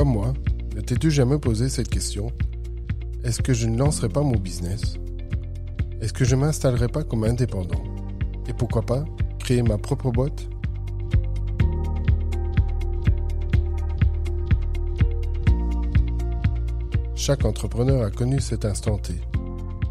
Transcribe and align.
Comme 0.00 0.14
moi, 0.14 0.32
ne 0.74 0.80
t'es-tu 0.80 1.10
jamais 1.10 1.38
posé 1.38 1.68
cette 1.68 1.90
question? 1.90 2.32
Est-ce 3.22 3.42
que 3.42 3.52
je 3.52 3.66
ne 3.66 3.76
lancerai 3.76 4.08
pas 4.08 4.22
mon 4.22 4.38
business? 4.38 4.94
Est-ce 6.00 6.14
que 6.14 6.24
je 6.24 6.36
m'installerai 6.36 6.88
pas 6.88 7.04
comme 7.04 7.24
indépendant? 7.24 7.84
Et 8.48 8.54
pourquoi 8.54 8.80
pas 8.80 9.04
créer 9.40 9.62
ma 9.62 9.76
propre 9.76 10.10
boîte? 10.10 10.48
Chaque 17.14 17.44
entrepreneur 17.44 18.02
a 18.02 18.10
connu 18.10 18.40
cet 18.40 18.64
instant 18.64 18.96
T, 18.96 19.12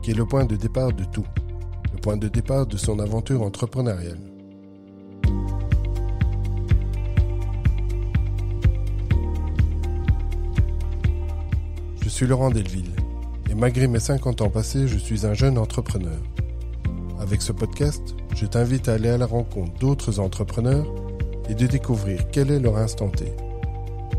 qui 0.01 0.09
est 0.09 0.17
le 0.17 0.25
point 0.25 0.45
de 0.45 0.55
départ 0.55 0.91
de 0.91 1.03
tout, 1.03 1.27
le 1.93 1.99
point 1.99 2.17
de 2.17 2.27
départ 2.27 2.65
de 2.65 2.77
son 2.77 2.97
aventure 2.97 3.43
entrepreneuriale. 3.43 4.28
Suis 12.19 12.27
Laurent 12.27 12.49
Delville, 12.49 12.91
et 13.49 13.55
malgré 13.55 13.87
mes 13.87 14.01
50 14.01 14.41
ans 14.41 14.49
passés, 14.49 14.89
je 14.89 14.97
suis 14.97 15.25
un 15.25 15.33
jeune 15.33 15.57
entrepreneur. 15.57 16.19
Avec 17.17 17.41
ce 17.41 17.53
podcast, 17.53 18.13
je 18.35 18.45
t'invite 18.45 18.89
à 18.89 18.95
aller 18.95 19.07
à 19.07 19.17
la 19.17 19.25
rencontre 19.25 19.71
d'autres 19.79 20.19
entrepreneurs 20.19 20.85
et 21.47 21.55
de 21.55 21.65
découvrir 21.65 22.29
quel 22.29 22.51
est 22.51 22.59
leur 22.59 22.75
instant 22.75 23.07
T, 23.07 23.31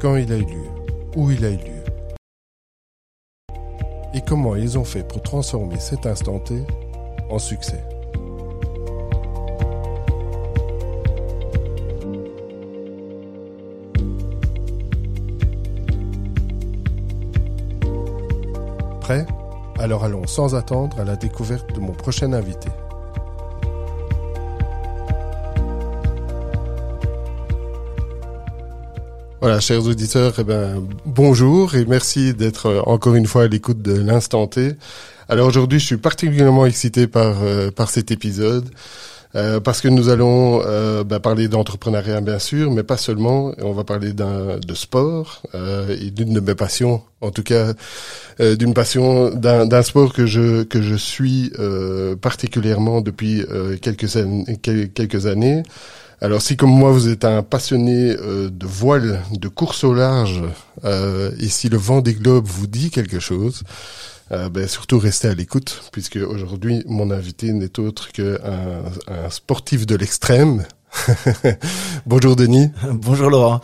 quand 0.00 0.16
il 0.16 0.32
a 0.32 0.38
eu 0.38 0.46
lieu, 0.46 0.70
où 1.14 1.30
il 1.30 1.45
a 1.45 1.50
eu 1.50 1.56
lieu 1.56 1.84
et 4.14 4.23
comment 4.26 4.56
ils 4.56 4.78
ont 4.78 4.84
fait 4.84 5.06
pour 5.06 5.20
transformer 5.20 5.78
cet 5.78 6.06
instant 6.06 6.38
T 6.38 6.54
en 7.28 7.38
succès. 7.38 7.84
Alors 19.79 20.05
allons 20.05 20.27
sans 20.27 20.55
attendre 20.55 21.01
à 21.01 21.05
la 21.05 21.16
découverte 21.16 21.75
de 21.75 21.80
mon 21.80 21.93
prochain 21.93 22.33
invité. 22.33 22.69
Voilà, 29.41 29.59
chers 29.59 29.87
auditeurs, 29.87 30.35
eh 30.38 30.45
ben, 30.45 30.87
bonjour 31.07 31.75
et 31.75 31.87
merci 31.87 32.35
d'être 32.35 32.83
encore 32.87 33.15
une 33.15 33.27
fois 33.27 33.45
à 33.45 33.47
l'écoute 33.49 33.81
de 33.81 33.95
l'instant 33.95 34.47
T. 34.47 34.77
Alors 35.31 35.47
aujourd'hui, 35.49 35.81
je 35.81 35.87
suis 35.87 35.97
particulièrement 35.97 36.66
excité 36.66 37.07
par 37.07 37.43
euh, 37.43 37.71
par 37.71 37.88
cet 37.88 38.11
épisode 38.11 38.69
euh, 39.34 39.60
parce 39.60 39.80
que 39.80 39.88
nous 39.88 40.09
allons 40.09 40.59
ben, 41.04 41.20
parler 41.20 41.48
d'entrepreneuriat 41.48 42.20
bien 42.20 42.38
sûr, 42.38 42.70
mais 42.70 42.82
pas 42.82 42.96
seulement. 42.96 43.52
On 43.62 43.73
va 43.73 43.84
parler 43.84 44.12
de 44.12 44.74
sport 44.74 45.42
et 45.54 46.10
d'une 46.10 46.32
de 46.34 46.40
mes 46.40 46.54
passions, 46.54 47.02
en 47.20 47.30
tout 47.30 47.42
cas 47.42 47.73
d'une 48.38 48.74
passion 48.74 49.30
d'un 49.30 49.82
sport 49.82 50.12
que 50.12 50.26
je 50.26 50.64
que 50.64 50.82
je 50.82 50.95
suis 50.95 51.52
particulièrement 52.20 53.01
depuis 53.01 53.45
quelques 53.80 54.08
quelques 54.62 55.26
années. 55.26 55.62
Alors 56.23 56.42
si 56.42 56.56
comme 56.56 56.70
moi 56.70 56.92
vous 56.92 57.08
êtes 57.08 57.24
un 57.24 57.42
passionné 57.42 58.10
euh, 58.10 58.51
de 58.51 58.66
voile, 58.66 59.20
de 59.32 59.48
course 59.48 59.84
au 59.84 59.95
large, 59.95 60.42
euh, 60.84 61.30
et 61.40 61.48
si 61.48 61.70
le 61.70 61.78
vent 61.78 62.02
des 62.02 62.12
globes 62.12 62.46
vous 62.46 62.66
dit 62.66 62.90
quelque 62.90 63.20
chose, 63.20 63.62
euh, 64.32 64.48
ben, 64.48 64.69
surtout 64.69 64.98
restez 64.98 65.28
à 65.28 65.34
l'écoute, 65.34 65.82
puisque 65.92 66.16
aujourd'hui 66.16 66.82
mon 66.86 67.10
invité 67.10 67.53
n'est 67.53 67.78
autre 67.78 68.12
qu'un 68.12 68.36
un 69.09 69.31
sportif 69.31 69.86
de 69.86 69.97
l'extrême. 69.97 70.64
Bonjour 72.06 72.36
Denis. 72.36 72.69
Bonjour 72.92 73.30
Laurent. 73.30 73.60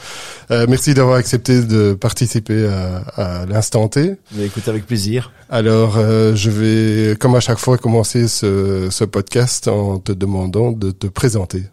Euh, 0.50 0.66
merci 0.68 0.94
d'avoir 0.94 1.16
accepté 1.16 1.62
de 1.62 1.94
participer 1.94 2.66
à, 2.66 2.98
à 3.16 3.46
l'instant 3.46 3.88
T. 3.88 4.16
Mais 4.32 4.46
écoute 4.46 4.68
avec 4.68 4.86
plaisir. 4.86 5.32
Alors 5.50 5.96
euh, 5.96 6.34
je 6.34 6.50
vais, 6.50 7.16
comme 7.16 7.34
à 7.34 7.40
chaque 7.40 7.58
fois, 7.58 7.78
commencer 7.78 8.28
ce, 8.28 8.88
ce 8.90 9.04
podcast 9.04 9.68
en 9.68 9.98
te 9.98 10.12
demandant 10.12 10.72
de 10.72 10.90
te 10.90 11.06
présenter. 11.06 11.64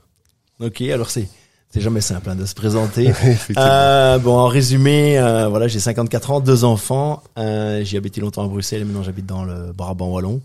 Ok, 0.59 0.81
alors 0.81 1.09
c'est 1.09 1.27
c'est 1.73 1.81
jamais 1.81 2.01
simple 2.01 2.29
hein, 2.29 2.35
de 2.35 2.45
se 2.45 2.53
présenter. 2.53 3.11
euh, 3.57 4.19
bon, 4.19 4.38
en 4.38 4.47
résumé, 4.47 5.17
euh, 5.17 5.47
voilà, 5.47 5.67
j'ai 5.67 5.79
54 5.79 6.29
ans, 6.29 6.39
deux 6.39 6.66
enfants. 6.66 7.23
Euh, 7.39 7.81
j'ai 7.84 7.97
habité 7.97 8.22
longtemps 8.22 8.45
à 8.45 8.47
Bruxelles, 8.47 8.85
maintenant 8.85 9.01
j'habite 9.01 9.25
dans 9.25 9.44
le 9.44 9.73
Brabant 9.73 10.12
wallon. 10.12 10.39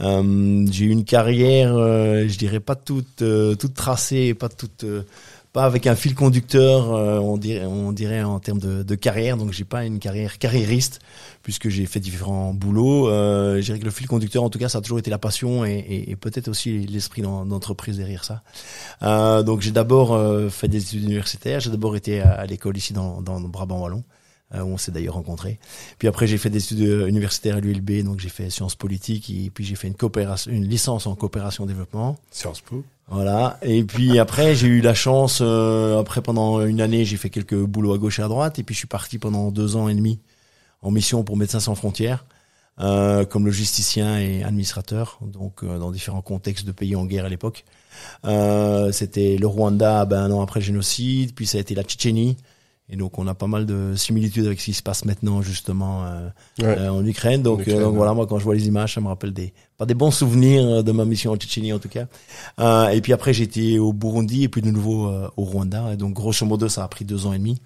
Euh, 0.00 0.66
j'ai 0.70 0.86
eu 0.86 0.88
une 0.88 1.04
carrière, 1.04 1.74
euh, 1.76 2.26
je 2.26 2.38
dirais 2.38 2.60
pas 2.60 2.74
toute 2.74 3.20
euh, 3.20 3.54
toute 3.54 3.74
tracée, 3.74 4.32
pas 4.32 4.48
toute 4.48 4.86
pas 5.52 5.64
avec 5.64 5.86
un 5.86 5.94
fil 5.94 6.14
conducteur, 6.14 6.88
on 7.22 7.36
dirait 7.36 7.66
on 7.66 7.92
dirait 7.92 8.22
en 8.22 8.40
termes 8.40 8.58
de, 8.58 8.94
carrière. 8.94 9.36
Donc 9.36 9.52
j'ai 9.52 9.64
pas 9.64 9.84
une 9.84 9.98
carrière 9.98 10.38
carriériste 10.38 11.00
puisque 11.42 11.68
j'ai 11.68 11.86
fait 11.86 12.00
différents 12.00 12.54
boulots. 12.54 13.08
Euh, 13.08 13.56
je 13.56 13.66
dirais 13.66 13.78
que 13.78 13.84
le 13.84 13.90
fil 13.90 14.06
conducteur, 14.06 14.42
en 14.42 14.50
tout 14.50 14.58
cas, 14.58 14.68
ça 14.68 14.78
a 14.78 14.80
toujours 14.80 14.98
été 14.98 15.10
la 15.10 15.18
passion 15.18 15.64
et, 15.64 16.16
peut-être 16.20 16.48
aussi 16.48 16.86
l'esprit 16.86 17.22
d'entreprise 17.22 17.96
derrière 17.96 18.24
ça. 18.24 18.42
Euh, 19.02 19.42
donc 19.42 19.60
j'ai 19.60 19.72
d'abord 19.72 20.12
euh, 20.12 20.48
fait 20.48 20.68
des 20.68 20.82
études 20.82 21.04
universitaires. 21.04 21.60
J'ai 21.60 21.70
d'abord 21.70 21.96
été 21.96 22.20
à, 22.20 22.44
l'école 22.46 22.76
ici 22.76 22.92
dans, 22.92 23.20
dans 23.20 23.40
Brabant 23.40 23.80
wallon. 23.80 24.04
Euh, 24.54 24.60
où 24.60 24.74
on 24.74 24.76
s'est 24.76 24.92
d'ailleurs 24.92 25.14
rencontrés. 25.14 25.58
Puis 25.98 26.08
après, 26.08 26.26
j'ai 26.26 26.36
fait 26.36 26.50
des 26.50 26.62
études 26.62 27.06
universitaires 27.08 27.56
à 27.56 27.60
l'ULB, 27.60 28.04
donc 28.04 28.20
j'ai 28.20 28.28
fait 28.28 28.50
sciences 28.50 28.74
politiques, 28.74 29.30
et 29.30 29.48
puis 29.48 29.64
j'ai 29.64 29.76
fait 29.76 29.88
une 29.88 29.94
coopération, 29.94 30.52
une 30.52 30.68
licence 30.68 31.06
en 31.06 31.14
coopération 31.14 31.64
développement. 31.64 32.18
Sciences 32.30 32.60
Po. 32.60 32.84
Voilà. 33.08 33.58
Et 33.62 33.82
puis 33.82 34.18
après, 34.18 34.54
j'ai 34.54 34.66
eu 34.66 34.80
la 34.82 34.92
chance. 34.92 35.38
Euh, 35.40 35.98
après, 35.98 36.20
pendant 36.20 36.60
une 36.66 36.82
année, 36.82 37.06
j'ai 37.06 37.16
fait 37.16 37.30
quelques 37.30 37.56
boulots 37.56 37.94
à 37.94 37.98
gauche 37.98 38.18
et 38.18 38.22
à 38.22 38.28
droite, 38.28 38.58
et 38.58 38.62
puis 38.62 38.74
je 38.74 38.80
suis 38.80 38.88
parti 38.88 39.18
pendant 39.18 39.50
deux 39.50 39.74
ans 39.76 39.88
et 39.88 39.94
demi 39.94 40.18
en 40.82 40.90
mission 40.90 41.24
pour 41.24 41.36
Médecins 41.36 41.60
sans 41.60 41.74
frontières, 41.74 42.26
euh, 42.80 43.24
comme 43.24 43.46
logisticien 43.46 44.18
et 44.18 44.42
administrateur, 44.42 45.18
donc 45.22 45.62
euh, 45.62 45.78
dans 45.78 45.90
différents 45.90 46.22
contextes 46.22 46.66
de 46.66 46.72
pays 46.72 46.96
en 46.96 47.06
guerre 47.06 47.24
à 47.24 47.28
l'époque. 47.28 47.64
Euh, 48.26 48.92
C'était 48.92 49.36
le 49.38 49.46
Rwanda, 49.46 50.04
ben, 50.04 50.24
un 50.24 50.30
an 50.30 50.42
après 50.42 50.60
le 50.60 50.66
génocide, 50.66 51.34
puis 51.34 51.46
ça 51.46 51.58
a 51.58 51.60
été 51.60 51.74
la 51.74 51.84
Tchétchénie. 51.84 52.36
Et 52.92 52.96
donc 52.96 53.18
on 53.18 53.26
a 53.26 53.34
pas 53.34 53.46
mal 53.46 53.64
de 53.64 53.94
similitudes 53.96 54.44
avec 54.44 54.60
ce 54.60 54.66
qui 54.66 54.74
se 54.74 54.82
passe 54.82 55.06
maintenant 55.06 55.40
justement 55.40 56.04
euh, 56.04 56.28
euh 56.62 56.88
en 56.90 57.04
Ukraine. 57.04 57.42
Donc, 57.42 57.66
euh, 57.66 57.80
donc 57.80 57.96
voilà, 57.96 58.12
moi 58.12 58.26
quand 58.26 58.38
je 58.38 58.44
vois 58.44 58.54
les 58.54 58.68
images, 58.68 58.94
ça 58.94 59.00
me 59.00 59.08
rappelle 59.08 59.32
des 59.32 59.54
pas 59.78 59.86
des 59.86 59.94
bons 59.94 60.10
souvenirs 60.10 60.84
de 60.84 60.92
ma 60.92 61.06
mission 61.06 61.32
en 61.32 61.36
Tchétchénie 61.36 61.72
en 61.72 61.78
tout 61.78 61.88
cas. 61.88 62.06
Et 62.92 63.00
puis 63.00 63.14
après 63.14 63.40
été 63.40 63.78
au 63.78 63.94
Burundi 63.94 64.44
et 64.44 64.48
puis 64.48 64.60
de 64.60 64.70
nouveau 64.70 65.10
au 65.36 65.44
Rwanda. 65.44 65.94
Et 65.94 65.96
donc 65.96 66.12
grosso 66.12 66.44
modo 66.44 66.68
ça 66.68 66.84
a 66.84 66.88
pris 66.88 67.06
deux 67.06 67.26
ans 67.26 67.32
et 67.32 67.38
demi. 67.38 67.60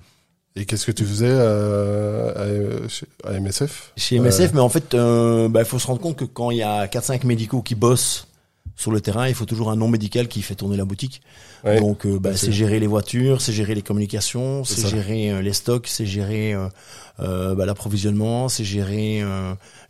Et 0.59 0.65
qu'est-ce 0.65 0.87
que 0.87 0.93
tu 0.93 1.05
faisais 1.05 1.31
à, 1.31 3.29
à, 3.29 3.41
MSF 3.41 3.93
Chez 3.97 4.19
MSF, 4.19 4.55
mais 4.55 4.61
en 4.61 4.71
fait, 4.71 4.95
euh, 4.95 5.51
bah, 5.51 5.61
il 5.61 5.67
faut 5.67 5.79
se 5.79 5.87
rendre 5.87 6.01
compte 6.01 6.17
que 6.17 6.25
quand 6.25 6.51
il 6.51 6.59
y 6.59 6.63
a 6.63 6.87
4-5 6.87 7.27
médicaux 7.27 7.61
qui 7.61 7.75
bossent 7.75 8.27
sur 8.77 8.91
le 8.91 9.01
terrain, 9.01 9.27
il 9.29 9.35
faut 9.35 9.47
toujours 9.47 9.71
un 9.71 9.77
nom 9.77 9.89
médical 9.89 10.29
qui 10.29 10.43
fait 10.43 10.55
tourner 10.55 10.77
la 10.77 10.85
boutique. 10.85 11.23
Donc, 11.65 12.07
euh, 12.07 12.19
bah, 12.19 12.37
c'est 12.37 12.53
gérer 12.53 12.79
les 12.79 12.87
voitures, 12.87 13.41
c'est 13.41 13.53
gérer 13.53 13.75
les 13.75 13.83
communications, 13.83 14.63
c'est 14.65 14.87
gérer 14.87 15.43
les 15.43 15.53
stocks, 15.53 15.89
c'est 15.89 16.07
gérer 16.07 16.55
bah, 17.19 17.67
l'approvisionnement, 17.67 18.49
c'est 18.49 18.65
gérer 18.65 19.25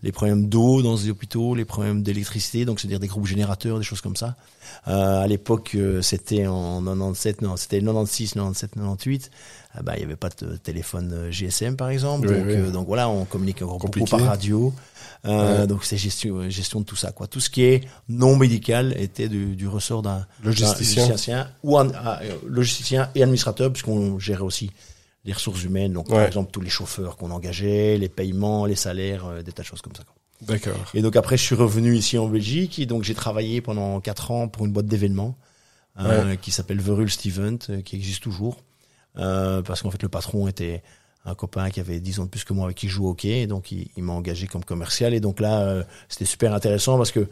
les 0.02 0.12
problèmes 0.12 0.48
d'eau 0.48 0.82
dans 0.82 0.94
les 0.94 1.10
hôpitaux, 1.10 1.54
les 1.54 1.64
problèmes 1.64 2.02
d'électricité, 2.02 2.64
donc 2.64 2.80
c'est-à-dire 2.80 3.00
des 3.00 3.08
groupes 3.08 3.26
générateurs, 3.26 3.78
des 3.78 3.84
choses 3.84 4.00
comme 4.00 4.16
ça. 4.16 4.36
à 4.86 5.26
l'époque, 5.26 5.76
c'était 6.00 6.46
en 6.46 6.82
97, 6.82 7.42
non, 7.42 7.56
c'était 7.56 7.80
96, 7.80 8.34
97, 8.34 8.70
98. 8.75 9.30
Ah 9.78 9.82
bah, 9.82 9.92
il 9.97 9.98
n'y 9.98 10.04
avait 10.04 10.16
pas 10.16 10.31
de 10.31 10.56
téléphone 10.56 11.12
euh, 11.12 11.31
GSM 11.31 11.76
par 11.76 11.91
exemple. 11.91 12.28
donc, 12.28 12.47
euh, 12.47 12.70
donc 12.70 12.87
voilà, 12.87 13.09
on 13.09 13.25
communique 13.26 13.62
beaucoup 13.62 14.04
par 14.06 14.20
radio. 14.20 14.72
Euh, 15.26 15.66
Donc 15.66 15.84
c'est 15.84 15.97
gestion, 15.97 16.48
gestion 16.48 16.81
de 16.81 16.84
tout 16.87 16.97
ça. 16.97 17.12
Quoi. 17.12 17.26
Tout 17.26 17.40
ce 17.40 17.50
qui 17.50 17.62
est 17.62 17.84
non 18.08 18.37
médical 18.37 18.94
était 18.99 19.28
du, 19.28 19.55
du 19.55 19.69
ressort 19.69 20.02
d'un 20.02 20.26
logisticien. 20.43 21.49
ou 21.62 21.76
un 21.78 21.90
ah, 21.94 22.20
logisticien 22.46 23.11
et 23.14 23.23
administrateur, 23.23 23.70
puisqu'on 23.73 24.19
gérait 24.19 24.43
aussi 24.43 24.70
les 25.25 25.32
ressources 25.32 25.62
humaines. 25.64 25.93
Donc 25.93 26.08
par 26.08 26.23
exemple 26.23 26.50
tous 26.52 26.61
les 26.61 26.70
chauffeurs 26.70 27.17
qu'on 27.17 27.31
engageait, 27.31 27.99
les 27.99 28.08
paiements, 28.08 28.64
les 28.64 28.76
salaires, 28.76 29.43
des 29.44 29.52
tas 29.52 29.62
de 29.62 29.67
choses 29.67 29.82
comme 29.82 29.94
ça. 29.94 30.05
D'accord. 30.43 30.75
Et 30.94 31.02
donc 31.02 31.17
après 31.17 31.37
je 31.37 31.43
suis 31.43 31.55
revenu 31.55 31.96
ici 31.96 32.17
en 32.17 32.28
Belgique 32.28 32.78
et 32.78 32.87
donc 32.87 33.02
j'ai 33.02 33.14
travaillé 33.14 33.61
pendant 33.61 34.00
quatre 34.00 34.31
ans 34.31 34.49
pour 34.49 34.64
une 34.64 34.73
boîte 34.73 34.87
d'événements 34.87 35.37
qui 36.40 36.50
s'appelle 36.50 36.81
Verul 36.81 37.11
Stevent, 37.11 37.58
qui 37.84 37.96
existe 37.96 38.23
toujours. 38.23 38.62
Euh, 39.18 39.62
parce 39.62 39.82
qu'en 39.82 39.90
fait 39.90 40.02
le 40.02 40.08
patron 40.08 40.48
était 40.48 40.82
un 41.24 41.34
copain 41.34 41.70
qui 41.70 41.80
avait 41.80 42.00
10 42.00 42.20
ans 42.20 42.24
de 42.24 42.28
plus 42.30 42.44
que 42.44 42.52
moi 42.52 42.66
avec 42.66 42.76
qui 42.76 42.88
joue 42.88 43.06
au 43.06 43.10
hockey, 43.10 43.42
et 43.42 43.46
donc 43.46 43.72
il, 43.72 43.90
m'a 44.02 44.12
engagé 44.12 44.46
comme 44.46 44.64
commercial. 44.64 45.14
Et 45.14 45.20
donc 45.20 45.40
là, 45.40 45.60
euh, 45.62 45.82
c'était 46.08 46.24
super 46.24 46.54
intéressant 46.54 46.96
parce 46.96 47.10
que 47.10 47.28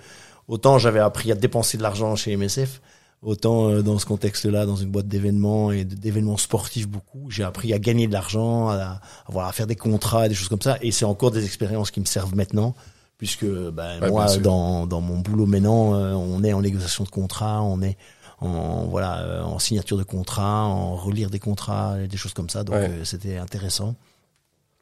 autant 0.48 0.78
j'avais 0.78 1.00
appris 1.00 1.31
à 1.31 1.34
dépenser 1.34 1.78
de 1.78 1.82
l'argent 1.82 2.16
chez 2.16 2.36
MSF, 2.36 2.81
autant 3.22 3.69
euh, 3.69 3.82
dans 3.82 3.98
ce 3.98 4.06
contexte-là, 4.06 4.66
dans 4.66 4.76
une 4.76 4.90
boîte 4.90 5.06
d'événements 5.06 5.70
et 5.70 5.84
d'événements 5.84 6.36
sportifs 6.36 6.88
beaucoup, 6.88 7.31
j'ai 7.31 7.44
appris 7.44 7.72
à 7.72 7.78
gagner 7.78 8.08
de 8.08 8.12
l'argent, 8.12 8.69
à, 8.70 9.00
à, 9.32 9.48
à 9.48 9.52
faire 9.52 9.66
des 9.66 9.76
contrats, 9.76 10.28
des 10.28 10.34
choses 10.34 10.48
comme 10.48 10.62
ça. 10.62 10.76
Et 10.82 10.90
c'est 10.90 11.04
encore 11.04 11.31
des 11.31 11.44
expériences 11.44 11.90
qui 11.90 12.00
me 12.00 12.06
servent 12.06 12.34
maintenant 12.34 12.75
puisque 13.16 13.46
ben, 13.46 14.08
moi, 14.08 14.26
dans, 14.38 14.86
dans 14.86 15.00
mon 15.00 15.20
boulot 15.20 15.46
maintenant, 15.46 15.92
on 15.92 16.42
est 16.42 16.52
en 16.52 16.60
négociation 16.62 17.04
de 17.04 17.10
contrat, 17.10 17.62
on 17.62 17.81
est 17.81 17.96
en 18.38 18.84
voilà 18.86 19.20
euh, 19.20 19.42
en 19.42 19.58
signature 19.58 19.96
de 19.96 20.02
contrat, 20.02 20.64
en 20.64 20.96
relire 20.96 21.31
des 21.31 21.38
contrats, 21.38 21.96
des 21.98 22.16
choses 22.16 22.34
comme 22.34 22.50
ça. 22.50 22.64
Donc 22.64 22.76
euh, 22.76 23.04
c'était 23.04 23.38
intéressant. 23.38 23.94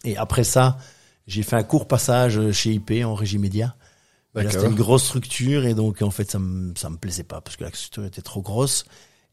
Et 0.04 0.16
après 0.16 0.44
ça, 0.44 0.78
j'ai 1.26 1.42
fait 1.42 1.56
un 1.56 1.62
court 1.62 1.86
passage 1.86 2.50
chez 2.52 2.72
IP 2.72 3.04
en 3.04 3.14
régie 3.14 3.38
média. 3.38 3.76
C'était 4.34 4.66
une 4.66 4.74
grosse 4.74 5.04
structure 5.04 5.66
et 5.66 5.74
donc 5.74 6.00
en 6.00 6.10
fait 6.10 6.30
ça 6.30 6.38
me 6.38 6.72
ça 6.76 6.88
me 6.88 6.96
plaisait 6.96 7.22
pas 7.22 7.40
parce 7.40 7.56
que 7.56 7.64
la 7.64 7.70
structure 7.70 8.04
était 8.04 8.22
trop 8.22 8.40
grosse. 8.40 8.84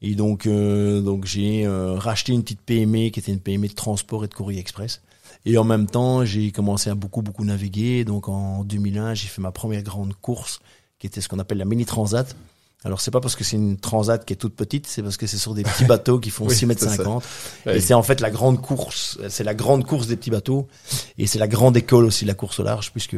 Et 0.02 0.16
donc 0.16 0.46
euh, 0.46 1.02
donc 1.02 1.26
j'ai 1.26 1.66
euh, 1.66 1.96
racheté 1.96 2.34
une 2.34 2.44
petite 2.44 2.62
PME 2.62 3.10
qui 3.10 3.20
était 3.20 3.32
une 3.32 3.40
PME 3.40 3.68
de 3.68 3.74
transport 3.74 4.26
et 4.26 4.28
de 4.28 4.34
courrier 4.34 4.60
express. 4.60 5.02
Et 5.46 5.58
en 5.58 5.64
même 5.64 5.88
temps, 5.88 6.26
j'ai 6.26 6.52
commencé 6.52 6.90
à 6.90 6.96
beaucoup 6.96 7.22
beaucoup 7.22 7.46
naviguer. 7.46 8.04
Donc 8.04 8.28
en 8.28 8.64
2001, 8.66 9.14
j'ai 9.14 9.28
fait 9.28 9.42
ma 9.42 9.52
première 9.52 9.84
grande 9.84 10.14
course 10.16 10.60
qui 11.00 11.08
était 11.08 11.22
ce 11.22 11.30
qu'on 11.30 11.40
appelle 11.40 11.60
la 11.60 11.66
mini 11.66 11.86
transat. 11.86 12.36
Alors 12.86 13.02
c'est 13.02 13.12
pas 13.12 13.20
parce 13.20 13.36
que 13.36 13.44
c'est 13.44 13.58
une 13.58 13.78
transat 13.78 14.24
qui 14.24 14.34
est 14.34 14.38
toute 14.38 14.56
petite, 14.56 14.88
c'est 14.88 15.04
parce 15.04 15.18
que 15.18 15.28
c'est 15.28 15.38
sur 15.38 15.54
des 15.54 15.64
petits 15.64 15.86
bateaux 15.86 16.20
qui 16.20 16.30
font 16.30 16.48
6 16.48 16.66
mètres 16.66 16.82
50. 16.82 17.24
Et 17.66 17.82
c'est 17.82 17.94
en 17.94 18.04
fait 18.04 18.22
la 18.22 18.32
grande 18.32 18.62
course, 18.62 19.20
c'est 19.28 19.44
la 19.44 19.54
grande 19.54 19.86
course 19.86 20.08
des 20.08 20.16
petits 20.16 20.32
bateaux. 20.32 20.68
Et 21.18 21.28
c'est 21.28 21.40
la 21.40 21.48
grande 21.48 21.76
école 21.76 22.06
aussi 22.06 22.24
de 22.24 22.30
la 22.30 22.36
course 22.36 22.60
au 22.60 22.64
large 22.64 22.92
puisque 22.92 23.18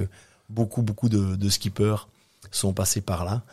beaucoup 0.50 0.82
beaucoup 0.82 1.10
de, 1.10 1.36
de 1.36 1.50
skippers 1.50 2.08
sont 2.50 2.74
passés 2.74 3.02
par 3.02 3.24
là. 3.24 3.44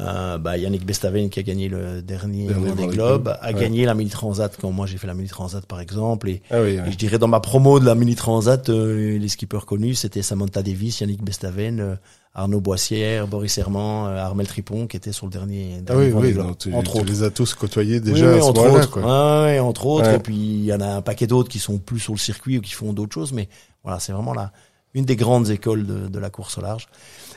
Euh, 0.00 0.38
bah, 0.38 0.56
Yannick 0.56 0.86
Bestaven 0.86 1.28
qui 1.28 1.40
a 1.40 1.42
gagné 1.42 1.68
le 1.68 2.02
dernier 2.02 2.46
des 2.46 2.86
Globes 2.86 3.36
a 3.40 3.52
gagné 3.52 3.84
la 3.84 3.94
mini 3.94 4.10
transat 4.10 4.56
quand 4.60 4.70
moi 4.70 4.86
j'ai 4.86 4.96
fait 4.96 5.08
la 5.08 5.14
mini 5.14 5.28
transat 5.28 5.66
par 5.66 5.80
exemple. 5.80 6.28
Et, 6.28 6.42
ah 6.50 6.58
je 6.64 6.96
dirais 6.96 7.18
dans 7.18 7.26
ma 7.26 7.40
promo 7.40 7.80
de 7.80 7.84
la 7.84 7.96
mini 7.96 8.14
transat 8.14 8.68
euh, 8.68 9.18
les 9.18 9.28
skippers 9.28 9.66
connus 9.66 9.96
c'était 9.96 10.22
Samantha 10.22 10.62
Davis, 10.62 11.00
Yannick 11.00 11.22
Bestaven, 11.22 11.80
euh, 11.80 11.94
Arnaud 12.34 12.60
Boissière, 12.60 13.26
Boris 13.26 13.58
Herman, 13.58 14.08
euh, 14.08 14.24
Armel 14.24 14.46
Tripon 14.46 14.86
qui 14.86 14.96
était 14.96 15.12
sur 15.12 15.26
le 15.26 15.32
dernier, 15.32 15.82
ah 15.88 15.96
oui, 15.96 16.12
oui, 16.12 16.36
tu, 16.58 16.72
entre 16.72 17.02
les 17.02 17.22
as 17.22 17.30
tous 17.30 17.54
côtoyés 17.54 18.00
déjà 18.00 18.34
oui, 18.34 18.40
entre 18.40 18.70
autres, 18.70 18.90
quoi. 18.90 19.44
Ouais, 19.44 19.58
entre 19.58 19.86
autres 19.86 20.10
et 20.10 20.18
puis 20.18 20.36
il 20.36 20.64
y 20.64 20.72
en 20.72 20.80
a 20.80 20.86
un 20.86 21.02
paquet 21.02 21.26
d'autres 21.26 21.48
qui 21.48 21.58
sont 21.58 21.78
plus 21.78 22.00
sur 22.00 22.12
le 22.12 22.18
circuit 22.18 22.58
ou 22.58 22.60
qui 22.60 22.72
font 22.72 22.92
d'autres 22.92 23.14
choses 23.14 23.32
mais 23.32 23.48
voilà 23.82 23.98
c'est 23.98 24.12
vraiment 24.12 24.34
là 24.34 24.52
une 24.94 25.04
des 25.04 25.16
grandes 25.16 25.50
écoles 25.50 25.86
de, 25.86 26.08
de 26.08 26.18
la 26.18 26.30
course 26.30 26.58
au 26.58 26.60
large 26.60 26.88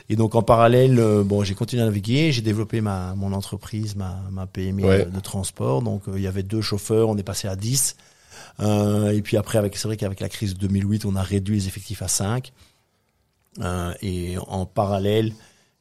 et 0.08 0.16
donc 0.16 0.34
en 0.34 0.42
parallèle, 0.42 0.98
euh, 0.98 1.22
bon, 1.24 1.44
j'ai 1.44 1.54
continué 1.54 1.82
à 1.82 1.86
naviguer, 1.86 2.32
j'ai 2.32 2.42
développé 2.42 2.80
ma 2.80 3.14
mon 3.14 3.32
entreprise, 3.32 3.96
ma 3.96 4.20
ma 4.30 4.46
PME 4.46 5.06
de, 5.06 5.20
transport. 5.20 5.82
Donc 5.82 6.02
euh, 6.08 6.12
il 6.16 6.22
y 6.22 6.26
avait 6.26 6.42
deux 6.42 6.60
chauffeurs, 6.60 7.08
on 7.08 7.16
est 7.16 7.22
passé 7.22 7.48
à 7.48 7.56
10. 7.56 7.96
Euh, 8.60 9.10
et 9.10 9.22
puis 9.22 9.36
après, 9.36 9.58
avec 9.58 9.76
c'est 9.76 9.88
vrai 9.88 9.96
qu'avec 9.96 10.20
la 10.20 10.28
crise 10.28 10.54
de 10.54 10.58
2008, 10.58 11.04
on 11.06 11.16
a 11.16 11.22
réduit 11.22 11.56
les 11.56 11.66
effectifs 11.68 12.02
à 12.02 12.08
5. 12.08 12.52
Euh, 13.60 13.92
et 14.02 14.36
en 14.46 14.66
parallèle, 14.66 15.32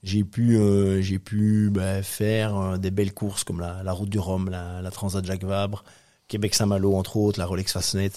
j'ai 0.04 0.24
pu 0.24 0.58
j'ai 1.02 1.20
pu 1.20 1.70
bah, 1.72 2.02
faire 2.04 2.80
des 2.80 2.92
belles 2.92 3.14
courses 3.14 3.44
comme 3.44 3.60
la, 3.60 3.84
la 3.84 3.92
route 3.92 4.10
du 4.10 4.20
Rhum, 4.20 4.50
la, 4.50 4.82
la 4.82 4.92
Transat 4.92 5.24
Jacques 5.24 5.44
Vabre, 5.44 5.84
Québec 6.28 6.56
Saint-Malo 6.56 6.96
entre 6.96 7.18
autres, 7.18 7.40
la 7.40 7.46
Rolex 7.46 7.74
Fastnet 7.74 8.12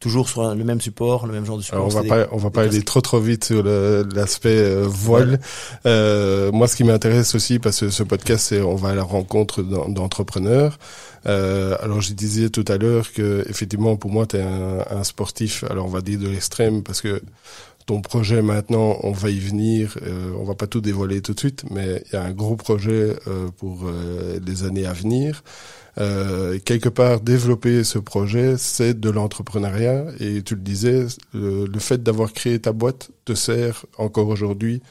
toujours 0.00 0.30
sur 0.30 0.54
le 0.54 0.64
même 0.64 0.80
support, 0.80 1.26
le 1.26 1.34
même 1.34 1.44
genre 1.44 1.58
de 1.58 1.62
support. 1.62 1.84
on 1.84 1.88
va 1.88 2.02
pas, 2.02 2.26
on 2.32 2.38
va 2.38 2.50
pas 2.50 2.62
aller 2.62 2.82
trop 2.82 3.02
trop 3.02 3.20
vite 3.20 3.44
sur 3.44 3.62
l'aspect 3.62 4.56
euh, 4.56 4.86
voile. 4.88 5.38
Euh, 5.84 6.50
moi, 6.52 6.66
ce 6.66 6.76
qui 6.76 6.84
m'intéresse 6.84 7.34
aussi, 7.34 7.58
parce 7.58 7.80
que 7.80 7.90
ce 7.90 8.02
podcast, 8.02 8.46
c'est 8.48 8.62
on 8.62 8.76
va 8.76 8.88
à 8.88 8.94
la 8.94 9.02
rencontre 9.02 9.62
d'entrepreneurs. 9.62 10.78
Euh, 11.26 11.76
alors, 11.82 12.00
je 12.00 12.14
disais 12.14 12.48
tout 12.48 12.64
à 12.68 12.78
l'heure 12.78 13.12
que 13.12 13.44
effectivement, 13.48 13.96
pour 13.96 14.10
moi, 14.10 14.24
tu 14.24 14.38
es 14.38 14.42
un, 14.42 14.78
un, 14.90 15.04
sportif. 15.04 15.64
Alors, 15.68 15.84
on 15.84 15.90
va 15.90 16.00
dire 16.00 16.18
de 16.18 16.28
l'extrême, 16.28 16.82
parce 16.82 17.02
que 17.02 17.20
ton 17.90 18.02
projet 18.02 18.40
maintenant, 18.40 18.98
on 19.02 19.10
va 19.10 19.30
y 19.30 19.40
venir. 19.40 19.98
Euh, 20.02 20.32
on 20.38 20.44
va 20.44 20.54
pas 20.54 20.68
tout 20.68 20.80
dévoiler 20.80 21.22
tout 21.22 21.34
de 21.34 21.40
suite, 21.40 21.64
mais 21.72 22.04
il 22.06 22.12
y 22.12 22.16
a 22.16 22.22
un 22.22 22.30
gros 22.30 22.54
projet 22.54 23.16
euh, 23.26 23.48
pour 23.56 23.90
les 24.46 24.62
années 24.62 24.86
à 24.86 24.92
venir. 24.92 25.42
Euh, 25.98 26.60
quelque 26.64 26.88
part 26.88 27.20
développer 27.20 27.82
ce 27.82 27.98
projet, 27.98 28.54
c'est 28.58 28.94
de 28.94 29.10
l'entrepreneuriat. 29.10 30.04
Et 30.20 30.40
tu 30.42 30.54
le 30.54 30.60
disais, 30.60 31.06
le, 31.34 31.66
fait 31.80 32.00
d'avoir 32.00 32.32
créé 32.32 32.60
ta 32.60 32.72
boîte 32.72 33.10
te 33.24 33.34
sert 33.34 33.84
encore 33.98 34.28
aujourd'hui 34.28 34.82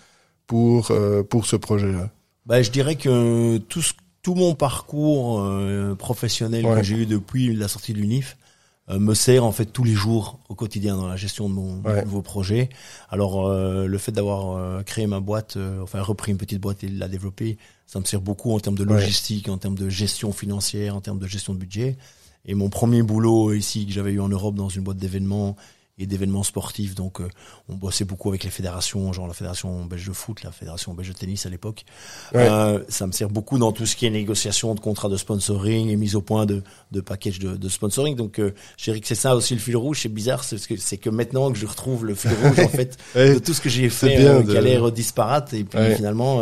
pour 0.45 0.91
euh, 0.91 1.23
pour 1.23 1.45
ce 1.45 1.55
projet-là. 1.55 2.09
Bah, 2.45 2.61
je 2.61 2.69
dirais 2.69 2.95
que 2.95 3.59
tout 3.59 3.83
tout 4.23 4.35
mon 4.35 4.55
parcours 4.55 5.39
euh, 5.41 5.95
professionnel 5.95 6.65
que 6.65 6.83
j'ai 6.83 6.95
eu 6.95 7.05
depuis 7.05 7.55
la 7.55 7.69
sortie 7.69 7.93
de 7.93 7.99
l'UNIF 7.99 8.35
euh, 8.35 8.48
me 8.97 9.13
sert 9.13 9.45
en 9.45 9.51
fait 9.51 9.65
tous 9.65 9.83
les 9.83 9.93
jours 9.93 10.39
au 10.49 10.55
quotidien 10.55 10.95
dans 10.95 11.07
la 11.07 11.15
gestion 11.15 11.47
de 11.47 11.53
mon, 11.53 11.81
nouveau 12.03 12.21
projet. 12.21 12.69
Alors 13.09 13.47
euh, 13.47 13.85
le 13.85 13.97
fait 13.97 14.11
d'avoir 14.11 14.57
euh, 14.57 14.81
créé 14.81 15.05
ma 15.05 15.19
boîte, 15.19 15.57
enfin 15.81 16.01
repris 16.01 16.31
une 16.31 16.37
petite 16.37 16.59
boîte 16.59 16.83
et 16.83 16.87
la 16.87 17.07
développer, 17.07 17.57
ça 17.85 17.99
me 17.99 18.05
sert 18.05 18.21
beaucoup 18.21 18.51
en 18.53 18.59
termes 18.59 18.77
de 18.77 18.83
logistique, 18.83 19.49
en 19.49 19.57
termes 19.57 19.77
de 19.77 19.89
gestion 19.89 20.31
financière, 20.31 20.95
en 20.95 21.01
termes 21.01 21.19
de 21.19 21.27
gestion 21.27 21.53
de 21.53 21.59
budget. 21.59 21.97
Et 22.45 22.55
mon 22.55 22.69
premier 22.69 23.03
boulot 23.03 23.53
ici 23.53 23.85
que 23.85 23.91
j'avais 23.91 24.13
eu 24.13 24.19
en 24.19 24.29
Europe 24.29 24.55
dans 24.55 24.69
une 24.69 24.83
boîte 24.83 24.97
d'événements 24.97 25.55
et 25.99 26.05
d'événements 26.05 26.43
sportifs. 26.43 26.95
Donc, 26.95 27.19
euh, 27.19 27.27
on 27.67 27.75
bossait 27.75 28.05
beaucoup 28.05 28.29
avec 28.29 28.43
les 28.45 28.49
fédérations, 28.49 29.11
genre 29.13 29.27
la 29.27 29.33
fédération 29.33 29.85
belge 29.85 30.07
de 30.07 30.13
foot, 30.13 30.43
la 30.43 30.51
fédération 30.51 30.93
belge 30.93 31.09
de 31.09 31.13
tennis 31.13 31.45
à 31.45 31.49
l'époque. 31.49 31.83
Euh, 32.35 32.83
ça 32.87 33.05
me 33.05 33.11
sert 33.11 33.29
beaucoup 33.29 33.57
dans 33.59 33.73
tout 33.73 33.85
ce 33.85 33.95
qui 33.95 34.05
est 34.05 34.09
négociation 34.09 34.73
de 34.73 34.79
contrats 34.79 35.09
de 35.09 35.17
sponsoring 35.17 35.89
et 35.89 35.95
mise 35.97 36.15
au 36.15 36.21
point 36.21 36.45
de, 36.45 36.63
de 36.91 37.01
package 37.01 37.39
de, 37.39 37.57
de 37.57 37.69
sponsoring. 37.69 38.15
Donc, 38.15 38.39
euh, 38.39 38.53
je 38.77 38.85
dirais 38.85 39.01
que 39.01 39.07
c'est 39.07 39.15
ça 39.15 39.35
aussi 39.35 39.53
le 39.53 39.59
fil 39.59 39.75
rouge. 39.75 39.99
C'est 40.01 40.09
bizarre, 40.09 40.43
c'est 40.43 40.65
que 40.65 40.77
c'est 40.77 40.97
que 40.97 41.09
maintenant 41.09 41.51
que 41.51 41.57
je 41.57 41.65
retrouve 41.65 42.05
le 42.05 42.15
fil 42.15 42.31
rouge 42.41 42.59
en 42.59 42.67
fait 42.69 42.97
de 43.15 43.39
tout 43.39 43.53
ce 43.53 43.61
que 43.61 43.69
j'ai 43.69 43.89
fait, 43.89 44.25
euh, 44.25 44.41
qui 44.41 44.55
a 44.55 44.61
l'air 44.61 44.91
disparate, 44.91 45.53
et 45.53 45.65
puis 45.65 45.95
finalement. 45.95 46.41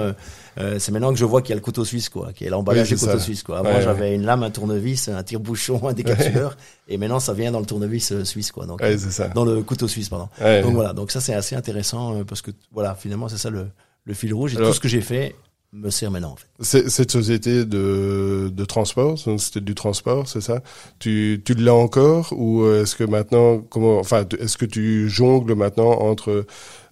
Euh, 0.57 0.79
c'est 0.79 0.91
maintenant 0.91 1.11
que 1.13 1.19
je 1.19 1.25
vois 1.25 1.41
qu'il 1.41 1.49
y 1.49 1.53
a 1.53 1.55
le 1.55 1.61
couteau 1.61 1.85
suisse, 1.85 2.09
quoi, 2.09 2.33
qui 2.33 2.45
est 2.45 2.49
l'emballage 2.49 2.89
du 2.89 2.97
couteau 2.97 3.19
suisse, 3.19 3.43
quoi. 3.43 3.59
Avant, 3.59 3.79
j'avais 3.81 4.15
une 4.15 4.23
lame, 4.23 4.43
un 4.43 4.49
tournevis, 4.49 5.07
un 5.09 5.23
tire-bouchon, 5.23 5.87
un 5.87 5.93
décapsuleur, 5.93 6.57
et 6.87 6.97
maintenant, 6.97 7.19
ça 7.19 7.33
vient 7.33 7.51
dans 7.51 7.59
le 7.59 7.65
tournevis 7.65 8.11
euh, 8.11 8.23
suisse, 8.23 8.51
quoi. 8.51 8.65
Donc, 8.65 8.81
ça. 8.97 9.27
dans 9.29 9.45
le 9.45 9.61
couteau 9.61 9.87
suisse, 9.87 10.09
pardon. 10.09 10.29
donc 10.63 10.73
voilà, 10.73 10.93
donc 10.93 11.11
ça, 11.11 11.21
c'est 11.21 11.33
assez 11.33 11.55
intéressant 11.55 12.15
euh, 12.15 12.23
parce 12.23 12.41
que 12.41 12.51
voilà, 12.71 12.95
finalement, 12.95 13.27
c'est 13.27 13.37
ça 13.37 13.49
le, 13.49 13.67
le 14.05 14.13
fil 14.13 14.33
rouge. 14.33 14.53
Et 14.53 14.57
tout 14.57 14.73
ce 14.73 14.79
que 14.79 14.87
j'ai 14.87 15.01
fait, 15.01 15.35
me 15.73 15.89
sert 15.89 16.09
maintenant 16.09 16.31
en 16.31 16.35
fait. 16.37 16.87
Cette 16.89 17.11
société 17.11 17.65
de, 17.65 18.49
de 18.51 18.65
transport, 18.65 19.19
c'était 19.37 19.59
du 19.59 19.75
transport, 19.75 20.27
c'est 20.27 20.41
ça? 20.41 20.61
Tu, 20.97 21.41
tu 21.45 21.53
l'as 21.55 21.73
encore 21.73 22.31
ou 22.31 22.65
est-ce 22.71 22.95
que 22.95 23.03
maintenant, 23.03 23.59
comment, 23.59 23.99
enfin, 23.99 24.23
est-ce 24.39 24.57
que 24.57 24.65
tu 24.65 25.09
jongles 25.09 25.55
maintenant 25.55 25.91
entre 25.91 26.45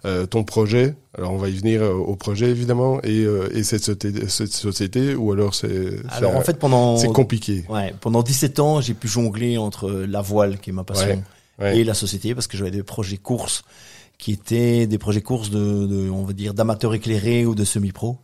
euh, 0.05 0.25
ton 0.25 0.43
projet, 0.43 0.95
alors 1.17 1.33
on 1.33 1.37
va 1.37 1.49
y 1.49 1.55
venir 1.55 1.81
euh, 1.81 1.93
au 1.93 2.15
projet 2.15 2.49
évidemment, 2.49 3.01
et, 3.03 3.25
euh, 3.25 3.49
et 3.53 3.63
cette, 3.63 3.83
cette, 3.83 4.53
société, 4.53 5.15
ou 5.15 5.31
alors 5.31 5.53
c'est 5.55 5.97
alors 6.09 6.35
en 6.35 6.41
fait 6.41 6.57
pendant 6.59 6.97
c'est 6.97 7.07
compliqué. 7.07 7.65
Ouais, 7.69 7.93
pendant 8.01 8.24
17 8.24 8.59
ans, 8.59 8.81
j'ai 8.81 8.93
pu 8.93 9.07
jongler 9.07 9.57
entre 9.57 9.91
la 9.91 10.21
voile 10.21 10.59
qui 10.59 10.69
est 10.69 10.74
ma 10.74 10.83
passion 10.83 11.24
et 11.62 11.83
la 11.83 11.93
société 11.93 12.33
parce 12.35 12.47
que 12.47 12.57
j'avais 12.57 12.71
des 12.71 12.83
projets 12.83 13.17
courses 13.17 13.63
qui 14.17 14.31
étaient 14.31 14.88
des 14.88 14.97
projets 14.97 15.21
courses 15.21 15.50
de, 15.50 15.85
de 15.85 16.09
on 16.09 16.24
va 16.24 16.33
dire 16.33 16.53
d'amateurs 16.53 16.93
éclairés 16.93 17.45
ou 17.45 17.55
de 17.55 17.63
semi-pro. 17.63 18.17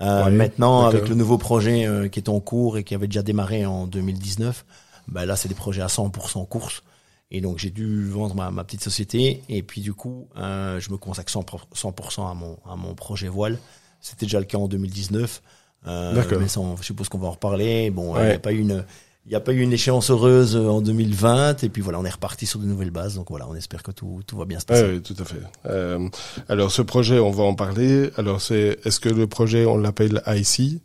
Euh, 0.00 0.30
maintenant, 0.30 0.86
avec 0.86 1.08
le 1.08 1.14
nouveau 1.14 1.38
projet 1.38 1.86
euh, 1.86 2.08
qui 2.08 2.20
est 2.20 2.28
en 2.28 2.40
cours 2.40 2.78
et 2.78 2.84
qui 2.84 2.94
avait 2.94 3.08
déjà 3.08 3.22
démarré 3.22 3.66
en 3.66 3.86
2019, 3.86 4.64
ben 5.08 5.24
là, 5.24 5.34
c'est 5.36 5.48
des 5.48 5.54
projets 5.54 5.82
à 5.82 5.86
100% 5.86 6.46
course. 6.46 6.82
Et 7.30 7.40
donc, 7.40 7.58
j'ai 7.58 7.70
dû 7.70 8.08
vendre 8.08 8.34
ma, 8.34 8.50
ma, 8.50 8.64
petite 8.64 8.82
société. 8.82 9.42
Et 9.48 9.62
puis, 9.62 9.80
du 9.80 9.92
coup, 9.92 10.28
euh, 10.36 10.80
je 10.80 10.90
me 10.90 10.96
consacre 10.96 11.30
100%, 11.30 12.30
à, 12.30 12.34
mon, 12.34 12.58
à 12.66 12.76
mon 12.76 12.94
projet 12.94 13.28
voile. 13.28 13.58
C'était 14.00 14.26
déjà 14.26 14.38
le 14.38 14.46
cas 14.46 14.58
en 14.58 14.68
2019. 14.68 15.42
Euh, 15.86 16.24
mais 16.38 16.48
ça, 16.48 16.60
je 16.78 16.82
suppose 16.82 17.08
qu'on 17.08 17.18
va 17.18 17.28
en 17.28 17.32
reparler. 17.32 17.90
Bon, 17.90 18.18
il 18.18 18.26
n'y 18.26 18.32
a 18.32 18.38
pas 18.38 18.52
eu 18.52 18.58
une 18.58 18.84
il 19.28 19.32
n'y 19.32 19.36
a 19.36 19.40
pas 19.40 19.52
eu 19.52 19.60
une 19.60 19.74
échéance 19.74 20.10
heureuse 20.10 20.56
euh, 20.56 20.68
en 20.68 20.80
2020 20.80 21.62
et 21.62 21.68
puis 21.68 21.82
voilà, 21.82 21.98
on 21.98 22.04
est 22.06 22.10
reparti 22.10 22.46
sur 22.46 22.60
de 22.60 22.64
nouvelles 22.64 22.90
bases. 22.90 23.16
Donc 23.16 23.28
voilà, 23.28 23.46
on 23.46 23.54
espère 23.54 23.82
que 23.82 23.90
tout, 23.90 24.22
tout 24.26 24.38
va 24.38 24.46
bien 24.46 24.58
se 24.58 24.64
passer. 24.64 24.86
oui, 24.90 25.02
tout 25.02 25.14
à 25.18 25.24
fait. 25.26 25.42
Euh, 25.66 26.08
alors 26.48 26.72
ce 26.72 26.80
projet, 26.80 27.18
on 27.18 27.30
va 27.30 27.44
en 27.44 27.54
parler. 27.54 28.10
Alors 28.16 28.40
c'est, 28.40 28.78
est-ce 28.84 29.00
que 29.00 29.10
le 29.10 29.26
projet, 29.26 29.66
on 29.66 29.76
l'appelle 29.76 30.22
IC 30.26 30.80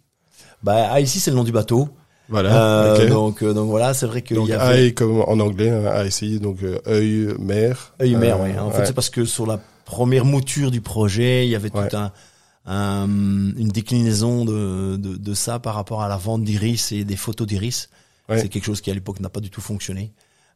Bah 0.62 1.00
IC, 1.00 1.08
c'est 1.08 1.32
le 1.32 1.38
nom 1.38 1.46
du 1.46 1.54
bateau. 1.54 1.88
Voilà. 2.30 2.94
Euh, 2.96 3.10
donc 3.10 3.44
euh, 3.44 3.54
donc 3.54 3.70
voilà, 3.70 3.94
c'est 3.94 4.06
vrai 4.06 4.22
qu'il 4.22 4.44
y 4.46 4.54
avait 4.54 4.94
comme 4.94 5.22
en 5.22 5.40
anglais, 5.40 5.70
hein, 5.70 6.06
IC, 6.06 6.40
donc 6.40 6.64
euh, 6.64 6.80
œil 6.88 7.36
mer. 7.40 7.94
Œil 8.02 8.16
mer, 8.16 8.40
oui. 8.42 8.58
En 8.58 8.72
fait, 8.72 8.86
c'est 8.86 8.94
parce 8.94 9.10
que 9.10 9.26
sur 9.26 9.46
la 9.46 9.60
première 9.86 10.26
mouture 10.26 10.72
du 10.72 10.82
projet, 10.82 11.46
il 11.46 11.50
y 11.50 11.56
avait 11.56 11.70
tout 11.70 11.78
un 11.94 12.12
un, 12.66 13.08
une 13.08 13.68
déclinaison 13.68 14.46
de, 14.46 14.96
de, 14.96 15.18
de, 15.18 15.34
ça 15.34 15.60
par 15.60 15.76
rapport 15.76 16.02
à 16.02 16.08
la 16.08 16.16
vente 16.16 16.46
d'iris 16.46 16.94
et 16.94 17.04
des 17.04 17.18
photos 17.18 17.46
d'iris. 17.46 17.90
C'est 18.30 18.48
quelque 18.48 18.64
chose 18.64 18.82
qui 18.82 18.90
à 18.90 18.94
l'époque 18.94 19.20
n'a 19.20 19.30
pas 19.30 19.42
du 19.42 19.50
tout 19.50 19.62
fonctionné. 19.62 20.14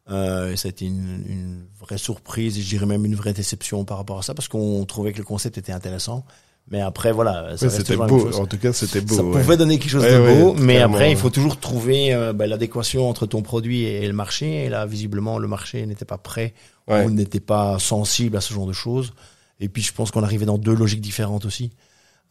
Euh, 0.10 0.54
et 0.54 0.56
ça 0.56 0.68
a 0.68 0.70
été 0.70 0.86
une, 0.86 1.22
une, 1.28 1.66
vraie 1.82 1.98
surprise 1.98 2.58
et 2.58 2.62
je 2.62 2.70
dirais 2.70 2.86
même 2.86 3.04
une 3.04 3.16
vraie 3.16 3.34
déception 3.34 3.84
par 3.84 3.98
rapport 3.98 4.18
à 4.18 4.22
ça 4.22 4.34
parce 4.34 4.48
qu'on 4.48 4.86
trouvait 4.86 5.12
que 5.12 5.18
le 5.18 5.26
concept 5.26 5.58
était 5.58 5.74
intéressant. 5.74 6.26
Mais 6.70 6.82
après, 6.82 7.14
voilà, 7.14 7.56
ça 7.56 7.70
c'était 7.70 7.96
beau. 7.96 8.34
En 8.36 8.46
tout 8.46 8.58
cas, 8.58 8.74
c'était 8.74 9.00
beau. 9.00 9.16
Ça 9.16 9.24
pouvait 9.24 9.56
donner 9.56 9.80
quelque 9.80 9.92
chose 9.92 10.04
de 10.04 10.42
beau, 10.42 10.54
mais 10.54 10.80
après, 10.80 11.12
il 11.12 11.18
faut 11.18 11.30
toujours 11.30 11.60
trouver 11.60 12.14
euh, 12.14 12.34
bah, 12.34 12.48
l'adéquation 12.48 13.10
entre 13.10 13.26
ton 13.26 13.42
produit 13.42 13.84
et, 13.84 14.06
le 14.06 14.14
marché. 14.14 14.66
Et 14.66 14.70
là, 14.70 14.86
visiblement, 14.86 15.40
le 15.40 15.48
marché 15.48 15.86
n'était 15.86 16.06
pas 16.06 16.18
prêt 16.18 16.54
ou 16.88 17.10
n'était 17.10 17.40
pas 17.40 17.80
sensible 17.80 18.38
à 18.38 18.42
ce 18.42 18.54
genre 18.54 18.68
de 18.68 18.74
choses. 18.74 19.14
Et 19.60 19.70
puis, 19.70 19.82
je 19.82 19.94
pense 19.94 20.12
qu'on 20.12 20.24
arrivait 20.24 20.46
dans 20.46 20.58
deux 20.58 20.76
logiques 20.76 21.02
différentes 21.02 21.46
aussi, 21.46 21.72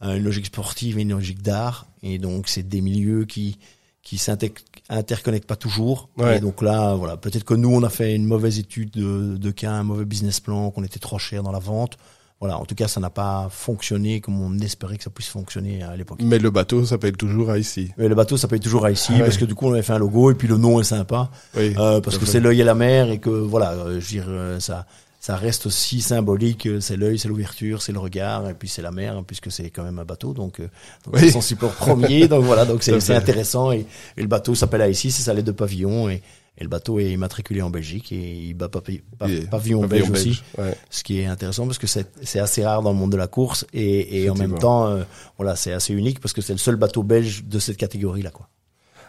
euh, 0.03 0.15
une 0.15 0.23
logique 0.23 0.45
sportive 0.45 0.97
et 0.97 1.01
une 1.01 1.11
logique 1.11 1.41
d'art. 1.41 1.87
Et 2.03 2.19
donc, 2.19 2.47
c'est 2.47 2.67
des 2.67 2.81
milieux 2.81 3.25
qui 3.25 3.57
qui 4.03 4.17
s'interconnectent 4.17 5.47
pas 5.47 5.57
toujours. 5.57 6.07
Et 6.33 6.39
donc 6.39 6.61
là, 6.61 6.95
voilà, 6.95 7.17
peut-être 7.17 7.43
que 7.43 7.53
nous, 7.53 7.69
on 7.69 7.83
a 7.83 7.89
fait 7.89 8.15
une 8.15 8.25
mauvaise 8.25 8.57
étude 8.57 8.91
de, 8.91 9.35
de 9.35 9.51
cas, 9.51 9.71
un 9.71 9.83
mauvais 9.83 10.05
business 10.05 10.39
plan, 10.39 10.71
qu'on 10.71 10.85
était 10.85 10.99
trop 10.99 11.19
cher 11.19 11.43
dans 11.43 11.51
la 11.51 11.59
vente. 11.59 11.97
Voilà, 12.39 12.59
en 12.59 12.65
tout 12.65 12.75
cas, 12.75 12.87
ça 12.87 12.99
n'a 12.99 13.09
pas 13.09 13.47
fonctionné 13.49 14.21
comme 14.21 14.39
on 14.39 14.59
espérait 14.59 14.97
que 14.97 15.03
ça 15.03 15.09
puisse 15.09 15.29
fonctionner 15.29 15.81
à 15.81 15.95
l'époque. 15.95 16.19
Mais 16.21 16.37
le 16.37 16.51
bateau 16.51 16.85
s'appelle 16.85 17.17
toujours 17.17 17.55
IC. 17.55 17.93
Mais 17.97 18.07
le 18.07 18.13
bateau 18.13 18.37
s'appelle 18.37 18.59
toujours 18.59 18.87
IC 18.87 19.19
parce 19.19 19.37
que 19.37 19.45
du 19.45 19.55
coup, 19.55 19.67
on 19.67 19.73
avait 19.73 19.81
fait 19.81 19.93
un 19.93 19.97
logo 19.97 20.29
et 20.29 20.35
puis 20.35 20.47
le 20.47 20.57
nom 20.57 20.79
est 20.79 20.83
sympa. 20.83 21.31
Oui, 21.55 21.73
euh, 21.77 21.99
parce 21.99 22.19
que 22.19 22.27
c'est 22.27 22.39
l'œil 22.39 22.61
et 22.61 22.63
la 22.63 22.75
mer 22.75 23.09
et 23.09 23.17
que 23.17 23.31
voilà, 23.31 23.71
euh, 23.71 23.99
je 23.99 24.05
veux 24.05 24.21
dire, 24.21 24.25
euh, 24.27 24.59
ça, 24.59 24.85
ça 25.19 25.35
reste 25.35 25.65
aussi 25.65 25.99
symbolique. 25.99 26.69
C'est 26.79 26.95
l'œil, 26.95 27.17
c'est 27.17 27.27
l'ouverture, 27.27 27.81
c'est 27.81 27.91
le 27.91 27.97
regard 27.99 28.47
et 28.47 28.53
puis 28.53 28.69
c'est 28.69 28.83
la 28.83 28.91
mer 28.91 29.23
puisque 29.25 29.51
c'est 29.51 29.71
quand 29.71 29.83
même 29.83 29.97
un 29.97 30.05
bateau. 30.05 30.33
Donc, 30.33 30.59
euh, 30.59 30.67
c'est 31.15 31.31
son 31.31 31.41
support 31.41 31.71
premier. 31.71 32.27
donc 32.27 32.43
voilà, 32.43 32.65
donc 32.65 32.83
c'est 32.99 33.15
intéressant 33.15 33.71
et, 33.71 33.87
et, 34.15 34.21
le 34.21 34.27
bateau 34.27 34.53
s'appelle 34.53 34.87
IC, 34.91 35.11
c'est 35.11 35.23
ça 35.23 35.33
les 35.33 35.41
deux 35.41 35.53
pavillons 35.53 36.07
et 36.07 36.21
et 36.57 36.63
le 36.63 36.69
bateau 36.69 36.99
est 36.99 37.11
immatriculé 37.11 37.61
en 37.61 37.69
Belgique 37.69 38.11
et 38.11 38.33
il 38.33 38.53
bat 38.53 38.67
pavillon, 38.67 39.85
belge, 39.85 40.09
aussi, 40.09 40.41
ce 40.89 41.03
qui 41.03 41.19
est 41.19 41.25
intéressant 41.25 41.65
parce 41.65 41.77
que 41.77 41.87
c'est 41.87 42.39
assez 42.39 42.65
rare 42.65 42.81
dans 42.81 42.91
le 42.91 42.97
monde 42.97 43.11
de 43.11 43.17
la 43.17 43.27
course 43.27 43.65
et, 43.73 44.23
et 44.23 44.29
en 44.29 44.35
même 44.35 44.57
temps, 44.57 44.87
euh, 44.87 45.03
voilà, 45.37 45.55
c'est 45.55 45.73
assez 45.73 45.93
unique 45.93 46.19
parce 46.19 46.33
que 46.33 46.41
c'est 46.41 46.53
le 46.53 46.59
seul 46.59 46.75
bateau 46.75 47.03
belge 47.03 47.43
de 47.45 47.59
cette 47.59 47.77
catégorie-là, 47.77 48.31
quoi. 48.31 48.49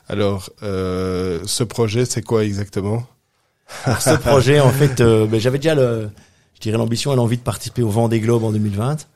Alors, 0.09 0.51
euh, 0.63 1.41
ce 1.45 1.65
projet, 1.65 2.07
c'est 2.07 2.23
quoi 2.23 2.45
exactement? 2.45 3.07
Ce 4.01 4.17
projet, 4.17 4.61
en 4.61 4.71
fait, 4.71 5.01
euh, 5.01 5.27
ben, 5.27 5.39
j'avais 5.39 5.59
déjà 5.59 5.75
le, 5.75 6.09
je 6.55 6.61
dirais 6.61 6.79
l'ambition 6.79 7.13
et 7.13 7.17
l'envie 7.17 7.37
de 7.37 7.43
participer 7.43 7.83
au 7.83 7.91
Vendée 7.91 8.21
Globe 8.21 8.45
en 8.45 8.53
2020. 8.53 9.07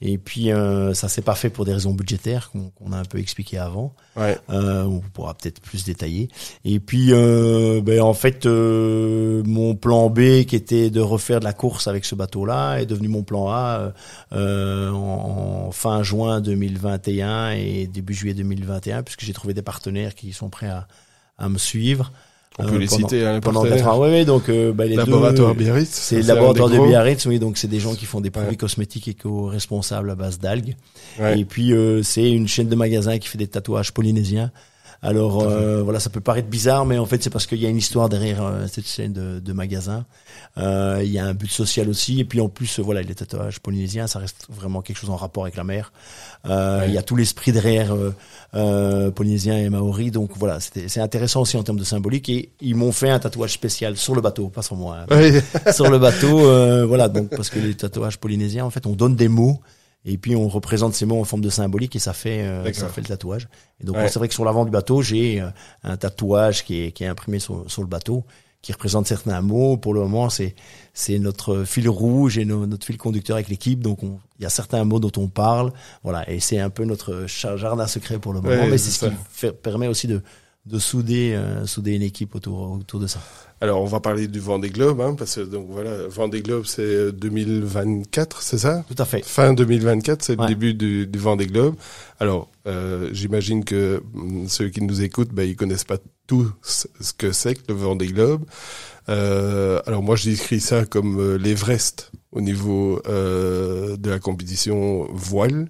Et 0.00 0.18
puis 0.18 0.52
euh, 0.52 0.94
ça 0.94 1.08
s'est 1.08 1.22
pas 1.22 1.34
fait 1.34 1.50
pour 1.50 1.64
des 1.64 1.72
raisons 1.72 1.92
budgétaires 1.92 2.50
qu'on 2.50 2.92
a 2.92 2.96
un 2.96 3.04
peu 3.04 3.18
expliqué 3.18 3.58
avant. 3.58 3.94
Ouais. 4.16 4.38
Euh, 4.50 4.84
on 4.84 5.00
pourra 5.00 5.34
peut-être 5.34 5.60
plus 5.60 5.84
détailler. 5.84 6.28
Et 6.64 6.80
puis 6.80 7.12
euh, 7.12 7.80
ben, 7.82 8.00
en 8.00 8.14
fait 8.14 8.46
euh, 8.46 9.42
mon 9.44 9.74
plan 9.74 10.10
B 10.10 10.44
qui 10.44 10.56
était 10.56 10.90
de 10.90 11.00
refaire 11.00 11.40
de 11.40 11.44
la 11.44 11.52
course 11.52 11.86
avec 11.86 12.04
ce 12.04 12.14
bateau-là 12.14 12.78
est 12.78 12.86
devenu 12.86 13.08
mon 13.08 13.22
plan 13.22 13.48
A 13.48 13.92
euh, 14.32 14.90
en, 14.90 15.70
fin 15.72 16.02
juin 16.02 16.40
2021 16.40 17.50
et 17.52 17.86
début 17.86 18.14
juillet 18.14 18.34
2021 18.34 19.02
puisque 19.02 19.22
j'ai 19.22 19.32
trouvé 19.32 19.54
des 19.54 19.62
partenaires 19.62 20.14
qui 20.14 20.32
sont 20.32 20.50
prêts 20.50 20.68
à, 20.68 20.88
à 21.38 21.48
me 21.48 21.58
suivre. 21.58 22.12
On 22.62 22.68
peut 22.68 22.78
les 22.78 22.86
citer 22.86 23.26
hein, 23.26 23.40
pendant 23.40 23.62
quatre 23.64 23.86
ans. 23.86 24.00
Oui, 24.00 24.24
donc 24.24 24.48
euh, 24.48 24.72
bah, 24.72 24.86
les 24.86 24.96
laboratoire 24.96 25.54
Biarritz. 25.54 25.90
C'est 25.90 26.22
le 26.22 26.26
laboratoire 26.26 26.68
de 26.68 26.78
Biarritz, 26.78 27.26
oui. 27.26 27.38
Donc 27.38 27.58
c'est 27.58 27.68
des 27.68 27.80
gens 27.80 27.94
qui 27.94 28.06
font 28.06 28.20
des 28.20 28.30
produits 28.30 28.56
cosmétiques 28.56 29.08
éco-responsables 29.08 30.10
à 30.10 30.14
base 30.14 30.38
d'algues. 30.38 30.76
Et 31.20 31.44
puis 31.44 31.72
euh, 31.72 32.02
c'est 32.02 32.30
une 32.30 32.48
chaîne 32.48 32.68
de 32.68 32.76
magasins 32.76 33.18
qui 33.18 33.28
fait 33.28 33.38
des 33.38 33.48
tatouages 33.48 33.92
polynésiens. 33.92 34.50
Alors 35.02 35.42
euh, 35.42 35.82
voilà, 35.82 35.98
ça 35.98 36.10
peut 36.10 36.20
paraître 36.20 36.48
bizarre, 36.48 36.84
mais 36.84 36.98
en 36.98 37.06
fait 37.06 37.22
c'est 37.22 37.30
parce 37.30 37.46
qu'il 37.46 37.58
y 37.58 37.64
a 37.64 37.70
une 37.70 37.78
histoire 37.78 38.10
derrière 38.10 38.42
euh, 38.44 38.66
cette 38.70 38.86
chaîne 38.86 39.14
de, 39.14 39.40
de 39.40 39.52
magasins. 39.54 40.04
Euh, 40.58 41.00
il 41.02 41.10
y 41.10 41.18
a 41.18 41.24
un 41.24 41.32
but 41.32 41.50
social 41.50 41.88
aussi, 41.88 42.20
et 42.20 42.24
puis 42.24 42.40
en 42.40 42.50
plus 42.50 42.80
voilà 42.80 43.00
les 43.00 43.14
tatouages 43.14 43.60
polynésiens, 43.60 44.06
ça 44.06 44.18
reste 44.18 44.46
vraiment 44.50 44.82
quelque 44.82 44.98
chose 44.98 45.08
en 45.08 45.16
rapport 45.16 45.44
avec 45.44 45.56
la 45.56 45.64
mer. 45.64 45.92
Il 46.44 46.92
y 46.92 46.98
a 46.98 47.02
tout 47.02 47.16
l'esprit 47.16 47.52
derrière 47.52 47.94
polynésien 49.14 49.56
et 49.56 49.70
maori, 49.70 50.10
donc 50.10 50.32
voilà, 50.36 50.58
c'est 50.60 51.00
intéressant 51.00 51.42
aussi 51.42 51.56
en 51.56 51.62
termes 51.62 51.78
de 51.78 51.84
symbolique. 51.84 52.28
Et 52.28 52.50
ils 52.60 52.74
m'ont 52.74 52.92
fait 52.92 53.08
un 53.10 53.18
tatouage 53.18 53.52
spécial 53.52 53.96
sur 53.96 54.14
le 54.14 54.20
bateau, 54.20 54.48
pas 54.48 54.62
sur 54.62 54.76
moi, 54.76 54.98
hein. 55.10 55.40
sur 55.72 55.88
le 55.88 55.98
bateau. 55.98 56.86
voilà, 56.86 57.08
donc 57.10 57.30
parce 57.30 57.48
que 57.48 57.58
les 57.58 57.74
tatouages 57.74 58.18
polynésiens, 58.18 58.66
en 58.66 58.70
fait, 58.70 58.86
on 58.86 58.92
donne 58.92 59.16
des 59.16 59.28
mots 59.28 59.60
et 60.04 60.16
puis 60.16 60.34
on 60.34 60.48
représente 60.48 60.94
ces 60.94 61.04
mots 61.06 61.20
en 61.20 61.24
forme 61.24 61.42
de 61.42 61.50
symbolique 61.50 61.94
et 61.96 61.98
ça 61.98 62.12
fait 62.12 62.42
euh, 62.42 62.72
ça 62.72 62.88
fait 62.88 63.02
le 63.02 63.06
tatouage. 63.06 63.48
Et 63.80 63.84
donc 63.84 63.96
c'est 64.08 64.18
vrai 64.18 64.28
que 64.28 64.34
sur 64.34 64.44
l'avant 64.44 64.64
du 64.64 64.70
bateau, 64.70 65.02
j'ai 65.02 65.40
euh, 65.40 65.50
un 65.82 65.96
tatouage 65.96 66.64
qui 66.64 66.82
est 66.82 66.92
qui 66.92 67.04
est 67.04 67.08
imprimé 67.08 67.38
sur, 67.38 67.70
sur 67.70 67.82
le 67.82 67.88
bateau 67.88 68.24
qui 68.62 68.72
représente 68.72 69.06
certains 69.06 69.40
mots. 69.40 69.76
Pour 69.76 69.94
le 69.94 70.00
moment, 70.00 70.30
c'est 70.30 70.54
c'est 70.92 71.18
notre 71.18 71.64
fil 71.64 71.88
rouge 71.88 72.38
et 72.38 72.44
notre 72.44 72.84
fil 72.84 72.98
conducteur 72.98 73.36
avec 73.36 73.48
l'équipe. 73.48 73.80
Donc 73.80 74.00
il 74.02 74.42
y 74.42 74.46
a 74.46 74.50
certains 74.50 74.84
mots 74.84 75.00
dont 75.00 75.12
on 75.16 75.28
parle, 75.28 75.72
voilà, 76.02 76.28
et 76.30 76.40
c'est 76.40 76.58
un 76.58 76.70
peu 76.70 76.84
notre 76.84 77.26
jardin 77.26 77.86
secret 77.86 78.18
pour 78.18 78.32
le 78.32 78.40
moment, 78.40 78.66
mais 78.68 78.78
c'est 78.78 78.90
ce 78.90 79.06
qui 79.06 79.12
fait, 79.30 79.52
permet 79.52 79.86
aussi 79.86 80.06
de 80.06 80.22
de 80.66 80.78
souder 80.78 81.32
euh, 81.34 81.66
souder 81.66 81.92
une 81.92 82.02
équipe 82.02 82.34
autour 82.34 82.72
autour 82.72 83.00
de 83.00 83.06
ça. 83.06 83.20
Alors, 83.62 83.82
on 83.82 83.86
va 83.86 84.00
parler 84.00 84.26
du 84.26 84.40
Vendée 84.40 84.70
Globe, 84.70 85.02
hein, 85.02 85.14
parce 85.14 85.34
que 85.34 85.40
donc 85.40 85.66
voilà, 85.68 86.08
Vendée 86.08 86.40
Globe, 86.40 86.64
c'est 86.64 87.12
2024, 87.12 88.40
c'est 88.40 88.56
ça? 88.56 88.84
Tout 88.88 89.02
à 89.02 89.04
fait. 89.04 89.22
Fin 89.24 89.52
2024, 89.52 90.22
c'est 90.22 90.40
le 90.40 90.46
début 90.46 90.72
du, 90.72 91.06
du 91.06 91.18
Vendée 91.18 91.46
Globe. 91.46 91.74
Alors, 92.20 92.48
euh, 92.66 93.10
j'imagine 93.12 93.64
que 93.64 94.02
mm, 94.14 94.48
ceux 94.48 94.68
qui 94.70 94.82
nous 94.82 95.02
écoutent, 95.02 95.32
ben, 95.32 95.42
ils 95.42 95.56
connaissent 95.56 95.84
pas 95.84 95.98
tout 96.26 96.50
ce 96.62 96.86
que 97.12 97.32
c'est 97.32 97.54
que 97.54 97.62
le 97.68 97.74
Vendée 97.74 98.06
Globe. 98.06 98.44
Euh, 99.08 99.80
alors 99.86 100.02
moi, 100.02 100.16
je 100.16 100.30
décris 100.30 100.60
ça 100.60 100.84
comme 100.84 101.18
euh, 101.20 101.36
l'Everest 101.36 102.12
au 102.32 102.40
niveau 102.40 103.02
euh, 103.08 103.96
de 103.96 104.10
la 104.10 104.18
compétition 104.18 105.08
voile. 105.12 105.68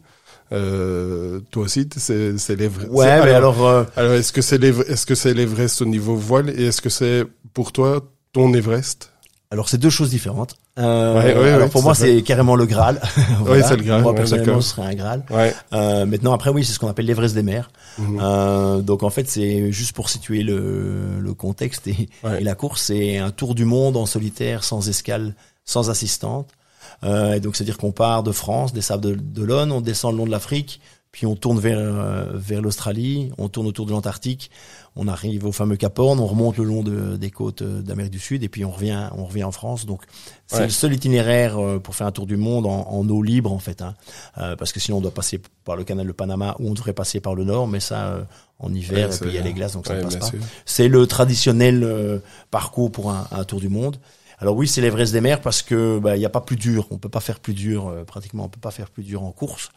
Euh, 0.52 1.40
toi 1.50 1.64
aussi, 1.64 1.88
c'est 1.96 2.38
c'est 2.38 2.56
l'Everest. 2.56 2.90
Ouais, 2.90 3.22
mais 3.24 3.32
alors. 3.32 3.58
Alors, 3.58 3.86
alors 3.96 4.12
est-ce 4.14 4.32
que 4.32 4.42
c'est 4.42 4.62
est-ce 4.62 5.06
que 5.06 5.14
c'est 5.14 5.34
l'Everest 5.34 5.80
au 5.82 5.86
niveau 5.86 6.16
voile 6.16 6.50
et 6.50 6.66
est-ce 6.66 6.80
que 6.80 6.90
c'est 6.90 7.24
pour 7.54 7.72
toi 7.72 8.00
ton 8.32 8.52
Everest? 8.54 9.12
Alors 9.52 9.68
c'est 9.68 9.78
deux 9.78 9.90
choses 9.90 10.10
différentes. 10.10 10.54
Euh, 10.78 11.14
ouais, 11.20 11.36
ouais, 11.36 11.50
alors 11.50 11.70
pour 11.70 11.82
moi 11.82 11.96
c'est 11.96 12.22
carrément 12.22 12.54
le 12.54 12.66
Graal. 12.66 13.00
Oui 13.48 13.58
c'est 13.66 13.76
le 13.76 13.82
Graal. 13.82 14.02
Moi 14.02 14.14
personnellement 14.14 14.60
ce 14.60 14.70
serait 14.76 14.86
un 14.86 14.94
Graal. 14.94 15.24
Euh, 15.72 16.06
maintenant 16.06 16.32
après 16.32 16.50
oui 16.50 16.64
c'est 16.64 16.72
ce 16.72 16.78
qu'on 16.78 16.86
appelle 16.86 17.06
l'Everest 17.06 17.34
des 17.34 17.42
mers. 17.42 17.70
Mhm. 17.98 18.20
euh, 18.22 18.80
donc 18.80 19.02
en 19.02 19.10
fait 19.10 19.28
c'est 19.28 19.72
juste 19.72 19.92
pour 19.92 20.08
situer 20.08 20.44
le, 20.44 21.18
le 21.18 21.34
contexte 21.34 21.88
et, 21.88 22.08
et 22.38 22.44
la 22.44 22.54
course 22.54 22.82
c'est 22.82 23.18
un 23.18 23.32
tour 23.32 23.56
du 23.56 23.64
monde 23.64 23.96
en 23.96 24.06
solitaire 24.06 24.62
sans 24.62 24.88
escale, 24.88 25.34
sans 25.64 25.90
assistante. 25.90 26.48
Euh, 27.02 27.34
et 27.34 27.40
donc 27.40 27.56
c'est 27.56 27.62
à 27.62 27.64
dire 27.64 27.78
qu'on 27.78 27.92
part 27.92 28.22
de 28.22 28.32
France, 28.32 28.72
des 28.72 28.82
sables 28.82 29.02
de, 29.02 29.14
de 29.14 29.52
on 29.52 29.80
descend 29.80 30.12
le 30.12 30.18
long 30.18 30.26
de 30.26 30.30
l'Afrique, 30.30 30.80
puis 31.12 31.26
on 31.26 31.34
tourne 31.34 31.58
vers 31.58 31.78
euh, 31.78 32.24
vers 32.34 32.62
l'Australie, 32.62 33.32
on 33.36 33.48
tourne 33.48 33.66
autour 33.66 33.84
de 33.84 33.90
l'Antarctique, 33.90 34.50
on 34.94 35.08
arrive 35.08 35.44
au 35.44 35.50
fameux 35.50 35.76
Cap 35.76 35.98
Horn, 35.98 36.20
on 36.20 36.26
remonte 36.26 36.56
le 36.58 36.64
long 36.64 36.82
de, 36.82 37.16
des 37.16 37.32
côtes 37.32 37.62
euh, 37.62 37.82
d'Amérique 37.82 38.12
du 38.12 38.20
Sud 38.20 38.44
et 38.44 38.48
puis 38.48 38.64
on 38.64 38.70
revient 38.70 39.08
on 39.16 39.24
revient 39.24 39.42
en 39.42 39.50
France. 39.50 39.86
Donc 39.86 40.02
c'est 40.46 40.62
le 40.62 40.70
seul 40.70 40.92
itinéraire 40.92 41.58
euh, 41.58 41.80
pour 41.80 41.96
faire 41.96 42.06
un 42.06 42.12
tour 42.12 42.26
du 42.26 42.36
monde 42.36 42.66
en, 42.66 42.88
en 42.88 43.08
eau 43.08 43.22
libre 43.22 43.52
en 43.52 43.58
fait, 43.58 43.82
hein. 43.82 43.94
parce 44.36 44.72
que 44.72 44.78
sinon 44.78 44.98
on 44.98 45.00
doit 45.00 45.10
passer 45.10 45.40
par 45.64 45.74
le 45.74 45.82
canal 45.82 46.06
de 46.06 46.12
Panama 46.12 46.54
ou 46.60 46.70
on 46.70 46.74
devrait 46.74 46.92
passer 46.92 47.18
par 47.18 47.34
le 47.34 47.42
nord, 47.42 47.66
mais 47.66 47.80
ça 47.80 48.24
en 48.60 48.72
hiver 48.72 49.12
et 49.12 49.18
puis 49.18 49.30
il 49.30 49.34
y 49.34 49.38
a 49.38 49.42
les 49.42 49.52
glaces 49.52 49.72
donc 49.72 49.86
ça 49.86 49.96
ne 49.96 50.02
passe 50.02 50.16
pas. 50.16 50.30
C'est 50.64 50.88
le 50.88 51.06
traditionnel 51.08 52.20
parcours 52.52 52.92
pour 52.92 53.10
un, 53.10 53.26
un, 53.32 53.42
tour 53.44 53.58
du 53.58 53.68
monde. 53.68 53.96
Alors 54.40 54.56
oui, 54.56 54.66
c'est 54.66 54.80
l'Everest 54.80 55.12
des 55.12 55.20
mers 55.20 55.40
parce 55.40 55.62
que 55.62 55.98
bah, 55.98 56.16
il 56.16 56.18
n'y 56.18 56.26
a 56.26 56.30
pas 56.30 56.40
plus 56.40 56.56
dur. 56.56 56.86
On 56.90 56.98
peut 56.98 57.08
pas 57.08 57.20
faire 57.20 57.40
plus 57.40 57.54
dur 57.54 57.94
pratiquement. 58.06 58.44
On 58.44 58.48
peut 58.48 58.60
pas 58.60 58.70
faire 58.70 58.90
plus 58.90 59.04
dur 59.04 59.22
en 59.22 59.32
course. 59.32 59.70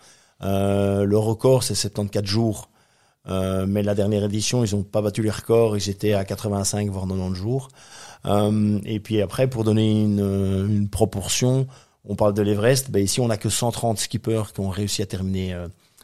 Euh, 0.43 1.05
le 1.05 1.17
record, 1.17 1.63
c'est 1.63 1.75
74 1.75 2.25
jours. 2.25 2.69
Euh, 3.29 3.65
mais 3.65 3.83
la 3.83 3.95
dernière 3.95 4.25
édition, 4.25 4.65
ils 4.65 4.75
n'ont 4.75 4.83
pas 4.83 5.01
battu 5.01 5.21
les 5.21 5.29
records. 5.29 5.77
Ils 5.77 5.89
étaient 5.89 6.13
à 6.13 6.25
85 6.25 6.89
voire 6.89 7.07
90 7.07 7.35
jours. 7.35 7.69
Euh, 8.25 8.79
et 8.85 8.99
puis 8.99 9.21
après, 9.21 9.47
pour 9.49 9.63
donner 9.63 10.01
une, 10.01 10.19
une 10.69 10.89
proportion, 10.89 11.67
on 12.05 12.15
parle 12.15 12.33
de 12.33 12.41
l'Everest. 12.41 12.91
Ben 12.91 13.03
ici, 13.03 13.21
on 13.21 13.27
n'a 13.27 13.37
que 13.37 13.49
130 13.49 13.97
skippers 13.97 14.53
qui 14.53 14.59
ont 14.59 14.69
réussi 14.69 15.01
à 15.01 15.05
terminer 15.05 15.57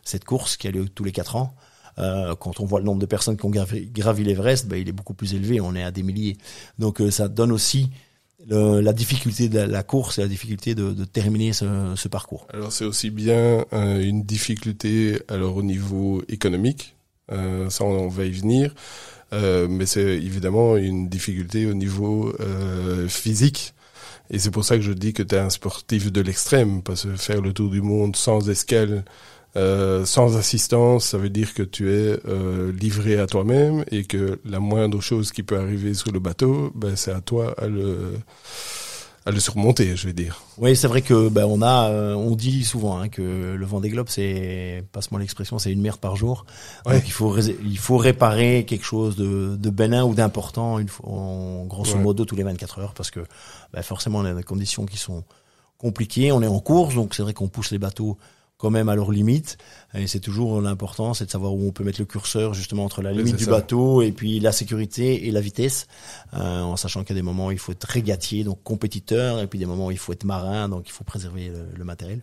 cette 0.03 0.23
course 0.23 0.57
qui 0.57 0.67
a 0.67 0.71
lieu 0.71 0.87
tous 0.87 1.03
les 1.03 1.11
4 1.11 1.35
ans. 1.35 1.53
Euh, 1.97 2.33
quand 2.35 2.61
on 2.61 2.65
voit 2.65 2.79
le 2.79 2.85
nombre 2.85 3.01
de 3.01 3.05
personnes 3.05 3.35
qui 3.35 3.45
ont 3.45 3.49
gravi, 3.49 3.87
gravi 3.87 4.23
l'Everest, 4.23 4.67
ben, 4.67 4.77
il 4.77 4.87
est 4.87 4.93
beaucoup 4.93 5.13
plus 5.13 5.33
élevé, 5.33 5.59
on 5.59 5.75
est 5.75 5.83
à 5.83 5.91
des 5.91 6.03
milliers. 6.03 6.37
Donc 6.77 7.01
ça 7.09 7.27
donne 7.27 7.51
aussi 7.51 7.89
la 8.47 8.93
difficulté 8.93 9.49
de 9.49 9.59
la 9.59 9.83
course 9.83 10.17
et 10.17 10.21
la 10.21 10.27
difficulté 10.27 10.75
de, 10.75 10.91
de 10.93 11.05
terminer 11.05 11.53
ce, 11.53 11.65
ce, 11.95 12.07
parcours. 12.07 12.47
Alors 12.53 12.71
c'est 12.71 12.85
aussi 12.85 13.09
bien 13.09 13.65
euh, 13.73 14.01
une 14.01 14.23
difficulté 14.23 15.19
alors 15.27 15.57
au 15.57 15.63
niveau 15.63 16.23
économique, 16.29 16.95
euh, 17.31 17.69
ça 17.69 17.83
on, 17.83 18.07
va 18.07 18.25
y 18.25 18.31
venir, 18.31 18.73
euh, 19.33 19.67
mais 19.69 19.85
c'est 19.85 20.01
évidemment 20.01 20.77
une 20.77 21.09
difficulté 21.09 21.65
au 21.65 21.73
niveau 21.73 22.33
euh, 22.39 23.07
physique. 23.07 23.73
Et 24.31 24.39
c'est 24.39 24.51
pour 24.51 24.63
ça 24.63 24.75
que 24.75 24.83
je 24.83 24.91
dis 24.91 25.13
que 25.13 25.23
tu 25.23 25.35
es 25.35 25.39
un 25.39 25.49
sportif 25.49 26.11
de 26.11 26.21
l'extrême, 26.21 26.83
parce 26.83 27.03
que 27.05 27.15
faire 27.15 27.41
le 27.41 27.51
tour 27.53 27.69
du 27.69 27.81
monde 27.81 28.15
sans 28.15 28.49
escale, 28.49 29.03
euh, 29.55 30.05
sans 30.05 30.37
assistance, 30.37 31.05
ça 31.05 31.17
veut 31.17 31.29
dire 31.29 31.53
que 31.55 31.63
tu 31.63 31.91
es 31.91 32.19
euh, 32.27 32.71
livré 32.71 33.17
à 33.19 33.25
toi-même 33.25 33.83
et 33.89 34.03
que 34.03 34.39
la 34.45 34.59
moindre 34.59 35.01
chose 35.01 35.31
qui 35.31 35.41
peut 35.41 35.57
arriver 35.57 35.95
sur 35.95 36.11
le 36.11 36.19
bateau, 36.19 36.71
ben, 36.75 36.95
c'est 36.95 37.11
à 37.11 37.19
toi 37.19 37.55
à 37.57 37.67
le, 37.67 38.13
à 39.25 39.31
le 39.31 39.39
surmonter, 39.39 39.95
je 39.95 40.05
vais 40.05 40.13
dire. 40.13 40.43
Oui, 40.59 40.75
c'est 40.75 40.87
vrai 40.87 41.01
que 41.01 41.29
ben, 41.29 41.45
on 41.45 41.63
a, 41.63 41.89
euh, 41.89 42.13
on 42.13 42.35
dit 42.35 42.63
souvent 42.63 42.99
hein, 42.99 43.09
que 43.09 43.55
le 43.55 43.65
vent 43.65 43.79
des 43.79 43.89
globes, 43.89 44.09
c'est, 44.09 44.83
passe-moi 44.91 45.19
l'expression, 45.19 45.57
c'est 45.57 45.71
une 45.71 45.81
merde 45.81 45.99
par 45.99 46.15
jour. 46.15 46.45
Donc 46.85 47.01
il 47.07 47.11
faut, 47.11 47.35
il 47.39 47.77
faut 47.79 47.97
réparer 47.97 48.65
quelque 48.67 48.85
chose 48.85 49.15
de, 49.15 49.55
de 49.55 49.69
bénin 49.71 50.03
ou 50.03 50.13
d'important, 50.13 50.77
une 50.77 50.89
fois, 50.89 51.09
en, 51.09 51.65
grosso 51.65 51.97
modo 51.97 52.23
tous 52.23 52.35
les 52.35 52.43
24 52.43 52.79
heures, 52.79 52.93
parce 52.93 53.09
que 53.09 53.21
ben, 53.73 53.81
forcément 53.81 54.19
on 54.19 54.25
a 54.25 54.33
des 54.35 54.43
conditions 54.43 54.85
qui 54.85 54.97
sont 54.97 55.23
compliquées. 55.79 56.31
On 56.31 56.43
est 56.43 56.47
en 56.47 56.59
course, 56.59 56.93
donc 56.93 57.15
c'est 57.15 57.23
vrai 57.23 57.33
qu'on 57.33 57.47
pousse 57.47 57.71
les 57.71 57.79
bateaux 57.79 58.15
quand 58.59 58.69
même 58.69 58.89
à 58.89 58.95
leur 58.95 59.09
limite. 59.09 59.57
Et 59.95 60.05
c'est 60.05 60.19
toujours 60.19 60.61
l'important, 60.61 61.15
c'est 61.15 61.25
de 61.25 61.31
savoir 61.31 61.53
où 61.53 61.65
on 61.65 61.71
peut 61.71 61.83
mettre 61.83 61.99
le 61.99 62.05
curseur 62.05 62.53
justement 62.53 62.83
entre 62.83 63.01
la 63.01 63.11
limite 63.11 63.37
du 63.37 63.45
bateau 63.45 64.01
et 64.03 64.11
puis 64.11 64.39
la 64.39 64.51
sécurité 64.51 65.27
et 65.27 65.31
la 65.31 65.41
vitesse, 65.41 65.87
euh, 66.33 66.61
en 66.61 66.75
sachant 66.75 67.03
qu'il 67.03 67.15
y 67.15 67.19
a 67.19 67.21
des 67.21 67.25
moments 67.25 67.47
où 67.47 67.51
il 67.51 67.57
faut 67.57 67.71
être 67.71 67.85
régatier, 67.85 68.43
donc 68.43 68.61
compétiteur, 68.63 69.39
et 69.39 69.47
puis 69.47 69.57
des 69.57 69.65
moments 69.65 69.87
où 69.87 69.91
il 69.91 69.97
faut 69.97 70.11
être 70.11 70.25
marin, 70.25 70.67
donc 70.67 70.83
il 70.87 70.91
faut 70.91 71.05
préserver 71.05 71.51
le, 71.75 71.83
matériel. 71.85 72.21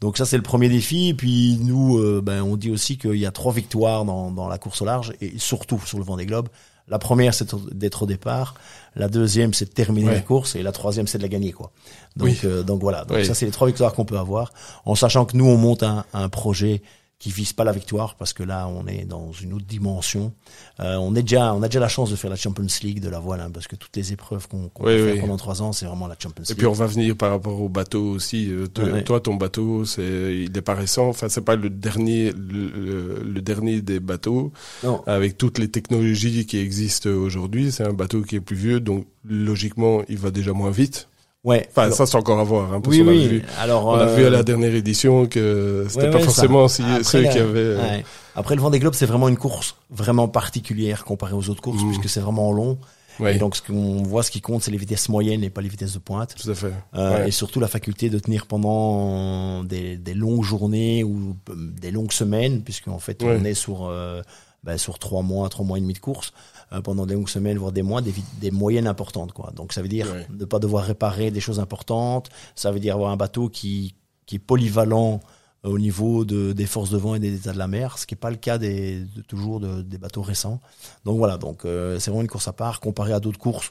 Donc 0.00 0.16
ça 0.16 0.24
c'est 0.24 0.38
le 0.38 0.42
premier 0.42 0.70
défi. 0.70 1.10
Et 1.10 1.14
puis 1.14 1.58
nous, 1.60 1.98
euh, 1.98 2.22
ben, 2.24 2.42
on 2.42 2.56
dit 2.56 2.70
aussi 2.70 2.96
qu'il 2.96 3.16
y 3.16 3.26
a 3.26 3.30
trois 3.30 3.52
victoires 3.52 4.06
dans, 4.06 4.30
dans 4.30 4.48
la 4.48 4.56
course 4.56 4.80
au 4.80 4.86
large 4.86 5.12
et 5.20 5.38
surtout 5.38 5.78
sur 5.84 5.98
le 5.98 6.04
vent 6.04 6.16
des 6.16 6.26
globes. 6.26 6.48
La 6.88 6.98
première, 6.98 7.32
c'est 7.32 7.54
d'être 7.72 8.02
au 8.02 8.06
départ. 8.06 8.54
La 8.94 9.08
deuxième, 9.08 9.54
c'est 9.54 9.64
de 9.64 9.70
terminer 9.70 10.10
la 10.12 10.20
course. 10.20 10.54
Et 10.54 10.62
la 10.62 10.72
troisième, 10.72 11.06
c'est 11.06 11.18
de 11.18 11.22
la 11.22 11.28
gagner, 11.28 11.52
quoi. 11.52 11.70
Donc, 12.16 12.44
euh, 12.44 12.62
donc 12.62 12.80
voilà. 12.80 13.04
Donc 13.04 13.24
ça, 13.24 13.34
c'est 13.34 13.46
les 13.46 13.52
trois 13.52 13.66
victoires 13.66 13.94
qu'on 13.94 14.04
peut 14.04 14.18
avoir. 14.18 14.52
En 14.84 14.94
sachant 14.94 15.24
que 15.24 15.36
nous, 15.36 15.46
on 15.46 15.56
monte 15.56 15.82
un, 15.82 16.04
un 16.12 16.28
projet 16.28 16.82
qui 17.24 17.30
vise 17.30 17.54
pas 17.54 17.64
la 17.64 17.72
victoire 17.72 18.16
parce 18.16 18.34
que 18.34 18.42
là 18.42 18.68
on 18.68 18.86
est 18.86 19.06
dans 19.06 19.32
une 19.32 19.54
autre 19.54 19.64
dimension. 19.64 20.34
Euh, 20.80 20.96
on 20.96 21.14
est 21.14 21.22
déjà 21.22 21.54
on 21.54 21.62
a 21.62 21.68
déjà 21.68 21.80
la 21.80 21.88
chance 21.88 22.10
de 22.10 22.16
faire 22.16 22.28
la 22.28 22.36
Champions 22.36 22.66
League 22.82 23.00
de 23.00 23.08
la 23.08 23.18
voile 23.18 23.40
hein, 23.40 23.50
parce 23.50 23.66
que 23.66 23.76
toutes 23.76 23.96
les 23.96 24.12
épreuves 24.12 24.46
qu'on 24.46 24.68
qu 24.68 24.84
fait 24.84 25.20
pendant 25.22 25.38
trois 25.38 25.62
ans 25.62 25.72
c'est 25.72 25.86
vraiment 25.86 26.06
la 26.06 26.16
Champions 26.18 26.42
League. 26.46 26.50
Et 26.50 26.54
puis 26.54 26.66
on 26.66 26.74
va 26.74 26.84
venir 26.84 27.16
par 27.16 27.30
rapport 27.30 27.58
au 27.62 27.70
bateau 27.70 28.02
aussi. 28.10 28.50
Euh, 28.50 28.66
toi 29.06 29.20
ton 29.20 29.36
bateau 29.36 29.86
c'est 29.86 30.02
il 30.02 30.54
est 30.54 30.60
pas 30.60 30.74
récent. 30.74 31.08
Enfin 31.08 31.30
c'est 31.30 31.40
pas 31.40 31.56
le 31.56 31.70
dernier 31.70 32.30
le, 32.32 33.40
dernier 33.40 33.80
des 33.80 34.00
bateaux 34.00 34.52
non. 34.82 35.02
avec 35.06 35.38
toutes 35.38 35.56
les 35.56 35.70
technologies 35.70 36.44
qui 36.44 36.58
existent 36.58 37.08
aujourd'hui. 37.08 37.72
C'est 37.72 37.84
un 37.84 37.94
bateau 37.94 38.20
qui 38.20 38.36
est 38.36 38.42
plus 38.42 38.56
vieux 38.56 38.80
donc 38.80 39.06
logiquement 39.24 40.02
il 40.10 40.18
va 40.18 40.30
déjà 40.30 40.52
moins 40.52 40.70
vite. 40.70 41.08
Ouais. 41.44 41.68
Enfin, 41.70 41.90
ça, 41.90 42.06
c'est 42.06 42.16
encore 42.16 42.40
à 42.40 42.44
voir. 42.44 42.72
Hein, 42.72 42.80
oui, 42.86 43.02
oui. 43.02 43.06
On 43.06 43.24
a 43.24 43.28
vu, 43.28 43.42
Alors, 43.60 43.86
on 43.86 43.94
a 43.94 44.06
vu 44.06 44.24
à 44.24 44.30
la 44.30 44.38
euh, 44.38 44.42
dernière 44.42 44.74
édition 44.74 45.26
que 45.26 45.86
c'était 45.88 46.10
pas 46.10 46.20
forcément 46.20 46.68
si, 46.68 46.82
ceux 47.02 47.22
qui 47.22 47.38
avaient. 47.38 47.58
Euh, 47.60 47.82
ouais. 47.82 48.04
Après, 48.34 48.54
le 48.54 48.62
Vendée 48.62 48.78
Globe, 48.78 48.94
c'est 48.94 49.06
vraiment 49.06 49.28
une 49.28 49.36
course 49.36 49.76
vraiment 49.90 50.26
particulière 50.26 51.04
comparée 51.04 51.34
aux 51.34 51.50
autres 51.50 51.60
courses, 51.60 51.82
mm. 51.82 51.88
puisque 51.88 52.08
c'est 52.08 52.20
vraiment 52.20 52.50
long. 52.52 52.78
Et 53.20 53.38
donc, 53.38 53.56
ce 53.56 53.62
qu'on 53.62 54.02
voit, 54.02 54.22
ce 54.22 54.30
qui 54.30 54.40
compte, 54.40 54.62
c'est 54.62 54.70
les 54.70 54.76
vitesses 54.76 55.08
moyennes 55.08 55.44
et 55.44 55.50
pas 55.50 55.60
les 55.60 55.68
vitesses 55.68 55.94
de 55.94 55.98
pointe. 55.98 56.34
Tout 56.34 56.50
à 56.50 56.54
fait. 56.54 56.72
Euh, 56.94 57.26
Et 57.26 57.30
surtout 57.30 57.60
la 57.60 57.68
faculté 57.68 58.10
de 58.10 58.18
tenir 58.18 58.46
pendant 58.46 59.62
des, 59.64 59.96
des, 59.96 60.14
longues 60.14 60.42
journées 60.42 61.04
ou 61.04 61.36
euh, 61.50 61.54
des 61.54 61.90
longues 61.90 62.12
semaines, 62.12 62.62
puisqu'en 62.62 62.98
fait, 62.98 63.22
on 63.22 63.44
est 63.44 63.54
sur 63.54 63.86
euh, 63.86 64.22
ben, 64.64 64.78
sur 64.78 64.98
trois 64.98 65.22
mois, 65.22 65.48
trois 65.48 65.64
mois 65.64 65.78
et 65.78 65.80
demi 65.80 65.92
de 65.92 65.98
course. 65.98 66.32
Euh, 66.74 66.80
pendant 66.80 67.06
des 67.06 67.14
longues 67.14 67.28
semaines, 67.28 67.58
voire 67.58 67.72
des 67.72 67.82
mois, 67.82 68.00
des, 68.00 68.14
des 68.40 68.50
moyennes 68.50 68.86
importantes. 68.86 69.32
Quoi. 69.32 69.52
Donc 69.54 69.72
ça 69.72 69.82
veut 69.82 69.88
dire 69.88 70.06
ne 70.30 70.44
pas 70.44 70.58
devoir 70.58 70.84
réparer 70.84 71.30
des 71.30 71.40
choses 71.40 71.60
importantes. 71.60 72.30
Ça 72.54 72.72
veut 72.72 72.80
dire 72.80 72.94
avoir 72.94 73.10
un 73.10 73.16
bateau 73.16 73.48
qui, 73.48 73.94
qui 74.26 74.36
est 74.36 74.40
polyvalent 74.40 75.20
euh, 75.64 75.70
au 75.70 75.78
niveau 75.78 76.24
de, 76.24 76.52
des 76.52 76.66
forces 76.66 76.90
de 76.90 76.96
vent 76.96 77.14
et 77.14 77.18
des 77.18 77.34
états 77.34 77.52
de 77.52 77.58
la 77.58 77.68
mer, 77.68 77.98
ce 77.98 78.06
qui 78.06 78.14
n'est 78.14 78.18
pas 78.20 78.30
le 78.30 78.36
cas 78.36 78.58
des, 78.58 79.00
de, 79.00 79.22
toujours 79.22 79.60
de, 79.60 79.82
des 79.82 79.98
bateaux 79.98 80.22
récents. 80.22 80.60
Donc 81.04 81.18
voilà, 81.18 81.38
donc 81.38 81.64
euh, 81.64 81.98
c'est 81.98 82.10
vraiment 82.10 82.22
une 82.22 82.28
course 82.28 82.48
à 82.48 82.52
part 82.52 82.80
comparé 82.80 83.12
à 83.12 83.20
d'autres 83.20 83.38
courses, 83.38 83.70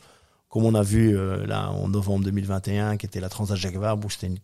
comme 0.50 0.66
on 0.66 0.76
a 0.76 0.84
vu 0.84 1.18
là 1.48 1.72
en 1.72 1.88
novembre 1.88 2.26
2021, 2.26 2.98
qui 2.98 3.08
était 3.08 3.20
la 3.20 3.30
Transat 3.30 3.58
Jacques 3.58 3.76
Vabre, 3.76 4.06
où 4.06 4.10
c'était 4.10 4.28
une 4.28 4.40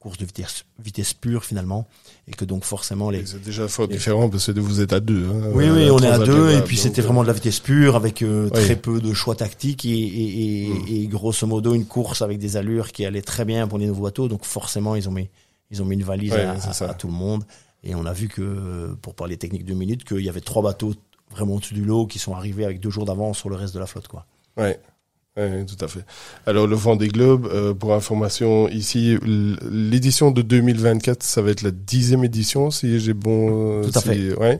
course 0.00 0.16
de 0.16 0.24
vitesse, 0.24 0.64
vitesse 0.82 1.12
pure 1.12 1.44
finalement, 1.44 1.86
et 2.26 2.32
que 2.32 2.46
donc 2.46 2.64
forcément 2.64 3.10
les. 3.10 3.24
C'est 3.26 3.42
déjà 3.42 3.68
fort 3.68 3.86
différent 3.86 4.30
parce 4.30 4.52
que 4.52 4.58
vous 4.58 4.80
êtes 4.80 4.94
à 4.94 5.00
deux. 5.00 5.26
Hein, 5.26 5.50
oui, 5.54 5.68
oui, 5.68 5.90
on 5.90 5.98
est 5.98 6.08
à 6.08 6.18
deux, 6.18 6.50
et 6.50 6.62
puis 6.62 6.78
c'était 6.78 7.02
vraiment 7.02 7.22
de 7.22 7.28
la 7.28 7.34
vitesse 7.34 7.60
pure 7.60 7.96
avec 7.96 8.22
euh, 8.22 8.48
très 8.48 8.76
peu 8.76 9.00
de 9.00 9.12
choix 9.12 9.34
tactiques 9.34 9.84
et, 9.84 9.90
et, 9.90 10.64
et, 10.64 10.68
hmm. 10.68 10.84
et, 10.88 11.06
grosso 11.06 11.46
modo 11.46 11.74
une 11.74 11.84
course 11.84 12.22
avec 12.22 12.38
des 12.38 12.56
allures 12.56 12.92
qui 12.92 13.04
allaient 13.04 13.22
très 13.22 13.44
bien 13.44 13.68
pour 13.68 13.78
les 13.78 13.86
nouveaux 13.86 14.04
bateaux. 14.04 14.26
Donc 14.26 14.44
forcément 14.44 14.96
ils 14.96 15.08
ont 15.08 15.12
mis 15.12 15.28
ils 15.70 15.82
ont 15.82 15.84
mis 15.84 15.94
une 15.94 16.02
valise 16.02 16.32
à, 16.32 16.56
à, 16.84 16.94
tout 16.94 17.06
le 17.06 17.12
monde, 17.12 17.44
et 17.84 17.94
on 17.94 18.06
a 18.06 18.12
vu 18.12 18.28
que 18.28 18.96
pour 19.02 19.14
parler 19.14 19.36
technique 19.36 19.64
deux 19.64 19.74
minutes 19.74 20.04
qu'il 20.04 20.24
y 20.24 20.28
avait 20.28 20.40
trois 20.40 20.62
bateaux 20.62 20.94
vraiment 21.30 21.56
au-dessus 21.56 21.74
du 21.74 21.84
lot 21.84 22.06
qui 22.06 22.18
sont 22.18 22.34
arrivés 22.34 22.64
avec 22.64 22.80
deux 22.80 22.90
jours 22.90 23.04
d'avance 23.04 23.38
sur 23.38 23.48
le 23.50 23.56
reste 23.56 23.74
de 23.74 23.78
la 23.78 23.86
flotte, 23.86 24.08
quoi. 24.08 24.26
Ouais. 24.56 24.80
Oui, 25.40 25.66
tout 25.66 25.82
à 25.84 25.88
fait. 25.88 26.00
Alors 26.46 26.66
le 26.66 26.76
Vendée 26.76 27.08
Globe, 27.08 27.48
euh, 27.52 27.74
pour 27.74 27.94
information 27.94 28.68
ici, 28.68 29.16
l'édition 29.70 30.30
de 30.30 30.42
2024, 30.42 31.22
ça 31.22 31.42
va 31.42 31.50
être 31.50 31.62
la 31.62 31.70
dixième 31.70 32.24
édition, 32.24 32.70
si 32.70 33.00
j'ai 33.00 33.14
bon. 33.14 33.82
Tout 33.82 33.98
à 33.98 34.00
fait. 34.00 34.34
Ouais. 34.34 34.58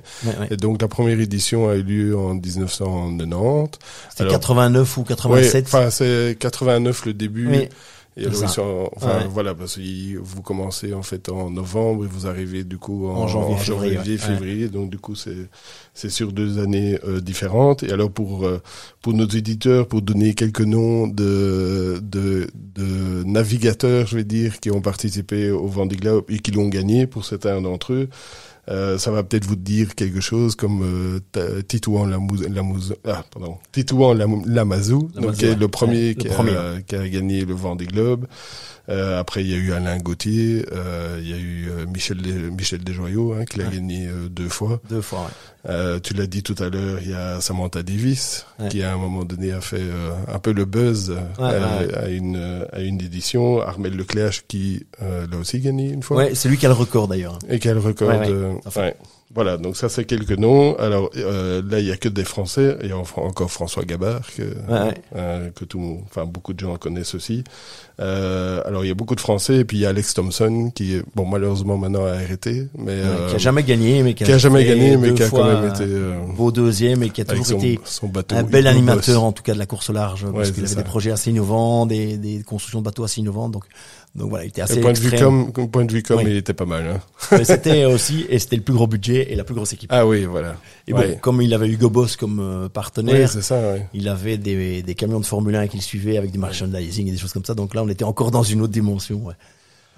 Et 0.50 0.56
donc 0.56 0.80
la 0.80 0.88
première 0.88 1.20
édition 1.20 1.68
a 1.68 1.76
eu 1.76 1.82
lieu 1.82 2.16
en 2.16 2.34
1990. 2.34 3.78
C'était 4.10 4.30
89 4.30 4.96
ou 4.96 5.04
87. 5.04 5.66
Enfin, 5.66 5.90
c'est 5.90 6.36
89 6.38 7.06
le 7.06 7.14
début. 7.14 7.48
Et 8.20 8.28
enfin 8.28 9.26
voilà, 9.30 9.54
parce 9.54 9.76
que 9.76 10.18
vous 10.18 10.42
commencez 10.42 10.92
en 10.92 11.02
fait 11.02 11.28
en 11.28 11.50
novembre 11.50 12.04
et 12.04 12.08
vous 12.08 12.26
arrivez 12.26 12.64
du 12.64 12.76
coup 12.76 13.08
en, 13.08 13.26
janvier, 13.26 14.18
février, 14.18 14.68
donc 14.68 14.90
du 14.90 14.98
coup 14.98 15.14
c'est 15.14 15.48
c'est 15.94 16.10
sur 16.10 16.32
deux 16.32 16.58
années 16.58 16.98
euh, 17.04 17.20
différentes. 17.20 17.82
Et 17.82 17.90
alors 17.90 18.10
pour 18.10 18.46
euh, 18.46 18.60
pour 19.00 19.14
nos 19.14 19.26
éditeurs, 19.26 19.88
pour 19.88 20.02
donner 20.02 20.34
quelques 20.34 20.60
noms 20.60 21.06
de 21.06 22.00
de, 22.02 22.48
de 22.54 23.24
navigateurs, 23.24 24.06
je 24.06 24.16
vais 24.16 24.24
dire, 24.24 24.60
qui 24.60 24.70
ont 24.70 24.82
participé 24.82 25.50
au 25.50 25.66
Vendée 25.66 25.96
Globe 25.96 26.24
et 26.28 26.38
qui 26.38 26.50
l'ont 26.50 26.68
gagné 26.68 27.06
pour 27.06 27.24
certains 27.24 27.60
d'entre 27.62 27.92
eux. 27.92 28.08
Euh, 28.68 28.98
ça 28.98 29.10
va 29.10 29.22
peut-être 29.22 29.46
vous 29.46 29.56
dire 29.56 29.94
quelque 29.94 30.20
chose 30.20 30.54
comme 30.54 30.82
euh, 31.36 31.62
Titouan 31.62 32.06
Lamazou, 32.06 32.94
ah, 33.04 33.24
pardon, 33.30 33.56
Titouan 33.72 34.14
Lamazou, 34.46 35.10
donc 35.14 35.34
qui 35.34 35.46
est 35.46 35.58
le 35.58 35.68
premier, 35.68 36.14
qui, 36.14 36.28
A, 36.28 36.80
qui, 36.86 36.94
a, 36.94 37.08
gagné 37.08 37.44
le 37.44 37.54
Vendée 37.54 37.86
Globe. 37.86 38.26
Euh, 38.88 39.20
après, 39.20 39.42
il 39.42 39.50
y 39.50 39.54
a 39.54 39.56
eu 39.56 39.72
Alain 39.72 39.98
Gauthier, 39.98 40.64
euh, 40.72 41.18
il 41.22 41.28
y 41.28 41.34
a 41.34 41.36
eu 41.36 41.68
euh, 41.70 41.86
Michel 41.86 42.18
Michel 42.50 42.82
Desjoyaux 42.82 43.34
hein, 43.34 43.44
qui 43.44 43.58
l'a 43.58 43.66
gagné 43.66 44.08
euh, 44.08 44.28
deux 44.28 44.48
fois. 44.48 44.80
Deux 44.88 45.00
fois. 45.00 45.30
Ouais. 45.64 46.00
tu 46.00 46.14
l'as 46.14 46.26
dit 46.26 46.42
tout 46.42 46.56
à 46.58 46.68
l'heure, 46.68 46.98
il 47.02 47.10
y 47.10 47.14
a 47.14 47.40
Samantha 47.40 47.82
Davis 47.82 48.46
qui 48.70 48.82
à 48.82 48.92
un 48.92 48.96
moment 48.96 49.24
donné 49.24 49.52
a 49.52 49.60
fait 49.60 49.82
un 50.28 50.38
peu 50.38 50.52
le 50.52 50.64
buzz 50.64 51.14
à 51.38 52.08
une 52.08 52.66
à 52.72 52.80
une 52.80 53.00
édition. 53.00 53.60
Armel 53.60 53.96
Leclerc 53.96 54.46
qui 54.48 54.86
l'a 55.00 55.36
aussi 55.36 55.60
gagné 55.60 55.90
une 55.90 56.02
fois. 56.02 56.16
Ouais, 56.16 56.34
c'est 56.34 56.48
lui 56.48 56.56
qui 56.56 56.66
a 56.66 56.70
le 56.70 56.74
record 56.74 57.08
d'ailleurs. 57.08 57.38
Et 57.48 57.58
qui 57.58 57.68
a 57.68 57.74
le 57.74 57.80
record. 57.80 58.08
Ouais, 58.08 58.96
voilà, 59.32 59.58
donc 59.58 59.76
ça 59.76 59.88
c'est 59.88 60.04
quelques 60.04 60.36
noms. 60.36 60.76
Alors 60.78 61.10
euh, 61.16 61.62
là, 61.70 61.78
il 61.78 61.86
y 61.86 61.92
a 61.92 61.96
que 61.96 62.08
des 62.08 62.24
Français. 62.24 62.76
Il 62.82 62.88
y 62.88 62.92
a 62.92 62.96
encore 62.96 63.50
François 63.50 63.84
Gabard 63.84 64.22
que 64.36 64.42
euh, 65.14 65.50
que 65.50 65.64
tout, 65.64 66.00
enfin 66.04 66.26
beaucoup 66.26 66.52
de 66.52 66.58
gens 66.58 66.76
connaissent 66.76 67.14
aussi. 67.14 67.44
Euh, 68.00 68.60
alors 68.66 68.84
il 68.84 68.88
y 68.88 68.90
a 68.90 68.94
beaucoup 68.94 69.14
de 69.14 69.20
Français 69.20 69.58
et 69.58 69.64
puis 69.64 69.76
il 69.76 69.80
y 69.82 69.86
a 69.86 69.90
Alex 69.90 70.14
Thompson 70.14 70.72
qui 70.74 70.96
est 70.96 71.02
bon 71.14 71.26
malheureusement 71.26 71.78
maintenant 71.78 72.06
a 72.06 72.10
arrêté, 72.10 72.66
mais 72.76 73.02
qui 73.28 73.36
a 73.36 73.38
jamais 73.38 73.62
gagné, 73.62 74.02
mais 74.02 74.14
qui 74.14 74.24
a, 74.24 74.36
jamais 74.36 74.64
gagné, 74.64 74.96
mais 74.96 75.14
qui 75.14 75.22
a 75.22 75.30
quand 75.30 75.44
même 75.44 75.72
été 75.72 75.86
beau 76.36 76.50
deuxième 76.50 77.04
et 77.04 77.10
qui 77.10 77.20
a 77.20 77.24
toujours 77.24 77.62
été 77.62 77.78
un 78.30 78.42
bel 78.42 78.66
animateur 78.66 79.22
en 79.22 79.30
tout 79.30 79.44
cas 79.44 79.54
de 79.54 79.60
la 79.60 79.66
course 79.66 79.90
au 79.90 79.92
large 79.92 80.26
parce 80.34 80.50
qu'il 80.50 80.64
avait 80.64 80.74
des 80.74 80.82
projets 80.82 81.12
assez 81.12 81.30
innovants, 81.30 81.86
des, 81.86 82.16
des 82.16 82.42
constructions 82.42 82.80
de 82.80 82.84
bateaux 82.84 83.04
assez 83.04 83.20
innovantes. 83.20 83.52
Donc 83.52 83.64
donc 84.14 84.30
voilà, 84.30 84.44
il 84.44 84.48
était 84.48 84.62
assez 84.62 84.80
point 84.80 84.92
de 84.92 84.98
vue 84.98 85.16
comme, 85.16 85.52
point 85.52 85.84
de 85.84 85.92
vue 85.92 86.02
comme, 86.02 86.20
il 86.22 86.36
était 86.36 86.52
pas 86.52 86.64
mal. 86.64 86.84
Hein. 86.86 87.40
c'était 87.44 87.84
aussi, 87.86 88.26
et 88.28 88.38
c'était 88.38 88.56
le 88.56 88.62
plus 88.62 88.74
gros 88.74 88.86
budget 88.86 89.32
et 89.32 89.36
la 89.36 89.44
plus 89.44 89.54
grosse 89.54 89.72
équipe. 89.72 89.90
Ah 89.92 90.06
oui, 90.06 90.24
voilà. 90.24 90.56
Et 90.88 90.92
bon, 90.92 91.16
comme 91.20 91.40
il 91.42 91.54
avait 91.54 91.68
Hugo 91.68 91.90
Boss 91.90 92.16
comme 92.16 92.40
euh, 92.40 92.68
partenaire, 92.68 93.28
c'est 93.28 93.42
ça, 93.42 93.76
il 93.94 94.08
avait 94.08 94.36
des, 94.36 94.82
des 94.82 94.94
camions 94.94 95.20
de 95.20 95.26
Formule 95.26 95.54
1 95.54 95.68
qu'il 95.68 95.82
suivait 95.82 96.16
avec 96.16 96.32
du 96.32 96.38
merchandising 96.38 97.08
et 97.08 97.12
des 97.12 97.18
choses 97.18 97.32
comme 97.32 97.44
ça. 97.44 97.54
Donc 97.54 97.74
là, 97.74 97.82
on 97.84 97.88
était 97.88 98.04
encore 98.04 98.30
dans 98.30 98.42
une 98.42 98.62
autre 98.62 98.72
dimension. 98.72 99.18
Ouais. 99.24 99.34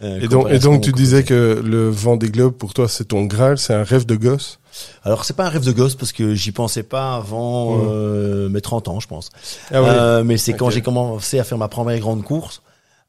Euh, 0.02 0.20
et 0.20 0.28
donc, 0.28 0.50
et 0.50 0.58
donc 0.58 0.82
tu 0.82 0.90
disais 0.90 1.22
que 1.22 1.62
le 1.64 1.88
vent 1.88 2.16
des 2.16 2.28
globes 2.28 2.54
pour 2.54 2.74
toi 2.74 2.88
c'est 2.88 3.04
ton 3.04 3.24
graal, 3.24 3.58
c'est 3.58 3.74
un 3.74 3.84
rêve 3.84 4.04
de 4.04 4.16
gosse? 4.16 4.58
Alors 5.04 5.24
c'est 5.24 5.36
pas 5.36 5.46
un 5.46 5.48
rêve 5.48 5.64
de 5.64 5.70
gosse 5.70 5.94
parce 5.94 6.12
que 6.12 6.34
j'y 6.34 6.50
pensais 6.50 6.82
pas 6.82 7.14
avant 7.14 7.78
euh, 7.84 8.48
mes 8.48 8.60
30 8.60 8.88
ans, 8.88 9.00
je 9.00 9.06
pense. 9.06 9.30
Ah 9.70 9.76
euh, 9.76 10.24
mais 10.24 10.38
c'est 10.38 10.54
quand 10.54 10.70
j'ai 10.70 10.80
commencé 10.80 11.38
à 11.38 11.44
faire 11.44 11.58
ma 11.58 11.68
première 11.68 11.98
grande 12.00 12.24
course 12.24 12.62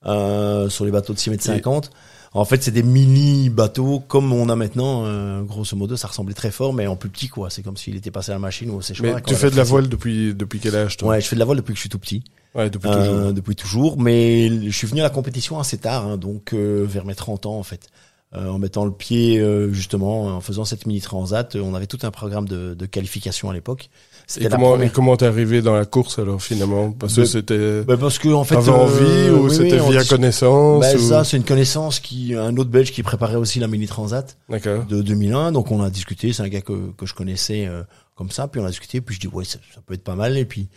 euh, 0.06 0.70
sur 0.70 0.86
les 0.86 0.92
bateaux 0.92 1.14
de 1.14 1.20
6 1.20 1.30
mètres 1.30 1.44
50. 1.44 1.92
En 2.36 2.46
fait, 2.46 2.64
c'est 2.64 2.72
des 2.72 2.82
mini 2.82 3.50
bateaux 3.50 4.00
comme 4.00 4.34
on 4.34 4.50
a 4.50 4.56
maintenant. 4.56 5.06
Euh, 5.06 5.44
grosso 5.44 5.78
modo, 5.78 5.96
ça 5.96 6.08
ressemblait 6.08 6.34
très 6.34 6.50
fort, 6.50 6.74
mais 6.74 6.88
en 6.88 6.96
plus 6.96 7.10
petit, 7.10 7.28
quoi. 7.28 7.52
C'est 7.52 7.62
comme 7.62 7.78
s'il 7.78 7.96
était 7.96 8.10
passé 8.10 8.32
à 8.32 8.36
la 8.36 8.40
machine 8.40 8.72
ou 8.72 8.78
au 8.78 8.82
séchoir. 8.82 9.16
Mais 9.16 9.22
tu 9.22 9.36
fais 9.36 9.52
de 9.52 9.56
la 9.56 9.64
voile 9.64 9.88
depuis 9.88 10.34
depuis 10.34 10.60
quel 10.60 10.76
âge 10.76 10.98
toi? 10.98 11.10
Ouais, 11.10 11.22
je 11.22 11.28
fais 11.28 11.36
de 11.36 11.40
la 11.40 11.46
voile 11.46 11.58
depuis 11.58 11.74
que 11.74 11.78
je 11.78 11.82
suis 11.82 11.90
tout 11.90 12.00
petit. 12.00 12.24
Ouais, 12.56 12.70
depuis 12.70 12.90
toujours. 12.90 13.14
Euh, 13.14 13.32
depuis 13.32 13.56
toujours. 13.56 14.00
Mais 14.00 14.50
je 14.50 14.76
suis 14.76 14.88
venu 14.88 15.02
à 15.02 15.04
la 15.04 15.10
compétition 15.10 15.60
assez 15.60 15.78
tard, 15.78 16.08
hein, 16.08 16.18
donc 16.18 16.54
euh, 16.54 16.86
vers 16.88 17.06
mes 17.06 17.16
30 17.16 17.46
ans 17.46 17.58
en 17.58 17.64
fait. 17.64 17.88
Euh, 18.36 18.48
en 18.48 18.58
mettant 18.58 18.84
le 18.84 18.92
pied 18.92 19.46
justement 19.72 20.24
en 20.24 20.42
faisant 20.42 20.66
cette 20.66 20.88
mini 20.88 21.02
transat 21.02 21.56
on 21.56 21.76
avait 21.76 21.86
tout 21.86 22.00
un 22.02 22.10
programme 22.10 22.48
de, 22.48 22.74
de 22.74 22.86
qualification 22.88 23.52
à 23.52 23.54
l'époque 23.54 23.92
et 24.40 24.48
comment, 24.48 24.82
et 24.82 24.90
comment 24.90 25.18
t'es 25.18 25.26
arrivé 25.26 25.62
dans 25.62 25.76
la 25.76 25.86
course 25.86 26.20
alors 26.20 26.42
finalement? 26.42 26.92
Parce 26.92 27.16
que 27.16 27.22
bah, 27.22 27.28
c'était. 27.28 27.82
Bah 27.84 27.98
parce 27.98 28.20
que 28.20 28.30
en 28.30 28.44
fait. 28.44 28.56
T'avais 28.56 28.72
envie 28.72 29.30
ou 29.30 29.50
c'était 29.50 29.78
via 29.78 30.04
connaissance 30.04 30.82
bah, 30.82 30.98
Ça, 30.98 31.24
c'est 31.24 31.38
une 31.38 31.44
connaissance 31.44 32.00
qui, 32.00 32.36
un 32.36 32.56
autre 32.58 32.70
Belge 32.70 32.92
qui 32.92 33.04
préparait 33.04 33.36
aussi 33.36 33.60
la 33.60 33.68
mini 33.68 33.88
transat. 33.88 34.38
De 34.50 35.02
2001, 35.02 35.52
donc 35.52 35.72
on 35.72 35.82
a 35.82 35.90
discuté. 35.90 36.34
C'est 36.34 36.44
un 36.44 36.48
gars 36.48 36.62
que 36.62 36.92
que 36.98 37.06
je 37.06 37.14
connaissais 37.14 37.66
euh, 37.66 37.84
comme 38.16 38.32
ça, 38.32 38.48
puis 38.48 38.62
on 38.62 38.66
a 38.66 38.70
discuté, 38.70 39.02
puis 39.02 39.16
je 39.16 39.22
dis 39.22 39.28
ouais 39.28 39.46
ça, 39.46 39.60
peut 39.86 39.94
être 39.94 40.04
pas 40.04 40.16
mal, 40.16 40.38
et 40.38 40.46
puis 40.46 40.70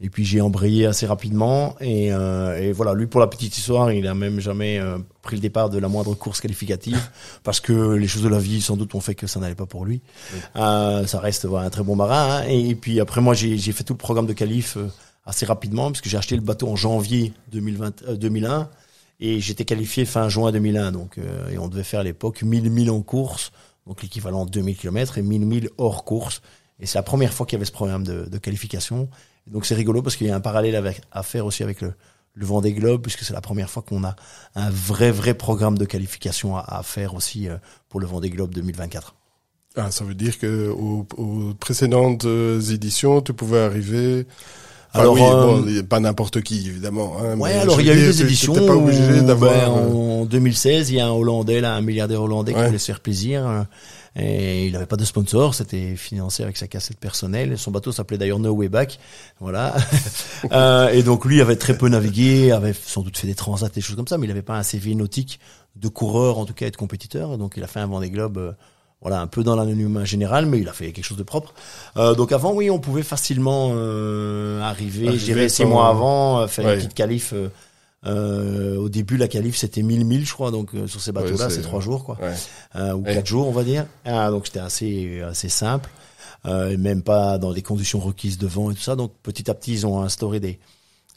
Et 0.00 0.10
puis 0.10 0.24
j'ai 0.24 0.40
embrayé 0.40 0.86
assez 0.86 1.06
rapidement 1.06 1.76
et, 1.80 2.12
euh, 2.12 2.60
et, 2.60 2.72
voilà, 2.72 2.94
lui 2.94 3.06
pour 3.06 3.20
la 3.20 3.28
petite 3.28 3.56
histoire, 3.56 3.92
il 3.92 4.06
a 4.08 4.14
même 4.14 4.40
jamais 4.40 4.78
euh, 4.78 4.98
pris 5.22 5.36
le 5.36 5.40
départ 5.40 5.70
de 5.70 5.78
la 5.78 5.86
moindre 5.86 6.14
course 6.14 6.40
qualificative 6.40 7.00
parce 7.44 7.60
que 7.60 7.94
les 7.94 8.08
choses 8.08 8.22
de 8.22 8.28
la 8.28 8.40
vie 8.40 8.60
sans 8.60 8.76
doute 8.76 8.94
ont 8.96 9.00
fait 9.00 9.14
que 9.14 9.28
ça 9.28 9.38
n'allait 9.38 9.54
pas 9.54 9.66
pour 9.66 9.84
lui. 9.84 10.02
Euh, 10.56 11.06
ça 11.06 11.20
reste 11.20 11.46
voilà, 11.46 11.66
un 11.66 11.70
très 11.70 11.84
bon 11.84 11.94
marin. 11.94 12.42
Hein. 12.42 12.44
Et, 12.48 12.74
puis 12.74 12.98
après 12.98 13.20
moi 13.20 13.34
j'ai 13.34 13.56
fait 13.72 13.84
tout 13.84 13.92
le 13.92 13.98
programme 13.98 14.26
de 14.26 14.32
qualif 14.32 14.76
euh, 14.76 14.88
assez 15.26 15.46
rapidement 15.46 15.92
parce 15.92 16.00
que 16.00 16.08
j'ai 16.08 16.18
acheté 16.18 16.34
le 16.34 16.42
bateau 16.42 16.68
en 16.68 16.76
janvier 16.76 17.32
2020, 17.52 18.14
2001 18.14 18.68
et 19.20 19.38
j'étais 19.38 19.64
qualifié 19.64 20.04
fin 20.04 20.28
juin 20.28 20.50
2001 20.50 20.90
donc 20.90 21.18
et 21.50 21.56
on 21.56 21.68
devait 21.68 21.84
faire 21.84 22.00
à 22.00 22.04
l'époque 22.04 22.42
1000 22.42 22.68
milles 22.68 22.90
en 22.90 23.00
course 23.00 23.52
donc 23.86 24.02
l'équivalent 24.02 24.44
de 24.44 24.50
2000 24.50 24.76
km 24.76 25.18
et 25.18 25.22
1000 25.22 25.46
milles 25.46 25.70
hors 25.78 26.04
course. 26.04 26.42
Et 26.80 26.86
c'est 26.86 26.98
la 26.98 27.02
première 27.02 27.32
fois 27.32 27.46
qu'il 27.46 27.56
y 27.56 27.58
avait 27.58 27.64
ce 27.64 27.72
programme 27.72 28.04
de, 28.04 28.24
de 28.24 28.38
qualification. 28.38 29.08
Donc 29.46 29.66
c'est 29.66 29.74
rigolo 29.74 30.02
parce 30.02 30.16
qu'il 30.16 30.26
y 30.26 30.30
a 30.30 30.36
un 30.36 30.40
parallèle 30.40 30.76
avec, 30.76 31.02
à 31.12 31.22
faire 31.22 31.46
aussi 31.46 31.62
avec 31.62 31.80
le, 31.80 31.92
le 32.34 32.46
Vendée 32.46 32.72
Globe, 32.72 33.02
puisque 33.02 33.20
c'est 33.20 33.34
la 33.34 33.40
première 33.40 33.70
fois 33.70 33.82
qu'on 33.82 34.04
a 34.04 34.16
un 34.54 34.70
vrai, 34.70 35.10
vrai 35.10 35.34
programme 35.34 35.78
de 35.78 35.84
qualification 35.84 36.56
à, 36.56 36.60
à 36.78 36.82
faire 36.82 37.14
aussi 37.14 37.48
euh, 37.48 37.56
pour 37.88 38.00
le 38.00 38.06
Vendée 38.06 38.30
Globe 38.30 38.54
2024. 38.54 39.14
Ah, 39.76 39.90
ça 39.90 40.04
veut 40.04 40.14
dire 40.14 40.38
que 40.38 40.68
aux, 40.70 41.04
précédentes 41.58 42.24
euh, 42.26 42.60
éditions, 42.60 43.20
tu 43.20 43.32
pouvais 43.32 43.60
arriver. 43.60 44.24
alors, 44.92 45.14
oui, 45.14 45.20
euh, 45.22 45.82
pas 45.82 45.98
n'importe 45.98 46.42
qui, 46.42 46.68
évidemment. 46.68 47.16
Hein, 47.20 47.36
ouais, 47.38 47.54
alors 47.54 47.80
il 47.80 47.88
y 47.88 47.90
a 47.90 47.94
eu 47.94 48.06
des 48.06 48.22
éditions. 48.22 48.54
Pas 48.54 48.76
obligé 48.76 49.22
d'avoir. 49.22 49.52
Ben, 49.52 49.68
en 49.68 50.24
2016, 50.26 50.90
il 50.90 50.96
y 50.96 51.00
a 51.00 51.06
un 51.06 51.10
Hollandais, 51.10 51.60
là, 51.60 51.74
un 51.74 51.80
milliardaire 51.80 52.22
hollandais 52.22 52.54
qui 52.54 52.62
voulait 52.62 52.78
se 52.78 52.86
faire 52.86 53.00
plaisir. 53.00 53.66
Et 54.16 54.66
il 54.66 54.72
n'avait 54.72 54.86
pas 54.86 54.96
de 54.96 55.04
sponsor, 55.04 55.54
c'était 55.54 55.96
financé 55.96 56.44
avec 56.44 56.56
sa 56.56 56.68
cassette 56.68 56.98
personnelle. 56.98 57.58
Son 57.58 57.72
bateau 57.72 57.90
s'appelait 57.90 58.18
d'ailleurs 58.18 58.38
No 58.38 58.52
Way 58.52 58.68
Back, 58.68 59.00
voilà. 59.40 59.74
euh, 60.52 60.88
et 60.88 61.02
donc 61.02 61.24
lui 61.24 61.40
avait 61.40 61.56
très 61.56 61.76
peu 61.76 61.88
navigué, 61.88 62.52
avait 62.52 62.74
sans 62.74 63.02
doute 63.02 63.18
fait 63.18 63.26
des 63.26 63.34
transats, 63.34 63.68
des 63.70 63.80
choses 63.80 63.96
comme 63.96 64.06
ça, 64.06 64.16
mais 64.16 64.26
il 64.26 64.28
n'avait 64.28 64.42
pas 64.42 64.56
un 64.56 64.62
CV 64.62 64.94
nautique 64.94 65.40
de 65.74 65.88
coureur, 65.88 66.38
en 66.38 66.44
tout 66.44 66.54
cas, 66.54 66.68
et 66.68 66.70
de 66.70 66.76
compétiteur. 66.76 67.38
Donc 67.38 67.54
il 67.56 67.64
a 67.64 67.66
fait 67.66 67.80
un 67.80 67.86
Vendée 67.86 68.10
Globe. 68.10 68.38
Euh, 68.38 68.52
voilà, 69.04 69.20
un 69.20 69.26
peu 69.26 69.44
dans 69.44 69.54
l'anonymat 69.54 70.06
général, 70.06 70.46
mais 70.46 70.60
il 70.60 70.68
a 70.68 70.72
fait 70.72 70.90
quelque 70.90 71.04
chose 71.04 71.18
de 71.18 71.22
propre. 71.22 71.52
Euh, 71.98 72.14
donc 72.14 72.32
avant, 72.32 72.54
oui, 72.54 72.70
on 72.70 72.78
pouvait 72.78 73.02
facilement 73.02 73.72
euh, 73.74 74.62
arriver, 74.62 75.18
je 75.18 75.24
dirais 75.26 75.50
six 75.50 75.66
mois 75.66 75.88
avant, 75.88 76.40
euh, 76.40 76.46
faire 76.46 76.66
une 76.70 76.76
petite 76.76 76.94
qualif 76.94 77.34
euh, 78.06 78.74
euh, 78.74 78.76
au 78.76 78.88
début, 78.88 79.16
la 79.16 79.28
qualif 79.28 79.56
c'était 79.56 79.82
1000 79.82 80.04
milles, 80.04 80.26
je 80.26 80.32
crois. 80.32 80.50
Donc 80.50 80.74
euh, 80.74 80.86
sur 80.86 81.00
ces 81.00 81.12
bateaux-là, 81.12 81.50
c'est 81.50 81.62
trois 81.62 81.80
jours, 81.80 82.04
quoi, 82.04 82.18
euh, 82.76 82.92
ou 82.92 83.02
quatre 83.02 83.26
jours, 83.26 83.48
on 83.48 83.52
va 83.52 83.64
dire. 83.64 83.86
Ah, 84.04 84.30
donc 84.30 84.46
c'était 84.46 84.60
assez 84.60 85.20
assez 85.22 85.48
simple, 85.48 85.90
et 86.46 86.76
même 86.76 87.02
pas 87.02 87.38
dans 87.38 87.52
des 87.52 87.62
conditions 87.62 87.98
requises 87.98 88.38
de 88.38 88.46
vent 88.46 88.70
et 88.70 88.74
tout 88.74 88.82
ça. 88.82 88.96
Donc 88.96 89.12
petit 89.22 89.50
à 89.50 89.54
petit, 89.54 89.72
ils 89.72 89.86
ont 89.86 90.00
instauré 90.00 90.40
des 90.40 90.58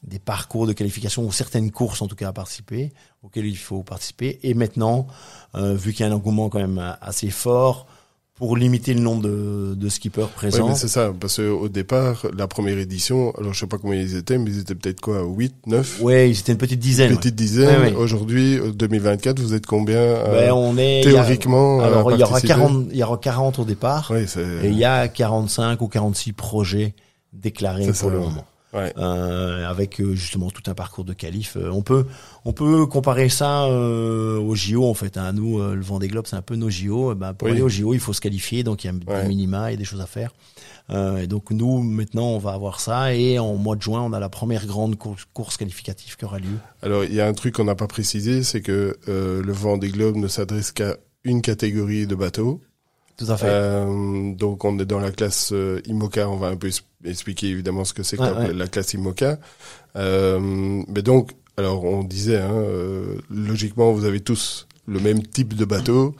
des 0.04 0.20
parcours 0.20 0.68
de 0.68 0.74
qualification 0.74 1.26
ou 1.26 1.32
certaines 1.32 1.72
courses 1.72 2.04
en 2.04 2.08
tout 2.08 2.16
cas 2.16 2.28
à 2.28 2.34
participer, 2.34 2.94
auxquelles 3.24 3.48
il 3.48 3.58
faut 3.58 3.82
participer. 3.82 4.40
Et 4.44 4.54
maintenant, 4.54 5.08
vu 5.56 5.92
qu'il 5.92 6.06
y 6.06 6.10
a 6.10 6.12
un 6.12 6.16
engouement 6.16 6.50
quand 6.50 6.60
même 6.60 6.96
assez 7.02 7.30
fort, 7.30 7.88
pour 8.38 8.56
limiter 8.56 8.94
le 8.94 9.00
nombre 9.00 9.24
de, 9.24 9.74
de 9.76 9.90
skippers 9.90 10.28
présents. 10.28 10.64
Oui, 10.64 10.70
mais 10.70 10.76
c'est 10.76 10.88
ça, 10.88 11.12
parce 11.20 11.38
qu'au 11.38 11.70
départ, 11.70 12.26
la 12.38 12.48
première 12.48 12.78
édition, 12.78 13.32
alors 13.32 13.54
je 13.54 13.60
sais 13.60 13.68
pas 13.68 13.80
combien 13.80 14.00
ils 14.00 14.16
étaient, 14.16 14.38
mais 14.38 14.52
ils 14.52 14.60
étaient 14.60 14.76
peut-être 14.76 15.02
quoi, 15.02 15.24
8, 15.24 15.56
9 15.66 16.00
Oui, 16.02 16.30
ils 16.30 16.40
étaient 16.40 16.52
une 16.52 16.58
petite 16.60 16.80
dizaine. 16.80 17.12
Une 17.12 17.18
petite 17.18 17.36
dizaine. 17.36 17.96
Aujourd'hui, 17.96 18.60
2024, 18.74 19.40
vous 19.40 19.56
êtes 19.56 19.66
combien 19.66 19.98
euh, 19.98 20.52
on 20.52 20.78
est, 20.78 21.02
théoriquement 21.04 21.82
Alors, 21.82 22.12
il 22.12 22.20
y 22.20 22.24
aura 22.24 22.40
40, 22.40 22.88
il 22.92 22.98
y 22.98 23.04
aura 23.04 23.18
40 23.18 23.60
au 23.60 23.66
départ. 23.66 24.12
Oui, 24.14 24.26
et 24.64 24.68
il 24.68 24.78
y 24.78 24.86
a 24.86 25.08
45 25.08 25.82
ou 25.82 25.88
46 25.88 26.34
projets 26.34 26.94
déclarés 27.34 27.92
pour 27.92 28.10
le 28.12 28.20
moment 28.20 28.46
euh, 28.76 29.66
avec 29.66 30.02
euh, 30.02 30.14
justement 30.14 30.52
tout 30.52 30.64
un 30.70 30.74
parcours 30.74 31.06
de 31.06 31.14
qualif. 31.14 31.56
Euh, 31.56 31.70
on 31.72 31.82
peut 31.82 32.06
on 32.46 32.54
peut 32.54 32.86
comparer 32.86 33.30
ça 33.30 33.66
euh, 33.66 34.38
au 34.40 34.56
JO 34.56 34.86
en 34.86 34.94
fait. 34.94 35.18
Hein. 35.18 35.34
Nous, 35.34 35.60
le 35.60 35.82
Vendée 35.82 36.08
Globe, 36.08 36.26
c'est 36.28 36.36
un 36.36 36.42
peu 36.42 36.56
nos 36.56 36.70
JO. 36.70 37.16
Ben, 37.16 37.34
pour 37.34 37.48
aller 37.48 37.62
au 37.62 37.70
JO, 37.70 37.94
il 37.94 38.00
faut 38.00 38.14
se 38.14 38.22
qualifier, 38.22 38.64
donc 38.64 38.84
il 38.84 38.88
y 38.88 38.90
a 38.90 38.94
des 39.22 39.28
minima, 39.28 39.70
il 39.70 39.74
y 39.74 39.76
a 39.76 39.78
des 39.78 39.86
choses 39.86 40.02
à 40.02 40.06
faire. 40.06 40.34
et 40.90 41.28
donc 41.28 41.52
nous, 41.52 41.82
maintenant, 41.82 42.28
on 42.28 42.40
va 42.40 42.52
avoir 42.52 42.80
ça 42.80 43.14
et 43.14 43.40
en 43.40 43.56
mois 43.56 43.76
de 43.76 43.82
juin, 43.82 44.02
on 44.02 44.14
a 44.14 44.20
la 44.20 44.30
première 44.30 44.66
grande 44.66 44.98
course, 44.98 45.26
course 45.34 45.58
qualificative 45.58 46.18
qui 46.18 46.26
aura 46.26 46.40
lieu. 46.40 46.58
Alors 46.82 47.04
il 47.04 47.14
y 47.14 47.22
a 47.22 47.28
un 47.28 47.34
truc 47.34 47.56
qu'on 47.56 47.66
n'a 47.66 47.76
pas 47.76 47.88
précisé, 47.88 48.44
c'est 48.44 48.62
que 48.62 48.98
le 49.08 49.52
Vendée 49.52 49.90
Globe 49.90 50.18
ne 50.18 50.28
s'adresse 50.28 50.72
qu'à 50.72 50.98
une 51.24 51.42
catégorie 51.42 52.08
de 52.08 52.16
bateaux. 52.16 52.62
Tout 53.18 53.26
à 53.30 53.38
fait. 53.38 53.48
Euh, 53.50 54.34
donc 54.34 54.64
on 54.64 54.78
est 54.80 54.86
dans 54.86 55.00
la 55.00 55.12
classe 55.12 55.52
euh, 55.52 55.82
IMOCA, 55.88 56.30
on 56.30 56.38
va 56.38 56.48
un 56.48 56.56
peu 56.56 56.70
expliquer 57.04 57.48
évidemment 57.48 57.84
ce 57.84 57.94
que 57.94 58.04
c'est 58.04 58.18
que 58.18 58.52
la, 58.52 58.68
classe 58.68 58.94
IMOCA. 58.94 59.40
Euh, 59.96 60.40
mais 60.88 61.02
donc, 61.02 61.32
alors 61.58 61.84
on 61.84 62.04
disait, 62.04 62.38
hein, 62.38 62.54
euh, 62.54 63.18
logiquement 63.32 63.92
vous 63.92 64.06
avez 64.06 64.20
tous 64.20 64.68
le 64.88 65.00
même 65.00 65.24
type 65.24 65.56
de 65.56 65.66
bateau. 65.66 66.16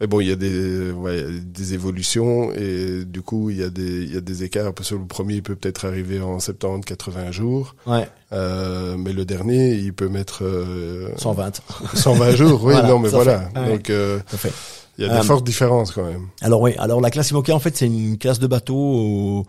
Mais 0.00 0.06
bon, 0.06 0.20
il 0.20 0.28
y 0.28 0.32
a 0.32 0.36
des, 0.36 0.90
ouais, 0.90 1.24
des 1.42 1.72
évolutions 1.72 2.52
et 2.52 3.06
du 3.06 3.22
coup, 3.22 3.48
il 3.48 3.56
y 3.56 3.62
a 3.62 3.70
des, 3.70 4.02
il 4.02 4.12
y 4.12 4.16
a 4.16 4.20
des 4.20 4.44
écarts. 4.44 4.74
Parce 4.74 4.90
que 4.90 4.94
le 4.94 5.06
premier, 5.06 5.36
il 5.36 5.42
peut 5.42 5.56
peut-être 5.56 5.86
arriver 5.86 6.20
en 6.20 6.38
70, 6.38 6.84
80 6.84 7.30
jours. 7.30 7.74
Ouais. 7.86 8.06
Euh, 8.32 8.96
mais 8.98 9.14
le 9.14 9.24
dernier, 9.24 9.72
il 9.74 9.94
peut 9.94 10.08
mettre... 10.08 10.44
Euh, 10.44 11.08
120. 11.16 11.62
120 11.94 12.30
jours, 12.32 12.62
oui, 12.64 12.74
non, 12.86 12.98
mais 12.98 13.08
voilà. 13.08 13.48
Donc, 13.54 13.88
euh, 13.88 14.20
fait. 14.26 14.52
Il 14.98 15.04
y 15.04 15.08
a 15.08 15.12
des 15.12 15.18
euh, 15.18 15.22
fortes 15.22 15.44
différences 15.44 15.92
quand 15.92 16.04
même. 16.04 16.28
Alors 16.40 16.60
oui, 16.60 16.72
alors 16.78 17.00
la 17.00 17.10
classe 17.10 17.30
IMOCA 17.30 17.54
en 17.54 17.58
fait 17.58 17.76
c'est 17.76 17.86
une 17.86 18.18
classe 18.18 18.38
de 18.38 18.46
bateaux 18.46 19.44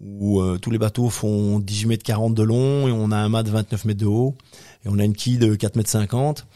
où, 0.00 0.40
euh, 0.40 0.58
tous 0.58 0.70
les 0.70 0.78
bateaux 0.78 1.10
font 1.10 1.58
18 1.58 1.86
mètres 1.86 2.04
40 2.04 2.34
de 2.34 2.42
long 2.42 2.88
et 2.88 2.92
on 2.92 3.10
a 3.10 3.16
un 3.16 3.28
mât 3.28 3.42
de 3.42 3.50
29 3.50 3.84
mètres 3.86 4.00
de 4.00 4.06
haut 4.06 4.36
et 4.84 4.88
on 4.88 4.98
a 4.98 5.04
une 5.04 5.14
quille 5.14 5.38
de 5.38 5.54
4 5.54 5.76
mètres 5.76 5.90
50. 5.90 6.46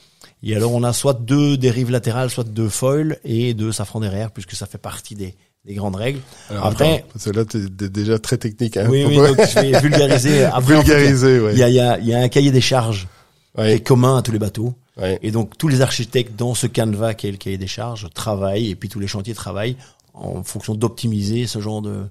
Et 0.43 0.55
alors 0.55 0.73
on 0.73 0.83
a 0.83 0.93
soit 0.93 1.15
deux 1.15 1.57
dérives 1.57 1.91
latérales, 1.91 2.31
soit 2.31 2.45
deux 2.45 2.69
foils 2.69 3.19
et 3.25 3.55
deux 3.55 3.73
safran 3.73 4.01
derrière 4.01 4.31
puisque 4.31 4.53
ça 4.53 4.67
fait 4.67 4.79
partie 4.79 5.15
des, 5.15 5.35
des 5.65 5.75
grandes 5.75 5.97
règles. 5.97 6.21
Alors 6.51 6.67
après, 6.67 7.05
cela 7.17 7.45
t'es 7.45 7.69
déjà 7.69 8.19
très 8.19 8.37
technique. 8.37 8.77
Hein, 8.77 8.89
oui, 8.91 9.05
oui, 9.07 9.17
donc 9.17 9.39
je 9.39 9.61
vais 9.61 9.81
vulgariser. 9.81 10.45
Après, 10.53 10.75
vulgariser, 10.75 11.41
Il 11.53 11.59
y, 11.59 11.63
a, 11.63 11.71
y, 11.71 11.81
a, 11.81 11.99
y 11.99 12.13
a 12.13 12.19
un 12.19 12.29
cahier 12.29 12.51
des 12.51 12.61
charges 12.61 13.09
qui 13.57 13.63
est 13.63 13.81
commun 13.81 14.19
à 14.19 14.23
tous 14.23 14.33
les 14.33 14.39
bateaux. 14.39 14.75
Et 15.23 15.31
donc 15.31 15.59
tous 15.59 15.69
les 15.69 15.81
architectes 15.81 16.37
dans 16.37 16.55
ce 16.55 16.67
canevas 16.67 17.15
qui 17.15 17.27
est 17.27 17.33
le 17.33 17.37
cahier 17.37 17.59
des 17.59 17.67
charges 17.67 18.09
travaillent 18.15 18.71
et 18.71 18.75
puis 18.77 18.89
tous 18.89 19.01
les 19.01 19.09
chantiers 19.09 19.35
travaillent 19.35 19.77
en 20.15 20.45
fonction 20.45 20.75
d'optimiser 20.75 21.47
ce 21.47 21.59
genre 21.59 21.83
de, 21.83 22.05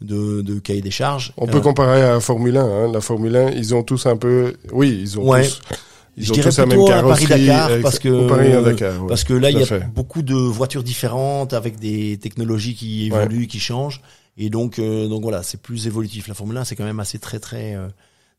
de, 0.00 0.42
de 0.42 0.58
cahier 0.60 0.80
des 0.80 0.92
charges. 0.92 1.32
On 1.36 1.46
peut 1.46 1.58
euh, 1.58 1.60
comparer 1.60 2.02
à 2.02 2.12
la 2.12 2.20
Formule 2.20 2.56
1. 2.56 2.64
Hein. 2.64 2.92
La 2.92 3.00
Formule 3.00 3.34
1, 3.36 3.50
ils 3.50 3.74
ont 3.74 3.82
tous 3.82 4.06
un 4.06 4.16
peu... 4.16 4.54
Oui, 4.70 4.96
ils 5.02 5.18
ont 5.18 5.24
tous... 5.34 5.60
Ils 6.16 6.24
je 6.24 6.32
ont 6.32 6.34
dirais 6.34 6.50
tous 6.50 6.62
plutôt 6.62 6.88
la 6.88 7.02
même 7.02 7.10
à 7.50 7.68
parce 7.80 8.00
que 8.00 9.06
parce 9.06 9.22
que 9.22 9.34
là 9.34 9.50
il 9.52 9.58
y 9.60 9.62
a 9.62 9.78
beaucoup 9.94 10.22
de 10.22 10.34
voitures 10.34 10.82
différentes 10.82 11.52
avec 11.52 11.78
des 11.78 12.18
technologies 12.18 12.74
qui 12.74 13.06
évoluent, 13.06 13.46
qui 13.46 13.60
changent 13.60 14.00
et 14.36 14.50
donc 14.50 14.80
euh, 14.80 15.06
donc 15.06 15.22
voilà 15.22 15.44
c'est 15.44 15.62
plus 15.62 15.86
évolutif. 15.86 16.26
La 16.26 16.34
Formule 16.34 16.56
1 16.56 16.64
c'est 16.64 16.74
quand 16.74 16.82
même 16.82 16.98
assez 16.98 17.20
très 17.20 17.38
très 17.38 17.76
euh, 17.76 17.86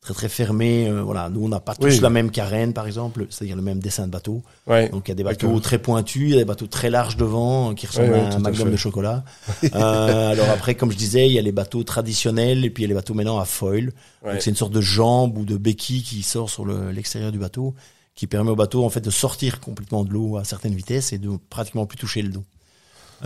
très 0.01 0.13
très 0.13 0.29
fermé. 0.29 0.87
Euh, 0.87 1.01
voilà, 1.01 1.29
nous 1.29 1.43
on 1.43 1.49
n'a 1.49 1.59
pas 1.59 1.75
tous 1.75 2.01
la 2.01 2.09
même 2.09 2.31
carène 2.31 2.73
par 2.73 2.87
exemple, 2.87 3.27
c'est-à-dire 3.29 3.55
le 3.55 3.61
même 3.61 3.79
dessin 3.79 4.07
de 4.07 4.11
bateau. 4.11 4.41
Donc 4.67 5.07
il 5.07 5.09
y 5.09 5.11
a 5.11 5.15
des 5.15 5.23
bateaux 5.23 5.59
très 5.59 5.79
pointus, 5.79 6.23
il 6.23 6.29
y 6.29 6.35
a 6.35 6.37
des 6.37 6.45
bateaux 6.45 6.67
très 6.67 6.89
larges 6.89 7.17
devant 7.17 7.73
qui 7.73 7.87
ressemblent 7.87 8.13
à 8.13 8.35
un 8.35 8.39
magnum 8.39 8.71
de 8.71 8.77
chocolat. 8.77 9.23
euh, 9.75 10.31
alors 10.31 10.49
après, 10.49 10.75
comme 10.75 10.91
je 10.91 10.97
disais, 10.97 11.27
il 11.27 11.33
y 11.33 11.39
a 11.39 11.41
les 11.41 11.51
bateaux 11.51 11.83
traditionnels 11.83 12.65
et 12.65 12.69
puis 12.69 12.83
il 12.83 12.85
y 12.85 12.87
a 12.87 12.89
les 12.89 12.95
bateaux 12.95 13.13
maintenant 13.13 13.39
à 13.39 13.45
foil. 13.45 13.91
Donc 14.23 14.41
c'est 14.41 14.49
une 14.49 14.55
sorte 14.55 14.73
de 14.73 14.81
jambe 14.81 15.37
ou 15.37 15.45
de 15.45 15.57
béquille 15.57 16.03
qui 16.03 16.23
sort 16.23 16.49
sur 16.49 16.65
l'extérieur 16.65 17.31
du 17.31 17.39
bateau, 17.39 17.75
qui 18.15 18.27
permet 18.27 18.51
au 18.51 18.55
bateau 18.55 18.83
en 18.83 18.89
fait 18.89 19.01
de 19.01 19.09
sortir 19.09 19.59
complètement 19.59 20.03
de 20.03 20.11
l'eau 20.11 20.37
à 20.37 20.43
certaines 20.43 20.75
vitesses 20.75 21.13
et 21.13 21.17
de 21.17 21.31
pratiquement 21.49 21.85
plus 21.85 21.97
toucher 21.97 22.21
le 22.21 22.29
dos. 22.29 22.43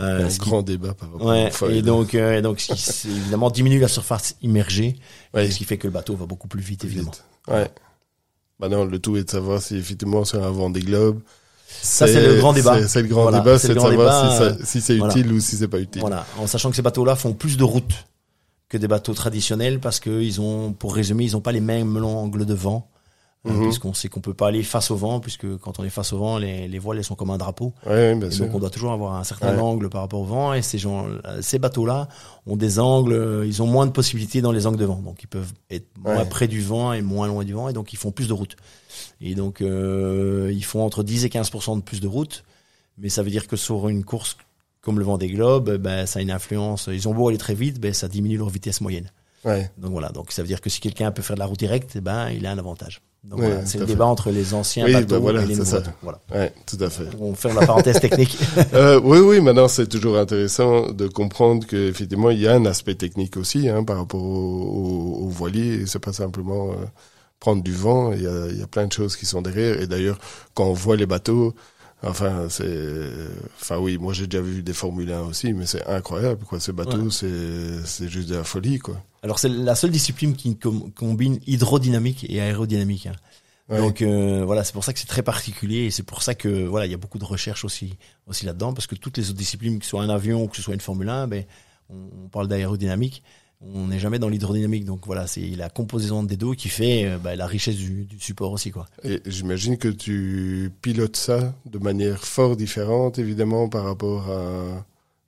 Euh, 0.00 0.28
un 0.28 0.36
grand 0.38 0.62
débat 0.62 0.94
par 0.94 1.12
rapport 1.12 1.26
ouais, 1.26 1.50
Et 1.70 1.82
donc, 1.82 2.14
euh, 2.14 2.40
donc 2.40 2.60
ce 2.60 2.72
qui 2.72 3.08
évidemment 3.08 3.50
diminue 3.50 3.78
la 3.78 3.88
surface 3.88 4.36
immergée, 4.42 4.96
ouais. 5.34 5.50
ce 5.50 5.58
qui 5.58 5.64
fait 5.64 5.78
que 5.78 5.86
le 5.86 5.92
bateau 5.92 6.16
va 6.16 6.26
beaucoup 6.26 6.48
plus 6.48 6.62
vite, 6.62 6.84
évidemment. 6.84 7.12
Ouais. 7.48 7.68
Bah 8.58 8.68
non, 8.68 8.84
le 8.84 8.98
tout 8.98 9.16
est 9.16 9.24
de 9.24 9.30
savoir 9.30 9.62
si 9.62 9.76
effectivement 9.76 10.24
c'est 10.24 10.38
un 10.38 10.50
vent 10.50 10.70
des 10.70 10.80
globes. 10.80 11.20
Ça, 11.68 12.06
c'est 12.06 12.26
le 12.26 12.36
grand 12.36 12.52
débat. 12.52 12.86
C'est 12.86 13.02
le 13.02 13.08
grand 13.08 13.30
débat, 13.30 13.58
c'est 13.58 13.74
de 13.74 13.80
savoir 13.80 14.56
si, 14.64 14.80
c'est 14.80 14.96
utile 14.96 15.32
ou 15.32 15.40
si 15.40 15.56
c'est 15.56 15.68
pas 15.68 15.80
utile. 15.80 16.00
Voilà, 16.00 16.26
en 16.38 16.46
sachant 16.46 16.70
que 16.70 16.76
ces 16.76 16.82
bateaux-là 16.82 17.16
font 17.16 17.32
plus 17.32 17.56
de 17.56 17.64
routes 17.64 18.06
que 18.68 18.78
des 18.78 18.88
bateaux 18.88 19.14
traditionnels 19.14 19.80
parce 19.80 20.00
qu'ils 20.00 20.40
ont, 20.40 20.72
pour 20.72 20.94
résumer, 20.94 21.24
ils 21.24 21.36
ont 21.36 21.40
pas 21.40 21.52
les 21.52 21.60
mêmes 21.60 21.96
angles 22.04 22.46
de 22.46 22.54
vent. 22.54 22.88
Hein, 23.46 23.52
mhm. 23.52 23.62
puisqu'on 23.64 23.92
sait 23.92 24.08
qu'on 24.08 24.20
peut 24.20 24.32
pas 24.32 24.48
aller 24.48 24.62
face 24.62 24.90
au 24.90 24.96
vent, 24.96 25.20
puisque 25.20 25.58
quand 25.58 25.78
on 25.78 25.84
est 25.84 25.90
face 25.90 26.14
au 26.14 26.18
vent, 26.18 26.38
les, 26.38 26.66
les 26.66 26.78
voiles 26.78 26.96
elles 26.96 27.04
sont 27.04 27.14
comme 27.14 27.28
un 27.28 27.36
drapeau. 27.36 27.74
Ouais, 27.86 28.14
bien 28.14 28.30
donc 28.30 28.54
on 28.54 28.58
doit 28.58 28.70
toujours 28.70 28.92
avoir 28.92 29.16
un 29.16 29.24
certain 29.24 29.58
angle 29.58 29.90
par 29.90 30.00
rapport 30.00 30.20
au 30.20 30.24
vent. 30.24 30.54
Et 30.54 30.62
ces 30.62 30.78
gens, 30.78 31.06
ces 31.42 31.58
bateaux-là 31.58 32.08
ont 32.46 32.56
des 32.56 32.78
angles, 32.78 33.44
ils 33.44 33.62
ont 33.62 33.66
moins 33.66 33.84
de 33.84 33.90
possibilités 33.90 34.40
dans 34.40 34.52
les 34.52 34.66
angles 34.66 34.78
de 34.78 34.86
vent, 34.86 35.02
donc 35.02 35.22
ils 35.22 35.26
peuvent 35.26 35.52
être 35.70 35.88
moins 35.98 36.24
près 36.24 36.48
du 36.48 36.62
vent 36.62 36.94
et 36.94 37.02
moins 37.02 37.28
loin 37.28 37.44
du 37.44 37.52
vent, 37.52 37.68
et 37.68 37.74
donc 37.74 37.92
ils 37.92 37.98
font 37.98 38.12
plus 38.12 38.28
de 38.28 38.32
routes. 38.32 38.56
Et 39.20 39.34
donc 39.34 39.60
euh, 39.60 40.50
ils 40.52 40.64
font 40.64 40.82
entre 40.82 41.02
10 41.02 41.26
et 41.26 41.28
15 41.28 41.50
de 41.50 41.80
plus 41.82 42.00
de 42.00 42.08
routes, 42.08 42.44
mais 42.96 43.10
ça 43.10 43.22
veut 43.22 43.30
dire 43.30 43.46
que 43.46 43.56
sur 43.56 43.88
une 43.88 44.04
course 44.04 44.38
comme 44.80 44.98
le 44.98 45.04
vent 45.04 45.18
des 45.18 45.28
globes, 45.28 45.76
ben 45.78 46.06
ça 46.06 46.18
a 46.18 46.22
une 46.22 46.30
influence. 46.30 46.88
Ils 46.92 47.08
ont 47.08 47.14
beau 47.14 47.28
aller 47.28 47.38
très 47.38 47.54
vite, 47.54 47.80
ben 47.80 47.92
ça 47.92 48.08
diminue 48.08 48.36
leur 48.36 48.50
vitesse 48.50 48.80
moyenne. 48.80 49.10
Ouais. 49.44 49.70
Donc 49.78 49.92
voilà, 49.92 50.08
donc 50.10 50.32
ça 50.32 50.42
veut 50.42 50.48
dire 50.48 50.60
que 50.60 50.70
si 50.70 50.80
quelqu'un 50.80 51.10
peut 51.10 51.22
faire 51.22 51.36
de 51.36 51.40
la 51.40 51.46
route 51.46 51.58
directe, 51.58 51.98
ben 51.98 52.30
il 52.30 52.46
a 52.46 52.50
un 52.50 52.58
avantage. 52.58 53.00
Donc 53.24 53.40
voilà, 53.40 53.64
c'est 53.64 53.78
le 53.78 53.86
débat 53.86 54.04
entre 54.04 54.30
les 54.30 54.52
anciens 54.52 54.90
bateaux 54.90 55.20
bah 55.20 55.32
et 55.42 55.46
les 55.46 55.56
nouveaux 55.56 55.70
bateaux. 55.70 55.90
Voilà. 56.02 56.18
Ouais, 56.32 56.52
tout 56.66 56.76
à 56.80 56.90
fait. 56.90 57.06
On 57.18 57.34
fait 57.34 57.52
la 57.54 57.66
parenthèse 57.66 57.98
technique. 57.98 58.38
euh, 58.74 59.00
oui, 59.02 59.18
oui, 59.18 59.40
maintenant 59.40 59.66
c'est 59.66 59.86
toujours 59.86 60.18
intéressant 60.18 60.92
de 60.92 61.08
comprendre 61.08 61.66
qu'effectivement 61.66 62.28
il 62.28 62.40
y 62.40 62.46
a 62.46 62.54
un 62.54 62.66
aspect 62.66 62.94
technique 62.94 63.38
aussi 63.38 63.68
hein, 63.68 63.82
par 63.82 63.96
rapport 63.96 64.22
au, 64.22 65.20
au, 65.22 65.28
voilier. 65.28 65.80
Et 65.80 65.86
c'est 65.86 66.00
pas 66.00 66.12
simplement 66.12 66.72
euh, 66.72 66.84
prendre 67.40 67.62
du 67.62 67.72
vent. 67.72 68.12
Il 68.12 68.22
y 68.22 68.26
a, 68.26 68.46
il 68.50 68.58
y 68.58 68.62
a 68.62 68.66
plein 68.66 68.86
de 68.86 68.92
choses 68.92 69.16
qui 69.16 69.24
sont 69.24 69.40
derrière. 69.40 69.80
Et 69.80 69.86
d'ailleurs, 69.86 70.18
quand 70.52 70.66
on 70.66 70.74
voit 70.74 70.96
les 70.96 71.06
bateaux, 71.06 71.54
Enfin, 72.06 72.48
c'est, 72.50 72.98
enfin 73.60 73.78
oui, 73.78 73.96
moi 73.96 74.12
j'ai 74.12 74.26
déjà 74.26 74.42
vu 74.42 74.62
des 74.62 74.74
Formule 74.74 75.10
1 75.10 75.22
aussi, 75.22 75.52
mais 75.54 75.64
c'est 75.64 75.86
incroyable, 75.86 76.44
quoi. 76.44 76.60
Ces 76.60 76.72
bateaux, 76.72 77.08
c'est, 77.08 77.82
c'est 77.86 78.08
juste 78.08 78.28
de 78.28 78.36
la 78.36 78.44
folie, 78.44 78.78
quoi. 78.78 78.96
Alors 79.24 79.40
c'est 79.40 79.48
la 79.48 79.74
seule 79.74 79.90
discipline 79.90 80.36
qui 80.36 80.56
combine 80.56 81.40
hydrodynamique 81.46 82.26
et 82.28 82.40
aérodynamique. 82.40 83.06
Hein. 83.06 83.78
Donc 83.78 84.02
euh, 84.02 84.44
voilà, 84.44 84.62
c'est 84.62 84.74
pour 84.74 84.84
ça 84.84 84.92
que 84.92 85.00
c'est 85.00 85.06
très 85.06 85.22
particulier 85.22 85.86
et 85.86 85.90
c'est 85.90 86.02
pour 86.02 86.22
ça 86.22 86.34
que 86.34 86.66
voilà, 86.66 86.86
il 86.86 86.92
y 86.92 86.94
a 86.94 86.98
beaucoup 86.98 87.18
de 87.18 87.24
recherches 87.24 87.64
aussi 87.64 87.96
aussi 88.26 88.44
là-dedans 88.44 88.74
parce 88.74 88.86
que 88.86 88.94
toutes 88.94 89.16
les 89.16 89.30
autres 89.30 89.38
disciplines, 89.38 89.78
que 89.78 89.84
ce 89.84 89.90
soit 89.90 90.02
un 90.02 90.10
avion 90.10 90.44
ou 90.44 90.46
que 90.46 90.56
ce 90.56 90.62
soit 90.62 90.74
une 90.74 90.80
Formule 90.80 91.08
1, 91.08 91.26
ben 91.26 91.44
on 91.88 92.28
parle 92.28 92.46
d'aérodynamique 92.46 93.22
on 93.72 93.88
n'est 93.88 93.98
jamais 93.98 94.18
dans 94.18 94.28
l'hydrodynamique. 94.28 94.84
Donc 94.84 95.06
voilà, 95.06 95.26
c'est 95.26 95.40
la 95.56 95.68
composition 95.68 96.22
des 96.22 96.36
dos 96.36 96.52
qui 96.52 96.68
fait 96.68 97.06
euh, 97.06 97.18
bah, 97.18 97.36
la 97.36 97.46
richesse 97.46 97.76
du, 97.76 98.06
support 98.18 98.52
aussi. 98.52 98.70
Quoi. 98.70 98.86
Et 99.02 99.20
j'imagine 99.26 99.78
que 99.78 99.88
tu 99.88 100.72
pilotes 100.82 101.16
ça 101.16 101.54
de 101.66 101.78
manière 101.78 102.24
fort 102.24 102.56
différente, 102.56 103.18
évidemment, 103.18 103.68
par 103.68 103.84
rapport 103.84 104.30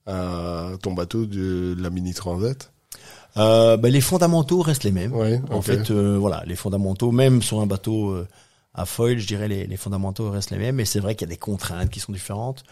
à, 0.06 0.76
ton 0.82 0.92
bateau 0.92 1.26
de 1.26 1.74
la 1.78 1.90
Mini 1.90 2.14
Transat. 2.14 2.72
Euh, 3.36 3.76
bah, 3.76 3.88
les 3.88 4.00
fondamentaux 4.00 4.60
restent 4.62 4.84
les 4.84 4.92
mêmes. 4.92 5.14
En 5.50 5.62
fait, 5.62 5.90
euh, 5.90 6.16
voilà, 6.18 6.42
les 6.46 6.56
fondamentaux, 6.56 7.10
même 7.12 7.42
sur 7.42 7.60
un 7.60 7.66
bateau 7.66 8.16
à 8.76 8.84
foil, 8.84 9.18
je 9.18 9.26
dirais 9.26 9.48
les, 9.48 9.66
les 9.66 9.76
fondamentaux 9.76 10.30
restent 10.30 10.50
les 10.50 10.58
mêmes, 10.58 10.76
mais 10.76 10.84
c'est 10.84 11.00
vrai 11.00 11.14
qu'il 11.14 11.26
y 11.26 11.30
a 11.30 11.34
des 11.34 11.38
contraintes 11.38 11.88
qui 11.88 11.98
sont 11.98 12.12
différentes, 12.12 12.62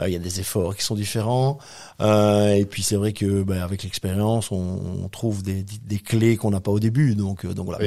euh, 0.00 0.08
il 0.08 0.12
y 0.12 0.16
a 0.16 0.18
des 0.18 0.40
efforts 0.40 0.76
qui 0.76 0.82
sont 0.82 0.96
différents, 0.96 1.58
euh, 2.00 2.54
et 2.54 2.64
puis 2.64 2.82
c'est 2.82 2.96
vrai 2.96 3.12
que 3.12 3.44
bah, 3.44 3.62
avec 3.62 3.84
l'expérience, 3.84 4.50
on, 4.50 4.80
on, 5.04 5.08
trouve 5.08 5.44
des, 5.44 5.62
des 5.62 5.98
clés 5.98 6.36
qu'on 6.36 6.50
n'a 6.50 6.60
pas 6.60 6.72
au 6.72 6.80
début, 6.80 7.14
donc 7.14 7.44
euh, 7.44 7.54
donc 7.54 7.66
voilà. 7.66 7.78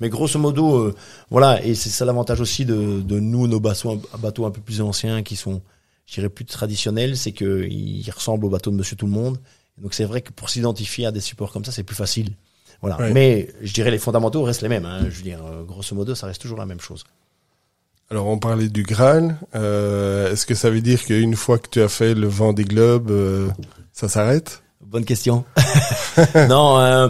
Mais, 0.00 0.08
grosso 0.08 0.38
modo, 0.38 0.76
euh, 0.76 0.94
voilà, 1.28 1.64
et 1.64 1.74
c'est 1.74 1.90
ça 1.90 2.04
l'avantage 2.04 2.40
aussi 2.40 2.64
de, 2.64 3.00
de 3.00 3.18
nous, 3.18 3.48
nos 3.48 3.58
bateaux, 3.58 4.00
bateaux 4.20 4.46
un 4.46 4.52
peu 4.52 4.60
plus 4.60 4.80
anciens, 4.80 5.24
qui 5.24 5.34
sont, 5.34 5.60
je 6.06 6.14
dirais, 6.14 6.28
plus 6.28 6.44
traditionnels, 6.44 7.16
c'est 7.16 7.32
qu'ils 7.32 8.10
ressemblent 8.14 8.44
aux 8.46 8.50
bateaux 8.50 8.70
de 8.70 8.76
Monsieur 8.76 8.96
Tout 8.96 9.06
le 9.06 9.12
Monde. 9.12 9.38
Donc 9.78 9.94
c'est 9.94 10.04
vrai 10.04 10.22
que 10.22 10.32
pour 10.32 10.50
s'identifier 10.50 11.06
à 11.06 11.12
des 11.12 11.20
supports 11.20 11.52
comme 11.52 11.64
ça, 11.64 11.72
c'est 11.72 11.82
plus 11.82 11.96
facile. 11.96 12.30
Voilà. 12.80 13.10
Mais 13.12 13.48
je 13.62 13.72
dirais 13.72 13.90
les 13.90 13.98
fondamentaux 13.98 14.42
restent 14.42 14.62
les 14.62 14.68
mêmes. 14.68 14.84
Hein. 14.84 15.06
Je 15.08 15.16
veux 15.16 15.22
dire, 15.22 15.40
grosso 15.66 15.94
modo, 15.94 16.14
ça 16.14 16.26
reste 16.26 16.40
toujours 16.40 16.58
la 16.58 16.66
même 16.66 16.80
chose. 16.80 17.04
Alors 18.10 18.26
on 18.26 18.38
parlait 18.38 18.68
du 18.68 18.82
Graal. 18.82 19.38
Euh, 19.54 20.30
Est-ce 20.32 20.46
que 20.46 20.54
ça 20.54 20.70
veut 20.70 20.82
dire 20.82 21.02
qu'une 21.04 21.36
fois 21.36 21.58
que 21.58 21.68
tu 21.68 21.80
as 21.80 21.88
fait 21.88 22.14
le 22.14 22.26
vent 22.26 22.52
des 22.52 22.64
globes, 22.64 23.10
euh, 23.10 23.48
ça 23.92 24.08
s'arrête? 24.08 24.62
Bonne 24.84 25.04
question. 25.04 25.44
non, 26.48 26.78
euh, 26.78 27.08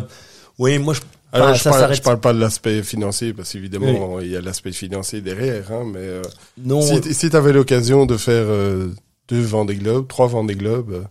oui, 0.59 0.79
moi 0.79 0.94
je. 0.94 1.00
Alors 1.33 1.53
je, 1.55 1.64
parle, 1.64 1.94
je 1.94 2.00
parle 2.00 2.20
pas 2.20 2.33
de 2.33 2.38
l'aspect 2.38 2.85
financier 2.85 3.33
parce 3.33 3.50
qu'évidemment 3.50 4.20
il 4.20 4.31
y 4.31 4.37
a 4.37 4.40
l'aspect 4.40 4.70
financier 4.70 5.20
derrière, 5.20 5.72
hein, 5.72 5.83
mais 5.85 5.98
euh, 5.98 6.22
non. 6.57 6.81
Si, 6.81 7.12
si 7.12 7.29
tu 7.29 7.37
avais 7.37 7.53
l'occasion 7.53 8.07
de 8.07 8.16
faire 8.16 8.44
euh, 8.46 8.94
deux 9.29 9.40
vents 9.42 9.64
des 9.64 9.74
globes, 9.74 10.07
trois 10.07 10.29
vents 10.29 10.44
des 10.44 10.55
globes. 10.55 11.05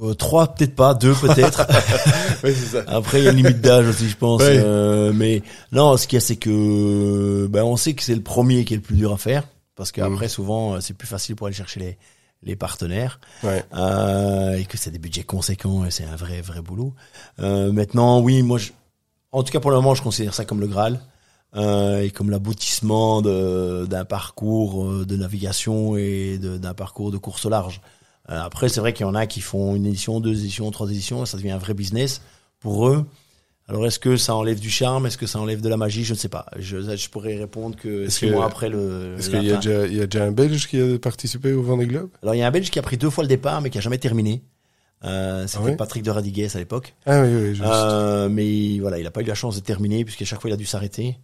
Euh, 0.00 0.14
trois 0.14 0.54
peut-être 0.54 0.74
pas, 0.74 0.94
deux 0.94 1.14
peut-être. 1.14 1.66
oui, 2.44 2.54
Après 2.86 3.18
il 3.20 3.24
y 3.24 3.28
a 3.28 3.30
une 3.30 3.36
limite 3.36 3.60
d'âge 3.60 3.86
aussi 3.86 4.08
je 4.08 4.16
pense. 4.16 4.40
Euh, 4.42 5.12
mais 5.12 5.42
non, 5.70 5.96
ce 5.96 6.06
qu'il 6.06 6.16
y 6.16 6.22
a 6.22 6.24
c'est 6.24 6.36
que 6.36 7.46
ben 7.50 7.62
on 7.64 7.76
sait 7.76 7.94
que 7.94 8.02
c'est 8.02 8.14
le 8.14 8.22
premier 8.22 8.64
qui 8.64 8.74
est 8.74 8.78
le 8.78 8.82
plus 8.82 8.96
dur 8.96 9.12
à 9.12 9.18
faire 9.18 9.44
parce 9.76 9.92
qu'après 9.92 10.26
mm. 10.26 10.30
souvent 10.30 10.74
euh, 10.74 10.80
c'est 10.80 10.94
plus 10.94 11.08
facile 11.08 11.36
pour 11.36 11.46
aller 11.46 11.56
chercher 11.56 11.80
les 11.80 11.98
les 12.44 12.56
partenaires 12.56 13.20
ouais. 13.44 13.64
euh, 13.74 14.56
et 14.56 14.64
que 14.64 14.76
c'est 14.76 14.90
des 14.90 14.98
budgets 14.98 15.22
conséquents 15.22 15.84
et 15.84 15.90
c'est 15.90 16.04
un 16.04 16.16
vrai 16.16 16.40
vrai 16.40 16.60
boulot. 16.60 16.92
Euh, 17.38 17.70
maintenant 17.70 18.20
oui 18.20 18.42
moi 18.42 18.58
je, 18.58 18.70
en 19.30 19.42
tout 19.42 19.52
cas 19.52 19.60
pour 19.60 19.70
le 19.70 19.76
moment 19.76 19.94
je 19.94 20.02
considère 20.02 20.34
ça 20.34 20.44
comme 20.44 20.60
le 20.60 20.66
Graal. 20.66 21.00
Euh, 21.54 22.00
et 22.00 22.10
comme 22.10 22.30
l'aboutissement 22.30 23.20
d'un 23.20 24.04
parcours 24.06 25.04
de 25.04 25.16
navigation 25.16 25.98
et 25.98 26.38
d'un 26.40 26.72
parcours 26.72 27.10
de 27.10 27.18
course 27.18 27.44
au 27.44 27.50
large. 27.50 27.82
Euh, 28.30 28.40
après, 28.40 28.68
c'est 28.68 28.80
vrai 28.80 28.92
qu'il 28.92 29.04
y 29.04 29.08
en 29.08 29.14
a 29.14 29.26
qui 29.26 29.40
font 29.40 29.74
une 29.74 29.86
édition, 29.86 30.20
deux 30.20 30.38
éditions, 30.38 30.70
trois 30.70 30.88
éditions, 30.90 31.26
ça 31.26 31.36
devient 31.36 31.50
un 31.50 31.58
vrai 31.58 31.74
business 31.74 32.22
pour 32.60 32.88
eux. 32.88 33.04
Alors, 33.68 33.86
est-ce 33.86 33.98
que 33.98 34.16
ça 34.16 34.34
enlève 34.34 34.60
du 34.60 34.70
charme? 34.70 35.06
Est-ce 35.06 35.16
que 35.16 35.26
ça 35.26 35.38
enlève 35.38 35.60
de 35.60 35.68
la 35.68 35.76
magie? 35.76 36.04
Je 36.04 36.12
ne 36.12 36.18
sais 36.18 36.28
pas. 36.28 36.46
Je, 36.58 36.80
je 36.96 37.08
pourrais 37.08 37.36
répondre 37.36 37.76
que 37.76 38.08
six 38.08 38.30
mois 38.30 38.44
après 38.44 38.68
le. 38.68 39.16
Est-ce 39.18 39.30
qu'il 39.30 39.44
y, 39.44 39.52
a 39.52 39.56
déjà, 39.56 39.86
il 39.86 39.96
y 39.96 40.00
a 40.00 40.06
déjà 40.06 40.24
un 40.24 40.32
Belge 40.32 40.68
qui 40.68 40.80
a 40.80 40.98
participé 40.98 41.52
au 41.52 41.62
Vendée 41.62 41.86
Globe? 41.86 42.10
Alors, 42.22 42.34
il 42.34 42.38
y 42.38 42.42
a 42.42 42.46
un 42.46 42.50
Belge 42.50 42.70
qui 42.70 42.78
a 42.78 42.82
pris 42.82 42.96
deux 42.96 43.08
fois 43.08 43.24
le 43.24 43.28
départ, 43.28 43.60
mais 43.62 43.70
qui 43.70 43.78
a 43.78 43.80
jamais 43.80 43.98
terminé. 43.98 44.42
Euh, 45.04 45.46
C'était 45.46 45.72
ah 45.72 45.76
Patrick 45.76 46.02
de 46.02 46.10
Radigues 46.10 46.48
à 46.54 46.58
l'époque. 46.58 46.94
Ah 47.06 47.22
oui, 47.22 47.34
oui. 47.34 47.60
Euh, 47.62 48.28
mais 48.28 48.78
voilà, 48.78 48.98
il 48.98 49.04
n'a 49.04 49.10
pas 49.10 49.22
eu 49.22 49.24
la 49.24 49.34
chance 49.34 49.56
de 49.56 49.60
terminer, 49.60 50.04
puisqu'à 50.04 50.24
chaque 50.24 50.40
fois, 50.40 50.50
il 50.50 50.54
a 50.54 50.56
dû 50.56 50.66
s'arrêter. 50.66 51.18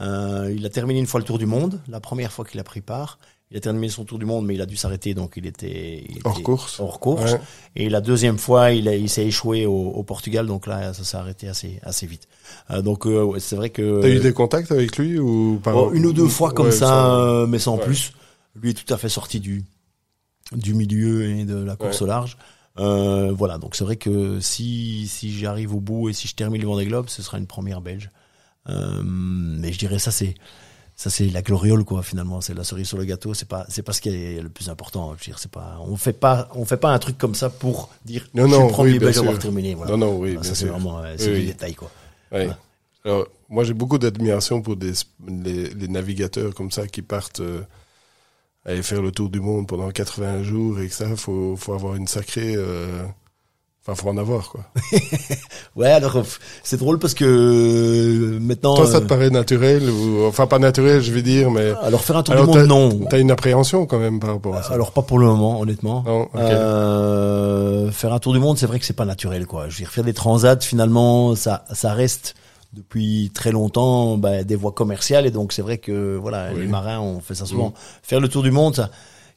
Euh, 0.00 0.52
il 0.56 0.64
a 0.64 0.70
terminé 0.70 0.98
une 1.00 1.06
fois 1.06 1.20
le 1.20 1.26
Tour 1.26 1.38
du 1.38 1.46
Monde, 1.46 1.80
la 1.88 2.00
première 2.00 2.32
fois 2.32 2.44
qu'il 2.44 2.58
a 2.60 2.64
pris 2.64 2.80
part. 2.80 3.18
Il 3.52 3.56
a 3.56 3.60
terminé 3.60 3.88
son 3.88 4.04
tour 4.04 4.20
du 4.20 4.26
monde, 4.26 4.46
mais 4.46 4.54
il 4.54 4.62
a 4.62 4.66
dû 4.66 4.76
s'arrêter, 4.76 5.12
donc 5.12 5.32
il 5.34 5.44
était, 5.44 6.04
hors 6.22 6.40
course. 6.40 6.78
Hors 6.78 7.00
course. 7.00 7.34
Et 7.74 7.88
la 7.88 8.00
deuxième 8.00 8.38
fois, 8.38 8.70
il, 8.70 8.86
il 8.86 9.08
s'est 9.08 9.26
échoué 9.26 9.66
au, 9.66 9.72
au, 9.72 10.04
Portugal, 10.04 10.46
donc 10.46 10.68
là, 10.68 10.94
ça 10.94 11.02
s'est 11.02 11.16
arrêté 11.16 11.48
assez, 11.48 11.80
assez 11.82 12.06
vite. 12.06 12.28
Euh, 12.70 12.80
donc 12.80 13.06
euh, 13.06 13.40
c'est 13.40 13.56
vrai 13.56 13.70
que. 13.70 14.02
T'as 14.02 14.08
eu 14.08 14.20
des 14.20 14.32
contacts 14.32 14.70
avec 14.70 14.96
lui 14.96 15.18
ou 15.18 15.60
pas 15.60 15.74
oh, 15.74 15.90
Une 15.92 16.06
ou 16.06 16.12
deux 16.12 16.28
fois 16.28 16.52
comme 16.52 16.70
ça, 16.70 17.16
euh, 17.16 17.46
mais 17.48 17.58
sans 17.58 17.76
plus. 17.76 18.12
Lui 18.54 18.70
est 18.70 18.86
tout 18.86 18.94
à 18.94 18.98
fait 18.98 19.08
sorti 19.08 19.40
du 19.40 19.64
du 20.52 20.74
milieu 20.74 21.24
et 21.28 21.44
de 21.44 21.56
la 21.56 21.74
course 21.74 22.02
au 22.02 22.06
large. 22.06 22.36
Euh, 22.78 23.32
voilà, 23.32 23.58
donc 23.58 23.74
c'est 23.74 23.84
vrai 23.84 23.96
que 23.96 24.38
si 24.38 25.08
si 25.08 25.36
j'arrive 25.36 25.74
au 25.74 25.80
bout 25.80 26.08
et 26.08 26.12
si 26.12 26.28
je 26.28 26.36
termine 26.36 26.62
le 26.62 26.68
Vendée 26.68 26.86
Globe, 26.86 27.08
ce 27.08 27.20
sera 27.20 27.38
une 27.38 27.48
première 27.48 27.80
belge. 27.80 28.10
mais 28.68 29.72
je 29.72 29.78
dirais 29.78 29.98
ça 29.98 30.12
c'est 30.12 30.34
ça 31.00 31.08
c'est 31.08 31.30
la 31.30 31.40
gloriole 31.40 31.82
quoi 31.82 32.02
finalement. 32.02 32.42
C'est 32.42 32.52
la 32.52 32.62
cerise 32.62 32.86
sur 32.86 32.98
le 32.98 33.06
gâteau. 33.06 33.32
C'est 33.32 33.48
pas 33.48 33.64
c'est 33.70 33.80
pas 33.82 33.94
ce 33.94 34.02
qui 34.02 34.10
est 34.10 34.42
le 34.42 34.50
plus 34.50 34.68
important 34.68 35.14
je 35.14 35.20
veux 35.20 35.24
dire. 35.24 35.38
C'est 35.38 35.50
pas 35.50 35.78
on 35.80 35.96
fait 35.96 36.12
pas 36.12 36.50
on 36.54 36.66
fait 36.66 36.76
pas 36.76 36.90
un 36.90 36.98
truc 36.98 37.16
comme 37.16 37.34
ça 37.34 37.48
pour 37.48 37.88
dire 38.04 38.28
non 38.34 38.46
non 38.46 38.68
je 38.68 38.72
premier 38.74 38.98
oui, 38.98 39.18
avoir 39.18 39.38
terminé 39.38 39.74
voilà. 39.74 39.92
non 39.92 39.96
non 39.96 40.18
oui 40.18 40.36
ça 40.42 40.54
c'est 40.54 40.66
vraiment 40.66 41.00
c'est 41.16 41.32
oui, 41.32 41.46
détail 41.46 41.74
quoi. 41.74 41.90
Oui. 42.32 42.48
alors 43.06 43.26
moi 43.48 43.64
j'ai 43.64 43.72
beaucoup 43.72 43.96
d'admiration 43.96 44.60
pour 44.60 44.76
des 44.76 44.92
les, 45.26 45.70
les, 45.70 45.88
navigateurs 45.88 46.54
comme 46.54 46.70
ça 46.70 46.86
qui 46.86 47.00
partent 47.00 47.40
euh, 47.40 47.62
aller 48.66 48.82
faire 48.82 49.00
le 49.00 49.10
tour 49.10 49.30
du 49.30 49.40
monde 49.40 49.66
pendant 49.66 49.90
80 49.90 50.42
jours 50.42 50.80
et 50.80 50.88
que 50.88 50.94
ça 50.94 51.16
faut 51.16 51.56
faut 51.56 51.72
avoir 51.72 51.94
une 51.94 52.08
sacrée 52.08 52.52
euh, 52.56 53.06
Enfin, 53.82 53.94
faut 53.94 54.10
en 54.10 54.18
avoir, 54.18 54.50
quoi. 54.50 54.60
ouais, 55.76 55.90
alors, 55.90 56.22
c'est 56.62 56.76
drôle 56.76 56.98
parce 56.98 57.14
que 57.14 57.24
euh, 57.24 58.38
maintenant. 58.38 58.76
Toi, 58.76 58.86
ça 58.86 58.98
te 58.98 59.04
euh, 59.04 59.08
paraît 59.08 59.30
naturel 59.30 59.88
ou, 59.88 60.26
enfin, 60.26 60.46
pas 60.46 60.58
naturel, 60.58 61.00
je 61.00 61.10
vais 61.10 61.22
dire, 61.22 61.50
mais. 61.50 61.72
Alors, 61.82 62.02
faire 62.02 62.18
un 62.18 62.22
tour 62.22 62.34
du 62.34 62.42
monde, 62.42 62.66
non. 62.66 63.06
T'as 63.08 63.18
une 63.18 63.30
appréhension 63.30 63.86
quand 63.86 63.98
même 63.98 64.20
par 64.20 64.34
rapport 64.34 64.54
à 64.54 64.62
ça. 64.62 64.74
Alors, 64.74 64.92
pas 64.92 65.00
pour 65.00 65.18
le 65.18 65.26
moment, 65.26 65.60
honnêtement. 65.60 66.04
Non, 66.06 66.28
euh, 66.34 67.90
faire 67.90 68.12
un 68.12 68.18
tour 68.18 68.34
du 68.34 68.38
monde, 68.38 68.58
c'est 68.58 68.66
vrai 68.66 68.78
que 68.78 68.84
c'est 68.84 68.92
pas 68.92 69.06
naturel, 69.06 69.46
quoi. 69.46 69.70
Je 69.70 69.76
veux 69.76 69.78
dire, 69.78 69.90
faire 69.90 70.04
des 70.04 70.14
transats, 70.14 70.60
finalement, 70.60 71.34
ça, 71.34 71.64
ça 71.72 71.94
reste 71.94 72.34
depuis 72.74 73.32
très 73.34 73.50
longtemps 73.50 74.16
bah, 74.16 74.44
des 74.44 74.54
voies 74.54 74.70
commerciales 74.70 75.26
et 75.26 75.32
donc 75.32 75.52
c'est 75.52 75.60
vrai 75.62 75.78
que 75.78 76.16
voilà 76.16 76.52
les 76.52 76.68
marins 76.68 77.00
ont 77.00 77.20
fait 77.20 77.34
ça 77.34 77.44
souvent. 77.44 77.70
Mm. 77.70 77.74
Faire 78.04 78.20
le 78.20 78.28
tour 78.28 78.44
du 78.44 78.52
monde, 78.52 78.76
ça, 78.76 78.90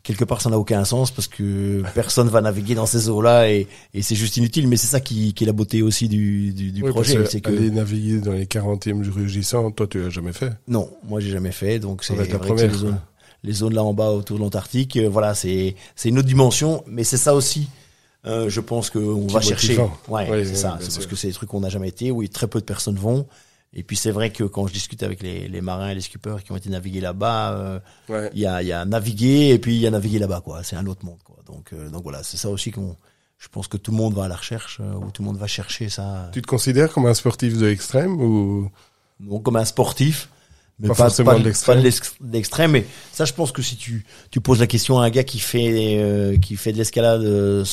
quelque 0.04 0.26
part 0.26 0.42
ça 0.42 0.50
n'a 0.50 0.60
aucun 0.60 0.84
sens 0.84 1.12
parce 1.12 1.28
que 1.28 1.82
personne 1.96 2.28
va 2.28 2.42
naviguer 2.42 2.76
dans 2.76 2.86
ces 2.86 3.10
eaux-là 3.10 3.50
et, 3.50 3.68
et 3.94 4.02
c'est 4.02 4.16
juste 4.16 4.38
inutile. 4.38 4.68
Mais 4.68 4.78
c'est 4.78 4.88
ça 4.88 5.00
qui, 5.00 5.34
qui 5.34 5.44
est 5.46 5.48
la 5.48 5.54
beauté 5.54 5.82
aussi 5.82 6.10
du, 6.10 6.54
du, 6.54 6.72
du 6.72 6.84
projet. 6.84 7.26
C'est 7.26 7.42
que 7.42 7.50
aller 7.50 7.72
naviguer 7.72 8.20
dans 8.20 8.34
les 8.34 8.46
40e 8.46 9.10
rugissants, 9.10 9.72
toi 9.72 9.88
tu 9.88 10.02
l'as 10.02 10.10
jamais 10.10 10.34
fait 10.34 10.52
Non, 10.68 10.89
moi 11.08 11.20
j'ai 11.20 11.32
jamais 11.32 11.52
fait. 11.54 11.80
Donc 11.80 12.04
c'est 12.04 12.16
la 12.16 12.26
première. 12.38 12.68
Les 12.68 12.78
zones, 12.78 13.00
les 13.44 13.54
zones 13.54 13.74
là 13.74 13.84
en 13.84 13.94
bas 13.94 14.12
autour 14.12 14.38
de 14.38 14.44
l'Antarctique, 14.44 14.98
euh, 14.98 15.10
voilà, 15.10 15.34
c'est 15.34 15.76
c'est 15.96 16.10
une 16.10 16.20
autre 16.20 16.28
dimension, 16.28 16.84
mais 16.88 17.04
c'est 17.04 17.18
ça 17.18 17.34
aussi. 17.34 17.68
Euh, 18.26 18.50
je 18.50 18.62
pense 18.62 18.89
qu'on 18.89 19.28
va 19.28 19.42
chercher. 19.42 19.78
Ouais, 20.08 20.46
c'est 20.46 20.56
ça. 20.56 20.78
C'est 20.80 20.94
parce 20.94 21.08
que 21.08 21.16
c'est 21.16 21.28
des 21.28 21.34
trucs 21.34 21.50
qu'on 21.50 21.60
n'a 21.62 21.70
jamais 21.70 21.89
été, 21.89 22.12
où 22.12 22.26
très 22.28 22.48
peu 22.48 22.60
de 22.60 22.66
personnes 22.66 22.96
vont. 22.96 23.26
Et 23.76 23.84
puis 23.84 23.96
c'est 23.96 24.12
vrai 24.12 24.32
que 24.32 24.44
quand 24.44 24.68
je 24.68 24.74
discute 24.74 25.02
avec 25.02 25.24
les, 25.24 25.48
les 25.48 25.62
marins 25.62 25.90
et 25.90 25.96
les 25.96 26.02
skippers 26.02 26.44
qui 26.44 26.52
ont 26.52 26.56
été 26.56 26.70
navigués 26.70 27.02
là-bas, 27.02 27.54
euh, 27.54 27.80
il 28.34 28.40
y, 28.40 28.46
a, 28.46 28.62
y 28.62 28.72
a 28.72 28.86
naviguer 28.86 29.50
et 29.50 29.60
puis 29.60 29.76
il 29.76 29.82
y 29.82 29.88
a 29.88 29.92
naviguer 29.92 30.20
là-bas 30.20 30.42
quoi. 30.42 30.64
C'est 30.64 30.76
un 30.76 30.86
autre 30.86 31.06
monde 31.06 31.18
quoi. 31.24 31.38
Donc 31.48 31.74
euh, 31.74 31.90
donc 31.90 32.04
voilà, 32.04 32.22
c'est 32.24 32.38
ça 32.38 32.50
aussi 32.50 32.72
qu'on. 32.72 32.96
Je 33.40 33.48
pense 33.50 33.68
que 33.68 33.76
tout 33.76 33.92
le 33.92 33.98
monde 33.98 34.14
va 34.14 34.26
à 34.26 34.28
la 34.28 34.36
recherche 34.36 34.78
euh, 34.80 34.94
ou 34.94 35.12
tout 35.12 35.22
le 35.22 35.26
monde 35.26 35.38
va 35.38 35.48
chercher 35.48 35.90
ça. 35.90 36.30
Tu 36.32 36.42
te 36.42 36.48
considères 36.48 36.94
comme 36.94 37.08
un 37.08 37.14
sportif 37.14 37.58
de 37.58 37.68
extrême 37.68 38.22
ou? 38.22 38.70
Non, 39.20 39.40
comme 39.40 39.56
un 39.58 39.66
sportif, 39.66 40.30
mais 40.80 40.90
pas, 40.90 40.94
forcément 40.94 41.38
de 41.38 41.44
l'extrême. 42.32 42.72
Mais 42.72 42.86
ça, 43.12 43.26
je 43.26 43.34
pense 43.34 43.52
que 43.52 43.62
si 43.62 43.76
tu 43.76 44.06
tu 44.30 44.40
poses 44.40 44.60
la 44.60 44.68
question 44.68 45.00
à 45.00 45.06
un 45.06 45.10
gars 45.10 45.24
qui 45.24 45.40
fait 45.40 45.98
euh, 45.98 46.38
qui 46.38 46.58
fait 46.58 46.74
de 46.74 46.78
l'escalade 46.78 47.24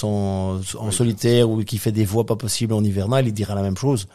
en 0.03 0.91
solitaire 0.91 1.51
ou 1.51 1.63
qui 1.63 1.77
fait 1.77 1.93
des 1.93 2.07
voies 2.07 2.25
pas 2.25 2.37
possibles 2.37 2.73
en 2.73 2.83
hivernal, 2.83 3.27
il 3.29 3.35
dira 3.35 3.55
la 3.55 3.63
même 3.63 3.77
chose. 3.77 4.09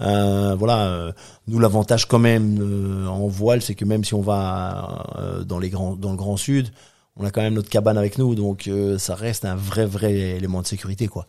Euh, 0.00 0.54
voilà, 0.56 0.86
euh, 0.86 1.12
nous 1.48 1.58
l'avantage 1.58 2.06
quand 2.06 2.18
même 2.18 3.06
en 3.08 3.26
voile, 3.26 3.62
c'est 3.62 3.74
que 3.74 3.84
même 3.84 4.04
si 4.04 4.14
on 4.14 4.20
va 4.20 5.04
dans 5.46 5.58
les 5.58 5.70
grands 5.70 5.96
dans 5.96 6.10
le 6.10 6.16
Grand 6.16 6.36
Sud, 6.36 6.70
on 7.16 7.24
a 7.24 7.30
quand 7.30 7.42
même 7.42 7.54
notre 7.54 7.68
cabane 7.68 7.98
avec 7.98 8.18
nous, 8.18 8.34
donc 8.34 8.70
ça 8.98 9.14
reste 9.14 9.44
un 9.44 9.56
vrai 9.56 9.86
vrai 9.86 10.12
élément 10.12 10.62
de 10.62 10.66
sécurité 10.66 11.08
quoi. 11.08 11.26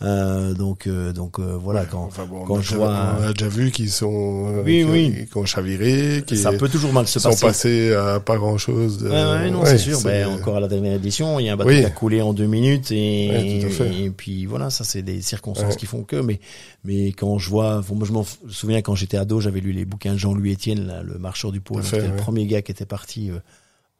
Euh, 0.00 0.54
donc, 0.54 0.86
euh, 0.86 1.12
donc 1.12 1.38
euh, 1.38 1.56
voilà, 1.60 1.84
quand, 1.84 2.08
quand 2.46 2.60
je 2.60 2.74
vois, 2.74 3.16
on 3.20 3.22
a 3.24 3.32
déjà 3.32 3.48
vu 3.48 3.70
qu'ils 3.70 3.90
sont, 3.90 4.62
oui, 4.64 4.84
oui, 4.84 5.26
qui 5.30 5.36
ont 5.36 5.44
chaviré, 5.44 6.24
qui 6.26 6.36
ça 6.36 6.52
peut 6.52 6.68
toujours 6.68 6.92
mal 6.92 7.06
se 7.06 7.18
passer. 7.18 7.36
sont 7.36 7.46
passés 7.46 7.94
à 7.94 8.18
pas 8.18 8.36
grand 8.36 8.58
chose. 8.58 8.98
De... 8.98 9.08
Ouais, 9.08 9.50
non, 9.50 9.64
c'est 9.64 9.78
sûr. 9.78 10.00
Ben, 10.02 10.26
encore 10.28 10.56
à 10.56 10.60
la 10.60 10.68
dernière 10.68 10.94
édition, 10.94 11.38
il 11.38 11.46
y 11.46 11.48
a 11.48 11.52
un 11.52 11.56
bateau 11.56 11.70
qui 11.70 11.84
a 11.84 11.90
coulé 11.90 12.22
en 12.22 12.32
deux 12.32 12.46
minutes 12.46 12.90
et, 12.90 13.60
et, 13.60 14.10
puis 14.10 14.46
voilà, 14.46 14.70
ça 14.70 14.84
c'est 14.84 15.02
des 15.02 15.20
circonstances 15.20 15.76
qui 15.76 15.86
font 15.86 16.02
que. 16.02 16.16
Mais, 16.16 16.40
mais 16.84 17.08
quand 17.08 17.38
je 17.38 17.48
vois, 17.48 17.82
moi 17.92 18.06
je 18.06 18.12
me 18.12 18.22
souviens 18.50 18.82
quand 18.82 18.94
j'étais 18.94 19.16
ado, 19.16 19.40
j'avais 19.40 19.60
lu 19.60 19.72
les 19.72 19.84
bouquins 19.84 20.14
de 20.14 20.18
Jean-Louis 20.18 20.54
Etienne, 20.54 21.02
le 21.04 21.18
marcheur 21.18 21.52
du 21.52 21.60
pôle. 21.60 21.84
C'était 21.84 22.08
le 22.08 22.16
premier 22.16 22.46
gars 22.46 22.62
qui 22.62 22.72
était 22.72 22.86
parti 22.86 23.30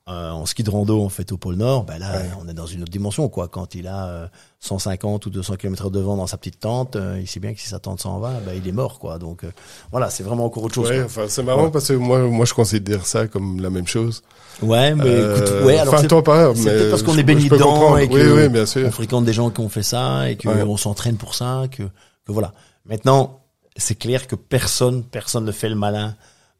euh, 0.08 0.30
en 0.30 0.46
ski 0.46 0.64
de 0.64 0.70
rando 0.70 1.00
en 1.00 1.08
fait 1.08 1.30
au 1.30 1.36
pôle 1.36 1.54
Nord, 1.54 1.84
ben 1.84 1.96
là 1.96 2.22
on 2.40 2.48
est 2.48 2.54
dans 2.54 2.66
une 2.66 2.82
autre 2.82 2.90
dimension 2.90 3.28
quoi. 3.28 3.46
Quand 3.46 3.76
il 3.76 3.86
a 3.86 4.28
150 4.58 5.26
euh, 5.26 5.28
ou 5.28 5.30
200 5.30 5.54
km 5.54 5.90
de 5.90 6.00
vent 6.00 6.16
dans 6.16 6.26
sa 6.26 6.36
petite 6.38 6.58
tente, 6.58 6.96
euh, 6.96 7.18
il 7.20 7.28
sait 7.28 7.38
bien 7.38 7.54
que 7.54 7.60
si 7.60 7.68
sa 7.68 7.78
tente 7.78 8.00
s'en 8.00 8.18
va, 8.18 8.32
ben 8.44 8.52
il 8.56 8.66
est 8.66 8.72
mort 8.72 8.98
quoi. 8.98 9.18
Donc 9.20 9.42
voilà, 9.92 10.10
c'est 10.10 10.24
vraiment 10.24 10.44
encore 10.44 10.64
autre 10.64 10.74
chose. 10.74 10.88
Ouais, 10.88 11.04
enfin 11.04 11.26
c'est 11.28 11.44
marrant 11.44 11.70
parce 11.70 11.86
que 11.86 11.92
moi 11.92 12.18
moi 12.22 12.44
je 12.46 12.52
considère 12.52 13.06
ça 13.06 13.28
comme 13.28 13.60
la 13.60 13.70
même 13.70 13.86
chose. 13.86 14.24
Ouais, 14.60 14.92
mais 14.96 15.20
écoute, 15.20 15.52
ouais, 15.66 15.78
alors 15.78 15.96
c'est 15.96 16.08
peut-être 16.08 16.90
parce 16.90 17.04
qu'on 17.04 17.16
est 17.16 17.22
béni 17.22 17.48
dedans 17.48 17.96
et 17.96 18.08
que 18.08 18.86
on 18.88 18.90
fréquente 18.90 19.24
des 19.24 19.32
gens 19.32 19.50
qui 19.50 19.60
ont 19.60 19.68
fait 19.68 19.84
ça 19.84 20.28
et 20.28 20.36
qu'on 20.36 20.76
s'entraîne 20.76 21.16
pour 21.16 21.36
ça, 21.36 21.66
que 21.70 21.84
que 22.26 22.32
voilà. 22.32 22.52
Maintenant, 22.86 23.38
c'est 23.76 23.94
clair 23.94 24.26
que 24.26 24.34
personne 24.34 25.04
personne 25.04 25.44
ne 25.44 25.52
fait 25.52 25.68
le 25.68 25.76
malin 25.76 26.16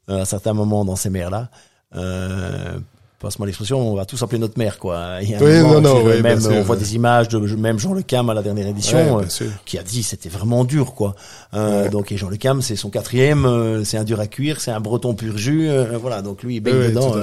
à 0.07 0.23
certains 0.23 0.53
moments 0.53 0.85
dans 0.85 0.95
ces 0.95 1.09
mers 1.09 1.29
là. 1.29 1.49
Euh, 1.95 2.79
passe-moi 3.23 3.47
l'expression, 3.47 3.79
on 3.79 3.95
va 3.95 4.05
tous 4.05 4.21
appeler 4.21 4.37
notre 4.37 4.59
mère, 4.59 4.77
quoi. 4.77 5.19
Il 5.21 5.29
y 5.29 5.33
a 5.33 5.39
un 5.39 5.41
oui, 5.41 5.59
non, 5.61 5.79
non, 5.79 6.03
même, 6.21 6.39
on 6.45 6.61
voit 6.61 6.75
des 6.75 6.93
images 6.93 7.29
de 7.29 7.39
même 7.55 7.79
Jean 7.79 7.93
Le 7.93 8.01
Cam 8.01 8.29
à 8.29 8.33
la 8.33 8.41
dernière 8.41 8.67
édition, 8.67 9.21
euh, 9.21 9.23
qui 9.65 9.77
a 9.77 9.83
dit 9.83 10.03
c'était 10.03 10.27
vraiment 10.27 10.65
dur, 10.65 10.93
quoi. 10.93 11.15
Euh, 11.53 11.89
Donc 11.89 12.11
et 12.11 12.17
Jean 12.17 12.29
Le 12.29 12.35
Cam, 12.35 12.61
c'est 12.61 12.75
son 12.75 12.89
quatrième, 12.89 13.45
euh, 13.45 13.85
c'est 13.85 13.97
un 13.97 14.03
dur 14.03 14.19
à 14.19 14.27
cuire, 14.27 14.59
c'est 14.59 14.71
un 14.71 14.81
Breton 14.81 15.15
pur 15.15 15.37
jus, 15.37 15.69
voilà. 16.01 16.21
Donc 16.21 16.43
lui, 16.43 16.57
il 16.57 16.59
baigne 16.59 16.89
dedans, 16.89 17.15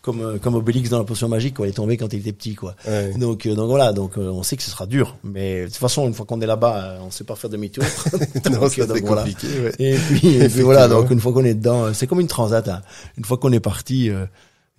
comme 0.00 0.38
comme 0.38 0.54
Obélix 0.54 0.88
dans 0.88 0.98
la 0.98 1.04
potion 1.04 1.28
magique, 1.28 1.54
quoi. 1.54 1.66
Il 1.66 1.70
est 1.70 1.74
tombé 1.74 1.98
quand 1.98 2.12
il 2.14 2.20
était 2.20 2.32
petit, 2.32 2.54
quoi. 2.54 2.74
Donc 3.16 3.46
donc 3.46 3.68
voilà, 3.68 3.92
donc 3.92 4.16
on 4.16 4.42
sait 4.42 4.56
que 4.56 4.62
ce 4.62 4.70
sera 4.70 4.86
dur, 4.86 5.16
mais 5.22 5.62
de 5.62 5.66
toute 5.66 5.76
façon, 5.76 6.08
une 6.08 6.14
fois 6.14 6.24
qu'on 6.24 6.40
est 6.40 6.46
là-bas, 6.46 6.96
on 7.06 7.10
sait 7.10 7.24
pas 7.24 7.36
faire 7.36 7.50
demi-tour. 7.50 7.84
non, 8.50 8.68
c'est 8.70 9.02
compliqué. 9.02 9.48
Et 9.78 9.94
puis, 9.94 10.36
et 10.36 10.48
puis 10.48 10.62
voilà, 10.62 10.88
donc 10.88 11.10
une 11.10 11.20
fois 11.20 11.34
qu'on 11.34 11.44
est 11.44 11.54
dedans, 11.54 11.92
c'est 11.92 12.06
comme 12.06 12.20
une 12.20 12.28
transat. 12.28 12.66
Hein. 12.66 12.80
Une 13.18 13.26
fois 13.26 13.36
qu'on 13.36 13.52
est 13.52 13.60
parti. 13.60 14.10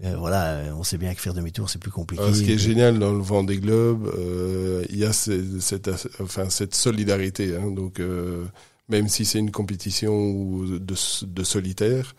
Euh, 0.04 0.16
voilà, 0.18 0.74
on 0.76 0.84
sait 0.84 0.98
bien 0.98 1.14
que 1.14 1.22
faire 1.22 1.34
demi-tour 1.34 1.70
c'est 1.70 1.80
plus 1.80 1.92
compliqué. 1.92 2.34
ce 2.34 2.44
qui 2.44 2.52
est 2.52 2.58
génial 2.58 3.00
dans 3.00 3.14
le 3.14 3.22
vent 3.22 3.46
des 3.46 3.58
globes, 3.58 4.12
euh, 4.18 4.84
il 4.90 4.98
y 4.98 5.06
a 5.06 5.14
cette, 5.14 5.62
cette, 5.62 5.90
enfin 6.20 6.50
cette 6.50 6.76
solidarité. 6.76 7.56
Hein, 7.56 7.72
donc 7.72 8.02
euh, 8.02 8.44
même 8.90 9.08
si 9.08 9.24
c'est 9.24 9.40
une 9.40 9.52
compétition 9.52 10.64
de, 10.64 10.80
de 11.26 11.44
solitaire, 11.44 12.14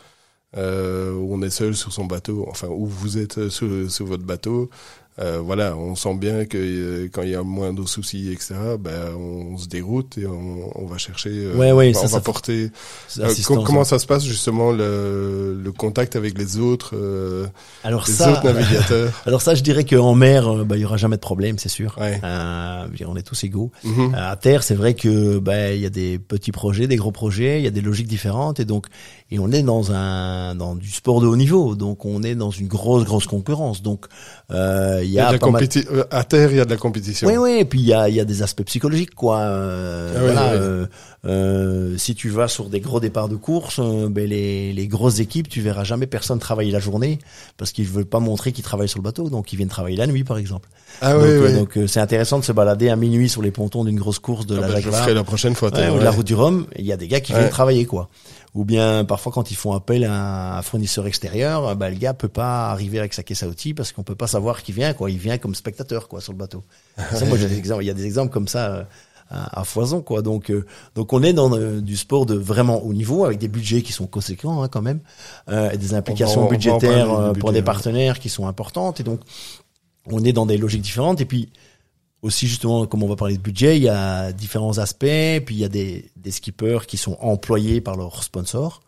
euh, 0.57 1.12
où 1.12 1.35
on 1.35 1.43
est 1.43 1.51
seul 1.51 1.77
sur 1.77 1.93
son 1.93 2.07
bateau, 2.07 2.47
enfin 2.49 2.69
où 2.69 2.87
vous 2.87 3.19
êtes 3.19 3.51
sur, 3.51 3.91
sur 3.91 4.07
votre 4.07 4.25
bateau, 4.25 4.71
euh, 5.18 5.40
voilà, 5.42 5.76
on 5.76 5.94
sent 5.94 6.14
bien 6.16 6.44
que 6.44 6.59
euh, 6.59 7.09
quand 7.11 7.22
il 7.22 7.31
y 7.31 7.35
a 7.35 7.42
moins 7.42 7.72
de 7.72 7.87
soucis, 7.87 8.31
etc., 8.31 8.55
ben, 8.79 9.14
on 9.18 9.57
se 9.57 9.66
déroute 9.66 10.18
et 10.18 10.26
on, 10.26 10.70
on 10.74 10.87
va 10.87 10.98
chercher, 10.98 11.31
euh, 11.31 11.55
ouais, 11.55 11.72
ouais, 11.72 11.92
on 12.02 12.07
va 12.07 12.20
porter. 12.20 12.70
Euh, 13.18 13.33
comment 13.64 13.85
ça 13.85 13.98
se 13.98 14.07
passe 14.07 14.24
justement 14.24 14.72
le, 14.72 15.59
le 15.62 15.72
contact 15.72 16.16
avec 16.16 16.37
les 16.37 16.59
autres, 16.59 16.94
alors 17.83 18.05
les 18.07 18.12
ça, 18.12 18.33
autres 18.33 18.44
navigateurs 18.44 19.22
Alors 19.26 19.40
ça, 19.40 19.55
je 19.55 19.62
dirais 19.62 19.85
qu'en 19.85 20.14
mer, 20.14 20.66
bah, 20.66 20.76
il 20.76 20.83
y 20.83 20.85
aura 20.85 20.98
jamais 20.98 21.16
de 21.16 21.20
problème, 21.22 21.59
c'est 21.59 21.70
sûr. 21.70 21.96
Ouais. 21.98 22.20
on 22.22 23.16
est 23.16 23.22
tous 23.22 23.44
égaux. 23.44 23.70
Mhm. 23.85 24.14
à 24.14 24.37
terre, 24.37 24.62
c'est 24.62 24.74
vrai 24.74 24.92
que 24.94 25.38
bah, 25.38 25.72
il 25.72 25.81
y 25.81 25.87
a 25.87 25.90
des 25.90 26.18
petits 26.18 26.52
projets, 26.52 26.87
des 26.87 26.96
gros 26.96 27.12
projets, 27.12 27.59
il 27.59 27.64
y 27.64 27.68
a 27.68 27.70
des 27.70 27.81
logiques 27.81 28.09
différentes 28.09 28.61
et 28.61 28.64
donc 28.66 28.87
et 29.31 29.38
on 29.40 29.50
est 29.50 29.62
dans 29.62 29.92
un 29.92 30.55
dans 30.55 30.76
du 30.76 30.88
sport 30.90 31.20
de 31.20 31.26
haut 31.26 31.37
niveau, 31.37 31.74
donc 31.74 32.05
on 32.05 32.22
est 32.22 32.37
dans 32.37 32.50
une 32.50 32.68
grosse 32.68 33.05
grosse 33.05 33.26
concurrence. 33.26 33.83
Donc 33.83 34.07
euh, 34.52 35.02
il 35.07 35.12
y 35.12 35.21
a, 35.21 35.33
euh, 35.33 36.05
à 36.11 36.25
terre, 36.25 36.51
il 36.51 36.57
y 36.57 36.61
a 36.61 36.64
de 36.64 36.71
la 36.71 36.77
compétition. 36.77 37.29
Oui, 37.29 37.37
oui, 37.37 37.59
et 37.61 37.64
puis 37.64 37.81
il 37.81 37.87
y 37.87 37.95
a, 37.95 38.09
y 38.09 38.21
a 38.21 38.25
des 38.25 38.42
aspects 38.42 38.64
psychologiques, 38.64 39.14
quoi. 39.14 39.38
Euh, 39.38 40.14
ah 40.14 40.21
voilà, 40.21 40.53
Euh, 40.53 40.87
euh, 41.25 41.97
si 41.97 42.14
tu 42.14 42.29
vas 42.29 42.47
sur 42.47 42.69
des 42.69 42.81
gros 42.81 43.01
départs 43.01 43.29
de 43.29 43.37
course, 43.37 43.81
ben 43.81 44.29
les, 44.29 44.73
les 44.73 44.87
grosses 44.87 45.19
équipes, 45.19 45.49
tu 45.49 45.61
verras 45.61 45.83
jamais 45.83 46.07
personne 46.07 46.38
travailler 46.38 46.71
la 46.71 46.79
journée 46.79 47.19
parce 47.57 47.73
qu'ils 47.73 47.87
veulent 47.87 48.05
pas 48.05 48.21
montrer 48.21 48.53
qu'ils 48.53 48.62
travaillent 48.62 48.88
sur 48.88 49.01
le 49.01 49.05
bateau, 49.05 49.29
donc 49.29 49.53
ils 49.53 49.57
viennent 49.57 49.69
travailler 49.69 49.97
la 49.97 50.07
nuit, 50.07 50.23
par 50.23 50.38
exemple. 50.38 50.69
Ah 51.01 51.14
donc, 51.14 51.23
oui, 51.25 51.53
donc 51.53 51.79
c'est 51.88 52.01
intéressant 52.01 52.38
de 52.38 52.45
se 52.45 52.53
balader 52.53 52.88
à 52.90 52.97
minuit 52.97 53.29
sur 53.29 53.42
les 53.42 53.51
pontons 53.51 53.85
d'une 53.85 53.99
grosse 53.99 54.19
course 54.19 54.47
de 54.47 54.57
ah 54.57 54.69
la 54.69 54.81
Je 54.81 54.87
le 54.87 54.92
ferai 54.92 55.14
la 55.14 55.25
prochaine 55.25 55.55
fois. 55.55 55.69
ou 55.69 55.99
de 55.99 56.05
la 56.05 56.11
route 56.11 56.27
du 56.27 56.35
Rhum. 56.35 56.66
Il 56.77 56.85
y 56.85 56.92
a 56.92 56.97
des 56.97 57.09
gars 57.09 57.21
qui 57.21 57.33
viennent 57.33 57.51
travailler, 57.51 57.87
quoi 57.87 58.09
ou 58.57 58.64
bien 58.64 59.05
parfois 59.05 59.33
quand 59.33 59.51
ils 59.51 59.57
font 59.57 59.73
appel 59.73 60.05
à 60.05 60.59
un 60.59 60.62
fournisseur 60.62 61.07
extérieur, 61.07 61.77
bah, 61.77 61.90
le 61.90 61.97
gars 61.97 62.14
peut 62.14 62.29
pas 62.29 62.71
arriver 62.71 62.99
avec 62.99 63.14
sa 63.14 63.23
caisse 63.23 63.42
à 63.42 63.49
outils 63.49 63.75
parce 63.75 63.92
qu'on 63.92 64.03
peut 64.03 64.14
pas 64.14 64.27
savoir 64.27 64.62
qui 64.62 64.73
vient 64.73 64.92
quoi. 64.95 65.11
Il 65.11 65.19
vient 65.19 65.38
comme 65.38 65.55
spectateur 65.55 66.09
quoi 66.09 66.21
sur 66.21 66.33
le 66.33 66.38
bateau. 66.38 66.64
ça, 66.97 67.25
moi, 67.27 67.38
j'ai 67.38 67.49
des 67.49 67.59
exemples. 67.59 67.85
Il 67.85 67.87
y 67.87 67.90
a 67.90 67.95
des 67.95 68.07
exemples 68.07 68.33
comme 68.33 68.49
ça 68.49 68.75
euh, 68.75 68.85
à, 69.31 69.64
foison 69.64 70.03
quoi. 70.03 70.23
Donc 70.23 70.51
euh, 70.51 70.64
donc 70.95 71.12
on 71.12 71.23
est 71.23 71.33
dans 71.33 71.53
euh, 71.53 71.81
du 71.81 71.97
sport 71.97 72.27
de 72.27 72.35
vraiment 72.35 72.83
haut 72.83 72.92
niveau 72.92 73.25
avec 73.25 73.38
des 73.38 73.49
budgets 73.49 73.83
qui 73.83 73.92
sont 73.92 74.07
conséquents 74.07 74.62
hein, 74.62 74.69
quand 74.69 74.83
même, 74.83 75.01
euh, 75.49 75.71
et 75.71 75.79
des 75.79 75.95
implications 75.95 76.49
budgétaires 76.49 77.33
pour 77.38 77.53
des 77.53 77.62
partenaires 77.62 78.19
qui 78.19 78.29
sont 78.29 78.47
importantes 78.47 79.01
et 79.01 79.03
donc 79.03 79.21
on 80.07 80.25
est 80.25 80.33
dans 80.33 80.47
des 80.47 80.57
logiques 80.57 80.83
différentes 80.83 81.21
et 81.21 81.25
puis 81.25 81.51
aussi 82.22 82.46
justement, 82.46 82.87
comme 82.87 83.02
on 83.02 83.09
va 83.09 83.16
parler 83.16 83.37
de 83.37 83.42
budget, 83.42 83.76
il 83.76 83.83
y 83.83 83.88
a 83.88 84.33
différents 84.33 84.79
aspects. 84.79 85.05
Puis 85.44 85.55
il 85.55 85.59
y 85.59 85.64
a 85.64 85.68
des, 85.68 86.11
des 86.16 86.31
skippers 86.31 86.87
qui 86.87 86.96
sont 86.96 87.16
employés 87.20 87.81
par 87.81 87.96
leurs 87.96 88.22
sponsors. 88.22 88.81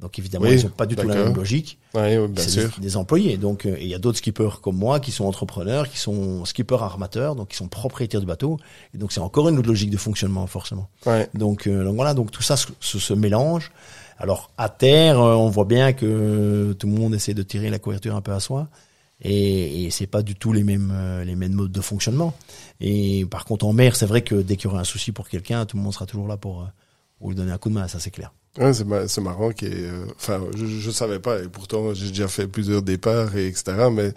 Donc 0.00 0.18
évidemment, 0.18 0.46
ils 0.46 0.64
n'ont 0.64 0.70
pas 0.70 0.86
du 0.86 0.96
tout 0.96 1.06
la 1.06 1.14
même 1.14 1.34
logique. 1.34 1.78
Oui, 1.94 2.16
bien 2.28 2.48
sûr. 2.48 2.70
Des, 2.80 2.96
employés. 2.96 3.36
Donc 3.36 3.66
euh, 3.66 3.76
il 3.78 3.86
y 3.86 3.94
a 3.94 3.98
d'autres 3.98 4.18
skippers 4.18 4.60
comme 4.62 4.76
moi 4.76 4.98
qui 4.98 5.12
sont 5.12 5.26
entrepreneurs, 5.26 5.88
qui 5.90 5.98
sont 5.98 6.44
skippers 6.46 6.82
armateurs, 6.82 7.36
donc 7.36 7.48
qui 7.48 7.56
sont 7.56 7.68
propriétaires 7.68 8.20
du 8.20 8.26
bateau. 8.26 8.58
Et 8.94 8.98
donc 8.98 9.12
c'est 9.12 9.20
encore 9.20 9.48
une 9.48 9.58
autre 9.58 9.68
logique 9.68 9.90
de 9.90 9.98
fonctionnement 9.98 10.46
forcément. 10.46 10.88
Ouais. 11.04 11.28
Donc, 11.34 11.66
euh, 11.66 11.84
donc 11.84 11.96
voilà, 11.96 12.14
donc 12.14 12.30
tout 12.30 12.42
ça 12.42 12.56
se, 12.56 12.68
se, 12.80 13.12
mélange. 13.12 13.70
Alors 14.18 14.50
à 14.56 14.70
terre, 14.70 15.20
euh, 15.20 15.34
on 15.34 15.50
voit 15.50 15.66
bien 15.66 15.92
que 15.92 16.74
tout 16.78 16.86
le 16.86 16.94
monde 16.94 17.14
essaie 17.14 17.34
de 17.34 17.42
tirer 17.42 17.68
la 17.68 17.78
couverture 17.78 18.16
un 18.16 18.22
peu 18.22 18.32
à 18.32 18.40
soi 18.40 18.68
et, 19.22 19.84
et 19.84 19.90
c'est 19.90 20.06
pas 20.06 20.22
du 20.22 20.34
tout 20.34 20.52
les 20.52 20.64
mêmes 20.64 20.92
euh, 20.94 21.24
les 21.24 21.36
mêmes 21.36 21.52
modes 21.52 21.72
de 21.72 21.80
fonctionnement. 21.80 22.34
Et 22.80 23.26
par 23.30 23.44
contre 23.44 23.66
en 23.66 23.72
mer, 23.72 23.96
c'est 23.96 24.06
vrai 24.06 24.22
que 24.22 24.36
dès 24.36 24.56
qu'il 24.56 24.66
y 24.66 24.72
aura 24.72 24.80
un 24.80 24.84
souci 24.84 25.12
pour 25.12 25.28
quelqu'un, 25.28 25.66
tout 25.66 25.76
le 25.76 25.82
monde 25.82 25.92
sera 25.92 26.06
toujours 26.06 26.28
là 26.28 26.36
pour, 26.36 26.62
euh, 26.62 26.66
pour 27.18 27.30
lui 27.30 27.36
donner 27.36 27.52
un 27.52 27.58
coup 27.58 27.68
de 27.68 27.74
main, 27.74 27.88
ça 27.88 28.00
c'est 28.00 28.10
clair. 28.10 28.32
Ouais, 28.58 28.72
c'est, 28.72 28.84
c'est 29.06 29.20
marrant 29.20 29.50
qui 29.50 29.66
euh, 29.66 30.06
enfin 30.16 30.40
je, 30.56 30.66
je 30.66 30.90
savais 30.90 31.20
pas 31.20 31.38
et 31.38 31.46
pourtant 31.46 31.94
j'ai 31.94 32.08
déjà 32.08 32.26
fait 32.26 32.48
plusieurs 32.48 32.82
départs 32.82 33.36
et 33.36 33.46
etc 33.46 33.62
mais 33.92 34.12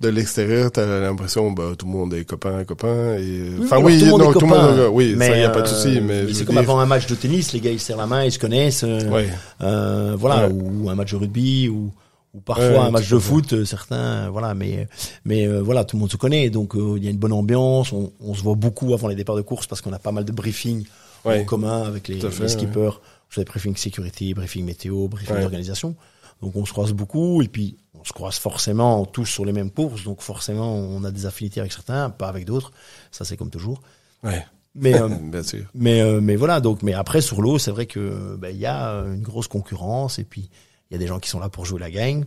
de 0.00 0.08
l'extérieur 0.08 0.72
t'as 0.72 0.84
l'impression 0.98 1.52
bah 1.52 1.74
tout 1.78 1.86
le 1.86 1.92
monde 1.92 2.12
est 2.12 2.24
copain 2.24 2.64
copain 2.64 3.14
et 3.18 3.52
enfin 3.62 3.78
oui, 3.78 4.00
tout 4.00 4.18
non 4.18 4.32
tout 4.32 4.40
le 4.40 4.46
monde 4.48 4.88
oui 4.90 5.14
mais, 5.16 5.28
ça 5.28 5.36
y 5.36 5.44
a 5.44 5.50
pas 5.50 5.62
de 5.62 5.68
souci 5.68 6.00
mais 6.00 6.34
c'est 6.34 6.44
comme 6.44 6.58
avant 6.58 6.80
un 6.80 6.86
match 6.86 7.06
de 7.06 7.14
tennis 7.14 7.52
les 7.52 7.60
gars 7.60 7.70
ils 7.70 7.78
serrent 7.78 7.98
la 7.98 8.08
main 8.08 8.24
ils 8.24 8.32
se 8.32 8.40
connaissent 8.40 8.84
euh, 8.84 10.16
voilà 10.18 10.48
ou 10.48 10.90
un 10.90 10.96
match 10.96 11.12
de 11.12 11.16
rugby 11.16 11.68
ou 11.68 11.92
ou 12.38 12.40
parfois 12.40 12.84
un 12.84 12.90
match 12.90 13.10
de 13.10 13.18
foot, 13.18 13.52
euh, 13.52 13.64
certains, 13.64 14.30
voilà, 14.30 14.54
mais 14.54 14.88
mais 15.24 15.46
euh, 15.46 15.60
voilà, 15.60 15.84
tout 15.84 15.96
le 15.96 16.00
monde 16.00 16.10
se 16.10 16.16
connaît, 16.16 16.50
donc 16.50 16.76
euh, 16.76 16.94
il 16.96 17.04
y 17.04 17.08
a 17.08 17.10
une 17.10 17.18
bonne 17.18 17.32
ambiance. 17.32 17.92
On, 17.92 18.12
on, 18.20 18.34
se 18.34 18.42
voit 18.42 18.54
beaucoup 18.54 18.94
avant 18.94 19.08
les 19.08 19.16
départs 19.16 19.36
de 19.36 19.42
course 19.42 19.66
parce 19.66 19.80
qu'on 19.80 19.92
a 19.92 19.98
pas 19.98 20.12
mal 20.12 20.24
de 20.24 20.32
briefings 20.32 20.86
en 21.24 21.44
commun 21.44 21.82
avec 21.82 22.08
les, 22.08 22.16
les 22.20 22.48
skippers. 22.48 23.00
Ouais. 23.36 23.44
briefing 23.44 23.76
sécurité, 23.76 24.32
briefing 24.34 24.64
météo, 24.64 25.08
briefing 25.08 25.40
d'organisation. 25.40 25.96
Donc 26.40 26.54
on 26.54 26.64
se 26.64 26.72
croise 26.72 26.92
beaucoup 26.92 27.42
et 27.42 27.48
puis 27.48 27.76
on 27.98 28.04
se 28.04 28.12
croise 28.12 28.36
forcément 28.36 29.04
tous 29.04 29.26
sur 29.26 29.44
les 29.44 29.52
mêmes 29.52 29.70
courses, 29.70 30.04
donc 30.04 30.20
forcément 30.20 30.72
on 30.76 31.02
a 31.02 31.10
des 31.10 31.26
affinités 31.26 31.58
avec 31.58 31.72
certains, 31.72 32.10
pas 32.10 32.28
avec 32.28 32.44
d'autres. 32.44 32.70
Ça 33.10 33.24
c'est 33.24 33.36
comme 33.36 33.50
toujours. 33.50 33.82
Ouais. 34.22 34.46
Mais 34.76 34.94
Bien 35.22 35.42
sûr. 35.42 35.64
mais 35.74 36.20
mais 36.20 36.36
voilà 36.36 36.60
donc 36.60 36.84
mais 36.84 36.92
après 36.92 37.20
sur 37.20 37.42
l'eau 37.42 37.58
c'est 37.58 37.72
vrai 37.72 37.86
que 37.86 38.36
ben, 38.36 38.50
il 38.50 38.60
y 38.60 38.66
a 38.66 38.90
une 39.00 39.22
grosse 39.22 39.48
concurrence 39.48 40.20
et 40.20 40.24
puis 40.24 40.48
il 40.90 40.94
y 40.94 40.96
a 40.96 40.98
des 40.98 41.06
gens 41.06 41.18
qui 41.18 41.28
sont 41.28 41.40
là 41.40 41.48
pour 41.48 41.64
jouer 41.64 41.80
la 41.80 41.90
gang. 41.90 42.24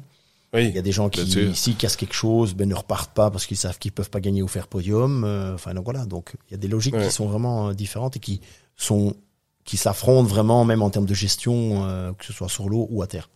Oui, 0.54 0.68
il 0.68 0.76
y 0.76 0.78
a 0.78 0.82
des 0.82 0.92
gens 0.92 1.10
qui, 1.10 1.56
s'ils 1.56 1.78
cassent 1.78 1.96
quelque 1.96 2.14
chose, 2.14 2.56
ben 2.56 2.68
ne 2.68 2.76
repartent 2.76 3.14
pas 3.14 3.32
parce 3.32 3.46
qu'ils 3.46 3.56
savent 3.56 3.80
qu'ils 3.80 3.94
peuvent 3.94 4.10
pas 4.10 4.20
gagner 4.20 4.42
ou 4.42 4.50
faire 4.50 4.68
podium. 4.68 5.24
Euh, 5.24 5.54
enfin 5.54 5.74
donc 5.74 5.86
voilà, 5.86 6.06
donc 6.06 6.34
il 6.50 6.52
y 6.52 6.56
a 6.56 6.58
des 6.58 6.68
logiques 6.68 6.98
qui 6.98 7.12
sont 7.12 7.28
vraiment 7.28 7.70
euh, 7.70 7.74
différentes 7.74 8.18
et 8.18 8.20
qui 8.20 8.42
sont 8.76 9.16
qui 9.64 9.78
s'affrontent 9.78 10.28
vraiment 10.28 10.66
même 10.66 10.82
en 10.82 10.90
termes 10.90 11.06
de 11.06 11.14
gestion, 11.14 11.86
euh, 11.86 12.12
que 12.14 12.26
ce 12.26 12.34
soit 12.34 12.50
sur 12.50 12.68
l'eau 12.68 12.88
ou 12.90 13.02
à 13.02 13.08
terre. 13.08 13.30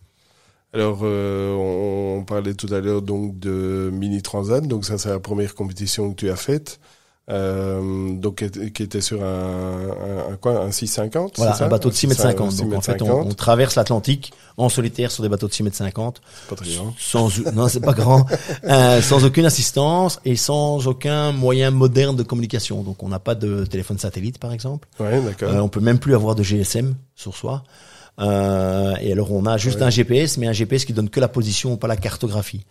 Alors, 0.72 1.00
euh, 1.02 1.54
on, 1.54 2.24
parlait 2.24 2.54
tout 2.54 2.72
à 2.72 2.80
l'heure 2.80 3.00
donc 3.00 3.38
de 3.38 3.90
mini 3.92 4.20
transat. 4.20 4.66
Donc 4.66 4.84
ça, 4.84 4.98
c'est 4.98 5.08
la 5.08 5.20
première 5.20 5.54
compétition 5.54 6.10
que 6.10 6.16
tu 6.16 6.30
as 6.30 6.36
faite. 6.36 6.80
Euh, 7.28 8.12
donc 8.12 8.44
qui 8.72 8.82
était 8.84 9.00
sur 9.00 9.24
un, 9.24 9.88
un, 10.30 10.36
quoi 10.36 10.60
un 10.60 10.70
650 10.70 11.32
voilà 11.38 11.60
un 11.60 11.66
bateau 11.66 11.88
de 11.88 11.94
6 11.94 12.06
mètres 12.06 12.22
50 12.22 12.54
donc 12.54 12.72
en 12.72 12.80
fait 12.80 13.02
on, 13.02 13.34
traverse 13.34 13.74
l'Atlantique 13.74 14.32
en 14.56 14.68
solitaire 14.68 15.10
sur 15.10 15.24
des 15.24 15.28
bateaux 15.28 15.48
de 15.48 15.52
6 15.52 15.64
mètres 15.64 15.76
50 15.76 16.20
pas 16.48 16.54
très 16.54 16.72
grand. 16.72 16.94
Sans 16.96 17.28
non 17.52 17.66
c'est 17.66 17.80
pas 17.80 17.94
grand. 17.94 18.26
Euh, 18.64 19.00
sans 19.00 19.24
aucune 19.24 19.44
assistance 19.44 20.20
et 20.24 20.34
sans 20.34 20.86
aucun 20.86 21.30
moyen 21.32 21.70
moderne 21.70 22.16
de 22.16 22.22
communication. 22.22 22.82
Donc 22.82 23.02
on 23.02 23.08
n'a 23.08 23.18
pas 23.18 23.34
de 23.34 23.64
téléphone 23.64 23.98
satellite 23.98 24.38
par 24.38 24.52
exemple. 24.52 24.88
Ouais 24.98 25.20
d'accord. 25.20 25.52
Euh, 25.52 25.60
on 25.60 25.68
peut 25.68 25.80
même 25.80 25.98
plus 25.98 26.14
avoir 26.14 26.34
de 26.34 26.42
GSM 26.42 26.94
sur 27.14 27.36
soi. 27.36 27.64
Euh, 28.18 28.94
et 29.00 29.12
alors 29.12 29.32
on 29.32 29.46
a 29.46 29.56
juste 29.56 29.82
un 29.82 29.90
GPS 29.90 30.38
mais 30.38 30.46
un 30.46 30.52
GPS 30.52 30.84
qui 30.84 30.92
donne 30.92 31.10
que 31.10 31.20
la 31.20 31.28
position 31.28 31.76
pas 31.76 31.88
la 31.88 31.96
cartographie 31.96 32.64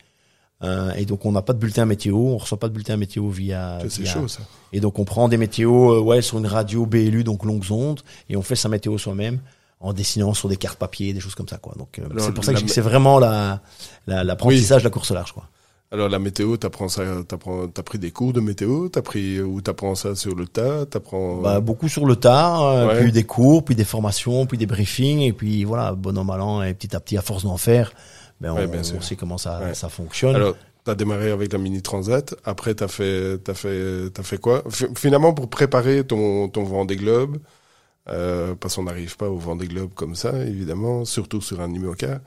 euh, 0.63 0.93
et 0.93 1.05
donc 1.05 1.25
on 1.25 1.31
n'a 1.31 1.41
pas 1.41 1.53
de 1.53 1.59
bulletin 1.59 1.85
météo, 1.85 2.15
on 2.15 2.37
reçoit 2.37 2.59
pas 2.59 2.67
de 2.67 2.73
bulletin 2.73 2.97
météo 2.97 3.29
via. 3.29 3.79
C'est 3.89 4.05
chaud 4.05 4.27
ça. 4.27 4.41
Et 4.73 4.79
donc 4.79 4.99
on 4.99 5.05
prend 5.05 5.27
des 5.27 5.37
météos, 5.37 5.93
euh, 5.93 5.99
ouais, 5.99 6.21
sur 6.21 6.37
une 6.37 6.47
radio 6.47 6.85
BLU, 6.85 7.23
donc 7.23 7.43
longues 7.43 7.71
ondes, 7.71 8.01
et 8.29 8.37
on 8.37 8.41
fait 8.41 8.55
sa 8.55 8.69
météo 8.69 8.97
soi-même 8.97 9.39
en 9.81 9.93
dessinant 9.93 10.33
sur 10.33 10.47
des 10.49 10.57
cartes 10.57 10.79
papier, 10.79 11.13
des 11.13 11.19
choses 11.19 11.35
comme 11.35 11.47
ça, 11.47 11.57
quoi. 11.57 11.75
Donc 11.77 11.99
euh, 11.99 12.07
c'est 12.19 12.33
pour 12.33 12.43
ça 12.45 12.53
que 12.53 12.67
c'est 12.67 12.81
vraiment 12.81 13.19
la 13.19 13.61
l'apprentissage 14.07 14.83
de 14.83 14.87
la 14.87 14.91
course 14.91 15.11
large, 15.11 15.33
quoi. 15.33 15.49
Alors 15.91 16.09
la 16.09 16.19
météo, 16.19 16.57
t'apprends 16.57 16.89
ça, 16.89 17.03
t'apprends, 17.27 17.67
t'as 17.67 17.83
pris 17.83 17.99
des 17.99 18.11
cours 18.11 18.33
de 18.33 18.39
météo, 18.39 18.89
t'as 18.89 19.03
pris 19.03 19.39
ou 19.39 19.61
t'apprends 19.61 19.93
ça 19.93 20.15
sur 20.15 20.35
le 20.35 20.47
tas, 20.47 20.85
t'apprends. 20.85 21.37
Bah 21.37 21.59
beaucoup 21.59 21.87
sur 21.87 22.05
le 22.05 22.15
tas, 22.15 22.59
euh, 22.63 23.01
puis 23.01 23.11
des 23.11 23.23
cours, 23.23 23.63
puis 23.63 23.75
des 23.75 23.83
formations, 23.83 24.45
puis 24.47 24.57
des 24.57 24.65
briefings, 24.65 25.19
et 25.19 25.31
puis 25.31 25.63
voilà, 25.63 25.93
bon 25.93 26.17
an 26.17 26.23
mal 26.23 26.41
an, 26.41 26.63
et 26.63 26.73
petit 26.73 26.95
à 26.95 26.99
petit 26.99 27.17
à 27.17 27.21
force 27.21 27.43
d'en 27.43 27.57
faire, 27.57 27.93
ben 28.41 28.51
on, 28.51 29.01
sait 29.01 29.15
comment 29.15 29.37
ça, 29.37 29.73
ça 29.73 29.89
fonctionne. 29.89 30.35
Alors, 30.35 30.55
t'as 30.83 30.95
démarré 30.95 31.31
avec 31.31 31.51
la 31.51 31.59
mini 31.59 31.81
transat. 31.81 32.35
Après, 32.43 32.75
t'as 32.75 32.87
fait, 32.87 33.39
t'as 33.39 33.53
fait, 33.53 34.09
t'as 34.13 34.23
fait 34.23 34.37
quoi? 34.37 34.63
Finalement, 34.95 35.33
pour 35.33 35.49
préparer 35.49 36.05
ton 36.05 36.47
ton 36.49 36.63
Vendée 36.63 36.95
Globe, 36.95 37.37
euh, 38.07 38.55
parce 38.55 38.75
qu'on 38.75 38.83
n'arrive 38.83 39.17
pas 39.17 39.29
au 39.29 39.37
Vendée 39.37 39.67
Globe 39.67 39.93
comme 39.93 40.15
ça, 40.15 40.31
évidemment, 40.45 41.05
surtout 41.05 41.41
sur 41.41 41.59
un 41.61 41.73
IMOCA. 41.73 42.21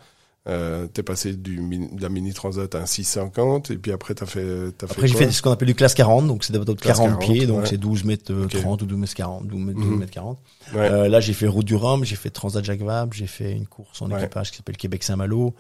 Euh, 0.48 0.86
t'es 0.86 1.02
passé 1.02 1.34
du 1.34 1.56
de 1.58 2.00
la 2.00 2.08
mini 2.08 2.32
transat 2.32 2.74
à 2.74 2.78
un 2.78 2.86
650 2.86 3.70
et 3.70 3.76
puis 3.76 3.92
après 3.92 4.14
t'as 4.14 4.24
fait 4.24 4.72
t'as 4.78 4.86
après 4.86 5.06
j'ai 5.06 5.14
fait 5.14 5.30
ce 5.30 5.42
qu'on 5.42 5.50
appelle 5.50 5.68
du 5.68 5.74
classe 5.74 5.92
40 5.92 6.26
donc 6.26 6.42
c'est 6.42 6.56
bateaux 6.56 6.72
de 6.72 6.80
40, 6.80 7.18
pieds 7.18 7.44
donc 7.44 7.66
c'est 7.66 7.76
12 7.76 8.04
mètres 8.04 8.32
30 8.48 8.80
ou 8.80 8.86
12 8.86 8.98
mètres 8.98 9.14
40 9.14 9.46
12 9.46 9.60
mètres, 9.60 10.10
40 10.10 10.38
mhm. 10.72 10.78
euh, 10.78 11.08
là 11.08 11.20
j'ai 11.20 11.34
fait 11.34 11.48
route 11.48 11.66
du 11.66 11.74
Rhum 11.74 12.02
j'ai 12.02 12.16
fait 12.16 12.30
transat 12.30 12.64
Jacques 12.64 12.80
Vabre 12.80 13.12
j'ai 13.12 13.26
fait 13.26 13.52
une 13.52 13.66
course 13.66 14.00
en 14.00 14.10
équipage 14.10 14.50
qui 14.50 14.56
s'appelle 14.56 14.78
Québec 14.78 15.02
Saint-Malo 15.02 15.54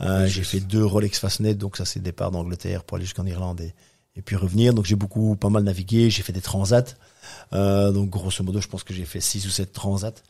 euh, 0.00 0.26
j'ai 0.26 0.42
fait 0.42 0.60
deux 0.60 0.84
Rolex 0.84 1.18
Fastnet, 1.18 1.54
donc 1.54 1.76
ça 1.76 1.84
c'est 1.84 2.00
départ 2.00 2.30
d'Angleterre 2.30 2.84
pour 2.84 2.96
aller 2.96 3.04
jusqu'en 3.04 3.26
Irlande 3.26 3.60
et, 3.60 3.74
et, 4.16 4.22
puis 4.22 4.36
revenir. 4.36 4.74
Donc 4.74 4.84
j'ai 4.84 4.96
beaucoup, 4.96 5.36
pas 5.36 5.48
mal 5.48 5.64
navigué. 5.64 6.10
J'ai 6.10 6.22
fait 6.22 6.32
des 6.32 6.40
transats. 6.40 6.94
Euh, 7.52 7.90
donc 7.90 8.10
grosso 8.10 8.44
modo, 8.44 8.60
je 8.60 8.68
pense 8.68 8.84
que 8.84 8.94
j'ai 8.94 9.04
fait 9.04 9.20
six 9.20 9.46
ou 9.46 9.50
sept 9.50 9.72
transats. 9.72 10.22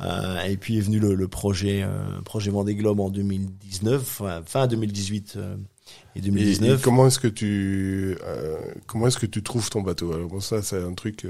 Euh, 0.00 0.42
et 0.42 0.56
puis 0.56 0.78
est 0.78 0.80
venu 0.80 0.98
le, 0.98 1.14
le 1.14 1.28
projet, 1.28 1.82
euh, 1.82 2.20
projet 2.24 2.50
Vendée 2.50 2.74
Globe 2.74 3.00
en 3.00 3.10
2019, 3.10 4.22
fin 4.46 4.66
2018 4.66 5.34
euh, 5.36 5.56
et 6.16 6.20
2019. 6.20 6.78
Et, 6.78 6.82
comment 6.82 7.06
est-ce 7.06 7.18
que 7.18 7.28
tu, 7.28 8.16
euh, 8.26 8.56
comment 8.86 9.06
est-ce 9.06 9.18
que 9.18 9.26
tu 9.26 9.42
trouves 9.42 9.68
ton 9.70 9.82
bateau 9.82 10.12
Alors 10.12 10.28
bon, 10.28 10.40
ça 10.40 10.62
c'est 10.62 10.82
un 10.82 10.94
truc 10.94 11.24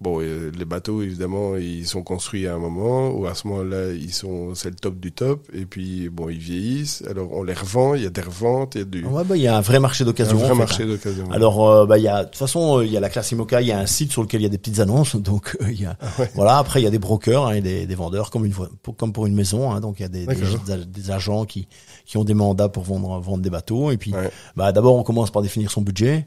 Bon, 0.00 0.18
les 0.20 0.64
bateaux, 0.64 1.02
évidemment, 1.02 1.56
ils 1.56 1.86
sont 1.86 2.02
construits 2.02 2.46
à 2.46 2.54
un 2.54 2.58
moment 2.58 3.10
où 3.10 3.26
à 3.26 3.34
ce 3.34 3.46
moment-là, 3.48 3.92
ils 3.92 4.14
sont, 4.14 4.54
c'est 4.54 4.70
le 4.70 4.74
top 4.74 4.98
du 4.98 5.12
top. 5.12 5.46
Et 5.52 5.66
puis, 5.66 6.08
bon, 6.08 6.30
ils 6.30 6.38
vieillissent. 6.38 7.04
Alors, 7.06 7.30
on 7.32 7.42
les 7.42 7.52
revend. 7.52 7.94
Il 7.94 8.04
y 8.04 8.06
a 8.06 8.10
des 8.10 8.22
reventes. 8.22 8.76
Il 8.76 8.78
y 8.78 8.80
a 8.80 8.84
du. 8.84 9.04
Ouais, 9.04 9.24
bah, 9.24 9.36
il 9.36 9.42
y 9.42 9.46
a 9.46 9.58
un 9.58 9.60
vrai 9.60 9.78
marché 9.78 10.06
d'occasion. 10.06 10.38
Un 10.38 10.40
vrai 10.40 10.54
marché 10.54 10.86
d'occasion. 10.86 11.30
Alors, 11.30 11.68
euh, 11.68 11.84
bah, 11.84 11.98
il 11.98 12.04
y 12.04 12.08
a, 12.08 12.24
de 12.24 12.30
toute 12.30 12.38
façon, 12.38 12.78
euh, 12.78 12.86
il 12.86 12.90
y 12.90 12.96
a 12.96 13.00
la 13.00 13.10
classe 13.10 13.30
IMOCA. 13.32 13.60
Il 13.60 13.66
y 13.66 13.72
a 13.72 13.78
un 13.78 13.84
site 13.84 14.10
sur 14.10 14.22
lequel 14.22 14.40
il 14.40 14.44
y 14.44 14.46
a 14.46 14.48
des 14.48 14.56
petites 14.56 14.80
annonces. 14.80 15.16
Donc, 15.16 15.54
euh, 15.60 15.70
il 15.70 15.82
y 15.82 15.84
a, 15.84 15.98
ah 16.00 16.24
voilà. 16.34 16.56
Après, 16.56 16.80
il 16.80 16.84
y 16.84 16.88
a 16.88 16.90
des 16.90 16.98
brokers 16.98 17.48
hein, 17.48 17.52
et 17.52 17.60
des, 17.60 17.84
des, 17.84 17.94
vendeurs 17.94 18.30
comme 18.30 18.46
une 18.46 18.54
pour, 18.54 18.96
comme 18.96 19.12
pour 19.12 19.26
une 19.26 19.34
maison. 19.34 19.70
Hein, 19.70 19.80
donc, 19.82 20.00
il 20.00 20.04
y 20.04 20.06
a 20.06 20.08
des, 20.08 20.26
des, 20.26 21.10
agents 21.10 21.44
qui 21.44 21.68
qui 22.06 22.16
ont 22.16 22.24
des 22.24 22.32
mandats 22.32 22.70
pour 22.70 22.84
vendre 22.84 23.20
vendre 23.20 23.42
des 23.42 23.50
bateaux. 23.50 23.90
Et 23.90 23.98
puis, 24.00 24.12
bah, 24.56 24.72
d'abord, 24.72 24.96
on 24.96 25.04
commence 25.04 25.30
par 25.30 25.42
définir 25.42 25.70
son 25.70 25.82
budget. 25.82 26.26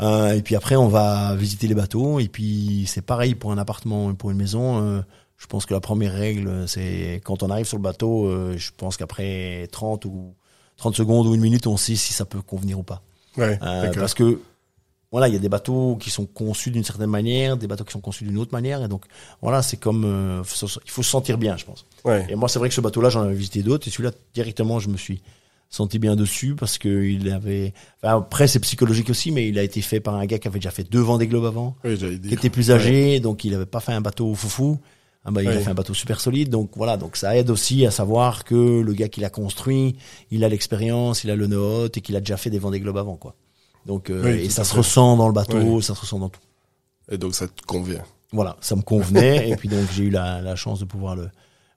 Euh, 0.00 0.34
et 0.34 0.42
puis 0.42 0.56
après, 0.56 0.76
on 0.76 0.88
va 0.88 1.34
visiter 1.34 1.66
les 1.66 1.74
bateaux. 1.74 2.20
Et 2.20 2.28
puis 2.28 2.84
c'est 2.86 3.02
pareil 3.02 3.34
pour 3.34 3.52
un 3.52 3.58
appartement, 3.58 4.14
pour 4.14 4.30
une 4.30 4.36
maison. 4.36 4.82
Euh, 4.82 5.00
je 5.36 5.46
pense 5.46 5.66
que 5.66 5.74
la 5.74 5.80
première 5.80 6.12
règle, 6.12 6.68
c'est 6.68 7.20
quand 7.24 7.42
on 7.42 7.50
arrive 7.50 7.66
sur 7.66 7.76
le 7.76 7.82
bateau, 7.82 8.26
euh, 8.26 8.56
je 8.56 8.70
pense 8.76 8.96
qu'après 8.96 9.68
30 9.72 10.04
ou 10.04 10.34
30 10.76 10.94
secondes 10.94 11.26
ou 11.26 11.34
une 11.34 11.40
minute, 11.40 11.66
on 11.66 11.76
sait 11.76 11.96
si 11.96 12.12
ça 12.12 12.24
peut 12.24 12.42
convenir 12.42 12.78
ou 12.78 12.82
pas. 12.82 13.02
Ouais, 13.36 13.58
parce 13.58 14.14
que 14.14 14.40
voilà, 15.10 15.28
il 15.28 15.34
y 15.34 15.36
a 15.36 15.40
des 15.40 15.48
bateaux 15.48 15.96
qui 15.96 16.10
sont 16.10 16.26
conçus 16.26 16.70
d'une 16.70 16.84
certaine 16.84 17.10
manière, 17.10 17.56
des 17.56 17.66
bateaux 17.66 17.84
qui 17.84 17.92
sont 17.92 18.00
conçus 18.00 18.24
d'une 18.24 18.38
autre 18.38 18.52
manière, 18.52 18.82
et 18.82 18.88
donc 18.88 19.04
voilà, 19.42 19.62
c'est 19.62 19.76
comme 19.76 20.42
il 20.42 20.90
faut 20.90 21.02
se 21.02 21.10
sentir 21.10 21.38
bien, 21.38 21.56
je 21.56 21.64
pense. 21.64 21.86
Ouais. 22.04 22.26
Et 22.30 22.34
moi, 22.34 22.48
c'est 22.48 22.58
vrai 22.58 22.68
que 22.68 22.74
ce 22.74 22.80
bateau-là, 22.80 23.10
j'en 23.10 23.22
avais 23.22 23.34
visité 23.34 23.62
d'autres, 23.62 23.88
et 23.88 23.90
celui-là 23.90 24.12
directement, 24.32 24.78
je 24.78 24.88
me 24.88 24.96
suis 24.96 25.22
senti 25.72 25.98
bien 25.98 26.14
dessus 26.14 26.54
parce 26.54 26.78
que 26.78 27.02
il 27.02 27.28
avait. 27.30 27.72
Enfin, 28.02 28.18
après, 28.18 28.46
c'est 28.46 28.60
psychologique 28.60 29.10
aussi, 29.10 29.32
mais 29.32 29.48
il 29.48 29.58
a 29.58 29.62
été 29.62 29.80
fait 29.80 29.98
par 29.98 30.14
un 30.14 30.26
gars 30.26 30.38
qui 30.38 30.46
avait 30.46 30.60
déjà 30.60 30.70
fait 30.70 30.84
deux 30.84 31.00
Vendée 31.00 31.26
Globe 31.26 31.46
avant, 31.46 31.74
oui, 31.82 31.98
qui 31.98 32.34
était 32.34 32.50
plus 32.50 32.70
âgé, 32.70 33.18
donc 33.18 33.44
il 33.44 33.54
avait 33.54 33.66
pas 33.66 33.80
fait 33.80 33.92
un 33.92 34.00
bateau 34.00 34.32
foufou. 34.34 34.78
Ah 35.24 35.30
bah, 35.30 35.40
il 35.42 35.48
a 35.48 35.60
fait 35.60 35.70
un 35.70 35.74
bateau 35.74 35.94
super 35.94 36.20
solide, 36.20 36.50
donc 36.50 36.72
voilà, 36.74 36.96
donc 36.96 37.16
ça 37.16 37.36
aide 37.36 37.48
aussi 37.48 37.86
à 37.86 37.92
savoir 37.92 38.42
que 38.42 38.80
le 38.80 38.92
gars 38.92 39.08
qui 39.08 39.20
l'a 39.20 39.30
construit, 39.30 39.96
il 40.32 40.42
a 40.42 40.48
l'expérience, 40.48 41.22
il 41.22 41.30
a 41.30 41.36
le 41.36 41.46
know 41.46 41.86
et 41.86 42.00
qu'il 42.00 42.16
a 42.16 42.20
déjà 42.20 42.36
fait 42.36 42.50
des 42.50 42.58
Vendée 42.58 42.80
Globe 42.80 42.98
avant, 42.98 43.16
quoi. 43.16 43.36
Donc 43.86 44.10
euh, 44.10 44.36
et 44.36 44.48
ça 44.50 44.64
se 44.64 44.74
ressent 44.74 45.16
dans 45.16 45.28
le 45.28 45.32
bateau, 45.32 45.80
ça 45.80 45.94
se 45.94 46.00
ressent 46.00 46.18
dans 46.18 46.28
tout. 46.28 46.40
Et 47.10 47.18
donc 47.18 47.34
ça 47.34 47.46
te 47.46 47.62
convient. 47.62 48.02
Voilà, 48.32 48.56
ça 48.60 48.74
me 48.76 48.82
convenait 48.82 49.48
et 49.50 49.56
puis 49.56 49.68
donc 49.68 49.86
j'ai 49.92 50.04
eu 50.04 50.10
la, 50.10 50.40
la 50.40 50.56
chance 50.56 50.80
de 50.80 50.84
pouvoir 50.84 51.14
le 51.14 51.30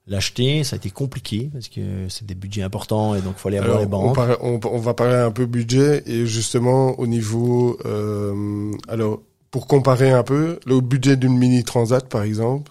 L'acheter, 0.08 0.62
ça 0.62 0.74
a 0.74 0.76
été 0.76 0.90
compliqué 0.90 1.50
parce 1.52 1.68
que 1.68 2.08
c'est 2.08 2.24
des 2.24 2.36
budgets 2.36 2.62
importants 2.62 3.16
et 3.16 3.20
donc 3.20 3.34
il 3.38 3.40
fallait 3.40 3.58
avoir 3.58 3.80
les 3.80 3.86
banques. 3.86 4.16
On, 4.40 4.60
on, 4.64 4.78
va 4.78 4.94
parler 4.94 5.16
un 5.16 5.32
peu 5.32 5.46
budget 5.46 6.04
et 6.06 6.26
justement 6.26 6.98
au 7.00 7.08
niveau, 7.08 7.76
euh, 7.84 8.70
alors 8.86 9.20
pour 9.50 9.66
comparer 9.66 10.12
un 10.12 10.22
peu, 10.22 10.60
le 10.64 10.80
budget 10.80 11.16
d'une 11.16 11.36
mini 11.36 11.64
transat 11.64 12.08
par 12.08 12.22
exemple, 12.22 12.70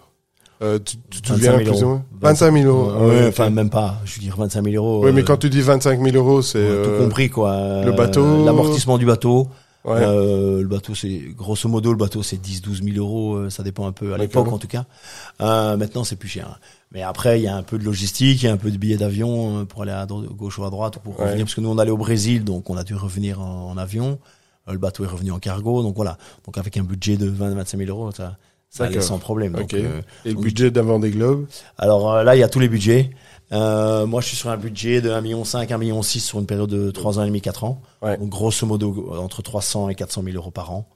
euh, 0.62 0.80
tu, 0.80 0.96
tu 1.10 1.22
te 1.22 1.28
souviens 1.28 1.58
plus 1.58 1.84
ou 1.84 1.88
moins? 1.88 2.06
25 2.22 2.54
000 2.54 2.66
euros. 2.68 3.10
Ouais, 3.10 3.28
enfin 3.28 3.50
même 3.50 3.70
pas. 3.70 4.00
Je 4.06 4.16
veux 4.16 4.22
dire 4.22 4.38
25 4.38 4.64
000 4.64 4.76
euros. 4.76 5.04
Oui, 5.04 5.12
mais 5.12 5.22
euh, 5.22 5.26
quand 5.26 5.36
tu 5.36 5.50
dis 5.50 5.60
25 5.60 6.02
000 6.02 6.16
euros, 6.16 6.42
c'est 6.42 6.60
tout 6.60 6.90
euh, 6.90 7.00
compris 7.00 7.30
quoi. 7.30 7.84
Le 7.84 7.92
bateau, 7.92 8.46
l'amortissement 8.46 8.98
du 8.98 9.06
bateau. 9.06 9.50
Ouais. 9.86 10.00
Euh, 10.02 10.62
le 10.62 10.68
bateau, 10.68 10.96
c'est 10.96 11.22
grosso 11.38 11.70
modo, 11.70 11.92
le 11.92 11.98
bateau, 11.98 12.24
c'est 12.24 12.38
10-12 12.38 12.94
000 12.94 12.98
euros. 12.98 13.36
Euh, 13.36 13.50
ça 13.52 13.62
dépend 13.62 13.86
un 13.86 13.92
peu 13.92 14.14
à 14.14 14.18
l'époque, 14.18 14.48
en 14.48 14.58
tout 14.58 14.68
cas. 14.68 14.86
Euh, 15.42 15.78
maintenant, 15.78 16.04
c'est 16.04 16.16
plus 16.16 16.28
cher. 16.28 16.60
Mais 16.96 17.04
après, 17.04 17.42
il 17.42 17.44
y 17.44 17.48
a 17.48 17.56
un 17.58 17.62
peu 17.62 17.78
de 17.78 17.84
logistique, 17.84 18.42
il 18.42 18.46
y 18.46 18.48
a 18.48 18.54
un 18.54 18.58
peu 18.58 18.72
de 18.72 18.78
billets 18.78 18.96
d'avion 18.96 19.60
euh, 19.60 19.66
pour 19.66 19.82
aller 19.82 19.92
à 19.92 20.08
gauche 20.08 20.58
ou 20.58 20.64
à 20.64 20.70
droite 20.70 21.00
pour 21.00 21.18
revenir. 21.18 21.44
Parce 21.44 21.54
que 21.54 21.60
nous, 21.60 21.70
on 21.70 21.78
allait 21.78 21.92
au 21.92 21.98
Brésil, 21.98 22.46
donc 22.46 22.70
on 22.70 22.78
a 22.78 22.86
dû 22.86 22.96
revenir 22.96 23.42
en, 23.42 23.76
avion. 23.78 24.18
le 24.66 24.78
bateau 24.78 25.04
est 25.04 25.08
revenu 25.08 25.32
en 25.32 25.40
cargo, 25.40 25.84
donc 25.84 25.98
voilà. 25.98 26.18
Donc 26.46 26.58
avec 26.58 26.78
un 26.78 26.84
budget 26.84 27.18
de 27.18 27.30
20-25 27.30 27.86
000 27.86 27.90
euros, 27.90 28.12
ça, 28.14 28.38
ça 28.70 28.86
allait 28.86 29.02
sans 29.02 29.20
problème. 29.20 29.52
Donc, 29.52 29.74
Et 29.74 29.84
le 30.24 30.36
budget 30.36 30.72
d'avant 30.72 30.98
des 30.98 31.12
globes 31.12 31.48
Alors 31.78 32.24
là, 32.24 32.34
il 32.38 32.40
y 32.40 32.44
a 32.44 32.48
tous 32.48 32.62
les 32.62 32.70
budgets. 32.70 33.12
Euh, 33.52 34.06
moi, 34.06 34.22
je 34.22 34.28
suis 34.28 34.38
sur 34.38 34.50
un 34.50 34.58
budget 34.58 35.02
de 35.02 35.10
1,5 35.10 35.22
million, 35.22 35.44
1,6 35.44 35.78
million 35.78 36.02
sur 36.02 36.40
une 36.40 36.46
période 36.46 36.70
de 36.70 36.92
3 36.92 37.20
ans 37.20 37.24
et 37.24 37.28
demi, 37.28 37.42
4 37.42 37.66
ans. 37.66 37.82
Donc, 38.04 38.30
grosso 38.30 38.66
modo, 38.66 39.14
entre 39.20 39.42
300 39.42 39.90
et 39.90 39.96
400 39.96 40.24
000 40.24 40.38
euros 40.38 40.52
par 40.52 40.72
an. 40.72 40.88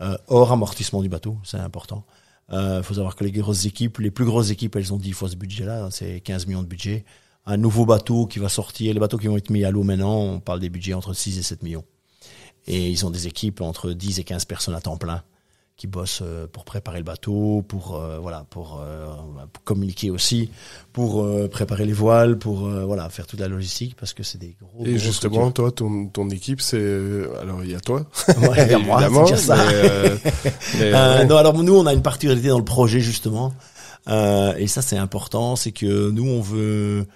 Euh, 0.00 0.16
hors 0.28 0.52
amortissement 0.52 1.02
du 1.02 1.08
bateau, 1.08 1.36
c'est 1.42 1.58
important. 1.58 2.04
Il 2.50 2.56
euh, 2.56 2.82
faut 2.82 2.94
savoir 2.94 3.14
que 3.14 3.24
les 3.24 3.30
grosses 3.30 3.64
équipes, 3.64 3.98
les 3.98 4.10
plus 4.10 4.24
grosses 4.24 4.50
équipes, 4.50 4.74
elles 4.76 4.92
ont 4.92 4.96
10 4.96 5.12
fois 5.12 5.28
ce 5.28 5.36
budget-là. 5.36 5.88
C'est 5.90 6.20
15 6.20 6.46
millions 6.46 6.62
de 6.62 6.68
budget. 6.68 7.04
Un 7.46 7.56
nouveau 7.56 7.86
bateau 7.86 8.26
qui 8.26 8.38
va 8.38 8.48
sortir, 8.48 8.92
les 8.92 9.00
bateaux 9.00 9.18
qui 9.18 9.28
vont 9.28 9.36
être 9.36 9.50
mis 9.50 9.64
à 9.64 9.70
l'eau 9.70 9.82
maintenant, 9.82 10.18
on 10.18 10.40
parle 10.40 10.60
des 10.60 10.68
budgets 10.68 10.94
entre 10.94 11.14
6 11.14 11.38
et 11.38 11.42
7 11.42 11.62
millions. 11.62 11.84
Et 12.66 12.90
ils 12.90 13.06
ont 13.06 13.10
des 13.10 13.26
équipes 13.26 13.60
entre 13.60 13.92
10 13.92 14.18
et 14.18 14.24
15 14.24 14.44
personnes 14.44 14.74
à 14.74 14.80
temps 14.80 14.96
plein 14.96 15.22
qui 15.80 15.86
bossent 15.86 16.20
euh, 16.22 16.46
pour 16.46 16.66
préparer 16.66 16.98
le 16.98 17.04
bateau, 17.04 17.64
pour 17.66 17.96
euh, 17.96 18.18
voilà, 18.18 18.44
pour, 18.50 18.82
euh, 18.84 19.06
pour, 19.50 19.64
communiquer 19.64 20.10
aussi, 20.10 20.50
pour 20.92 21.26
préparer 21.48 21.86
les 21.86 21.94
voiles, 21.94 22.36
pour 22.36 22.68
voilà, 22.68 23.08
faire 23.08 23.26
toute 23.26 23.40
la 23.40 23.48
logistique 23.48 23.96
parce 23.98 24.12
que 24.12 24.22
c'est 24.22 24.36
des 24.36 24.54
gros. 24.60 24.84
Et 24.84 24.98
justement, 24.98 25.50
toi, 25.50 25.70
ton, 25.72 26.08
ton 26.08 26.28
équipe, 26.28 26.60
c'est 26.60 27.22
alors 27.40 27.64
il 27.64 27.70
y 27.70 27.74
a 27.74 27.80
toi, 27.80 28.04
ouais, 28.28 28.66
il 28.66 28.72
y 28.72 28.74
a 28.74 28.78
moi, 28.78 29.26
c'est 29.26 29.36
ça. 29.38 29.56
Mais, 30.78 31.24
non, 31.24 31.36
alors 31.38 31.54
nous, 31.62 31.74
on 31.74 31.86
a 31.86 31.94
une 31.94 32.02
particularité 32.02 32.48
dans 32.48 32.58
le 32.58 32.64
projet 32.64 33.00
justement, 33.00 33.54
et 34.06 34.66
ça 34.66 34.82
c'est 34.82 34.98
important, 34.98 35.56
c'est 35.56 35.72
que 35.72 36.10
nous 36.10 36.28
on 36.28 36.42
veut 36.42 37.06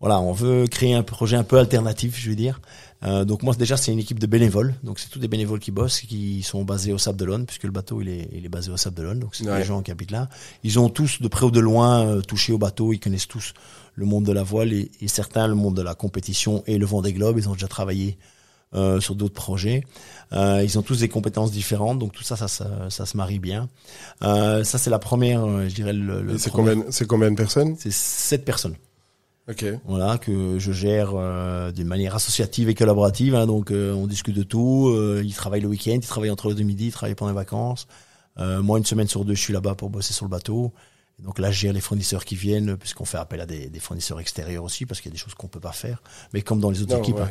voilà, 0.00 0.20
on 0.20 0.32
veut 0.32 0.66
créer 0.66 0.94
un 0.94 1.04
projet 1.04 1.36
un 1.36 1.44
peu 1.44 1.58
alternatif, 1.58 2.18
je 2.18 2.28
veux 2.28 2.36
dire. 2.36 2.60
Euh, 3.04 3.24
donc 3.24 3.42
moi 3.42 3.54
déjà 3.54 3.76
c'est 3.76 3.92
une 3.92 3.98
équipe 3.98 4.18
de 4.18 4.26
bénévoles, 4.26 4.74
donc 4.82 4.98
c'est 4.98 5.08
tous 5.08 5.18
des 5.18 5.28
bénévoles 5.28 5.58
qui 5.58 5.70
bossent, 5.70 6.00
qui 6.00 6.42
sont 6.42 6.64
basés 6.64 6.92
au 6.92 6.98
Sable 6.98 7.18
d'Olonne, 7.18 7.46
puisque 7.46 7.64
le 7.64 7.70
bateau 7.70 8.00
il 8.00 8.08
est, 8.08 8.28
il 8.32 8.44
est 8.44 8.48
basé 8.48 8.70
au 8.70 8.76
Sable 8.76 8.96
d'Olonne, 8.96 9.18
donc 9.18 9.34
c'est 9.34 9.44
des 9.44 9.64
gens 9.64 9.82
qui 9.82 9.90
habitent 9.90 10.12
là. 10.12 10.28
Ils 10.62 10.78
ont 10.78 10.88
tous 10.88 11.20
de 11.20 11.28
près 11.28 11.44
ou 11.44 11.50
de 11.50 11.60
loin 11.60 12.06
euh, 12.06 12.20
touché 12.20 12.52
au 12.52 12.58
bateau, 12.58 12.92
ils 12.92 13.00
connaissent 13.00 13.28
tous 13.28 13.54
le 13.94 14.06
monde 14.06 14.24
de 14.24 14.32
la 14.32 14.42
voile 14.42 14.72
et, 14.72 14.90
et, 15.00 15.08
certains 15.08 15.46
le 15.46 15.54
monde 15.54 15.76
de 15.76 15.82
la 15.82 15.94
compétition 15.94 16.62
et 16.66 16.78
le 16.78 16.86
vent 16.86 17.02
des 17.02 17.12
globes. 17.12 17.36
Ils 17.38 17.48
ont 17.48 17.52
déjà 17.52 17.68
travaillé 17.68 18.16
euh, 18.74 19.00
sur 19.00 19.14
d'autres 19.14 19.34
projets. 19.34 19.84
Euh, 20.32 20.62
ils 20.64 20.78
ont 20.78 20.82
tous 20.82 21.00
des 21.00 21.08
compétences 21.08 21.52
différentes, 21.52 21.98
donc 21.98 22.12
tout 22.12 22.22
ça, 22.22 22.36
ça, 22.36 22.48
ça, 22.48 22.88
ça 22.88 23.04
se 23.04 23.16
marie 23.16 23.38
bien. 23.38 23.68
Euh, 24.22 24.64
ça, 24.64 24.78
c'est 24.78 24.88
la 24.88 24.98
première, 24.98 25.44
euh, 25.44 25.68
je 25.68 25.74
dirais. 25.74 25.92
Le, 25.92 26.22
le 26.22 26.38
c'est 26.38 26.50
combien, 26.50 26.82
c'est 26.88 27.06
combien 27.06 27.30
de 27.30 27.36
personnes? 27.36 27.76
C'est 27.78 27.92
sept 27.92 28.44
personnes. 28.44 28.76
Ok. 29.48 29.64
Voilà 29.86 30.18
que 30.18 30.58
je 30.58 30.72
gère 30.72 31.12
euh, 31.14 31.72
d'une 31.72 31.88
manière 31.88 32.14
associative 32.14 32.68
et 32.68 32.74
collaborative. 32.74 33.34
Hein, 33.34 33.46
donc 33.46 33.70
euh, 33.70 33.92
on 33.92 34.06
discute 34.06 34.36
de 34.36 34.44
tout. 34.44 34.88
Euh, 34.88 35.22
ils 35.24 35.34
travaillent 35.34 35.60
le 35.60 35.68
week-end, 35.68 35.94
ils 35.94 36.00
travaillent 36.00 36.30
entre 36.30 36.48
le 36.48 36.54
deux 36.54 36.62
midi, 36.62 36.86
ils 36.86 36.92
travaillent 36.92 37.16
pendant 37.16 37.32
les 37.32 37.36
vacances. 37.36 37.86
moi 38.38 38.78
une 38.78 38.84
semaine 38.84 39.08
sur 39.08 39.24
deux, 39.24 39.34
je 39.34 39.40
suis 39.40 39.52
là-bas 39.52 39.74
pour 39.74 39.90
bosser 39.90 40.12
sur 40.12 40.24
le 40.24 40.30
bateau. 40.30 40.72
Donc 41.22 41.38
là, 41.38 41.50
je 41.50 41.60
gère 41.60 41.72
les 41.72 41.80
fournisseurs 41.80 42.24
qui 42.24 42.34
viennent, 42.34 42.76
puisqu'on 42.76 43.04
fait 43.04 43.18
appel 43.18 43.40
à 43.40 43.46
des, 43.46 43.68
des, 43.68 43.78
fournisseurs 43.78 44.18
extérieurs 44.18 44.64
aussi, 44.64 44.86
parce 44.86 45.00
qu'il 45.00 45.10
y 45.10 45.12
a 45.12 45.14
des 45.14 45.18
choses 45.18 45.34
qu'on 45.34 45.46
peut 45.46 45.60
pas 45.60 45.72
faire. 45.72 46.02
Mais 46.32 46.42
comme 46.42 46.58
dans 46.58 46.70
les 46.70 46.82
autres 46.82 46.98
équipes. 46.98 47.20
Hein. 47.20 47.30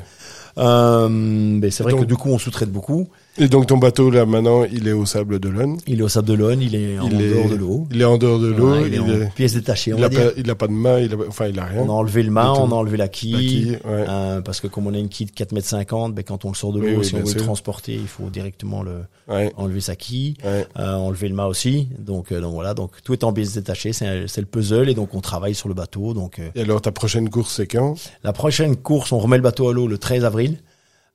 Euh, 0.57 1.09
mais 1.09 1.71
c'est 1.71 1.83
vrai 1.83 1.93
que 1.93 2.05
du 2.05 2.15
coup, 2.15 2.29
on 2.29 2.37
sous-traite 2.37 2.71
beaucoup. 2.71 3.09
Et 3.37 3.47
donc 3.47 3.67
ton 3.67 3.77
bateau 3.77 4.09
là 4.09 4.25
maintenant, 4.25 4.65
il 4.65 4.87
est 4.87 4.91
au 4.91 5.05
Sable 5.05 5.39
d'Olonne. 5.39 5.77
Il 5.87 5.99
est 5.99 6.03
au 6.03 6.09
Sable 6.09 6.27
d'Olonne, 6.27 6.61
il 6.61 6.75
est 6.75 6.99
en 6.99 7.07
dehors 7.07 7.49
de 7.49 7.55
l'eau. 7.55 7.87
Il 7.91 8.01
est 8.01 8.05
en 8.05 8.17
dehors 8.17 8.39
de 8.39 8.47
l'eau. 8.47 8.85
il, 8.85 8.93
est 8.93 8.99
en 8.99 9.29
pièces 9.33 9.53
détachées. 9.53 9.93
On 9.93 9.97
il 9.97 10.01
va 10.01 10.07
a 10.07 10.09
dire. 10.09 10.25
Pas, 10.25 10.31
il 10.37 10.49
a 10.49 10.55
pas 10.55 10.67
de 10.67 10.73
main, 10.73 10.99
il 10.99 11.13
a, 11.13 11.17
enfin 11.27 11.47
il 11.47 11.57
a 11.57 11.63
rien. 11.63 11.81
On 11.81 11.89
a 11.89 11.93
enlevé 11.93 12.23
le 12.23 12.31
mât, 12.31 12.51
on 12.53 12.71
a 12.71 12.75
enlevé 12.75 12.97
la 12.97 13.07
quille, 13.07 13.31
La 13.31 13.39
quille, 13.39 13.71
ouais. 13.71 14.05
euh, 14.09 14.41
parce 14.41 14.59
que 14.59 14.67
comme 14.67 14.87
on 14.87 14.93
a 14.93 14.97
une 14.97 15.07
quille 15.07 15.27
de 15.27 15.31
4 15.31 15.53
mètres 15.53 15.67
50, 15.67 16.13
ben 16.13 16.23
quand 16.23 16.43
on 16.43 16.49
le 16.49 16.55
sort 16.55 16.73
de 16.73 16.81
l'eau, 16.81 16.87
Oui, 16.87 16.95
oui, 16.97 17.05
si 17.05 17.15
on 17.15 17.19
veut 17.19 17.33
le 17.33 17.39
transporter, 17.39 17.93
il 17.93 18.07
faut 18.07 18.29
directement 18.29 18.83
le 18.83 18.91
Ouais, 19.29 19.53
enlever 19.55 19.79
sa 19.81 19.95
quille, 19.95 20.35
euh, 20.45 20.63
enlever 20.75 21.29
le 21.29 21.35
mât 21.35 21.47
aussi. 21.47 21.87
Donc, 21.99 22.33
euh, 22.33 22.41
donc 22.41 22.53
voilà, 22.53 22.73
donc 22.73 22.91
tout 23.01 23.13
est 23.13 23.23
en 23.23 23.31
pièces 23.31 23.53
détachées, 23.53 23.93
c'est 23.93 24.27
c'est 24.27 24.41
le 24.41 24.47
puzzle 24.47 24.89
et 24.89 24.93
donc 24.93 25.13
on 25.15 25.21
travaille 25.21 25.55
sur 25.55 25.69
le 25.69 25.73
bateau. 25.73 26.13
Donc 26.13 26.39
euh, 26.39 26.49
Et 26.55 26.61
alors 26.63 26.81
ta 26.81 26.91
prochaine 26.91 27.29
course 27.29 27.55
c'est 27.55 27.67
quand? 27.67 27.95
La 28.25 28.33
prochaine 28.33 28.75
course, 28.75 29.13
on 29.13 29.19
remet 29.19 29.37
le 29.37 29.43
bateau 29.43 29.69
à 29.69 29.73
l'eau 29.73 29.87
le 29.87 29.97
13 29.97 30.25
avril. 30.25 30.57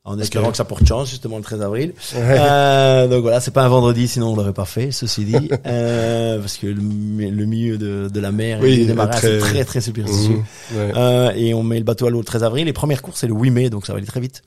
En 0.09 0.19
espérant 0.21 0.51
que 0.53 0.57
ça 0.57 0.65
porte 0.65 0.87
chance, 0.87 1.11
justement, 1.11 1.37
le 1.37 1.43
13 1.43 1.63
avril. 1.63 1.93
Euh, 2.15 3.09
donc 3.09 3.23
voilà, 3.23 3.41
c'est 3.41 3.51
pas 3.51 3.65
un 3.65 3.69
vendredi, 3.69 4.07
sinon 4.07 4.29
on 4.33 4.37
l'aurait 4.37 4.53
pas 4.53 4.65
fait, 4.65 4.91
ceci 4.93 5.25
dit. 5.25 5.51
Euh, 5.67 6.39
parce 6.41 6.57
que 6.59 6.67
le, 6.69 6.81
mi- 6.81 7.31
le 7.31 7.45
milieu 7.45 7.77
de, 7.77 8.09
de 8.13 8.21
la 8.21 8.31
mer 8.31 8.61
Oui, 8.63 8.73
et 8.83 8.87
démarrage, 8.87 9.17
très- 9.17 9.29
c'est 9.29 9.39
très, 9.39 9.65
très 9.65 9.81
superstitieux. 9.81 10.43
Ouais. 10.75 10.93
Euh, 10.97 11.31
et 11.35 11.55
on 11.55 11.63
met 11.65 11.79
le 11.79 11.85
bateau 11.85 12.07
à 12.07 12.11
l'eau 12.11 12.21
le 12.21 12.25
13 12.25 12.45
avril. 12.45 12.67
Les 12.67 12.73
premières 12.73 13.03
courses, 13.03 13.19
c'est 13.21 13.27
le 13.27 13.35
8 13.35 13.51
mai, 13.51 13.69
donc 13.71 13.85
ça 13.85 13.93
va 13.93 13.99
aller 13.99 14.07
très 14.07 14.21
vite, 14.21 14.43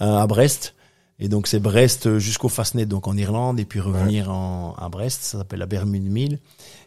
euh, 0.00 0.16
à 0.18 0.26
Brest. 0.28 0.74
Et 1.18 1.28
donc 1.28 1.48
c'est 1.48 1.58
Brest 1.58 2.18
jusqu'au 2.18 2.48
Fastnet, 2.48 2.86
donc 2.86 3.08
en 3.08 3.16
Irlande, 3.16 3.58
et 3.60 3.64
puis 3.64 3.80
revenir 3.80 4.30
en, 4.30 4.74
à 4.78 4.88
Brest, 4.88 5.22
ça 5.22 5.38
s'appelle 5.38 5.58
la 5.58 5.66
Bermude 5.66 6.04
1000. 6.10 6.38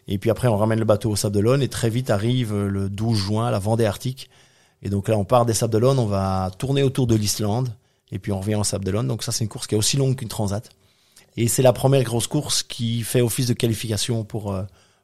Et 0.08 0.18
puis 0.18 0.30
après, 0.30 0.48
on 0.48 0.56
ramène 0.56 0.78
le 0.78 0.84
bateau 0.84 1.10
au 1.10 1.16
Sable 1.16 1.34
d'Olonne, 1.34 1.62
et 1.62 1.68
très 1.68 1.90
vite 1.90 2.10
arrive 2.10 2.54
le 2.54 2.88
12 2.88 3.16
juin, 3.18 3.50
la 3.50 3.58
Vendée 3.58 3.84
Arctique. 3.84 4.30
Et 4.82 4.88
donc 4.88 5.08
là, 5.08 5.16
on 5.18 5.24
part 5.24 5.46
des 5.46 5.54
Sables 5.54 5.72
d'Olonne, 5.72 5.98
on 5.98 6.06
va 6.06 6.50
tourner 6.58 6.82
autour 6.82 7.06
de 7.06 7.14
l'Islande, 7.14 7.68
et 8.14 8.18
puis 8.18 8.32
on 8.32 8.40
revient 8.40 8.54
en 8.54 8.64
Sable 8.64 8.84
d'Olonne. 8.86 9.06
Donc 9.08 9.22
ça, 9.22 9.30
c'est 9.32 9.44
une 9.44 9.50
course 9.50 9.66
qui 9.66 9.74
est 9.74 9.78
aussi 9.78 9.98
longue 9.98 10.16
qu'une 10.16 10.28
transat. 10.28 10.66
Et 11.36 11.48
c'est 11.48 11.62
la 11.62 11.72
première 11.74 12.02
grosse 12.04 12.26
course 12.28 12.62
qui 12.62 13.02
fait 13.02 13.20
office 13.20 13.48
de 13.48 13.52
qualification 13.54 14.24
pour 14.24 14.54
euh, 14.54 14.62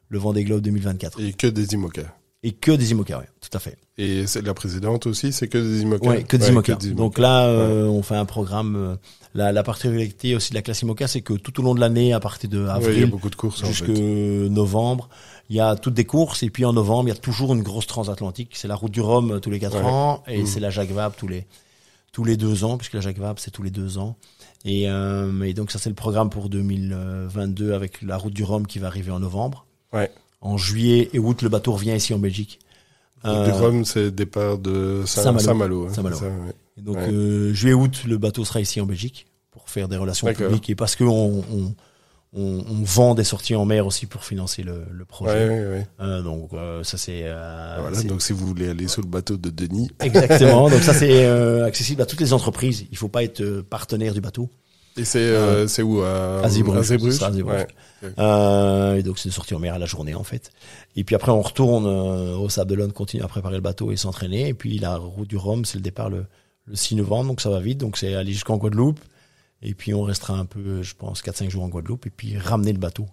le 0.09 0.17
Vendée 0.17 0.43
Globe 0.43 0.61
2024. 0.61 1.19
Et 1.21 1.33
que 1.33 1.45
des 1.47 1.73
IMOCA. 1.75 2.03
Et 2.43 2.53
que 2.53 2.71
des 2.71 2.89
IMOCA, 2.91 3.19
ouais, 3.19 3.29
tout 3.39 3.55
à 3.55 3.59
fait. 3.59 3.77
Et 3.99 4.25
c'est 4.25 4.41
la 4.41 4.55
précédente 4.55 5.05
aussi, 5.05 5.31
c'est 5.31 5.47
que 5.47 5.59
des 5.59 5.81
IMOCA. 5.83 6.07
Ouais, 6.07 6.23
que 6.23 6.37
des 6.37 6.47
IMOCA. 6.49 6.75
que 6.75 6.81
des 6.81 6.91
Donc 6.93 7.19
là, 7.19 7.45
euh, 7.45 7.85
on 7.85 8.01
fait 8.01 8.15
un 8.15 8.25
programme. 8.25 8.75
euh, 8.75 8.95
la, 9.33 9.51
la 9.53 9.61
particularité 9.63 10.35
aussi 10.35 10.49
de 10.49 10.55
la 10.55 10.61
classe 10.61 10.81
IMOCA, 10.81 11.07
c'est 11.07 11.21
que 11.21 11.33
tout 11.33 11.59
au 11.59 11.63
long 11.63 11.75
de 11.75 11.79
l'année, 11.79 12.11
à 12.13 12.19
partir 12.19 12.49
de 12.49 12.63
Ouais, 12.63 12.69
avril 12.69 13.05
beaucoup 13.07 13.29
de 13.29 13.35
courses 13.35 13.63
en 13.63 13.67
jusque 13.67 13.85
fait. 13.85 14.01
novembre, 14.49 15.07
il 15.49 15.55
y 15.57 15.59
a 15.59 15.75
toutes 15.75 15.93
des 15.93 16.05
courses. 16.05 16.43
Et 16.43 16.49
puis 16.49 16.65
en 16.65 16.73
novembre, 16.73 17.09
il 17.09 17.13
y 17.13 17.17
a 17.17 17.19
toujours 17.19 17.53
une 17.53 17.61
grosse 17.63 17.87
transatlantique. 17.87 18.51
C'est 18.53 18.67
la 18.67 18.75
route 18.75 18.91
du 18.91 19.01
Rhum 19.01 19.39
tous 19.41 19.51
les 19.51 19.59
quatre 19.59 19.77
Ouais. 19.77 19.83
ans, 19.83 20.23
et 20.27 20.39
Mhm. 20.39 20.45
c'est 20.45 20.59
la 20.61 20.69
Jacques 20.69 20.91
Vabre 20.91 21.15
tous 21.17 21.27
les 21.27 21.45
tous 22.11 22.23
les 22.23 22.37
deux 22.37 22.63
ans, 22.63 22.77
puisque 22.77 22.93
la 22.93 23.01
Jacques 23.01 23.17
Vabre 23.19 23.39
c'est 23.39 23.51
tous 23.51 23.63
les 23.63 23.71
deux 23.71 23.97
ans. 23.97 24.17
Et, 24.65 24.89
euh, 24.89 25.41
et 25.43 25.53
donc 25.53 25.71
ça 25.71 25.79
c'est 25.79 25.89
le 25.89 25.95
programme 25.95 26.29
pour 26.29 26.49
2022 26.49 27.73
avec 27.73 28.01
la 28.01 28.17
route 28.17 28.33
du 28.33 28.43
Rhum 28.43 28.67
qui 28.67 28.79
va 28.79 28.87
arriver 28.87 29.11
en 29.11 29.19
novembre. 29.19 29.65
Ouais. 29.93 30.11
En 30.41 30.57
juillet 30.57 31.09
et 31.13 31.19
août, 31.19 31.41
le 31.41 31.49
bateau 31.49 31.73
revient 31.73 31.95
ici 31.95 32.13
en 32.13 32.19
Belgique. 32.19 32.59
Donc, 33.23 33.45
Du 33.45 33.51
Euh, 33.51 33.53
Rhum, 33.53 33.85
c'est 33.85 34.09
départ 34.11 34.57
de 34.57 35.03
Saint- 35.05 35.37
Saint-Malo. 35.37 35.89
Saint-Malo. 35.93 36.17
hein, 36.17 36.45
ouais. 36.47 36.53
Et 36.77 36.81
donc 36.81 36.95
Ouais. 36.97 37.11
euh, 37.11 37.53
juillet-août, 37.53 38.03
le 38.07 38.17
bateau 38.17 38.43
sera 38.45 38.59
ici 38.61 38.81
en 38.81 38.85
Belgique 38.87 39.27
pour 39.51 39.69
faire 39.69 39.87
des 39.87 39.97
relations 39.97 40.27
publiques 40.33 40.69
et 40.71 40.75
parce 40.75 40.95
que 40.95 41.03
on, 41.03 41.43
on, 41.53 41.75
on, 42.33 42.63
on 42.67 42.83
vend 42.83 43.13
des 43.13 43.23
sorties 43.25 43.55
en 43.55 43.65
mer 43.65 43.85
aussi 43.85 44.05
pour 44.05 44.23
financer 44.23 44.63
le, 44.63 44.83
le 44.91 44.99
Ouais, 44.99 45.05
projet. 45.05 45.49
ouais, 45.49 45.65
ouais. 45.67 45.87
Euh, 45.99 46.21
donc 46.21 46.53
euh, 46.53 46.83
ça 46.83 46.97
c'est 46.97 47.23
euh, 47.25 47.77
Voilà, 47.81 48.01
donc 48.03 48.21
si 48.21 48.31
vous 48.33 48.47
voulez 48.47 48.69
aller 48.69 48.87
sur 48.87 49.01
le 49.01 49.07
bateau 49.07 49.35
de 49.37 49.49
Denis. 49.49 49.89
exactement. 49.99 50.69
donc 50.69 50.81
ça 50.81 50.93
c'est 50.93 51.25
euh, 51.25 51.65
accessible 51.65 52.01
à 52.01 52.05
toutes 52.05 52.21
les 52.21 52.31
entreprises. 52.33 52.85
Il 52.91 52.97
faut 52.97 53.09
pas 53.09 53.23
être 53.23 53.41
euh, 53.41 53.63
partenaire 53.69 54.13
du 54.13 54.21
bateau. 54.21 54.49
Et 54.97 55.05
c'est 55.05 55.19
euh, 55.19 55.67
c'est 55.67 55.81
où 55.83 56.01
à 56.01 56.41
À 56.43 56.49
Zeebrugge. 56.49 56.77
À 56.79 56.83
Zeebrugge 56.83 57.13
C'est 57.15 57.23
à 57.23 57.31
Zeebrugge. 57.31 57.67
Ouais. 58.03 58.09
Euh, 58.19 58.95
et 58.95 59.03
donc 59.03 59.19
c'est 59.19 59.25
une 59.29 59.33
sortie 59.33 59.53
en 59.55 59.59
mer 59.59 59.73
à 59.73 59.79
la 59.79 59.85
journée 59.85 60.15
en 60.15 60.23
fait. 60.23 60.51
Et 60.95 61.03
puis 61.03 61.15
après 61.15 61.31
on 61.31 61.41
retourne 61.41 61.85
euh, 61.85 62.35
au 62.37 62.49
Sable 62.49 62.69
d'Olonne, 62.71 62.91
continue 62.93 63.23
à 63.23 63.27
préparer 63.27 63.55
le 63.55 63.61
bateau 63.61 63.91
et 63.91 63.97
s'entraîner. 63.97 64.47
Et 64.49 64.53
puis 64.53 64.79
la 64.79 64.95
route 64.97 65.27
du 65.29 65.37
Rhum, 65.37 65.63
c'est 65.65 65.77
le 65.77 65.81
départ 65.83 66.09
le, 66.09 66.25
le 66.65 66.75
6 66.75 66.95
novembre, 66.95 67.29
donc 67.29 67.41
ça 67.41 67.49
va 67.49 67.59
vite. 67.61 67.77
Donc 67.77 67.97
c'est 67.97 68.15
aller 68.15 68.33
jusqu'en 68.33 68.57
Guadeloupe. 68.57 68.99
Et 69.63 69.73
puis 69.73 69.93
on 69.93 70.03
restera 70.03 70.33
un 70.37 70.45
peu, 70.45 70.81
je 70.81 70.93
pense, 70.95 71.21
4-5 71.21 71.49
jours 71.49 71.63
en 71.63 71.69
Guadeloupe. 71.69 72.05
Et 72.07 72.09
puis 72.09 72.37
ramener 72.37 72.73
le 72.73 72.79
bateau. 72.79 73.05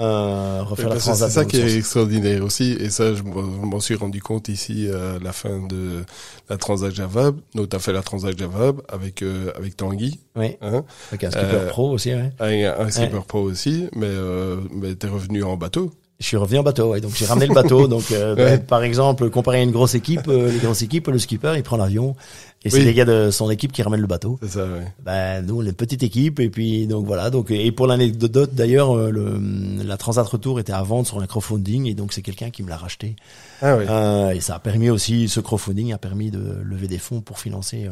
Euh, 0.00 0.62
refaire 0.62 0.90
la 0.90 0.94
que 0.94 1.00
transat 1.00 1.28
C'est 1.28 1.34
ça 1.34 1.44
qui 1.44 1.56
est 1.56 1.76
extraordinaire 1.76 2.44
aussi, 2.44 2.70
et 2.78 2.88
ça 2.88 3.14
je 3.16 3.24
m'en 3.24 3.80
suis 3.80 3.96
rendu 3.96 4.22
compte 4.22 4.46
ici 4.48 4.88
à 4.88 5.18
la 5.18 5.32
fin 5.32 5.66
de 5.66 6.04
la 6.48 6.56
Transat 6.56 6.94
Javab. 6.94 7.36
Donc 7.56 7.70
tu 7.70 7.74
as 7.74 7.80
fait 7.80 7.92
la 7.92 8.02
Transat 8.02 8.38
Javab 8.38 8.80
avec 8.88 9.22
euh, 9.22 9.50
avec 9.56 9.76
Tanguy, 9.76 10.20
Oui, 10.36 10.56
hein, 10.60 10.84
avec 11.10 11.24
un 11.24 11.30
skipper 11.32 11.46
Euh, 11.52 11.68
pro 11.68 11.90
aussi. 11.90 12.14
Ouais. 12.14 12.30
un, 12.38 12.80
un 12.86 12.90
skipper 12.92 13.22
pro 13.26 13.40
aussi, 13.42 13.88
mais 13.96 14.06
euh, 14.06 14.58
mais 14.70 14.94
t'es 14.94 15.08
revenu 15.08 15.42
en 15.42 15.56
bateau. 15.56 15.90
Je 16.20 16.26
suis 16.26 16.36
revenu 16.36 16.58
en 16.58 16.62
bateau, 16.64 16.90
ouais, 16.90 17.00
donc 17.00 17.12
j'ai 17.16 17.26
ramené 17.26 17.46
le 17.46 17.54
bateau. 17.54 17.86
Donc, 17.88 18.10
euh, 18.10 18.34
Ouais. 18.34 18.56
ben, 18.58 18.60
par 18.66 18.82
exemple, 18.82 19.30
comparé 19.30 19.58
à 19.58 19.62
une 19.62 19.70
grosse 19.70 19.94
équipe, 19.94 20.26
euh, 20.26 20.50
les 20.50 20.58
grosses 20.58 20.82
équipes, 20.82 21.06
le 21.06 21.18
skipper, 21.18 21.52
il 21.56 21.62
prend 21.62 21.76
l'avion 21.76 22.16
et 22.64 22.70
c'est 22.70 22.78
Oui. 22.78 22.84
les 22.84 22.94
gars 22.94 23.04
de 23.04 23.30
son 23.30 23.50
équipe 23.50 23.70
qui 23.72 23.82
ramènent 23.82 24.00
le 24.00 24.06
bateau. 24.06 24.38
C'est 24.42 24.48
ça, 24.50 24.64
ouais. 24.64 24.92
Ben 25.04 25.46
nous, 25.46 25.58
on 25.60 25.62
est 25.62 25.68
une 25.68 25.72
petite 25.74 26.02
équipe 26.02 26.40
et 26.40 26.50
puis 26.50 26.86
donc 26.86 27.06
voilà. 27.06 27.30
Donc 27.30 27.50
et 27.50 27.70
pour 27.72 27.86
l'anecdote 27.86 28.54
d'ailleurs, 28.54 28.96
euh, 28.96 29.10
le, 29.10 29.40
la 29.84 29.96
Transat 29.96 30.26
Retour 30.26 30.58
était 30.60 30.72
à 30.72 30.82
vendre 30.82 31.06
sur 31.06 31.20
un 31.20 31.26
crowdfunding 31.26 31.86
et 31.86 31.94
donc 31.94 32.12
c'est 32.12 32.22
quelqu'un 32.22 32.50
qui 32.50 32.62
me 32.62 32.68
l'a 32.68 32.76
racheté. 32.76 33.14
Ah 33.62 33.76
ouais. 33.76 33.86
Euh, 33.88 34.30
et 34.30 34.40
ça 34.40 34.56
a 34.56 34.58
permis 34.58 34.90
aussi, 34.90 35.28
ce 35.28 35.40
crowdfunding 35.40 35.92
a 35.92 35.98
permis 35.98 36.30
de 36.30 36.56
lever 36.64 36.88
des 36.88 36.98
fonds 36.98 37.20
pour 37.20 37.38
financer 37.38 37.86
euh, 37.86 37.90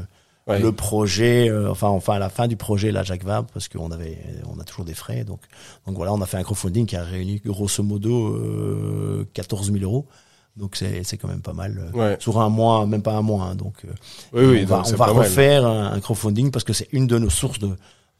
Ouais. 0.48 0.60
le 0.60 0.70
projet. 0.70 1.48
euh, 1.50 1.68
enfin 1.72 1.88
enfin 1.88 2.12
à 2.14 2.18
la 2.20 2.28
fin 2.28 2.46
du 2.46 2.54
projet 2.56 2.92
la 2.92 3.02
Jacques 3.02 3.24
Vabre 3.24 3.48
parce 3.52 3.66
qu'on 3.68 3.90
avait 3.90 4.16
on 4.48 4.60
a 4.60 4.64
toujours 4.64 4.84
des 4.84 4.94
frais. 4.94 5.24
Donc 5.24 5.40
donc 5.88 5.96
voilà, 5.96 6.12
on 6.14 6.20
a 6.20 6.26
fait 6.26 6.36
un 6.36 6.44
crowdfunding 6.44 6.86
qui 6.86 6.94
a 6.94 7.02
réuni 7.02 7.40
grosso 7.44 7.82
modo 7.82 8.34
euh, 8.36 9.24
14 9.34 9.72
000 9.72 9.82
euros. 9.84 10.06
Donc 10.56 10.74
c'est 10.76 11.18
quand 11.18 11.28
même 11.28 11.42
pas 11.42 11.52
mal. 11.52 11.90
euh, 11.94 11.98
Ouais. 11.98 12.16
Sur 12.18 12.40
un 12.40 12.48
mois, 12.48 12.86
même 12.86 13.02
pas 13.02 13.12
un 13.14 13.22
mois. 13.22 13.44
hein, 13.44 13.54
donc 13.54 13.74
euh, 13.84 13.88
Oui, 14.32 14.44
oui, 14.44 14.60
on 14.64 14.66
va, 14.66 14.76
donc 14.82 14.86
on 14.92 14.96
va 14.96 15.06
refaire 15.06 15.66
un, 15.66 15.92
un 15.92 16.00
crowdfunding 16.00 16.50
parce 16.50 16.64
que 16.64 16.72
c'est 16.72 16.88
une 16.92 17.06
de 17.06 17.18
nos 17.18 17.28
sources 17.30 17.58
de, 17.58 17.70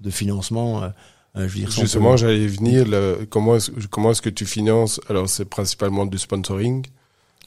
de 0.00 0.10
financement. 0.10 0.82
euh, 0.82 0.88
je 1.34 1.40
veux 1.42 1.48
dire, 1.48 1.72
si 1.72 1.78
on 1.78 1.82
Justement, 1.82 2.10
peut- 2.12 2.16
j'allais 2.18 2.46
venir. 2.46 2.86
comment 3.30 3.56
est-ce 3.56 3.70
comment 3.90 4.10
est-ce 4.10 4.22
que 4.22 4.28
tu 4.30 4.44
finances 4.46 5.00
Alors, 5.08 5.28
c'est 5.28 5.44
principalement 5.46 6.04
du 6.06 6.18
sponsoring, 6.18 6.84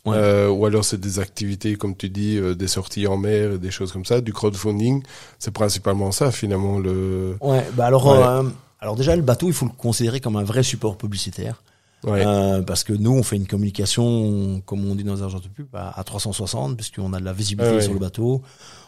Ouais. 0.05 0.15
euh, 0.15 0.49
ou 0.49 0.65
alors 0.65 0.85
c'est 0.85 0.99
des 0.99 1.19
activités, 1.19 1.75
comme 1.75 1.95
tu 1.95 2.09
dis, 2.09 2.37
euh, 2.37 2.55
des 2.55 2.67
sorties 2.67 3.05
en 3.05 3.17
mer, 3.17 3.53
et 3.53 3.57
des 3.59 3.69
choses 3.71 3.91
comme 3.91 4.05
ça, 4.05 4.21
du 4.21 4.31
crowdfunding. 4.33 5.03
C'est 5.39 5.51
principalement 5.51 6.11
ça, 6.11 6.31
finalement. 6.31 6.79
Le. 6.79 7.35
Ouais, 7.41 7.65
bah 7.73 7.85
alors, 7.87 8.05
Ouais. 8.07 8.49
alors 8.79 8.95
déjà 8.95 9.15
le 9.15 9.21
bateau, 9.21 9.47
il 9.47 9.53
faut 9.53 9.65
le 9.65 9.71
considérer 9.77 10.19
comme 10.19 10.35
un 10.37 10.43
vrai 10.43 10.63
support 10.63 10.97
publicitaire. 10.97 11.61
Ouais. 12.03 12.23
Euh, 12.25 12.61
parce 12.61 12.83
que 12.83 12.93
nous, 12.93 13.11
on 13.11 13.23
fait 13.23 13.35
une 13.35 13.47
communication, 13.47 14.61
comme 14.65 14.89
on 14.89 14.95
dit 14.95 15.03
dans 15.03 15.15
les 15.15 15.23
agences 15.23 15.41
de 15.41 15.49
pub, 15.49 15.67
à, 15.75 15.99
à 15.99 16.03
360, 16.03 16.77
puisqu'on 16.77 17.13
a 17.13 17.19
de 17.19 17.25
la 17.25 17.33
visibilité 17.33 17.75
ouais. 17.75 17.81
sur 17.81 17.93
le 17.93 17.99
bateau, 17.99 18.41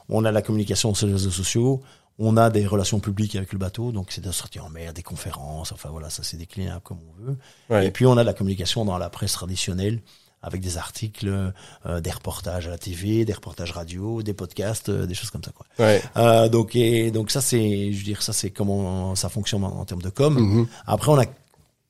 on 0.10 0.24
a 0.26 0.30
de 0.30 0.34
la 0.34 0.42
communication 0.42 0.94
sur 0.94 1.08
les 1.08 1.14
réseaux 1.14 1.32
sociaux, 1.32 1.82
on 2.20 2.38
a 2.38 2.50
des 2.50 2.66
relations 2.68 3.00
publiques 3.00 3.36
avec 3.36 3.52
le 3.52 3.60
bateau, 3.60 3.92
donc 3.92 4.08
c'est 4.12 4.22
des 4.22 4.32
sorties 4.32 4.60
en 4.60 4.70
mer, 4.70 4.94
des 4.94 5.04
conférences, 5.04 5.72
enfin 5.72 5.90
voilà, 5.90 6.10
ça 6.10 6.24
c'est 6.24 6.38
déclinable 6.38 6.82
comme 6.84 7.00
on 7.00 7.26
veut. 7.26 7.38
Ouais. 7.70 7.88
Et 7.88 7.92
puis 7.92 8.06
on 8.06 8.18
a 8.18 8.22
de 8.22 8.28
la 8.28 8.34
communication 8.34 8.86
dans 8.86 8.98
la 8.98 9.10
presse 9.10 9.34
traditionnelle, 9.34 10.02
avec 10.44 10.62
des 10.62 10.78
articles, 10.78 11.52
euh, 11.86 12.02
des 12.02 12.12
reportages 12.12 12.68
à 12.68 12.72
la 12.72 12.78
TV, 12.78 13.26
des 13.26 13.34
reportages 13.34 13.72
radio, 13.72 14.24
des 14.24 14.34
podcasts, 14.34 14.90
euh, 14.90 15.06
des 15.06 15.14
choses 15.14 15.30
comme 15.30 15.44
ça 15.44 15.52
quoi. 15.52 15.66
Ouais. 15.80 16.02
Euh, 16.18 16.50
donc 16.50 16.76
et 16.76 17.12
donc 17.12 17.32
ça 17.32 17.42
c'est, 17.42 17.92
je 17.92 17.98
veux 17.98 18.04
dire 18.04 18.22
ça 18.22 18.34
c'est 18.34 18.50
comment 18.50 19.16
ça 19.16 19.30
fonctionne 19.30 19.64
en, 19.64 19.80
en 19.80 19.86
termes 19.86 20.02
de 20.02 20.10
com. 20.10 20.34
Mhm. 20.34 20.68
Après 20.88 21.12
on 21.12 21.20
a 21.20 21.26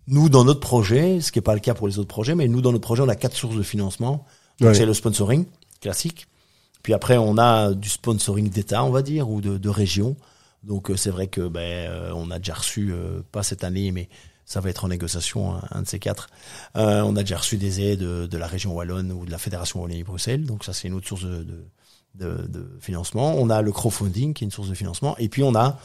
nous 0.07 0.29
dans 0.29 0.43
notre 0.43 0.59
projet, 0.59 1.21
ce 1.21 1.31
qui 1.31 1.39
est 1.39 1.43
pas 1.43 1.53
le 1.53 1.59
cas 1.59 1.73
pour 1.73 1.87
les 1.87 1.99
autres 1.99 2.07
projets, 2.07 2.35
mais 2.35 2.47
nous 2.47 2.61
dans 2.61 2.71
notre 2.71 2.83
projet 2.83 3.01
on 3.03 3.09
a 3.09 3.15
quatre 3.15 3.35
sources 3.35 3.55
de 3.55 3.63
financement. 3.63 4.25
Donc 4.59 4.69
Ouais. 4.69 4.75
c'est 4.75 4.85
le 4.85 4.93
sponsoring 4.93 5.45
classique. 5.79 6.27
Puis 6.83 6.93
après, 6.93 7.17
on 7.17 7.37
a 7.37 7.73
du 7.73 7.89
sponsoring 7.89 8.49
d'État, 8.49 8.83
on 8.83 8.89
va 8.89 9.01
dire, 9.03 9.29
ou 9.29 9.39
de, 9.41 9.57
de 9.57 9.69
région. 9.69 10.15
Donc 10.63 10.91
c'est 10.95 11.09
vrai 11.09 11.27
que 11.27 11.47
ben 11.47 11.91
on 12.15 12.29
a 12.31 12.37
déjà 12.37 12.55
reçu, 12.55 12.93
pas 13.31 13.43
cette 13.43 13.63
année, 13.63 13.91
mais 13.91 14.09
ça 14.51 14.59
va 14.59 14.69
être 14.69 14.83
en 14.83 14.89
négociation, 14.89 15.55
un, 15.71 15.81
de 15.81 15.87
ces 15.87 15.97
quatre. 15.99 16.27
Euh, 16.75 17.01
on 17.01 17.15
a 17.15 17.21
déjà 17.21 17.37
reçu 17.37 17.57
des 17.57 17.81
aides 17.81 17.99
de, 18.01 18.37
la 18.37 18.47
région 18.47 18.73
Wallonne 18.73 19.11
ou 19.11 19.25
de 19.25 19.31
la 19.31 19.37
Fédération 19.37 19.81
Wallonie-Bruxelles, 19.81 20.45
donc 20.45 20.65
ça 20.65 20.73
c'est 20.73 20.89
une 20.89 20.93
autre 20.93 21.07
source 21.07 21.23
de, 21.23 21.45
de, 22.15 22.47
de, 22.47 22.77
financement. 22.81 23.35
On 23.37 23.49
a 23.49 23.61
le 23.61 23.71
crowdfunding 23.71 24.33
qui 24.33 24.43
est 24.43 24.47
une 24.47 24.51
source 24.51 24.67
de 24.69 24.73
financement, 24.75 25.15
et 25.17 25.29
puis 25.29 25.43
on 25.43 25.55
a 25.55 25.79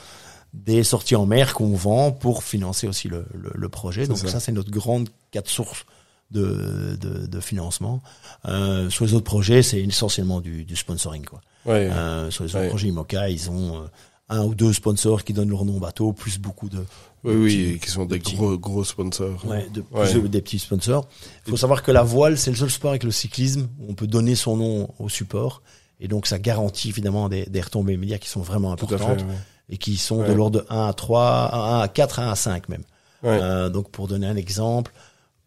des 0.54 0.84
sorties 0.84 1.16
en 1.16 1.26
mer 1.26 1.54
qu'on 1.54 1.74
vend 1.74 2.12
pour 2.12 2.42
financer 2.42 2.86
aussi 2.86 3.08
le, 3.08 3.26
le, 3.34 3.68
projet. 3.68 4.06
Donc 4.06 4.18
ça, 4.18 4.40
c'est 4.40 4.52
notre 4.52 4.70
grande 4.70 5.08
quatre 5.30 5.50
sources 5.50 5.84
de, 6.30 6.96
de, 7.00 7.26
de 7.26 7.40
financement. 7.40 8.02
Euh, 8.46 8.90
sur 8.90 9.04
les 9.04 9.14
autres 9.14 9.24
projets, 9.24 9.62
c'est 9.62 9.80
essentiellement 9.80 10.40
du, 10.40 10.64
du 10.64 10.76
sponsoring. 10.76 11.24
Quoi. 11.24 11.40
Ouais, 11.66 11.90
euh, 11.90 12.30
sur 12.30 12.44
les 12.44 12.56
autres 12.56 12.68
projets 12.68 12.88
IMOCA, 12.88 13.28
ils 13.28 13.50
ont 13.50 13.76
euh, 13.76 13.86
un 14.28 14.44
ou 14.44 14.54
deux 14.54 14.72
sponsors 14.72 15.24
qui 15.24 15.32
donnent 15.32 15.50
leur 15.50 15.64
nom 15.64 15.76
au 15.76 15.80
bateau, 15.80 16.12
plus 16.12 16.38
beaucoup 16.38 16.68
de... 16.68 16.84
Oui, 17.24 17.34
oui, 17.34 17.78
qui 17.82 17.90
sont 17.90 18.04
des 18.04 18.20
gros, 18.20 18.56
gros 18.56 18.84
sponsors. 18.84 19.44
Ouais, 19.46 19.68
de, 19.70 19.80
plus 19.80 20.28
des 20.28 20.40
petits 20.40 20.60
sponsors. 20.60 21.08
Il 21.46 21.50
faut 21.50 21.56
savoir 21.56 21.82
que 21.82 21.90
la 21.90 22.04
voile, 22.04 22.38
c'est 22.38 22.50
le 22.50 22.56
seul 22.56 22.70
sport 22.70 22.90
avec 22.90 23.02
le 23.02 23.10
cyclisme 23.10 23.68
où 23.80 23.86
on 23.90 23.94
peut 23.94 24.06
donner 24.06 24.36
son 24.36 24.56
nom 24.56 24.88
au 25.00 25.08
support. 25.08 25.60
Et 26.00 26.08
donc, 26.08 26.26
ça 26.26 26.38
garantit 26.38 26.88
évidemment 26.88 27.28
des, 27.28 27.46
des 27.46 27.60
retombées 27.60 27.96
médias 27.96 28.18
qui 28.18 28.28
sont 28.28 28.42
vraiment 28.42 28.72
importantes 28.72 29.24
et 29.68 29.78
qui 29.78 29.96
sont 29.96 30.22
de 30.26 30.32
l'ordre 30.32 30.60
de 30.60 30.66
1 30.68 30.86
à 30.88 30.92
3, 30.92 31.50
1 31.54 31.80
à 31.80 31.88
4, 31.88 32.20
1 32.20 32.30
à 32.30 32.34
5 32.36 32.68
même. 32.68 32.82
Euh, 33.24 33.68
donc, 33.70 33.90
pour 33.90 34.06
donner 34.06 34.26
un 34.26 34.36
exemple, 34.36 34.92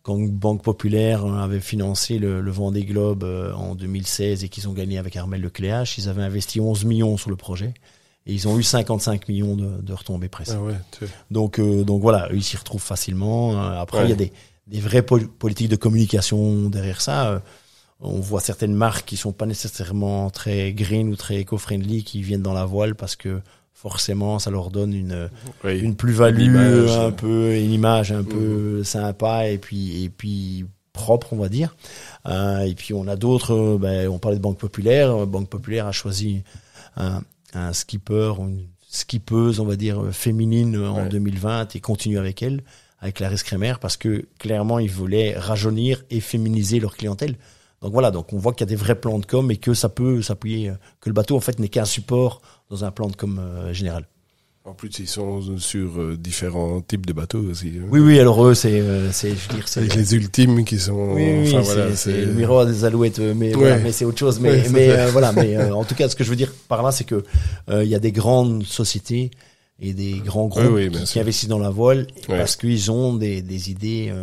quand 0.02 0.18
Banque 0.20 0.64
Populaire 0.64 1.26
avait 1.26 1.60
financé 1.60 2.18
le, 2.20 2.42
le 2.42 2.52
Vendée 2.52 2.84
Globe 2.84 3.24
euh, 3.24 3.54
en 3.54 3.76
2016 3.76 4.44
et 4.44 4.50
qu'ils 4.50 4.68
ont 4.68 4.74
gagné 4.74 4.98
avec 4.98 5.16
Armel 5.16 5.42
Lecléache, 5.42 5.98
ils 5.98 6.10
avaient 6.10 6.24
investi 6.24 6.60
11 6.60 6.86
millions 6.86 7.16
sur 7.18 7.30
le 7.30 7.36
projet. 7.36 7.74
Et 8.26 8.34
ils 8.34 8.48
ont 8.48 8.58
eu 8.60 8.64
55 8.64 9.28
millions 9.30 9.56
de, 9.56 9.82
de 9.82 9.94
retombées 9.94 10.30
presque. 10.30 10.54
Ah 10.56 10.62
ouais, 10.62 10.74
donc, 11.32 11.60
euh, 11.60 11.84
donc 11.84 12.02
voilà, 12.02 12.28
ils 12.34 12.44
s'y 12.44 12.58
retrouvent 12.58 12.82
facilement. 12.82 13.54
Euh, 13.54 13.80
après, 13.80 14.04
il 14.04 14.10
y 14.10 14.14
a 14.14 14.16
des, 14.16 14.32
des 14.68 14.80
vraies 14.80 15.02
politiques 15.04 15.70
de 15.70 15.76
communication 15.76 16.70
derrière 16.70 17.02
ça. 17.02 17.42
On 18.02 18.20
voit 18.20 18.40
certaines 18.40 18.74
marques 18.74 19.06
qui 19.06 19.18
sont 19.18 19.34
pas 19.34 19.46
nécessairement 19.46 20.30
très 20.30 20.72
green 20.74 21.10
ou 21.10 21.16
très 21.16 21.38
éco-friendly 21.38 22.04
qui 22.04 22.22
viennent 22.22 22.42
dans 22.42 22.54
la 22.54 22.66
voile 22.66 22.96
parce 22.96 23.16
que 23.16 23.42
forcément 23.74 24.40
ça 24.40 24.52
leur 24.52 24.72
donne 24.72 24.94
une 24.94 25.30
une 25.64 25.96
plus-value 25.96 26.56
un 26.90 27.12
peu 27.12 27.56
une 27.56 27.72
image 27.72 28.12
un 28.12 28.24
peu 28.24 28.80
mm. 28.80 28.84
sympa 28.84 29.48
et 29.48 29.58
puis 29.58 30.04
et 30.04 30.10
puis 30.10 30.66
propre 30.94 31.34
on 31.34 31.38
va 31.38 31.50
dire. 31.50 31.76
Euh, 32.26 32.62
et 32.62 32.76
puis 32.76 32.94
on 32.94 33.08
a 33.08 33.16
d'autres 33.16 33.78
ben, 33.78 34.08
on 34.08 34.20
parlait 34.20 34.38
de 34.38 34.42
banque 34.42 34.58
populaire. 34.58 35.28
Banque 35.28 35.50
populaire 35.50 35.88
a 35.88 35.92
choisi 35.92 36.44
un, 36.96 37.22
un 37.54 37.74
skipper 37.74 38.34
ou 38.38 38.48
une 38.48 38.68
skippeuse, 38.90 39.60
on 39.60 39.66
va 39.66 39.76
dire, 39.76 40.02
féminine 40.12 40.78
en 40.78 41.06
2020 41.06 41.76
et 41.76 41.80
continue 41.80 42.18
avec 42.18 42.42
elle, 42.42 42.64
avec 43.00 43.16
Clarisse 43.16 43.44
Kremer, 43.44 43.76
parce 43.80 43.98
que 43.98 44.26
clairement, 44.40 44.80
ils 44.80 44.90
voulaient 44.90 45.38
rajeunir 45.38 46.04
et 46.10 46.20
féminiser 46.20 46.80
leur 46.80 46.98
clientèle. 46.98 47.36
Donc 47.82 47.94
voilà, 47.94 48.12
donc 48.12 48.34
on 48.34 48.38
voit 48.38 48.54
qu'il 48.54 48.62
y 48.62 48.70
a 48.70 48.72
des 48.72 48.76
vrais 48.76 49.00
plans 49.00 49.20
de 49.20 49.26
com 49.26 49.50
et 49.52 49.58
que 49.58 49.74
ça 49.74 49.90
peut 49.90 50.22
s'appuyer, 50.22 50.72
que 51.00 51.10
le 51.10 51.14
bateau 51.14 51.38
en 51.38 51.40
fait 51.40 51.60
n'est 51.60 51.70
qu'un 51.70 51.86
support 51.86 52.42
dans 52.70 52.86
un 52.86 52.92
plan 52.92 53.08
de 53.08 53.16
com 53.16 53.40
euh, 53.40 53.74
général. 53.74 54.06
En 54.66 54.74
plus, 54.74 55.00
ils 55.00 55.08
sont 55.08 55.58
sur 55.58 56.00
euh, 56.00 56.18
différents 56.18 56.82
types 56.82 57.06
de 57.06 57.14
bateaux 57.14 57.42
aussi. 57.50 57.74
Hein. 57.78 57.88
Oui, 57.90 58.02
oui, 58.02 58.20
alors 58.20 58.46
eux, 58.46 58.54
c'est, 58.54 58.82
euh, 58.82 59.12
c'est, 59.12 59.30
je 59.30 59.50
veux 59.50 59.56
dire, 59.56 59.68
c'est 59.68 59.96
les 59.96 60.14
ultimes 60.14 60.64
qui 60.64 60.78
sont. 60.78 61.14
Oui, 61.14 61.44
oui 61.44 61.56
voilà, 61.64 61.96
c'est, 61.96 62.26
le 62.26 62.34
miroir 62.34 62.66
des 62.66 62.84
alouettes, 62.84 63.20
mais 63.20 63.54
voilà, 63.54 63.78
mais 63.78 63.92
c'est 63.92 64.06
autre 64.06 64.20
chose. 64.20 64.40
Mais, 64.40 64.68
mais 64.70 65.08
voilà, 65.08 65.32
mais 65.32 65.58
en 65.72 65.86
tout 65.86 65.96
cas, 65.96 66.10
ce 66.10 66.16
que 66.16 66.24
je 66.24 66.30
veux 66.30 66.36
dire 66.36 66.54
par 66.68 66.84
là, 66.84 66.92
c'est 66.92 67.06
que 67.06 67.24
il 67.72 67.88
y 67.88 67.96
a 67.96 68.00
des 68.00 68.12
grandes 68.12 68.64
sociétés 68.64 69.32
et 69.80 69.94
des 69.94 70.22
grands 70.24 70.48
groupes 70.48 70.78
qui, 71.06 71.20
investissent 71.20 71.50
dans 71.50 71.58
la 71.58 71.70
voile 71.70 72.06
parce 72.28 72.58
qu'ils 72.58 72.92
ont 72.92 73.16
des, 73.16 73.42
des 73.42 73.72
idées 73.72 74.14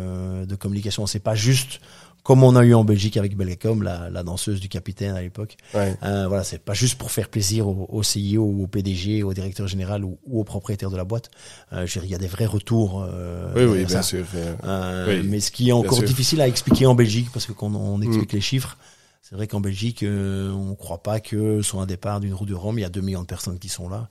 de 0.47 0.55
communication. 0.55 1.07
C'est 1.07 1.19
pas 1.19 1.35
juste 1.35 1.81
comme 2.27 2.43
on 2.43 2.57
a 2.57 2.65
eu 2.65 2.73
en 2.73 2.83
Belgique 2.83 3.15
avec 3.15 3.37
Belgacom, 3.37 3.81
la, 3.81 4.09
la 4.09 4.21
danseuse 4.21 4.59
du 4.59 4.67
capitaine 4.67 5.15
à 5.15 5.21
l'époque. 5.21 5.55
Ouais. 5.73 5.95
Euh, 6.03 6.27
voilà, 6.27 6.43
c'est 6.43 6.57
pas 6.57 6.73
juste 6.73 6.97
pour 6.97 7.09
faire 7.09 7.29
plaisir 7.29 7.69
au, 7.69 7.87
au 7.87 8.01
CEO 8.01 8.41
ou 8.41 8.63
au 8.63 8.67
PDG, 8.67 9.23
au 9.23 9.33
directeur 9.33 9.65
général 9.65 10.03
ou, 10.03 10.17
ou 10.25 10.41
au 10.41 10.43
propriétaire 10.43 10.91
de 10.91 10.97
la 10.97 11.05
boîte. 11.05 11.31
Euh, 11.71 11.87
il 12.03 12.09
y 12.09 12.15
a 12.15 12.17
des 12.17 12.27
vrais 12.27 12.45
retours. 12.45 13.07
Euh, 13.09 13.53
oui, 13.55 13.63
oui, 13.63 13.85
bien 13.85 14.01
sûr. 14.01 14.25
Euh, 14.65 15.23
mais 15.23 15.39
ce 15.39 15.51
qui 15.51 15.69
est 15.69 15.71
encore 15.71 16.03
difficile 16.03 16.41
à 16.41 16.49
expliquer 16.49 16.85
en 16.85 16.95
Belgique, 16.95 17.29
parce 17.31 17.45
que 17.45 17.53
quand 17.53 17.73
on 17.73 18.01
explique 18.01 18.33
mm. 18.33 18.35
les 18.35 18.41
chiffres, 18.41 18.77
c'est 19.21 19.35
vrai 19.35 19.47
qu'en 19.47 19.61
Belgique, 19.61 20.03
euh, 20.03 20.51
on 20.51 20.71
ne 20.71 20.75
croit 20.75 21.01
pas 21.01 21.21
que 21.21 21.61
sur 21.61 21.79
un 21.79 21.85
départ 21.85 22.19
d'une 22.19 22.33
route 22.33 22.49
de 22.49 22.55
Rome, 22.55 22.77
il 22.77 22.81
y 22.81 22.85
a 22.85 22.89
2 22.89 22.99
millions 22.99 23.21
de 23.21 23.25
personnes 23.25 23.57
qui 23.57 23.69
sont 23.69 23.87
là. 23.87 24.09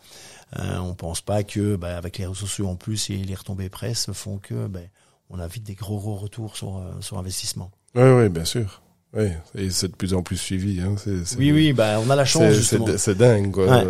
Euh, 0.58 0.78
on 0.78 0.94
pense 0.94 1.20
pas 1.20 1.42
que, 1.42 1.76
bah, 1.76 1.98
avec 1.98 2.16
les 2.16 2.24
réseaux 2.24 2.46
sociaux 2.46 2.68
en 2.68 2.76
plus 2.76 3.10
et 3.10 3.18
les 3.18 3.34
retombées 3.34 3.68
presse, 3.68 4.10
font 4.14 4.38
que, 4.38 4.68
bah, 4.68 4.80
on 5.28 5.38
a 5.38 5.46
vite 5.46 5.64
des 5.64 5.74
gros 5.74 5.98
gros 5.98 6.14
retours 6.14 6.56
sur 6.56 6.78
euh, 6.78 7.00
sur 7.00 7.18
investissement. 7.18 7.70
Oui, 7.96 8.02
oui, 8.02 8.28
bien 8.28 8.44
sûr. 8.44 8.82
Oui, 9.16 9.28
et 9.54 9.70
c'est 9.70 9.88
de 9.88 9.96
plus 9.96 10.12
en 10.12 10.22
plus 10.22 10.36
suivi. 10.36 10.80
Hein. 10.82 10.94
Oui, 11.38 11.50
oui, 11.50 11.72
bah, 11.72 11.98
on 12.04 12.10
a 12.10 12.16
la 12.16 12.26
chance. 12.26 12.52
C'est, 12.98 13.16
dingue, 13.16 13.50
quoi. 13.50 13.82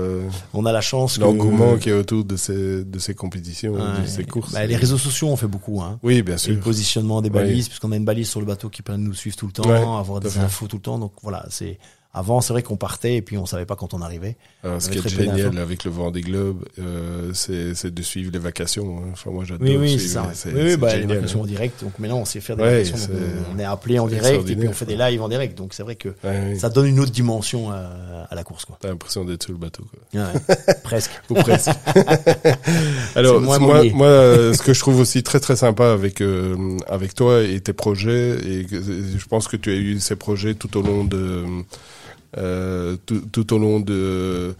On 0.55 0.65
a 0.67 0.73
la 0.73 0.81
chance. 0.81 1.19
L'engouement 1.19 1.75
que... 1.75 1.81
qui 1.81 1.91
est 1.91 1.95
autour 1.95 2.25
de 2.25 2.37
ces, 2.37 2.85
de 2.85 2.99
ces 3.01 3.15
compétitions, 3.15 3.75
de 3.75 4.07
ces 4.07 4.25
courses. 4.25 4.53
Bah, 4.53 4.65
les 4.67 4.77
réseaux 4.77 4.99
sociaux 4.99 5.29
ont 5.29 5.37
fait 5.37 5.49
beaucoup. 5.49 5.83
Hein. 5.83 5.99
Oui, 6.03 6.23
bien 6.23 6.37
sûr. 6.37 6.55
le 6.55 6.61
positionnement 6.61 7.23
des 7.23 7.31
balises, 7.31 7.69
puisqu'on 7.69 7.93
a 7.93 7.97
une 7.97 8.05
balise 8.05 8.29
sur 8.29 8.41
le 8.41 8.47
bateau 8.47 8.69
qui 8.69 8.83
permet 8.83 9.03
de 9.03 9.09
nous 9.09 9.15
suivre 9.15 9.37
tout 9.37 9.47
le 9.47 9.53
temps, 9.53 9.99
avoir 9.99 10.21
des 10.21 10.39
infos 10.39 10.69
tout 10.69 10.77
le 10.77 10.83
temps. 10.83 10.99
Donc 10.99 11.13
voilà, 11.23 11.45
c'est 11.51 11.79
avant, 12.17 12.41
c'est 12.41 12.55
vrai 12.55 12.63
qu'on 12.63 12.77
partait 12.77 13.17
et 13.17 13.23
puis 13.23 13.37
on 13.37 13.45
savait 13.45 13.67
pas 13.67 13.77
quand 13.77 13.93
on 13.93 14.01
arrivait. 14.01 14.37
Alors, 14.65 14.81
ce 14.81 14.89
qui 14.89 14.99
est 14.99 15.09
génial 15.09 15.59
avec 15.59 15.85
le 15.85 15.91
vent 15.91 16.11
des 16.11 16.23
globes, 16.23 16.65
euh, 16.79 17.31
c'est 17.35 17.95
de 17.95 18.03
suivre 18.03 18.31
les 18.33 18.39
vacations. 18.39 18.99
Hein. 18.99 19.11
Enfin, 19.13 19.31
moi, 19.31 19.45
j'adore. 19.45 19.69
Oui, 19.69 19.77
oui, 19.77 19.99
c'est 20.01 20.09
ça. 20.09 20.33
Oui, 20.47 20.79
bah, 20.79 20.97
les 20.97 21.05
vacations 21.05 21.43
en 21.43 21.47
direct. 21.47 21.85
Donc 21.85 21.99
maintenant, 21.99 22.21
on 22.21 22.25
sait 22.25 22.41
faire 22.41 22.57
des 22.57 22.63
vacations. 22.63 22.97
on 23.55 23.59
est 23.59 23.65
appelé 23.65 23.99
en 23.99 24.07
direct 24.07 24.49
et 24.49 24.57
puis 24.57 24.67
on 24.67 24.73
fait 24.73 24.87
des 24.87 24.97
lives 24.97 25.21
en 25.21 25.29
direct. 25.29 25.59
Donc 25.59 25.75
c'est 25.75 25.83
vrai 25.83 25.97
que 25.97 26.15
ça 26.59 26.71
donne 26.71 26.87
une 26.87 27.01
autre 27.01 27.13
dimension 27.13 27.71
à, 27.71 28.27
à 28.31 28.35
la 28.35 28.45
course. 28.45 28.65
T'as 28.81 28.89
l'impression 28.89 29.27
d'être 29.27 29.43
sur 29.43 29.53
le 29.53 29.59
bateau. 29.59 29.85
Quoi. 29.85 30.23
Ouais, 30.23 30.55
presque. 30.83 31.11
Ou 31.29 31.35
presque. 31.35 31.71
Alors 33.15 33.43
moi, 33.43 33.59
moi, 33.59 34.09
ce 34.55 34.63
que 34.63 34.73
je 34.73 34.81
trouve 34.81 35.01
aussi 35.01 35.23
très 35.23 35.41
très 35.41 35.57
sympa 35.57 35.93
avec 35.93 36.23
euh, 36.23 36.79
avec 36.89 37.15
toi 37.15 37.43
et 37.43 37.61
tes 37.61 37.75
projets, 37.75 38.39
et 38.43 38.67
je 38.71 39.27
pense 39.27 39.49
que 39.49 39.59
tu 39.59 39.71
as 39.71 39.75
eu 39.75 40.01
ces 40.01 40.17
projets 40.17 40.55
tout 40.55 40.79
au 40.79 40.83
long 40.83 41.05
de 41.05 41.45
euh, 42.37 42.97
tout, 43.07 43.23
tout, 43.33 43.55
au 43.55 43.59
long 43.59 43.81
de 43.81 44.55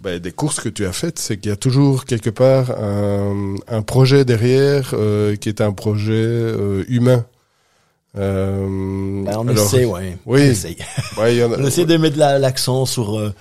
ben, 0.00 0.18
des 0.18 0.32
courses 0.32 0.60
que 0.60 0.68
tu 0.68 0.86
as 0.86 0.92
faites, 0.92 1.18
c'est 1.18 1.36
qu'il 1.36 1.50
y 1.50 1.52
a 1.52 1.56
toujours 1.56 2.04
quelque 2.04 2.30
part 2.30 2.70
un, 2.70 3.56
un 3.68 3.82
projet 3.82 4.24
derrière 4.24 4.90
euh, 4.94 5.36
qui 5.36 5.48
est 5.48 5.60
un 5.60 5.72
projet 5.72 6.12
euh, 6.14 6.84
humain. 6.88 7.24
Ben, 8.14 8.24
on 8.26 9.48
essaie, 9.48 9.84
ouais. 9.84 10.18
Oui. 10.26 10.40
On 10.40 10.44
essaie, 10.44 10.76
ouais, 11.18 11.44
on 11.44 11.66
essaie 11.66 11.84
de 11.84 11.96
mettre 11.96 12.18
l'accent 12.18 12.86
sur 12.86 13.18
euh, 13.18 13.32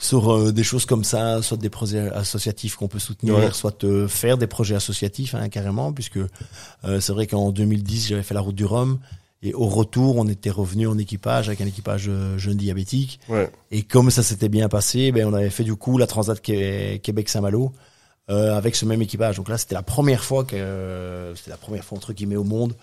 sur 0.00 0.52
des 0.52 0.62
choses 0.62 0.86
comme 0.86 1.02
ça, 1.02 1.42
soit 1.42 1.56
des 1.56 1.70
projets 1.70 2.08
associatifs 2.10 2.76
qu'on 2.76 2.86
peut 2.86 3.00
soutenir, 3.00 3.54
soit 3.54 3.84
faire 4.06 4.38
des 4.38 4.46
projets 4.46 4.76
associatifs 4.76 5.34
hein, 5.34 5.48
carrément, 5.48 5.92
puisque 5.92 6.20
c'est 6.84 7.12
vrai 7.12 7.26
qu'en 7.26 7.50
2010 7.50 8.08
j'avais 8.08 8.22
fait 8.22 8.34
la 8.34 8.40
route 8.40 8.54
du 8.54 8.64
Rhum 8.64 9.00
et 9.42 9.54
au 9.54 9.66
retour, 9.66 10.16
on 10.16 10.26
était 10.26 10.50
revenu 10.50 10.88
en 10.88 10.98
équipage 10.98 11.48
avec 11.48 11.60
un 11.60 11.66
équipage 11.66 12.06
euh, 12.08 12.38
jeune 12.38 12.56
diabétique. 12.56 13.20
Ouais. 13.28 13.50
Et 13.70 13.82
comme 13.82 14.10
ça 14.10 14.22
s'était 14.22 14.48
bien 14.48 14.68
passé, 14.68 15.12
ben 15.12 15.26
on 15.26 15.34
avait 15.34 15.50
fait 15.50 15.64
du 15.64 15.76
coup 15.76 15.96
la 15.96 16.06
Transat 16.08 16.40
Québec-Saint-Malo 16.40 17.72
euh, 18.30 18.54
avec 18.54 18.76
ce 18.76 18.84
même 18.84 19.00
équipage. 19.00 19.36
Donc 19.36 19.48
là, 19.48 19.56
c'était 19.56 19.74
la 19.74 19.82
première 19.82 20.22
fois 20.22 20.44
que 20.44 21.32
c'était 21.34 21.50
la 21.50 21.56
première 21.56 21.82
fois 21.82 21.96
entre 21.96 22.12
guillemets 22.12 22.36
au 22.36 22.44
monde 22.44 22.74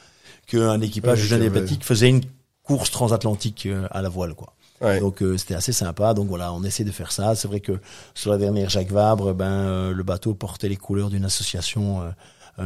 qu'un 0.47 0.81
équipage 0.81 1.19
jeune 1.19 1.41
diabétique 1.41 1.83
faisait 1.83 2.09
une 2.09 2.21
course 2.63 2.89
transatlantique 2.89 3.67
euh, 3.67 3.87
à 3.91 4.01
la 4.01 4.09
voile, 4.09 4.33
quoi. 4.33 4.53
Ouais. 4.81 4.99
Donc 4.99 5.21
euh, 5.21 5.37
c'était 5.37 5.53
assez 5.53 5.71
sympa. 5.71 6.15
Donc 6.15 6.29
voilà, 6.29 6.51
on 6.51 6.63
essaie 6.63 6.83
de 6.83 6.89
faire 6.89 7.11
ça. 7.11 7.35
C'est 7.35 7.47
vrai 7.47 7.59
que 7.59 7.79
sur 8.15 8.31
la 8.31 8.39
dernière 8.39 8.69
Jacques 8.69 8.91
Vabre, 8.91 9.35
ben 9.35 9.91
le 9.91 10.03
bateau 10.03 10.33
portait 10.33 10.67
les 10.67 10.77
couleurs 10.77 11.11
d'une 11.11 11.25
association 11.25 12.01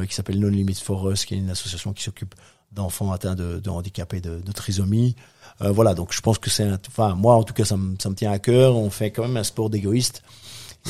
qui 0.07 0.15
s'appelle 0.15 0.39
Non 0.39 0.47
Limits 0.47 0.81
for 0.81 1.09
Us, 1.11 1.25
qui 1.25 1.33
est 1.33 1.37
une 1.37 1.49
association 1.49 1.91
qui 1.91 2.03
s'occupe 2.03 2.33
d'enfants 2.71 3.11
atteints 3.11 3.35
de, 3.35 3.59
de 3.59 3.69
handicap 3.69 4.13
et 4.13 4.21
de, 4.21 4.39
de 4.39 4.51
trisomie. 4.51 5.15
Euh, 5.61 5.71
voilà, 5.71 5.93
donc 5.93 6.13
je 6.13 6.21
pense 6.21 6.37
que 6.37 6.49
c'est, 6.49 6.69
enfin 6.87 7.15
moi 7.15 7.35
en 7.35 7.43
tout 7.43 7.53
cas 7.53 7.65
ça 7.65 7.75
me, 7.75 7.95
ça 7.99 8.09
me 8.09 8.15
tient 8.15 8.31
à 8.31 8.39
cœur. 8.39 8.75
On 8.77 8.89
fait 8.89 9.11
quand 9.11 9.23
même 9.23 9.37
un 9.37 9.43
sport 9.43 9.69
d'égoïste 9.69 10.21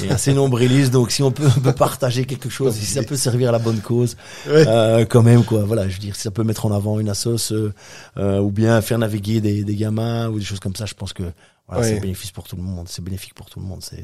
et 0.04 0.10
assez 0.12 0.34
nombriliste. 0.34 0.92
Donc 0.92 1.12
si 1.12 1.24
on 1.24 1.32
peut, 1.32 1.50
on 1.58 1.60
peut 1.62 1.74
partager 1.74 2.26
quelque 2.26 2.50
chose, 2.50 2.76
si 2.76 2.86
ça 2.86 3.02
peut 3.04 3.16
servir 3.16 3.50
à 3.50 3.52
la 3.52 3.60
bonne 3.60 3.80
cause, 3.82 4.18
euh, 4.48 5.06
quand 5.06 5.24
même 5.24 5.44
quoi. 5.44 5.64
Voilà, 5.64 5.88
je 5.88 5.94
veux 5.94 6.00
dire, 6.00 6.16
si 6.16 6.22
ça 6.22 6.32
peut 6.32 6.44
mettre 6.44 6.66
en 6.66 6.72
avant 6.72 7.00
une 7.00 7.10
assoce 7.10 7.52
euh, 7.52 7.74
euh, 8.18 8.40
ou 8.40 8.52
bien 8.52 8.82
faire 8.82 9.00
naviguer 9.00 9.42
des, 9.42 9.64
des 9.64 9.76
gamins 9.76 10.30
ou 10.30 10.38
des 10.38 10.46
choses 10.46 10.60
comme 10.60 10.76
ça, 10.76 10.86
je 10.86 10.94
pense 10.94 11.14
que 11.14 11.24
voilà, 11.68 11.84
c'est 11.84 12.00
bénéfice 12.00 12.32
pour 12.32 12.48
tout 12.48 12.56
le 12.56 12.64
monde. 12.64 12.88
C'est 12.90 13.04
bénéfique 13.04 13.36
pour 13.36 13.48
tout 13.48 13.60
le 13.60 13.66
monde. 13.66 13.84
C'est, 13.84 14.04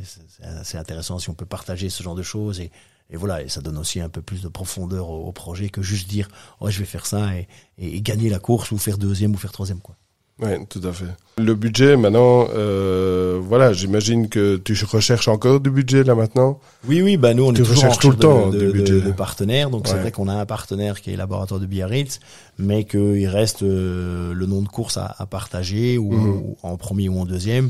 c'est 0.63 0.77
intéressant 0.77 1.19
si 1.19 1.29
on 1.29 1.33
peut 1.33 1.47
partager 1.47 1.89
ce 1.89 2.03
genre 2.03 2.15
de 2.15 2.23
choses 2.23 2.59
et 2.59 2.71
et 3.09 3.17
voilà, 3.17 3.43
et 3.43 3.49
ça 3.49 3.61
donne 3.61 3.77
aussi 3.77 3.99
un 3.99 4.09
peu 4.09 4.21
plus 4.21 4.41
de 4.41 4.47
profondeur 4.47 5.09
au, 5.09 5.31
projet 5.31 5.69
que 5.69 5.81
juste 5.81 6.09
dire, 6.09 6.27
ouais, 6.59 6.71
je 6.71 6.79
vais 6.79 6.85
faire 6.85 7.05
ça 7.05 7.35
et, 7.35 7.47
et, 7.77 8.01
gagner 8.01 8.29
la 8.29 8.39
course 8.39 8.71
ou 8.71 8.77
faire 8.77 8.97
deuxième 8.97 9.33
ou 9.33 9.37
faire 9.37 9.51
troisième, 9.51 9.79
quoi. 9.79 9.95
Oui, 10.41 10.49
tout 10.67 10.81
à 10.83 10.91
fait. 10.91 11.05
Le 11.37 11.55
budget, 11.55 11.95
maintenant, 11.95 12.47
euh, 12.53 13.39
voilà, 13.41 13.71
j'imagine 13.71 14.27
que 14.27 14.57
tu 14.57 14.75
recherches 14.83 15.29
encore 15.29 15.61
du 15.61 15.69
budget 15.69 16.03
là 16.03 16.13
maintenant? 16.13 16.59
Oui, 16.89 17.01
oui, 17.01 17.15
bah 17.15 17.33
nous 17.33 17.45
on 17.45 17.53
est 17.53 17.57
toujours 17.57 17.85
en 17.85 17.95
tout 17.95 18.09
le 18.09 18.17
temps 18.17 18.49
de, 18.49 18.69
budget. 18.69 18.99
de, 18.99 19.11
partenaires. 19.11 19.69
Donc 19.69 19.87
c'est 19.87 19.95
vrai 19.95 20.11
qu'on 20.11 20.27
a 20.27 20.33
un 20.33 20.45
partenaire 20.45 20.99
qui 20.99 21.13
est 21.13 21.15
Laboratoire 21.15 21.61
de 21.61 21.65
Biarritz, 21.65 22.19
mais 22.57 22.83
qu'il 22.83 23.27
reste 23.29 23.63
euh, 23.63 24.33
le 24.33 24.45
nom 24.45 24.61
de 24.61 24.67
course 24.67 24.97
à, 24.97 25.15
à 25.17 25.25
partager 25.25 25.97
ou, 25.97 26.11
mhm. 26.11 26.29
ou, 26.29 26.57
en 26.63 26.75
premier 26.75 27.07
ou 27.07 27.17
en 27.17 27.25
deuxième. 27.25 27.69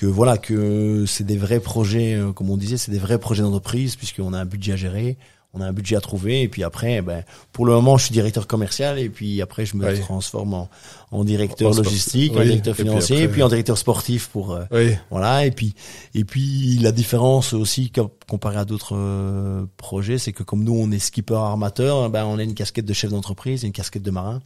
Que 0.00 0.06
voilà, 0.06 0.38
que 0.38 1.04
c'est 1.06 1.24
des 1.24 1.36
vrais 1.36 1.60
projets, 1.60 2.14
euh, 2.14 2.32
comme 2.32 2.48
on 2.48 2.56
disait, 2.56 2.78
c'est 2.78 2.90
des 2.90 2.98
vrais 2.98 3.18
projets 3.18 3.42
d'entreprise 3.42 3.96
puisqu'on 3.96 4.32
a 4.32 4.38
un 4.38 4.46
budget 4.46 4.72
à 4.72 4.76
gérer 4.76 5.18
on 5.52 5.60
a 5.60 5.66
un 5.66 5.72
budget 5.72 5.96
à 5.96 6.00
trouver 6.00 6.42
et 6.42 6.48
puis 6.48 6.62
après 6.62 7.02
ben 7.02 7.24
pour 7.52 7.66
le 7.66 7.72
moment 7.72 7.96
je 7.96 8.04
suis 8.04 8.12
directeur 8.12 8.46
commercial 8.46 8.98
et 8.98 9.08
puis 9.08 9.42
après 9.42 9.66
je 9.66 9.76
me 9.76 10.00
transforme 10.00 10.54
en, 10.54 10.70
en 11.10 11.24
directeur 11.24 11.74
logistique 11.74 12.36
en 12.36 12.42
directeur 12.42 12.76
financier 12.76 13.22
et 13.22 13.28
puis, 13.28 13.42
en 13.42 13.48
directeur 13.48 13.76
sportif 13.76 14.28
pour 14.28 14.52
euh, 14.52 14.64
voilà 15.10 15.46
et 15.46 15.50
puis 15.50 15.74
et 16.14 16.24
puis 16.24 16.78
la 16.78 16.92
différence 16.92 17.52
aussi 17.52 17.90
comparé 18.28 18.58
à 18.58 18.64
d'autres 18.64 18.96
euh, 18.96 19.64
projets 19.76 20.18
c'est 20.18 20.32
que 20.32 20.44
comme 20.44 20.62
nous 20.62 20.74
on 20.74 20.90
est 20.92 21.00
skipper 21.00 21.34
armateur 21.34 22.08
ben 22.10 22.24
on 22.26 22.38
a 22.38 22.44
une 22.44 22.54
casquette 22.54 22.86
de 22.86 22.92
chef 22.92 23.10
d'entreprise 23.10 23.64
une 23.64 23.72
casquette 23.72 24.02
de 24.02 24.10
marin. 24.10 24.40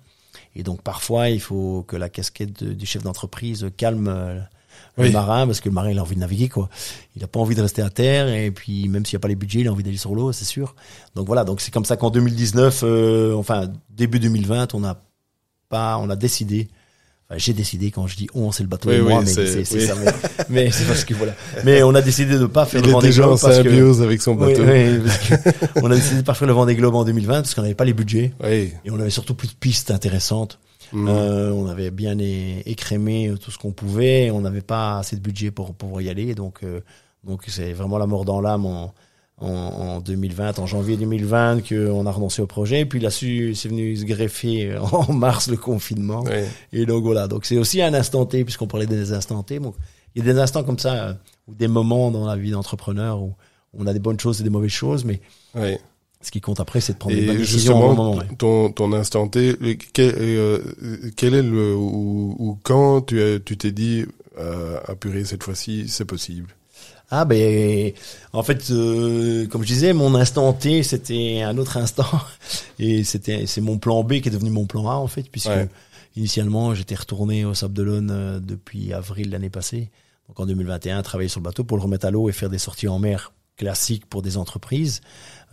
Et 0.57 0.63
donc 0.63 0.83
parfois 0.83 1.31
il 1.31 1.41
faut 1.41 1.85
que 1.87 1.97
la 1.97 2.09
casquette 2.09 2.63
du 2.63 2.87
chef 2.87 3.03
d'entreprise 3.03 3.67
calme 3.77 4.47
euh, 4.99 5.05
le 5.05 5.11
marin 5.11 5.47
parce 5.47 5.61
que 5.61 5.69
le 5.69 5.75
marin 5.75 5.91
il 5.91 5.99
a 5.99 6.03
envie 6.03 6.15
de 6.15 6.21
naviguer 6.21 6.49
quoi. 6.49 6.69
Il 7.17 7.25
a 7.25 7.27
pas 7.27 7.41
envie 7.41 7.55
de 7.55 7.63
rester 7.63 7.83
à 7.83 7.91
terre 7.91 8.29
et 8.29 8.51
puis 8.51 8.89
même 8.89 9.05
s'il 9.05 9.17
n'y 9.17 9.21
a 9.21 9.23
pas 9.23 9.29
les 9.29 9.35
budgets, 9.35 9.61
il 9.61 9.69
a 9.69 9.73
envie 9.73 9.83
d'aller 9.83 9.97
sur 9.97 10.15
l'eau, 10.15 10.33
c'est 10.33 10.45
sûr. 10.45 10.75
Donc 11.15 11.27
voilà, 11.27 11.45
donc 11.45 11.61
c'est 11.61 11.73
comme 11.73 11.85
ça 11.85 11.97
qu'en 11.97 12.11
2019 12.11 12.81
euh, 12.85 13.35
enfin 13.35 13.69
début 13.91 14.21
2020, 14.21 14.75
on 14.75 14.85
a 14.85 15.01
pas 15.69 15.99
on 15.99 16.11
a 16.11 16.17
décidé 16.17 16.69
Enfin, 17.31 17.39
j'ai 17.39 17.55
décidé 17.55 17.91
quand 17.91 18.07
je 18.07 18.17
dis 18.17 18.29
on, 18.35 18.53
c'est 18.53 18.63
le 18.63 18.69
bateau 18.69 18.91
et 18.91 19.01
moi, 19.01 19.21
mais 19.21 19.27
c'est 19.27 19.65
ça. 19.65 19.95
Mais, 20.51 20.71
c'est 20.71 20.85
parce 20.85 21.05
que 21.05 21.15
voilà. 21.15 21.33
Mais 21.65 21.83
on 21.83 21.95
a 21.95 22.03
décidé 22.03 22.39
de 22.39 22.45
pas 22.45 22.67
faire 22.67 22.83
le 22.83 22.91
Vendée 22.91 23.11
Globe 23.11 23.41
parce 23.41 23.63
que 23.63 24.03
avec 24.03 24.21
son 24.21 24.35
bateau. 24.35 24.63
on 25.77 25.91
a 25.91 25.95
décidé 25.95 26.17
de 26.17 26.27
pas 26.27 26.35
faire 26.35 26.47
le 26.47 26.53
Vendée 26.53 26.75
Globe 26.75 26.95
en 26.95 27.05
2020 27.05 27.43
parce 27.43 27.55
qu'on 27.55 27.63
n'avait 27.63 27.75
pas 27.75 27.87
les 27.87 27.95
budgets 27.95 28.35
et 28.45 28.73
on 28.91 29.01
avait 29.01 29.11
surtout 29.11 29.35
plus 29.35 29.49
de 29.49 29.55
pistes 29.55 29.91
intéressantes. 29.91 30.59
Mhm. 30.93 31.09
Euh, 31.09 31.53
on 31.53 31.67
avait 31.69 31.91
bien 31.91 32.17
écrémé 32.19 33.33
tout 33.41 33.51
ce 33.51 33.59
qu'on 33.59 33.73
pouvait. 33.73 34.31
On 34.31 34.41
n'avait 34.41 34.61
pas 34.61 34.99
assez 34.99 35.17
de 35.17 35.21
budget 35.21 35.51
pour 35.51 35.75
pouvoir 35.75 36.03
y 36.03 36.09
aller. 36.09 36.35
Donc, 36.35 36.63
euh, 36.63 36.81
donc 37.25 37.45
c'est 37.49 37.73
vraiment 37.73 37.99
la 37.99 38.07
mort 38.07 38.25
dans 38.25 38.41
l'âme 38.41 38.67
en, 38.67 38.95
en, 39.39 40.01
2020, 40.01 40.59
en 40.59 40.67
janvier 40.67 40.97
2020, 40.97 41.69
qu'on 41.69 42.07
a 42.07 42.11
renoncé 42.11 42.43
au 42.43 42.47
projet. 42.47 42.81
Et 42.81 42.87
puis 42.87 43.01
là, 43.01 43.11
c'est 43.11 43.69
venu 43.69 43.97
se 43.97 44.05
greffer 44.05 44.77
en 44.93 45.13
mars 45.13 45.49
le 45.49 45.57
confinement. 45.57 46.25
Et 46.73 46.87
donc 46.87 47.05
voilà. 47.05 47.29
Donc 47.29 47.45
c'est 47.45 47.59
aussi 47.59 47.83
un 47.83 47.95
instant 47.95 48.27
T, 48.27 48.45
puisqu'on 48.45 48.67
parlait 48.67 48.87
des 48.87 49.13
instants 49.13 49.43
T. 49.43 49.59
Donc, 49.59 49.75
il 50.15 50.25
y 50.25 50.31
a 50.31 50.33
des 50.33 50.41
instants 50.41 50.63
comme 50.63 50.79
ça, 50.79 50.95
euh, 50.95 51.15
ou 51.49 51.55
des 51.55 51.69
moments 51.69 52.11
dans 52.11 52.27
la 52.27 52.37
vie 52.37 52.51
d'entrepreneur 52.51 53.21
où 53.21 53.35
on 53.77 53.87
a 53.87 53.93
des 53.93 53.99
bonnes 53.99 54.21
choses 54.21 54.41
et 54.41 54.45
des 54.45 54.51
mauvaises 54.51 54.71
choses, 54.71 55.05
mais 55.05 55.21
ce 56.25 56.31
qui 56.31 56.41
compte 56.41 56.61
après, 56.61 56.81
c'est 56.81 56.95
de 56.95 56.99
prendre 56.99 57.15
des 57.15 57.27
bonnes 57.27 57.37
décisions 57.37 57.91
au 57.91 57.95
moment. 57.95 58.23
Ton, 58.39 58.71
ton 58.71 58.93
instant 58.93 59.29
T, 59.29 59.57
quel, 59.93 60.15
euh, 60.17 60.59
quel 61.17 61.35
est 61.35 61.43
le 61.43 61.75
ou, 61.75 62.35
ou 62.39 62.59
quand 62.63 63.03
tu 63.03 63.41
tu 63.45 63.57
t'es 63.57 63.73
dit 63.73 64.05
euh, 64.39 64.79
apurer 64.87 65.25
cette 65.25 65.43
fois-ci, 65.43 65.89
c'est 65.89 66.05
possible? 66.05 66.49
Ah 67.11 67.25
ben 67.25 67.93
en 68.33 68.43
fait 68.43 68.71
euh, 68.71 69.47
comme 69.47 69.63
je 69.63 69.69
disais 69.69 69.93
mon 69.93 70.15
instant 70.15 70.53
T 70.55 70.83
c'était 70.83 71.43
un 71.43 71.59
autre 71.59 71.77
instant 71.77 72.09
et 72.79 73.05
c'était 73.05 73.47
c'est 73.47 73.61
mon 73.61 73.79
plan 73.79 74.03
B 74.03 74.15
qui 74.15 74.29
est 74.29 74.33
devenu 74.33 74.51
mon 74.51 74.65
plan 74.65 74.89
A 74.89 74.95
en 74.95 75.07
fait 75.07 75.31
puisque 75.31 75.51
initialement 76.17 76.75
j'étais 76.75 76.95
retourné 76.95 77.45
au 77.45 77.55
Sable 77.55 77.75
d'Olonne 77.75 78.11
euh, 78.11 78.41
depuis 78.41 78.93
avril 78.93 79.31
l'année 79.31 79.51
passée 79.51 79.91
donc 80.29 80.41
en 80.41 80.47
2021 80.47 81.03
travailler 81.03 81.29
sur 81.29 81.41
le 81.41 81.45
bateau 81.45 81.63
pour 81.63 81.77
le 81.77 81.83
remettre 81.83 82.07
à 82.07 82.11
l'eau 82.11 82.29
et 82.31 82.33
faire 82.33 82.49
des 82.49 82.59
sorties 82.59 82.89
en 82.89 82.99
mer 82.99 83.33
classiques 83.57 84.07
pour 84.07 84.23
des 84.23 84.37
entreprises 84.37 85.01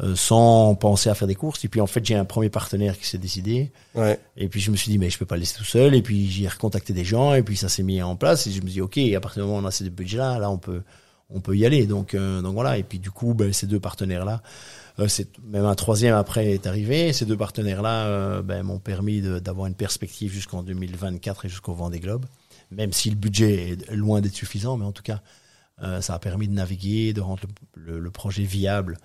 euh, 0.01 0.15
sans 0.15 0.73
penser 0.75 1.09
à 1.09 1.15
faire 1.15 1.27
des 1.27 1.35
courses. 1.35 1.63
Et 1.65 1.67
puis 1.67 1.81
en 1.81 1.87
fait, 1.87 2.03
j'ai 2.03 2.15
un 2.15 2.25
premier 2.25 2.49
partenaire 2.49 2.97
qui 2.97 3.05
s'est 3.05 3.17
décidé. 3.17 3.71
Ouais. 3.93 4.19
Et 4.37 4.47
puis 4.47 4.59
je 4.59 4.71
me 4.71 4.75
suis 4.75 4.91
dit, 4.91 4.97
mais 4.97 5.09
je 5.09 5.17
peux 5.17 5.25
pas 5.25 5.35
le 5.35 5.41
laisser 5.41 5.57
tout 5.57 5.63
seul. 5.63 5.93
Et 5.93 6.01
puis 6.01 6.29
j'ai 6.29 6.47
recontacté 6.47 6.93
des 6.93 7.05
gens. 7.05 7.33
Et 7.33 7.43
puis 7.43 7.55
ça 7.55 7.69
s'est 7.69 7.83
mis 7.83 8.01
en 8.01 8.15
place. 8.15 8.47
Et 8.47 8.51
je 8.51 8.61
me 8.61 8.67
suis 8.67 8.73
dit, 8.73 8.81
ok, 8.81 8.97
à 9.15 9.19
partir 9.19 9.43
du 9.43 9.47
moment 9.47 9.61
où 9.61 9.63
on 9.63 9.67
a 9.67 9.71
ces 9.71 9.89
budgets-là, 9.89 10.39
là, 10.39 10.49
on 10.49 10.57
peut, 10.57 10.81
on 11.29 11.39
peut 11.39 11.55
y 11.55 11.65
aller. 11.65 11.85
Donc, 11.85 12.15
euh, 12.15 12.41
donc 12.41 12.53
voilà. 12.53 12.77
Et 12.77 12.83
puis 12.83 12.99
du 12.99 13.11
coup, 13.11 13.35
ben, 13.35 13.53
ces 13.53 13.67
deux 13.67 13.79
partenaires-là, 13.79 14.41
euh, 14.99 15.07
c'est 15.07 15.29
même 15.43 15.65
un 15.65 15.75
troisième 15.75 16.15
après 16.15 16.51
est 16.51 16.65
arrivé. 16.65 17.13
Ces 17.13 17.25
deux 17.25 17.37
partenaires-là, 17.37 18.41
ben, 18.41 18.63
m'ont 18.63 18.79
permis 18.79 19.21
d'avoir 19.21 19.67
une 19.67 19.75
perspective 19.75 20.33
jusqu'en 20.33 20.63
2024 20.63 21.45
et 21.45 21.49
jusqu'au 21.49 21.73
Vendée 21.73 21.99
Globe. 21.99 22.25
Même 22.71 22.93
si 22.93 23.09
le 23.09 23.17
budget 23.17 23.71
est 23.71 23.91
loin 23.91 24.21
d'être 24.21 24.33
suffisant, 24.33 24.77
mais 24.77 24.85
en 24.85 24.93
tout 24.93 25.03
cas, 25.03 25.21
ça 26.01 26.13
a 26.13 26.19
permis 26.19 26.47
de 26.47 26.53
naviguer, 26.53 27.13
de 27.13 27.21
rendre 27.21 27.43
le, 27.75 27.99
le 27.99 28.11
projet 28.11 28.43
viable 28.43 28.97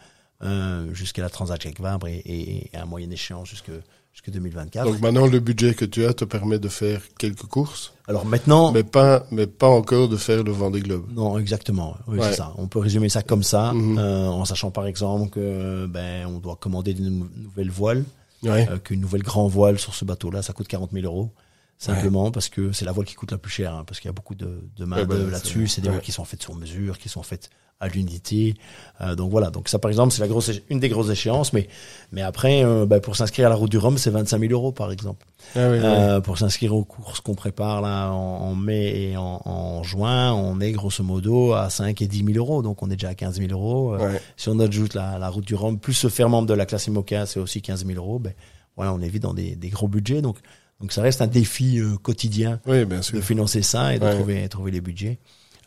euh, 0.43 0.93
jusqu'à 0.93 1.23
la 1.23 1.31
transaction 1.31 1.69
avec 1.69 1.81
Vabre 1.81 2.09
et, 2.09 2.17
et, 2.19 2.67
et, 2.67 2.77
à 2.77 2.85
moyenne 2.85 3.11
échéance 3.11 3.49
jusque 3.49 3.71
jusqu'à 4.13 4.31
2024. 4.31 4.85
Donc 4.85 5.01
maintenant 5.01 5.27
le 5.27 5.41
budget 5.41 5.73
que 5.73 5.87
tu 5.87 6.05
as 6.05 6.13
te 6.13 6.27
permet 6.27 6.59
de 6.59 6.69
faire 6.69 7.01
quelques 7.19 7.47
courses. 7.47 7.95
Alors 8.07 8.27
maintenant, 8.27 8.71
mais 8.71 8.83
pas 8.83 9.25
mais 9.31 9.47
pas 9.47 9.69
encore 9.69 10.11
de 10.11 10.19
faire 10.19 10.43
le 10.45 10.53
Vendée 10.53 10.81
Globe. 10.81 11.07
Non, 11.15 11.39
exactement. 11.39 11.97
Oui, 12.07 12.19
c'est 12.21 12.35
ça. 12.35 12.53
On 12.59 12.67
peut 12.67 12.81
résumer 12.81 13.09
ça 13.09 13.23
comme 13.23 13.43
ça, 13.43 13.73
mhm. 13.73 13.97
euh, 13.97 14.29
en 14.29 14.45
sachant 14.45 14.71
par 14.71 14.87
exemple 14.87 15.31
que 15.31 15.87
ben 15.87 16.27
on 16.27 16.39
doit 16.39 16.57
commander 16.57 16.93
une 16.93 17.27
nouvelle 17.37 17.71
voile, 17.71 18.05
ouais. 18.43 18.69
euh, 18.71 18.77
qu'une 18.77 19.01
nouvelle 19.01 19.23
grand 19.23 19.49
voile 19.49 19.79
sur 19.79 19.95
ce 19.95 20.05
bateau-là, 20.05 20.43
ça 20.43 20.53
coûte 20.53 20.69
40 20.69 20.91
000 20.93 21.07
euros 21.07 21.31
simplement 21.79 22.31
parce 22.31 22.49
que 22.49 22.73
c'est 22.73 22.85
la 22.85 22.93
voile 22.93 23.07
qui 23.07 23.15
coûte 23.15 23.33
la 23.33 23.39
plus 23.39 23.51
chère, 23.51 23.75
hein, 23.75 23.85
parce 23.87 24.01
qu'il 24.01 24.09
y 24.09 24.11
a 24.11 24.13
beaucoup 24.13 24.35
de, 24.35 24.63
de 24.77 24.85
main 24.85 25.05
ben, 25.05 25.31
là-dessus. 25.31 25.69
C'est 25.69 25.81
des 25.81 25.89
voiles 25.89 26.01
qui 26.01 26.13
sont 26.13 26.25
faites 26.25 26.43
sur 26.43 26.55
mesure, 26.55 26.99
qui 26.99 27.09
sont 27.09 27.23
faites 27.23 27.51
à 27.79 27.89
l'unité. 27.89 28.55
Euh, 29.03 29.15
donc 29.15 29.31
voilà, 29.31 29.51
donc 29.51 29.69
ça 29.69 29.79
par 29.79 29.91
exemple 29.91 30.15
c'est 30.15 30.23
la 30.23 30.29
grosse 30.29 30.51
une 30.71 30.81
des 30.81 30.89
grosses 30.89 31.11
échéances, 31.11 31.53
mais 31.53 31.69
mais 32.11 32.23
après 32.23 32.65
euh, 32.65 32.87
bah, 32.87 33.01
pour 33.01 33.17
s'inscrire 33.17 33.47
à 33.47 33.51
la 33.51 33.55
route 33.55 33.71
du 33.71 33.77
Rhum 33.77 33.99
c'est 33.99 34.11
25 34.11 34.41
000 34.41 34.53
euros 34.53 34.73
par 34.73 34.91
exemple. 34.91 35.27
Ah 35.55 35.59
euh, 35.59 36.21
pour 36.21 36.39
s'inscrire 36.39 36.75
aux 36.75 36.85
courses 36.85 37.21
qu'on 37.21 37.35
prépare 37.35 37.83
là 37.83 38.11
en, 38.11 38.55
mai 38.55 39.11
et 39.11 39.17
en, 39.19 39.43
en, 39.45 39.83
juin, 39.83 40.33
on 40.33 40.59
est 40.61 40.73
grosso 40.73 41.05
modo 41.05 41.53
à 41.53 41.69
5 41.69 42.01
et 42.01 42.07
10 42.07 42.25
000 42.33 42.39
euros, 42.39 42.63
donc 42.63 42.83
on 42.83 42.87
est 42.87 42.97
déjà 42.97 43.11
à 43.11 43.15
15 43.15 43.39
000 43.39 43.53
euros. 43.53 43.95
Euh, 43.95 44.17
si 44.39 44.49
on 44.49 44.59
ajoute 44.59 44.95
la, 44.95 45.19
la 45.19 45.29
route 45.29 45.45
du 45.45 45.55
Rhum 45.55 45.79
plus 45.79 45.93
se 45.93 46.09
faire 46.09 46.31
membre 46.31 46.49
de 46.49 46.55
la 46.55 46.65
classe 46.65 46.87
IMOCA, 46.87 47.27
c'est 47.27 47.41
aussi 47.41 47.61
15 47.61 47.85
000 47.85 47.99
euros. 47.99 48.19
Ben 48.19 48.33
voilà, 48.77 48.95
on 48.95 49.01
est 49.01 49.09
vite 49.09 49.23
dans 49.23 49.35
des, 49.35 49.55
des 49.55 49.69
gros 49.69 49.89
budgets, 49.89 50.23
donc 50.23 50.39
donc 50.81 50.93
ça 50.93 51.03
reste 51.03 51.23
un 51.23 51.27
défi 51.27 51.81
quotidien 52.03 52.61
oui, 52.67 52.85
bien 52.85 53.03
sûr. 53.03 53.17
de 53.17 53.23
financer 53.23 53.63
ça 53.63 53.95
et 53.95 53.99
de 53.99 54.11
trouver 54.11 54.49
trouver 54.49 54.71
les 54.71 54.81
budgets. 54.81 55.19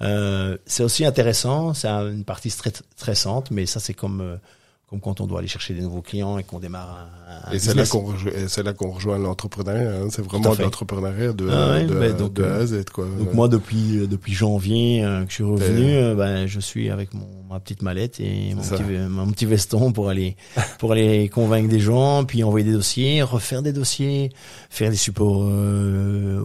Euh, 0.02 0.58
c'est 0.66 0.84
aussi 0.84 1.06
intéressant, 1.06 1.74
c'est 1.74 1.88
une 1.88 2.24
partie 2.24 2.50
très 2.52 2.72
stressante, 2.96 3.52
mais 3.52 3.66
ça 3.66 3.80
c'est 3.80 3.94
comme 3.94 4.22
euh, 4.22 4.38
comme 4.90 5.02
quand 5.02 5.22
on 5.22 5.28
doit 5.28 5.40
aller 5.40 5.48
chercher 5.48 5.76
des 5.76 5.82
nouveaux 5.82 6.02
clients 6.02 6.40
et 6.40 6.44
qu'on 6.44 6.60
démarre 6.60 7.10
un, 7.28 7.50
un 7.50 7.52
et 7.52 7.60
c'est 7.60 7.76
là 7.76 7.86
qu'on 7.86 8.12
c'est 8.48 8.64
là 8.64 8.74
qu'on 8.74 8.90
rejoint 8.90 9.20
l'entrepreneuriat 9.20 10.02
hein. 10.02 10.08
c'est 10.10 10.24
vraiment 10.24 10.52
l'entrepreneuriat 10.56 11.34
de, 11.34 11.48
ah 11.48 11.84
de, 11.84 11.94
ben, 11.94 12.18
donc, 12.18 12.34
de, 12.34 12.44
A 12.44 12.56
à 12.56 12.66
Z 12.66 12.86
quoi. 12.92 13.06
donc 13.06 13.34
moi 13.34 13.48
depuis 13.48 14.00
euh, 14.00 14.08
depuis 14.08 14.34
janvier 14.34 15.04
euh, 15.04 15.26
que 15.26 15.30
je 15.30 15.36
suis 15.36 15.44
revenu 15.44 15.96
euh, 15.96 16.16
ben 16.16 16.48
je 16.48 16.60
suis 16.60 16.90
avec 16.90 17.14
mon 17.14 17.28
ma 17.50 17.60
petite 17.60 17.84
mallette 17.84 18.20
et 18.20 18.56
mon 18.56 18.62
petit, 18.62 18.84
mon 19.10 19.32
petit, 19.32 19.46
veston 19.46 19.92
pour 19.92 20.10
aller 20.10 20.36
pour 20.80 20.92
aller 20.92 21.30
convaincre 21.30 21.70
des 21.70 21.80
gens 21.80 22.24
puis 22.26 22.44
envoyer 22.44 22.66
des 22.66 22.74
dossiers 22.74 23.22
refaire 23.22 23.62
des 23.62 23.74
dossiers 23.74 24.32
faire 24.72 24.90
des 24.90 24.98
supports 24.98 25.48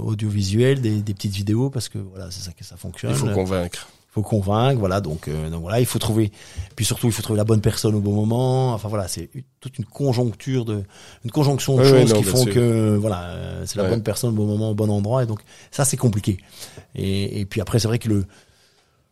audiovisuels 0.04 0.82
des, 0.82 1.00
des 1.00 1.14
petites 1.14 1.34
vidéos 1.34 1.70
parce 1.70 1.88
que 1.88 1.98
voilà 1.98 2.30
c'est 2.30 2.42
ça 2.42 2.52
que 2.52 2.64
ça 2.64 2.76
fonctionne 2.76 3.12
il 3.12 3.16
faut 3.16 3.28
convaincre 3.28 3.88
faut 4.14 4.22
convaincre, 4.22 4.78
voilà. 4.78 5.00
Donc, 5.00 5.26
euh, 5.26 5.50
donc 5.50 5.62
voilà, 5.62 5.80
il 5.80 5.86
faut 5.86 5.98
trouver. 5.98 6.30
Puis 6.76 6.84
surtout, 6.84 7.06
il 7.06 7.12
faut 7.12 7.22
trouver 7.22 7.36
la 7.36 7.44
bonne 7.44 7.60
personne 7.60 7.94
au 7.94 8.00
bon 8.00 8.12
moment. 8.12 8.72
Enfin 8.72 8.88
voilà, 8.88 9.08
c'est 9.08 9.28
toute 9.60 9.78
une 9.78 9.84
conjoncture 9.84 10.64
de, 10.64 10.84
une 11.24 11.30
conjonction 11.32 11.76
de 11.76 11.84
choses 11.84 12.12
qui 12.12 12.22
font 12.22 12.44
que 12.44 12.96
voilà, 12.96 13.24
euh, 13.24 13.62
c'est 13.66 13.76
la 13.76 13.88
bonne 13.88 14.02
personne 14.02 14.30
au 14.30 14.34
bon 14.34 14.46
moment, 14.46 14.70
au 14.70 14.74
bon 14.74 14.88
endroit. 14.88 15.24
Et 15.24 15.26
donc 15.26 15.40
ça, 15.72 15.84
c'est 15.84 15.96
compliqué. 15.96 16.38
Et, 16.94 17.40
et 17.40 17.44
puis 17.44 17.60
après, 17.60 17.80
c'est 17.80 17.88
vrai 17.88 17.98
que 17.98 18.08
le 18.08 18.24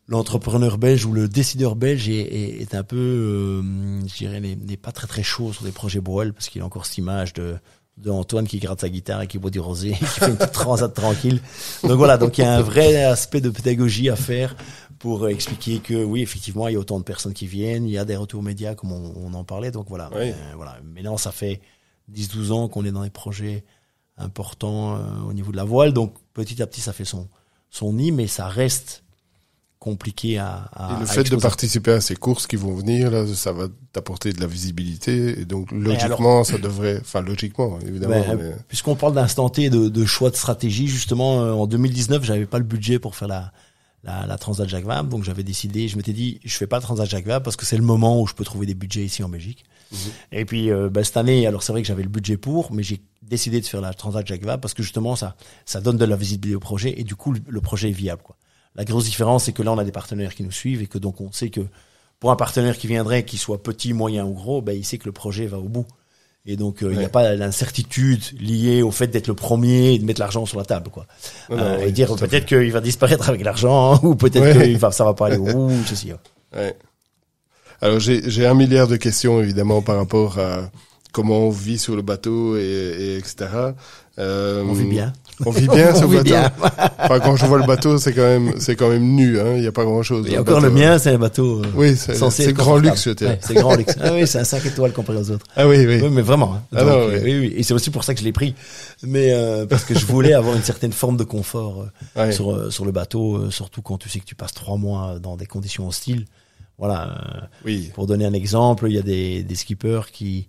l'entrepreneur 0.08 0.78
belge 0.78 1.06
ou 1.06 1.12
le 1.12 1.28
décideur 1.28 1.74
belge 1.74 2.08
est, 2.08 2.60
est, 2.60 2.74
un 2.74 2.82
peu, 2.82 2.96
euh, 2.96 4.00
je 4.06 4.16
dirais, 4.16 4.40
n'est 4.40 4.76
pas 4.76 4.92
très 4.92 5.06
très 5.06 5.22
chaud 5.22 5.52
sur 5.52 5.64
des 5.64 5.70
projets 5.70 6.00
Boel 6.00 6.32
parce 6.32 6.48
qu'il 6.48 6.60
a 6.60 6.64
encore 6.66 6.86
cette 6.86 6.98
image 6.98 7.32
de 7.32 7.56
de 7.98 8.10
Antoine 8.10 8.46
qui 8.46 8.58
gratte 8.58 8.80
sa 8.80 8.88
guitare 8.88 9.22
et 9.22 9.26
qui 9.26 9.38
boit 9.38 9.50
du 9.50 9.60
rosé, 9.60 9.90
qui 9.98 10.04
fait 10.04 10.28
une 10.28 10.36
petite 10.36 10.52
transat 10.52 10.92
tranquille. 10.92 11.40
Donc 11.82 11.92
voilà, 11.92 12.16
donc 12.16 12.38
il 12.38 12.42
y 12.42 12.44
a 12.44 12.54
un 12.54 12.62
vrai 12.62 13.04
aspect 13.04 13.40
de 13.40 13.50
pédagogie 13.50 14.08
à 14.08 14.16
faire 14.16 14.56
pour 15.02 15.28
expliquer 15.28 15.80
que 15.80 16.04
oui, 16.04 16.22
effectivement, 16.22 16.68
il 16.68 16.74
y 16.74 16.76
a 16.76 16.78
autant 16.78 17.00
de 17.00 17.02
personnes 17.02 17.32
qui 17.32 17.48
viennent, 17.48 17.88
il 17.88 17.90
y 17.90 17.98
a 17.98 18.04
des 18.04 18.14
retours 18.14 18.40
médias 18.40 18.76
comme 18.76 18.92
on, 18.92 19.34
en 19.34 19.42
parlait. 19.42 19.72
Donc 19.72 19.86
voilà, 19.88 20.08
euh, 20.14 20.32
voilà. 20.54 20.78
Maintenant, 20.84 21.16
ça 21.16 21.32
fait 21.32 21.60
10-12 22.14 22.52
ans 22.52 22.68
qu'on 22.68 22.84
est 22.84 22.92
dans 22.92 23.02
des 23.02 23.10
projets 23.10 23.64
importants 24.16 24.94
euh, 24.94 25.00
au 25.28 25.32
niveau 25.32 25.50
de 25.50 25.56
la 25.56 25.64
voile. 25.64 25.92
Donc 25.92 26.14
petit 26.34 26.62
à 26.62 26.68
petit, 26.68 26.80
ça 26.80 26.92
fait 26.92 27.04
son 27.04 27.28
son 27.68 27.94
nid, 27.94 28.12
mais 28.12 28.28
ça 28.28 28.46
reste 28.46 29.02
compliqué 29.80 30.38
à, 30.38 30.70
à 30.72 30.94
Et 30.94 31.00
le 31.00 31.06
fait 31.06 31.28
de 31.28 31.34
participer 31.34 31.90
à 31.90 32.00
ces 32.00 32.14
courses 32.14 32.46
qui 32.46 32.54
vont 32.54 32.72
venir, 32.72 33.10
là, 33.10 33.26
ça 33.26 33.50
va 33.50 33.66
t'apporter 33.92 34.32
de 34.32 34.40
la 34.40 34.46
visibilité. 34.46 35.40
Et 35.40 35.44
donc, 35.44 35.72
logiquement, 35.72 36.44
ça 36.44 36.58
devrait, 36.58 36.98
enfin, 37.00 37.22
logiquement, 37.22 37.80
évidemment. 37.84 38.24
Ben, 38.36 38.54
puisqu'on 38.68 38.94
parle 38.94 39.14
d'instant 39.14 39.48
T, 39.48 39.68
de, 39.68 39.88
de, 39.88 40.04
choix 40.04 40.30
de 40.30 40.36
stratégie, 40.36 40.86
justement, 40.86 41.42
euh, 41.42 41.50
en 41.50 41.66
2019, 41.66 42.22
j'avais 42.22 42.46
pas 42.46 42.58
le 42.58 42.64
budget 42.64 43.00
pour 43.00 43.16
faire 43.16 43.26
la, 43.26 43.50
la, 44.04 44.26
la 44.26 44.38
Transat 44.38 44.68
Jacques 44.68 44.84
Vabre, 44.84 45.08
donc 45.08 45.24
j'avais 45.24 45.44
décidé, 45.44 45.88
je 45.88 45.96
m'étais 45.96 46.12
dit, 46.12 46.40
je 46.44 46.56
fais 46.56 46.66
pas 46.66 46.80
Transat 46.80 47.08
Jacques 47.08 47.26
Vabre 47.26 47.44
parce 47.44 47.56
que 47.56 47.64
c'est 47.64 47.76
le 47.76 47.84
moment 47.84 48.20
où 48.20 48.26
je 48.26 48.34
peux 48.34 48.44
trouver 48.44 48.66
des 48.66 48.74
budgets 48.74 49.04
ici 49.04 49.22
en 49.22 49.28
Belgique. 49.28 49.64
Mhm. 49.92 49.98
Et 50.32 50.44
puis, 50.44 50.70
euh, 50.70 50.88
ben, 50.88 51.04
cette 51.04 51.16
année, 51.16 51.46
alors 51.46 51.62
c'est 51.62 51.72
vrai 51.72 51.82
que 51.82 51.88
j'avais 51.88 52.02
le 52.02 52.08
budget 52.08 52.36
pour, 52.36 52.72
mais 52.72 52.82
j'ai 52.82 53.00
décidé 53.22 53.60
de 53.60 53.66
faire 53.66 53.80
la 53.80 53.94
Transat 53.94 54.26
Jacques 54.26 54.44
Vabre 54.44 54.60
parce 54.60 54.74
que 54.74 54.82
justement, 54.82 55.16
ça, 55.16 55.36
ça 55.66 55.80
donne 55.80 55.96
de 55.96 56.04
la 56.04 56.16
visibilité 56.16 56.56
au 56.56 56.60
projet 56.60 56.94
et 56.98 57.04
du 57.04 57.14
coup, 57.14 57.32
le 57.46 57.60
projet 57.60 57.90
est 57.90 57.92
viable, 57.92 58.22
quoi. 58.22 58.36
La 58.74 58.84
grosse 58.84 59.04
différence, 59.04 59.44
c'est 59.44 59.52
que 59.52 59.62
là, 59.62 59.72
on 59.72 59.78
a 59.78 59.84
des 59.84 59.92
partenaires 59.92 60.34
qui 60.34 60.42
nous 60.42 60.50
suivent 60.50 60.82
et 60.82 60.86
que 60.86 60.98
donc 60.98 61.20
on 61.20 61.30
sait 61.30 61.50
que 61.50 61.60
pour 62.20 62.30
un 62.30 62.36
partenaire 62.36 62.78
qui 62.78 62.86
viendrait, 62.86 63.24
qu'il 63.24 63.38
soit 63.38 63.62
petit, 63.62 63.92
moyen 63.92 64.24
ou 64.24 64.32
gros, 64.32 64.62
ben, 64.62 64.72
il 64.72 64.84
sait 64.84 64.96
que 64.96 65.06
le 65.06 65.12
projet 65.12 65.46
va 65.46 65.58
au 65.58 65.68
bout. 65.68 65.86
Et 66.44 66.56
donc, 66.56 66.82
euh, 66.82 66.92
il 66.92 66.98
n'y 66.98 67.04
a 67.04 67.08
pas 67.08 67.34
l'incertitude 67.34 68.22
liée 68.40 68.82
au 68.82 68.90
fait 68.90 69.06
d'être 69.06 69.28
le 69.28 69.34
premier 69.34 69.92
et 69.94 69.98
de 69.98 70.04
mettre 70.04 70.20
l'argent 70.20 70.44
sur 70.44 70.58
la 70.58 70.64
table, 70.64 70.90
quoi. 70.90 71.06
euh, 71.52 71.78
et 71.78 71.92
dire 71.92 72.14
peut-être 72.16 72.46
qu'il 72.46 72.72
va 72.72 72.80
disparaître 72.80 73.28
avec 73.28 73.44
l'argent, 73.44 74.00
ou 74.02 74.16
peut-être 74.16 74.58
que 74.58 74.76
va, 74.76 74.90
ça 74.90 75.04
va 75.04 75.14
pas 75.14 75.26
aller 75.26 75.36
au 75.36 75.44
bout, 75.44 75.72
ceci. 75.86 76.12
Ouais. 76.54 76.76
Alors, 77.80 78.00
j'ai 78.00 78.46
un 78.46 78.54
milliard 78.54 78.88
de 78.88 78.96
questions, 78.96 79.40
évidemment, 79.40 79.82
par 79.82 79.96
rapport 79.96 80.38
à 80.40 80.70
comment 81.12 81.40
on 81.40 81.50
vit 81.50 81.78
sur 81.78 81.94
le 81.94 82.02
bateau 82.02 82.56
et, 82.56 82.60
et 82.60 83.16
etc. 83.18 83.46
Euh, 84.18 84.64
on 84.66 84.72
vit 84.72 84.86
bien. 84.86 85.12
On 85.46 85.50
vit 85.50 85.68
bien 85.68 85.94
sur 85.94 86.08
le 86.08 86.22
bateau. 86.22 86.34
enfin, 86.98 87.20
quand 87.20 87.36
je 87.36 87.46
vois 87.46 87.58
le 87.58 87.66
bateau, 87.66 87.98
c'est 87.98 88.12
quand 88.12 88.22
même, 88.22 88.52
c'est 88.58 88.76
quand 88.76 88.88
même 88.88 89.04
nu, 89.04 89.38
hein. 89.40 89.54
Il 89.56 89.60
n'y 89.60 89.66
a 89.66 89.72
pas 89.72 89.84
grand 89.84 90.02
chose. 90.02 90.26
Et 90.30 90.38
encore 90.38 90.60
le, 90.60 90.70
mien, 90.70 90.98
c'est 90.98 91.10
un 91.10 91.18
bateau. 91.18 91.62
Euh, 91.62 91.66
oui, 91.74 91.96
c'est 91.96 92.52
grand 92.52 92.76
luxe, 92.76 93.06
ouais, 93.06 93.38
C'est 93.40 93.54
grand 93.54 93.74
luxe. 93.74 93.96
Ah 94.02 94.12
oui, 94.14 94.26
c'est 94.26 94.38
un 94.38 94.44
5 94.44 94.66
étoiles 94.66 94.92
comparé 94.92 95.18
aux 95.18 95.30
autres. 95.30 95.46
Ah 95.56 95.66
oui, 95.66 95.86
oui. 95.86 96.00
oui 96.02 96.08
mais 96.10 96.22
vraiment. 96.22 96.54
Hein. 96.54 96.62
Ah 96.74 96.84
non, 96.84 97.06
oui. 97.06 97.14
oui. 97.22 97.38
oui, 97.40 97.54
Et 97.56 97.62
c'est 97.62 97.74
aussi 97.74 97.90
pour 97.90 98.04
ça 98.04 98.14
que 98.14 98.20
je 98.20 98.24
l'ai 98.24 98.32
pris. 98.32 98.54
Mais, 99.02 99.32
euh, 99.32 99.66
parce 99.66 99.84
que 99.84 99.98
je 99.98 100.06
voulais 100.06 100.32
avoir 100.32 100.54
une 100.54 100.62
certaine 100.62 100.92
forme 100.92 101.16
de 101.16 101.24
confort 101.24 101.86
euh, 102.16 102.32
sur, 102.32 102.52
euh, 102.52 102.70
sur 102.70 102.84
le 102.84 102.92
bateau, 102.92 103.50
surtout 103.50 103.82
quand 103.82 103.98
tu 103.98 104.08
sais 104.08 104.20
que 104.20 104.24
tu 104.24 104.34
passes 104.34 104.54
trois 104.54 104.76
mois 104.76 105.18
dans 105.20 105.36
des 105.36 105.46
conditions 105.46 105.88
hostiles. 105.88 106.26
Voilà. 106.78 107.48
oui. 107.64 107.90
Pour 107.94 108.06
donner 108.06 108.24
un 108.24 108.32
exemple, 108.32 108.86
il 108.88 108.94
y 108.94 108.98
a 108.98 109.02
des, 109.02 109.42
des 109.42 109.54
skippers 109.54 110.10
qui, 110.12 110.48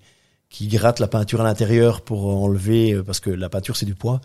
qui 0.50 0.68
grattent 0.68 1.00
la 1.00 1.08
peinture 1.08 1.42
à 1.42 1.44
l'intérieur 1.44 2.02
pour 2.02 2.26
enlever, 2.26 3.00
parce 3.06 3.20
que 3.20 3.30
la 3.30 3.50
peinture 3.50 3.76
c'est 3.76 3.86
du 3.86 3.96
poids, 3.96 4.22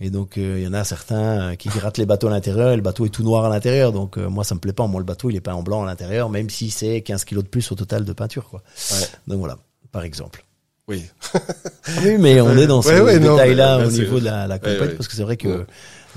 et 0.00 0.08
donc 0.08 0.32
il 0.36 0.42
euh, 0.42 0.60
y 0.60 0.66
en 0.66 0.72
a 0.72 0.82
certains 0.82 1.50
euh, 1.50 1.54
qui 1.56 1.68
grattent 1.68 1.98
les 1.98 2.06
bateaux 2.06 2.28
à 2.28 2.30
l'intérieur 2.30 2.70
et 2.70 2.76
le 2.76 2.82
bateau 2.82 3.04
est 3.04 3.10
tout 3.10 3.22
noir 3.22 3.44
à 3.44 3.50
l'intérieur. 3.50 3.92
Donc 3.92 4.16
euh, 4.16 4.30
moi 4.30 4.44
ça 4.44 4.54
me 4.54 4.60
plaît 4.60 4.72
pas. 4.72 4.86
Moi 4.86 5.00
le 5.00 5.04
bateau 5.04 5.28
il 5.28 5.36
est 5.36 5.40
peint 5.40 5.52
en 5.52 5.62
blanc 5.62 5.82
à 5.82 5.86
l'intérieur, 5.86 6.30
même 6.30 6.48
si 6.48 6.70
c'est 6.70 7.02
15 7.02 7.24
kilos 7.24 7.44
de 7.44 7.48
plus 7.48 7.70
au 7.70 7.74
total 7.74 8.04
de 8.04 8.12
peinture. 8.14 8.48
Quoi. 8.48 8.62
Ouais. 8.92 9.06
Donc 9.26 9.40
voilà, 9.40 9.58
par 9.92 10.02
exemple. 10.02 10.44
Oui. 10.88 11.04
oui, 12.02 12.16
mais 12.18 12.40
on 12.40 12.56
est 12.56 12.66
dans 12.66 12.82
ce 12.82 13.18
détail-là 13.18 13.86
au 13.86 13.90
niveau 13.90 14.18
de 14.18 14.24
la, 14.24 14.46
la 14.46 14.58
compète 14.58 14.96
parce 14.96 15.06
que 15.06 15.14
c'est 15.14 15.22
vrai 15.22 15.36
que 15.36 15.66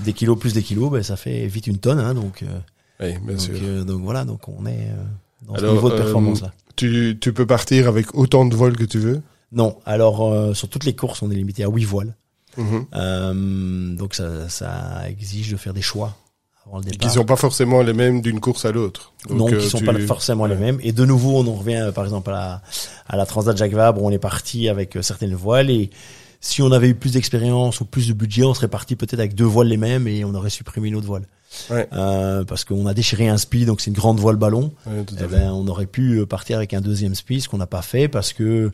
des 0.00 0.14
kilos 0.14 0.38
plus 0.38 0.54
des 0.54 0.62
kilos, 0.62 0.90
ben, 0.90 1.02
ça 1.02 1.16
fait 1.16 1.46
vite 1.46 1.66
une 1.66 1.78
tonne. 1.78 2.00
Hein, 2.00 2.14
donc, 2.14 2.42
oui, 3.00 3.12
bien 3.22 3.34
donc, 3.34 3.40
sûr. 3.40 3.84
donc 3.84 4.00
voilà, 4.02 4.24
donc 4.24 4.48
on 4.48 4.66
est 4.66 4.88
dans 5.46 5.56
ce 5.56 5.66
niveau 5.66 5.90
de 5.90 5.96
performance 5.96 6.40
là. 6.40 6.52
Tu, 6.74 7.18
tu 7.20 7.32
peux 7.32 7.46
partir 7.46 7.86
avec 7.86 8.16
autant 8.16 8.46
de 8.46 8.56
vols 8.56 8.76
que 8.76 8.84
tu 8.84 8.98
veux? 8.98 9.22
Non, 9.52 9.76
alors 9.84 10.56
sur 10.56 10.68
toutes 10.68 10.84
les 10.84 10.96
courses 10.96 11.22
on 11.22 11.30
est 11.30 11.36
limité 11.36 11.62
à 11.62 11.68
8 11.68 11.84
voiles. 11.84 12.14
Mhm. 12.56 12.86
Euh, 12.94 13.96
donc 13.96 14.14
ça, 14.14 14.48
ça 14.48 15.08
exige 15.08 15.50
de 15.50 15.56
faire 15.56 15.74
des 15.74 15.82
choix 15.82 16.16
avant 16.66 16.78
le 16.78 16.84
départ. 16.84 17.08
Qui 17.08 17.14
sont 17.14 17.24
pas 17.24 17.36
forcément 17.36 17.82
les 17.82 17.92
mêmes 17.92 18.20
d'une 18.20 18.40
course 18.40 18.64
à 18.64 18.72
l'autre. 18.72 19.12
Non, 19.30 19.46
qui 19.46 19.54
euh, 19.54 19.60
sont 19.60 19.80
pas 19.80 19.98
forcément 20.00 20.46
les 20.46 20.56
mêmes. 20.56 20.78
Et 20.82 20.92
de 20.92 21.04
nouveau, 21.04 21.38
on 21.38 21.46
en 21.46 21.54
revient 21.54 21.76
euh, 21.76 21.92
par 21.92 22.04
exemple 22.04 22.30
à 22.30 22.32
la, 22.32 22.62
à 23.08 23.16
la 23.16 23.26
Transat 23.26 23.56
Jacques 23.56 23.72
Vabre 23.72 24.02
où 24.02 24.06
on 24.06 24.10
est 24.10 24.18
parti 24.18 24.68
avec 24.68 24.98
certaines 25.02 25.34
voiles 25.34 25.70
et 25.70 25.90
si 26.44 26.60
on 26.60 26.70
avait 26.72 26.90
eu 26.90 26.94
plus 26.94 27.12
d'expérience 27.12 27.80
ou 27.80 27.86
plus 27.86 28.06
de 28.06 28.12
budget, 28.12 28.44
on 28.44 28.52
serait 28.52 28.68
parti 28.68 28.96
peut-être 28.96 29.18
avec 29.18 29.34
deux 29.34 29.46
voiles 29.46 29.68
les 29.68 29.78
mêmes 29.78 30.06
et 30.06 30.26
on 30.26 30.34
aurait 30.34 30.50
supprimé 30.50 30.88
une 30.88 30.96
autre 30.96 31.06
voile. 31.06 31.26
Ouais. 31.70 31.88
Euh, 31.94 32.44
parce 32.44 32.64
qu'on 32.64 32.86
a 32.86 32.92
déchiré 32.92 33.28
un 33.28 33.38
spi, 33.38 33.64
donc 33.64 33.80
c'est 33.80 33.90
une 33.90 33.96
grande 33.96 34.18
voile 34.18 34.36
ballon. 34.36 34.70
Ouais, 34.86 35.04
eh 35.10 35.26
ben, 35.26 35.50
on 35.52 35.66
aurait 35.68 35.86
pu 35.86 36.24
partir 36.26 36.58
avec 36.58 36.74
un 36.74 36.82
deuxième 36.82 37.14
spi, 37.14 37.40
ce 37.40 37.48
qu'on 37.48 37.56
n'a 37.56 37.66
pas 37.66 37.80
fait 37.80 38.08
parce 38.08 38.34
que 38.34 38.72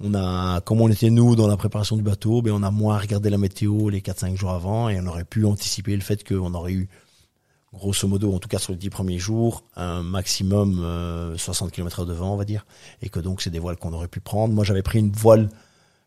on 0.00 0.14
a, 0.14 0.60
comme 0.62 0.80
on 0.80 0.88
était 0.88 1.10
nous 1.10 1.36
dans 1.36 1.46
la 1.46 1.56
préparation 1.56 1.96
du 1.96 2.02
bateau, 2.02 2.42
ben 2.42 2.52
on 2.52 2.62
a 2.62 2.70
moins 2.70 2.98
regardé 2.98 3.28
la 3.30 3.38
météo 3.38 3.88
les 3.90 4.00
4-5 4.00 4.36
jours 4.36 4.50
avant 4.50 4.88
et 4.88 4.98
on 5.00 5.06
aurait 5.06 5.24
pu 5.24 5.44
anticiper 5.44 5.94
le 5.94 6.00
fait 6.02 6.26
qu'on 6.26 6.54
aurait 6.54 6.72
eu, 6.72 6.88
grosso 7.72 8.08
modo, 8.08 8.32
en 8.34 8.38
tout 8.38 8.48
cas 8.48 8.58
sur 8.58 8.72
les 8.72 8.78
10 8.78 8.90
premiers 8.90 9.18
jours, 9.18 9.62
un 9.76 10.02
maximum 10.02 10.80
euh, 10.82 11.36
60 11.36 11.70
km 11.70 12.04
de 12.06 12.12
vent, 12.12 12.32
on 12.34 12.36
va 12.36 12.44
dire, 12.44 12.66
et 13.02 13.08
que 13.08 13.20
donc 13.20 13.42
c'est 13.42 13.50
des 13.50 13.58
voiles 13.58 13.76
qu'on 13.76 13.92
aurait 13.92 14.08
pu 14.08 14.20
prendre. 14.20 14.54
Moi, 14.54 14.64
j'avais 14.64 14.82
pris 14.82 14.98
une 14.98 15.12
voile 15.12 15.48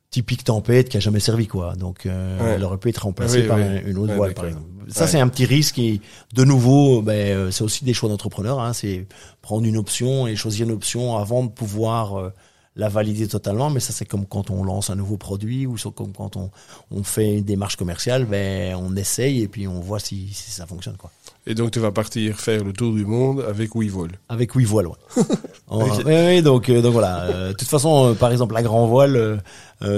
typique 0.10 0.44
tempête 0.44 0.89
qui 0.89 0.98
a 0.98 1.00
jamais 1.00 1.20
servi 1.20 1.48
quoi. 1.48 1.76
Donc 1.76 2.06
euh, 2.06 2.39
Ouais. 2.39 2.52
elle 2.56 2.64
aurait 2.64 2.78
pu 2.78 2.89
être 2.89 3.00
remplacée 3.04 3.41
Oui, 3.41 3.48
par 3.48 3.58
oui. 3.58 3.64
une 3.86 3.98
autre 3.98 4.12
Ouais, 4.12 4.18
voile 4.18 4.34
par 4.36 4.46
exemple. 4.46 4.66
Ça 4.89 5.06
Ouais. 5.06 5.08
c'est 5.08 5.20
un 5.20 5.28
petit 5.28 5.46
risque 5.46 5.80
et 5.80 6.02
de 6.34 6.44
nouveau 6.44 7.02
ben 7.02 7.14
euh, 7.36 7.50
c'est 7.52 7.64
aussi 7.64 7.84
des 7.84 7.94
choix 7.96 8.10
d'entrepreneur 8.10 8.60
hein, 8.60 8.74
c'est 8.74 9.08
prendre 9.41 9.66
une 9.66 9.78
option 9.78 10.28
et 10.28 10.36
choisir 10.36 10.68
une 10.68 10.74
option 10.74 11.18
avant 11.18 11.44
de 11.44 11.50
pouvoir 11.50 12.20
euh, 12.20 12.30
la 12.76 12.89
valider 12.89 13.28
totalement 13.28 13.69
mais 13.69 13.80
ça 13.80 13.93
c'est 13.93 14.05
comme 14.05 14.26
quand 14.26 14.49
on 14.49 14.63
lance 14.63 14.89
un 14.89 14.95
nouveau 14.95 15.17
produit 15.17 15.67
ou 15.67 15.76
comme 15.95 16.11
quand 16.11 16.36
on 16.38 16.49
on 16.89 17.03
fait 17.03 17.38
une 17.38 17.43
démarche 17.43 17.76
commerciale 17.76 18.26
ben 18.26 18.76
on 18.76 18.95
essaye 18.95 19.41
et 19.41 19.47
puis 19.47 19.67
on 19.67 19.80
voit 19.80 19.99
si, 19.99 20.30
si 20.34 20.49
ça 20.51 20.65
fonctionne 20.65 20.97
quoi. 20.97 21.11
Et 21.45 21.55
donc 21.55 21.71
tu 21.71 21.80
vas 21.80 21.91
partir 21.91 22.39
faire 22.39 22.63
le 22.63 22.71
tour 22.74 22.93
du 22.93 23.05
monde 23.05 23.41
avec 23.47 23.74
8 23.74 23.89
vols. 23.89 24.11
Avec 24.30 24.55
voiles, 24.55 24.88
ouais. 24.88 24.95
En- 25.67 25.82
Ok. 25.88 26.03
oui, 26.05 26.13
oui, 26.28 26.41
donc, 26.41 26.69
euh, 26.69 26.82
donc 26.82 26.93
voilà. 26.93 27.21
Euh, 27.24 27.47
De 27.49 27.53
toute 27.57 27.67
façon, 27.67 28.11
euh, 28.11 28.13
par 28.13 28.32
exemple, 28.32 28.53
la 28.53 28.63
grand 28.63 28.88
voile, 28.88 29.41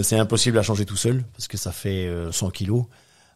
c'est 0.01 0.17
impossible 0.17 0.57
à 0.57 0.63
changer 0.63 0.86
tout 0.86 0.95
seul 0.95 1.23
parce 1.34 1.47
que 1.47 1.57
ça 1.57 1.71
fait 1.71 2.07
euh, 2.07 2.32
100 2.32 2.49
kilos. 2.49 2.86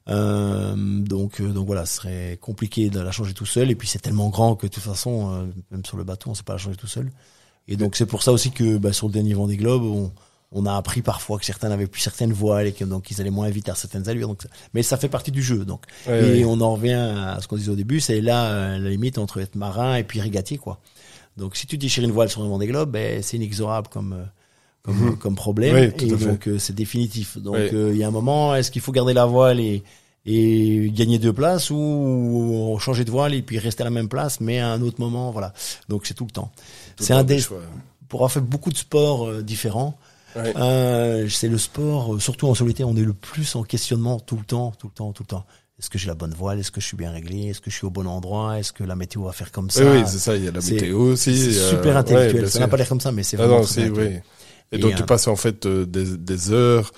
Euh, 0.07 0.73
donc, 0.75 1.39
euh, 1.39 1.51
donc 1.51 1.67
voilà, 1.67 1.85
ce 1.85 1.97
serait 1.97 2.37
compliqué 2.41 2.89
de 2.89 2.99
la 2.99 3.11
changer 3.11 3.33
tout 3.33 3.45
seul. 3.45 3.69
Et 3.69 3.75
puis 3.75 3.87
c'est 3.87 3.99
tellement 3.99 4.29
grand 4.29 4.55
que 4.55 4.65
de 4.67 4.71
toute 4.71 4.83
façon, 4.83 5.31
euh, 5.33 5.45
même 5.71 5.85
sur 5.85 5.97
le 5.97 6.03
bateau, 6.03 6.31
on 6.31 6.33
sait 6.33 6.43
pas 6.43 6.53
la 6.53 6.59
changer 6.59 6.77
tout 6.77 6.87
seul. 6.87 7.11
Et 7.69 7.77
donc 7.77 7.95
c'est 7.95 8.05
pour 8.05 8.21
ça 8.23 8.31
aussi 8.33 8.51
que 8.51 8.77
bah, 8.77 8.91
sur 8.91 9.07
le 9.07 9.13
dernier 9.13 9.33
Vendée 9.35 9.55
Globe, 9.55 9.83
on, 9.83 10.11
on 10.51 10.65
a 10.65 10.75
appris 10.75 11.01
parfois 11.03 11.37
que 11.37 11.45
certains 11.45 11.69
n'avaient 11.69 11.85
plus 11.87 12.01
certaines 12.01 12.33
voiles 12.33 12.65
et 12.67 12.71
que 12.73 12.83
donc 12.83 13.11
ils 13.11 13.21
allaient 13.21 13.29
moins 13.29 13.49
vite 13.49 13.69
à 13.69 13.75
certaines 13.75 14.09
allures. 14.09 14.27
Donc, 14.27 14.41
mais 14.73 14.81
ça 14.83 14.97
fait 14.97 15.07
partie 15.09 15.31
du 15.31 15.41
jeu. 15.43 15.63
Donc 15.65 15.83
Ouais, 16.07 16.39
et 16.39 16.43
ouais. 16.43 16.45
on 16.45 16.59
en 16.61 16.73
revient 16.73 16.93
à 16.93 17.37
ce 17.41 17.47
qu'on 17.47 17.55
disait 17.57 17.69
au 17.71 17.75
début, 17.75 17.99
c'est 17.99 18.19
là 18.21 18.47
euh, 18.51 18.77
la 18.79 18.89
limite 18.89 19.17
entre 19.19 19.39
être 19.39 19.55
marin 19.55 19.95
et 19.95 20.03
puis 20.03 20.19
régatier, 20.19 20.57
quoi. 20.57 20.79
Donc 21.37 21.55
si 21.55 21.67
tu 21.67 21.77
déchires 21.77 22.03
une 22.03 22.11
voile 22.11 22.29
sur 22.29 22.41
un 22.41 22.47
Vendée 22.49 22.67
Globe, 22.67 22.91
ben, 22.91 23.21
c'est 23.21 23.37
inexorable 23.37 23.87
comme 23.87 24.13
euh, 24.13 24.23
comme, 24.81 24.95
Mhm. 24.97 25.17
comme 25.17 25.35
problème 25.35 25.75
et 25.77 25.91
donc 26.27 26.47
euh, 26.47 26.57
c'est 26.57 26.73
définitif. 26.73 27.37
Donc 27.37 27.55
euh, 27.55 27.91
il 27.93 27.97
y 27.99 28.03
a 28.03 28.07
un 28.07 28.11
moment, 28.11 28.55
est-ce 28.55 28.71
qu'il 28.71 28.81
faut 28.81 28.91
garder 28.91 29.13
la 29.13 29.25
voile 29.27 29.59
et 29.59 29.83
et 30.25 30.91
gagner 30.93 31.17
deux 31.17 31.31
places 31.31 31.69
ou 31.71 32.77
changer 32.81 33.05
de 33.05 33.09
voile 33.09 33.33
et 33.33 33.41
puis 33.41 33.57
rester 33.57 33.81
à 33.81 33.85
la 33.85 33.89
même 33.89 34.09
place 34.09 34.41
mais 34.41 34.59
à 34.59 34.69
un 34.69 34.81
autre 34.81 34.99
moment 34.99 35.31
voilà 35.31 35.53
donc 35.87 36.05
c'est 36.05 36.13
tout 36.13 36.25
le 36.25 36.31
temps 36.31 36.51
c'est 36.99 37.13
un 37.13 37.23
des 37.23 37.39
choix. 37.39 37.59
pour 38.07 38.19
avoir 38.21 38.31
fait 38.31 38.39
beaucoup 38.41 38.71
de 38.71 38.77
sports 38.77 39.27
euh, 39.27 39.41
différents 39.43 39.97
Ouais. 40.35 40.53
euh, 40.57 41.27
c'est 41.27 41.47
le 41.47 41.57
sport, 41.57 42.13
euh, 42.15 42.19
surtout 42.19 42.47
en 42.47 42.53
solitaire, 42.53 42.87
on 42.87 42.95
est 42.95 43.01
le 43.03 43.13
plus 43.13 43.55
en 43.55 43.63
questionnement 43.63 44.19
tout 44.19 44.37
le 44.37 44.43
temps, 44.43 44.71
tout 44.77 44.85
le 44.87 44.93
temps, 44.93 45.11
tout 45.11 45.23
le 45.23 45.27
temps. 45.27 45.45
Est-ce 45.79 45.89
que 45.89 45.97
j'ai 45.97 46.07
la 46.07 46.13
bonne 46.13 46.33
voile? 46.35 46.59
Est-ce 46.59 46.69
que 46.71 46.79
je 46.81 46.85
suis 46.85 46.97
bien 46.97 47.09
réglé? 47.09 47.47
Est-ce 47.47 47.61
que 47.61 47.71
je 47.71 47.75
suis 47.77 47.85
au 47.87 47.89
bon 47.89 48.05
endroit? 48.05 48.59
Est-ce 48.59 48.71
que 48.71 48.83
la 48.83 48.95
météo 48.95 49.23
va 49.23 49.31
faire 49.31 49.51
comme 49.51 49.71
ça? 49.71 49.83
Oui, 49.83 50.01
oui, 50.01 50.03
c'est 50.05 50.19
ça, 50.19 50.35
il 50.35 50.43
y 50.43 50.47
a 50.47 50.51
la 50.51 50.61
météo 50.61 50.99
aussi. 50.99 51.35
C'est 51.53 51.59
a- 51.59 51.69
super 51.71 51.97
intellectuel. 51.97 52.49
ça 52.49 52.59
n'a 52.59 52.67
pas 52.67 52.77
l'air 52.77 52.87
comme 52.89 53.01
ça, 53.01 53.11
mais 53.11 53.23
c'est 53.23 53.37
Ah 53.37 53.43
vraiment 53.47 53.61
non, 53.61 53.63
très 53.65 53.73
c'est, 53.73 53.81
intellectuel. 53.85 54.21
oui. 54.23 54.29
Et, 54.71 54.75
Et, 54.75 54.79
donc 54.79 54.95
tu 54.95 55.01
euh, 55.01 55.05
passes 55.05 55.27
en 55.27 55.35
fait 55.35 55.65
euh, 55.65 55.85
des, 55.87 56.15
des 56.17 56.51
heures 56.51 56.91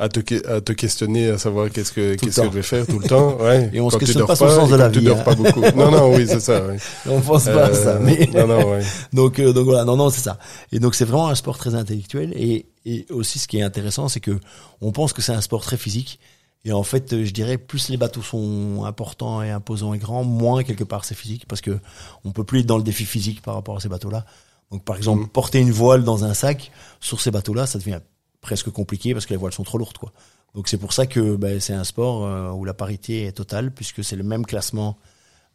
à 0.00 0.08
te, 0.08 0.20
à 0.48 0.60
te 0.60 0.72
questionner, 0.72 1.28
à 1.30 1.38
savoir 1.38 1.70
qu'est-ce 1.70 1.92
que, 1.92 2.14
qu'est-ce 2.14 2.40
que 2.40 2.46
je 2.46 2.52
vais 2.52 2.62
faire 2.62 2.86
tout 2.86 2.98
le 3.00 3.08
temps. 3.08 3.36
Ouais. 3.40 3.68
Et 3.74 3.80
on 3.80 3.90
se 3.90 3.94
Quand 3.94 3.98
tu 4.00 4.04
questionne 4.06 4.26
pas 4.26 4.36
sur 4.36 4.46
le 4.46 4.52
sens 4.52 4.70
de 4.70 4.76
la 4.76 4.90
tu 4.90 5.00
vie, 5.00 5.06
dors 5.06 5.18
hein. 5.18 5.22
pas 5.24 5.34
beaucoup. 5.34 5.60
Non, 5.76 5.90
non, 5.90 6.14
oui, 6.14 6.24
c'est 6.28 6.38
ça. 6.40 6.62
oui. 6.70 6.76
On 7.10 7.20
pense 7.20 7.44
pas 7.46 7.66
à 7.66 7.74
ça, 7.74 7.96
Euh, 7.96 7.98
mais 8.02 8.28
Non, 8.32 8.46
non, 8.46 8.70
ouais. 8.70 8.82
donc 9.12 9.38
euh, 9.40 9.52
donc 9.52 9.64
voilà, 9.64 9.84
non 9.84 9.96
non 9.96 10.10
c'est 10.10 10.20
ça. 10.20 10.38
Et 10.72 10.78
donc 10.78 10.94
c'est 10.94 11.04
vraiment 11.04 11.28
un 11.28 11.34
sport 11.34 11.58
très 11.58 11.74
intellectuel 11.74 12.32
et 12.36 12.66
et 12.86 13.06
aussi 13.10 13.38
ce 13.38 13.48
qui 13.48 13.58
est 13.58 13.62
intéressant, 13.62 14.08
c'est 14.08 14.20
que 14.20 14.38
on 14.80 14.92
pense 14.92 15.12
que 15.12 15.20
c'est 15.20 15.32
un 15.32 15.40
sport 15.40 15.62
très 15.62 15.76
physique. 15.76 16.20
Et 16.64 16.72
en 16.72 16.82
fait, 16.82 17.24
je 17.24 17.30
dirais 17.32 17.56
plus 17.58 17.88
les 17.88 17.96
bateaux 17.96 18.22
sont 18.22 18.84
importants 18.84 19.42
et 19.42 19.50
imposants 19.50 19.94
et 19.94 19.98
grands, 19.98 20.24
moins 20.24 20.62
quelque 20.64 20.84
part 20.84 21.04
c'est 21.04 21.14
physique 21.14 21.44
parce 21.48 21.60
que 21.60 21.78
on 22.24 22.30
peut 22.32 22.44
plus 22.44 22.60
être 22.60 22.66
dans 22.66 22.78
le 22.78 22.82
défi 22.84 23.04
physique 23.04 23.42
par 23.42 23.54
rapport 23.54 23.76
à 23.76 23.80
ces 23.80 23.88
bateaux-là. 23.88 24.24
Donc 24.70 24.84
par 24.84 24.96
exemple, 24.96 25.22
Mhm. 25.22 25.28
porter 25.28 25.58
une 25.60 25.70
voile 25.72 26.04
dans 26.04 26.24
un 26.24 26.34
sac 26.34 26.70
sur 27.00 27.20
ces 27.20 27.30
bateaux-là, 27.30 27.66
ça 27.66 27.78
devient 27.78 28.00
presque 28.40 28.70
compliqué 28.70 29.12
parce 29.12 29.26
que 29.26 29.30
les 29.30 29.36
voiles 29.36 29.52
sont 29.52 29.64
trop 29.64 29.78
lourdes 29.78 29.98
quoi. 29.98 30.12
Donc 30.54 30.68
c'est 30.68 30.78
pour 30.78 30.92
ça 30.92 31.06
que 31.06 31.36
ben, 31.36 31.60
c'est 31.60 31.74
un 31.74 31.84
sport 31.84 32.24
euh, 32.24 32.50
où 32.50 32.64
la 32.64 32.74
parité 32.74 33.26
est 33.26 33.32
totale 33.32 33.70
puisque 33.70 34.02
c'est 34.02 34.16
le 34.16 34.24
même 34.24 34.46
classement 34.46 34.98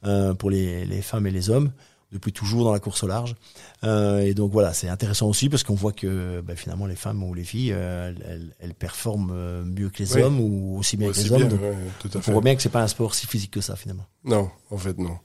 euh, 0.05 0.33
pour 0.33 0.49
les, 0.49 0.85
les 0.85 1.01
femmes 1.01 1.27
et 1.27 1.31
les 1.31 1.49
hommes. 1.49 1.71
depuis 2.11 2.31
toujours 2.31 2.63
dans 2.63 2.71
la 2.71 2.79
course 2.79 3.01
au 3.01 3.07
large. 3.07 3.35
Euh, 3.83 4.19
et 4.19 4.35
donc 4.35 4.51
voilà, 4.51 4.71
c'est 4.71 4.87
intéressant 4.87 5.27
aussi 5.27 5.49
parce 5.49 5.63
qu'on 5.63 5.73
voit 5.73 5.93
que 5.93 6.41
ben, 6.41 6.55
finalement 6.55 6.85
les 6.85 6.95
femmes 6.95 7.23
ou 7.23 7.33
les 7.33 7.43
filles, 7.43 7.71
elles, 7.71 8.53
elles, 8.59 8.75
performent 8.75 9.63
mieux 9.63 9.89
que 9.89 9.97
les 9.97 10.17
hommes 10.17 10.39
ou 10.39 10.77
aussi 10.77 10.95
bien 10.95 11.11
que 11.11 11.17
les 11.17 11.31
hommes. 11.31 11.47
Donc, 11.47 11.59
tout 11.99 12.09
à 12.13 12.21
fait. 12.21 12.29
on 12.29 12.33
voit 12.33 12.43
bien 12.43 12.55
que 12.55 12.61
c'est 12.61 12.69
pas 12.69 12.83
un 12.83 12.87
sport 12.87 13.15
si 13.15 13.25
physique 13.25 13.51
que 13.51 13.61
ça 13.61 13.75
finalement. 13.75 14.05
Non, 14.23 14.51
en 14.69 14.77
fait 14.77 14.95
non. 14.99 15.17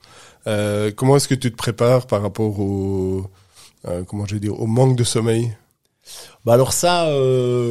Comment 0.96 1.16
est-ce 1.16 1.28
que 1.28 1.34
tu 1.34 1.50
te 1.50 1.56
prépares 1.56 2.06
par 2.06 2.22
rapport 2.22 2.58
au 2.58 3.30
comment 4.06 4.24
je 4.24 4.34
vais 4.34 4.40
dire 4.40 4.58
au 4.58 4.66
manque 4.66 4.96
de 4.96 5.04
sommeil? 5.04 5.52
Bah 6.44 6.54
alors 6.54 6.72
ça, 6.72 7.10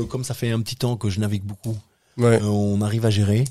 comme 0.10 0.24
ça 0.24 0.34
fait 0.34 0.52
un 0.52 0.62
petit 0.62 0.76
temps 0.76 0.98
que 0.98 1.10
je 1.10 1.20
navigue 1.20 1.44
beaucoup, 1.44 1.78
on 2.18 2.82
arrive 2.82 3.06
à 3.06 3.10
gérer. 3.10 3.46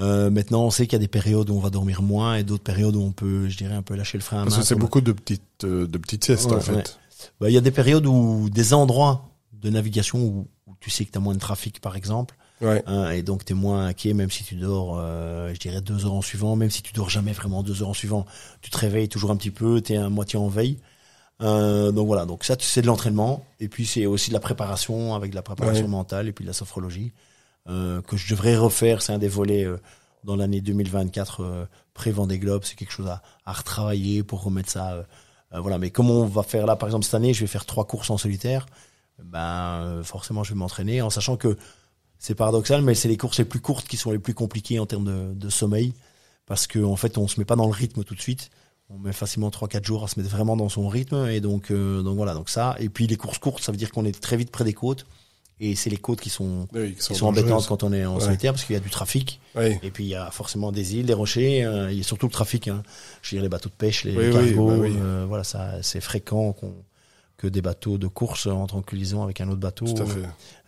Euh, 0.00 0.30
maintenant, 0.30 0.64
on 0.64 0.70
sait 0.70 0.86
qu'il 0.86 0.94
y 0.94 0.96
a 0.96 1.00
des 1.00 1.08
périodes 1.08 1.50
où 1.50 1.54
on 1.54 1.60
va 1.60 1.70
dormir 1.70 2.02
moins 2.02 2.36
et 2.36 2.42
d'autres 2.42 2.62
périodes 2.62 2.96
où 2.96 3.02
on 3.02 3.12
peut, 3.12 3.48
je 3.48 3.56
dirais, 3.56 3.74
un 3.74 3.82
peu 3.82 3.94
lâcher 3.94 4.18
le 4.18 4.22
frein 4.22 4.38
à 4.38 4.40
main. 4.40 4.46
Parce 4.46 4.58
que 4.58 4.64
c'est 4.64 4.74
beaucoup 4.74 5.00
de 5.00 5.12
petites, 5.12 5.64
euh, 5.64 5.86
de 5.86 5.98
petites 5.98 6.24
siestes, 6.24 6.50
en 6.50 6.60
fait. 6.60 6.98
Bah, 7.40 7.50
il 7.50 7.52
y 7.52 7.58
a 7.58 7.60
des 7.60 7.70
périodes 7.70 8.06
où, 8.06 8.48
des 8.50 8.74
endroits 8.74 9.28
de 9.52 9.70
navigation 9.70 10.18
où, 10.18 10.48
tu 10.80 10.90
sais 10.90 11.04
que 11.04 11.12
tu 11.12 11.18
as 11.18 11.20
moins 11.20 11.34
de 11.34 11.38
trafic, 11.38 11.80
par 11.80 11.94
exemple. 11.94 12.36
Ouais. 12.60 12.82
Hein, 12.86 13.10
et 13.10 13.22
donc, 13.22 13.44
tu 13.44 13.52
es 13.52 13.56
moins 13.56 13.86
inquiet, 13.86 14.14
même 14.14 14.30
si 14.30 14.44
tu 14.44 14.54
dors, 14.54 14.98
euh, 14.98 15.52
je 15.52 15.58
dirais, 15.58 15.80
deux 15.80 16.06
heures 16.06 16.14
en 16.14 16.22
suivant. 16.22 16.56
Même 16.56 16.70
si 16.70 16.82
tu 16.82 16.92
dors 16.92 17.10
jamais 17.10 17.32
vraiment 17.32 17.62
deux 17.62 17.82
heures 17.82 17.90
en 17.90 17.94
suivant, 17.94 18.26
tu 18.62 18.70
te 18.70 18.78
réveilles 18.78 19.08
toujours 19.08 19.30
un 19.30 19.36
petit 19.36 19.50
peu, 19.50 19.80
tu 19.82 19.92
es 19.92 19.96
à 19.96 20.08
moitié 20.08 20.38
en 20.38 20.48
veille. 20.48 20.78
Euh, 21.42 21.90
donc 21.90 22.06
voilà, 22.06 22.24
donc 22.24 22.44
ça, 22.44 22.56
c'est 22.58 22.82
de 22.82 22.86
l'entraînement. 22.86 23.44
Et 23.60 23.68
puis, 23.68 23.86
c'est 23.86 24.06
aussi 24.06 24.30
de 24.30 24.34
la 24.34 24.40
préparation, 24.40 25.14
avec 25.14 25.30
de 25.30 25.36
la 25.36 25.42
préparation 25.42 25.88
mentale 25.88 26.28
et 26.28 26.32
puis 26.32 26.44
de 26.44 26.48
la 26.48 26.54
sophrologie. 26.54 27.12
Euh, 27.68 28.02
que 28.02 28.16
je 28.16 28.28
devrais 28.28 28.56
refaire. 28.56 29.02
C'est 29.02 29.12
un 29.12 29.18
des 29.18 29.28
volets 29.28 29.64
euh, 29.64 29.78
dans 30.24 30.34
l'année 30.34 30.60
2024 30.60 31.42
euh, 31.42 31.64
pré-Vendée 31.94 32.38
Globe. 32.38 32.64
C'est 32.64 32.74
quelque 32.74 32.92
chose 32.92 33.06
à, 33.06 33.22
à, 33.46 33.52
retravailler 33.52 34.24
pour 34.24 34.42
remettre 34.42 34.70
ça. 34.70 35.06
voilà. 35.52 35.78
Mais 35.78 35.90
comme 35.90 36.10
on 36.10 36.24
va 36.24 36.42
faire 36.42 36.66
là, 36.66 36.74
par 36.76 36.88
exemple 36.88 37.04
cette 37.04 37.14
année, 37.14 37.34
je 37.34 37.40
vais 37.40 37.46
faire 37.46 37.64
trois 37.64 37.86
courses 37.86 38.10
en 38.10 38.18
solitaire. 38.18 38.66
Ben 39.22 40.02
forcément, 40.02 40.42
je 40.42 40.54
vais 40.54 40.58
m'entraîner 40.58 41.02
en 41.02 41.10
sachant 41.10 41.36
que 41.36 41.56
c'est 42.18 42.34
paradoxal, 42.34 42.82
mais 42.82 42.94
c'est 42.94 43.08
les 43.08 43.16
courses 43.16 43.38
les 43.38 43.44
plus 43.44 43.60
courtes 43.60 43.86
qui 43.86 43.96
sont 43.96 44.10
les 44.10 44.18
plus 44.18 44.34
compliquées 44.34 44.80
en 44.80 44.86
termes 44.86 45.04
de, 45.04 45.34
de 45.34 45.48
sommeil 45.48 45.92
parce 46.46 46.66
qu'en 46.66 46.84
en 46.84 46.96
fait, 46.96 47.18
on 47.18 47.28
se 47.28 47.38
met 47.38 47.44
pas 47.44 47.56
dans 47.56 47.66
le 47.66 47.72
rythme 47.72 48.02
tout 48.02 48.14
de 48.16 48.20
suite 48.20 48.50
on 48.94 48.98
met 48.98 49.12
facilement 49.12 49.48
3-4 49.48 49.84
jours 49.84 50.04
à 50.04 50.08
se 50.08 50.20
mettre 50.20 50.30
vraiment 50.30 50.56
dans 50.56 50.68
son 50.68 50.88
rythme 50.88 51.28
et 51.28 51.40
donc 51.40 51.72
donc 51.72 52.16
voilà 52.16 52.34
donc 52.34 52.48
ça 52.48 52.76
et 52.78 52.88
puis 52.88 53.06
les 53.06 53.16
courses 53.16 53.38
courtes 53.38 53.62
ça 53.62 53.72
veut 53.72 53.78
dire 53.78 53.90
qu'on 53.90 54.04
est 54.04 54.20
très 54.20 54.36
vite 54.36 54.50
près 54.50 54.64
des 54.64 54.74
côtes 54.74 55.06
et 55.64 55.76
c'est 55.76 55.90
les 55.90 55.96
côtes 55.96 56.20
qui 56.20 56.28
sont, 56.28 56.66
qui 56.72 57.14
sont, 57.14 57.26
embêtantes 57.26 57.68
quand 57.68 57.84
on 57.84 57.92
est 57.92 58.04
en 58.04 58.18
solitaire 58.18 58.52
parce 58.52 58.64
qu'il 58.64 58.74
y 58.74 58.76
a 58.76 58.80
du 58.80 58.90
trafic. 58.90 59.40
Et 59.56 59.92
puis 59.92 60.02
il 60.02 60.08
y 60.08 60.16
a 60.16 60.28
forcément 60.32 60.72
des 60.72 60.96
îles, 60.96 61.06
des 61.06 61.14
rochers. 61.14 61.64
Euh, 61.64 61.92
il 61.92 61.98
y 61.98 62.00
a 62.00 62.02
surtout 62.02 62.26
le 62.26 62.32
trafic. 62.32 62.66
Hein. 62.66 62.82
Je 63.22 63.30
veux 63.30 63.36
dire 63.36 63.42
les 63.44 63.48
bateaux 63.48 63.68
de 63.68 63.74
pêche, 63.74 64.02
les, 64.02 64.12
cargos. 64.32 64.66
Bah 64.66 64.86
euh, 64.88 65.24
voilà, 65.28 65.44
ça 65.44 65.80
c'est 65.82 66.00
fréquent 66.00 66.52
qu'on 66.52 66.74
que 67.42 67.48
des 67.48 67.60
bateaux 67.60 67.98
de 67.98 68.06
course 68.06 68.46
en 68.46 68.66
collision 68.82 69.24
avec 69.24 69.40
un 69.40 69.48
autre 69.48 69.58
bateau. 69.58 69.84
Tout 69.84 70.00
à 70.00 70.06
fait. 70.06 70.20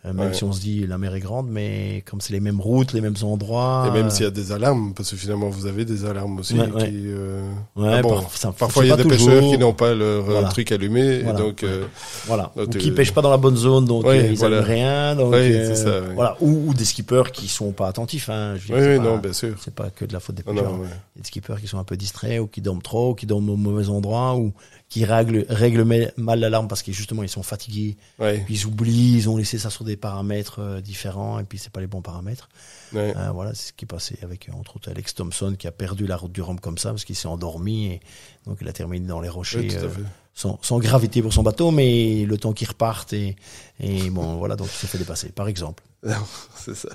Euh, 0.05 0.13
même 0.13 0.33
si 0.33 0.43
on 0.43 0.51
se 0.51 0.59
dit 0.59 0.85
la 0.85 0.97
mer 0.97 1.15
est 1.15 1.21
grande, 1.21 1.47
mais 1.49 2.03
comme 2.05 2.19
c'est 2.19 2.33
les 2.33 2.41
mêmes 2.41 2.59
routes, 2.59 2.91
les 2.91 2.99
mêmes 2.99 3.15
endroits. 3.23 3.85
Et 3.87 3.91
même 3.91 4.09
s'il 4.09 4.25
y 4.25 4.27
a 4.27 4.31
des 4.31 4.51
alarmes, 4.51 4.93
parce 4.93 5.09
que 5.09 5.15
finalement 5.15 5.49
vous 5.49 5.65
avez 5.67 5.85
des 5.85 6.05
alarmes 6.05 6.37
aussi. 6.37 6.53
Ouais, 6.53 6.67
qui, 6.67 7.05
euh... 7.07 7.49
ah 7.77 8.01
bon, 8.01 8.21
parfois 8.57 8.83
il 8.85 8.89
y 8.89 8.91
a 8.91 8.97
des 8.97 9.05
pêcheurs 9.05 9.41
qui 9.41 9.57
n'ont 9.57 9.73
pas 9.73 9.95
leur 9.95 10.29
euh, 10.29 10.43
truc 10.49 10.71
allumé, 10.73 11.21
et 11.21 11.33
donc 11.33 11.63
euh... 11.63 11.85
voilà, 12.25 12.51
ou 12.57 12.67
qui 12.67 12.91
pêchent 12.91 13.13
pas 13.13 13.21
dans 13.21 13.31
la 13.31 13.37
bonne 13.37 13.55
zone, 13.55 13.85
donc 13.85 14.05
euh, 14.05 14.27
ils 14.27 14.37
voilà. 14.37 14.61
rien. 14.61 15.15
Donc 15.15 15.33
ça, 15.75 16.01
voilà, 16.13 16.35
ou, 16.41 16.67
ou, 16.67 16.73
des 16.73 16.85
skippers 16.85 17.31
qui 17.31 17.47
sont 17.47 17.71
pas 17.71 17.87
attentifs. 17.87 18.29
Hein, 18.29 18.57
je 18.57 18.73
oui, 18.73 18.99
non, 18.99 19.17
bien 19.17 19.33
sûr. 19.33 19.55
C'est 19.59 19.73
pas 19.73 19.89
que 19.89 20.03
de 20.03 20.11
la 20.11 20.19
faute 20.19 20.35
des 20.35 20.43
pêcheurs. 20.43 20.73
Il 20.83 20.89
y 20.89 20.91
a 20.91 21.21
des 21.21 21.27
skippers 21.27 21.59
qui 21.61 21.67
sont 21.67 21.79
un 21.79 21.85
peu 21.85 21.95
distraits 21.95 22.41
ou 22.41 22.47
qui 22.47 22.61
dorment 22.61 22.81
trop, 22.81 23.11
ou 23.11 23.15
qui 23.15 23.25
dorment 23.25 23.49
au 23.49 23.55
mauvais 23.55 23.87
endroit, 23.87 24.35
ou 24.35 24.53
qui 24.95 25.03
règlent, 25.03 25.45
règlent 25.49 25.83
mal 26.15 26.39
l'alarme 26.39 26.69
parce 26.69 26.81
que 26.81 26.93
justement 26.93 27.21
ils 27.21 27.27
sont 27.27 27.43
fatigués, 27.43 27.97
puis 28.17 28.45
ils 28.47 28.65
oublient, 28.65 29.17
ils 29.17 29.29
ont 29.29 29.35
laissé 29.35 29.57
ça 29.57 29.69
sur 29.69 29.83
des 29.83 29.97
paramètres 29.97 30.61
euh, 30.61 30.79
différents 30.79 31.37
et 31.37 31.43
puis 31.43 31.57
c'est 31.57 31.69
pas 31.69 31.81
les 31.81 31.87
bons 31.87 32.01
paramètres. 32.01 32.47
Euh, 32.95 33.11
voilà, 33.33 33.53
c'est 33.53 33.67
ce 33.67 33.73
qui 33.73 33.83
est 33.83 33.87
passé 33.87 34.17
avec 34.21 34.47
entre 34.57 34.77
autres 34.77 34.89
Alex 34.89 35.13
Thompson 35.13 35.57
qui 35.59 35.67
a 35.67 35.73
perdu 35.73 36.07
la 36.07 36.15
route 36.15 36.31
du 36.31 36.41
Rhum 36.41 36.61
comme 36.61 36.77
ça 36.77 36.91
parce 36.91 37.03
qu'il 37.03 37.17
s'est 37.17 37.27
endormi 37.27 37.87
et 37.87 37.99
donc 38.47 38.59
il 38.61 38.69
a 38.69 38.71
terminé 38.71 39.05
dans 39.05 39.19
les 39.19 39.27
rochers 39.27 39.67
euh, 39.73 39.89
sans, 40.33 40.59
sans, 40.61 40.79
gravité 40.79 41.21
pour 41.21 41.33
son 41.33 41.43
bateau, 41.43 41.71
mais 41.71 42.23
le 42.25 42.37
temps 42.37 42.53
qu'il 42.53 42.69
reparte 42.69 43.11
et, 43.11 43.35
et 43.81 44.09
bon 44.09 44.35
voilà 44.37 44.55
donc 44.55 44.67
il 44.67 44.77
s'est 44.77 44.87
fait 44.87 44.97
dépasser 44.97 45.27
par 45.27 45.49
exemple. 45.49 45.83
c'est 46.55 46.75
ça. 46.75 46.87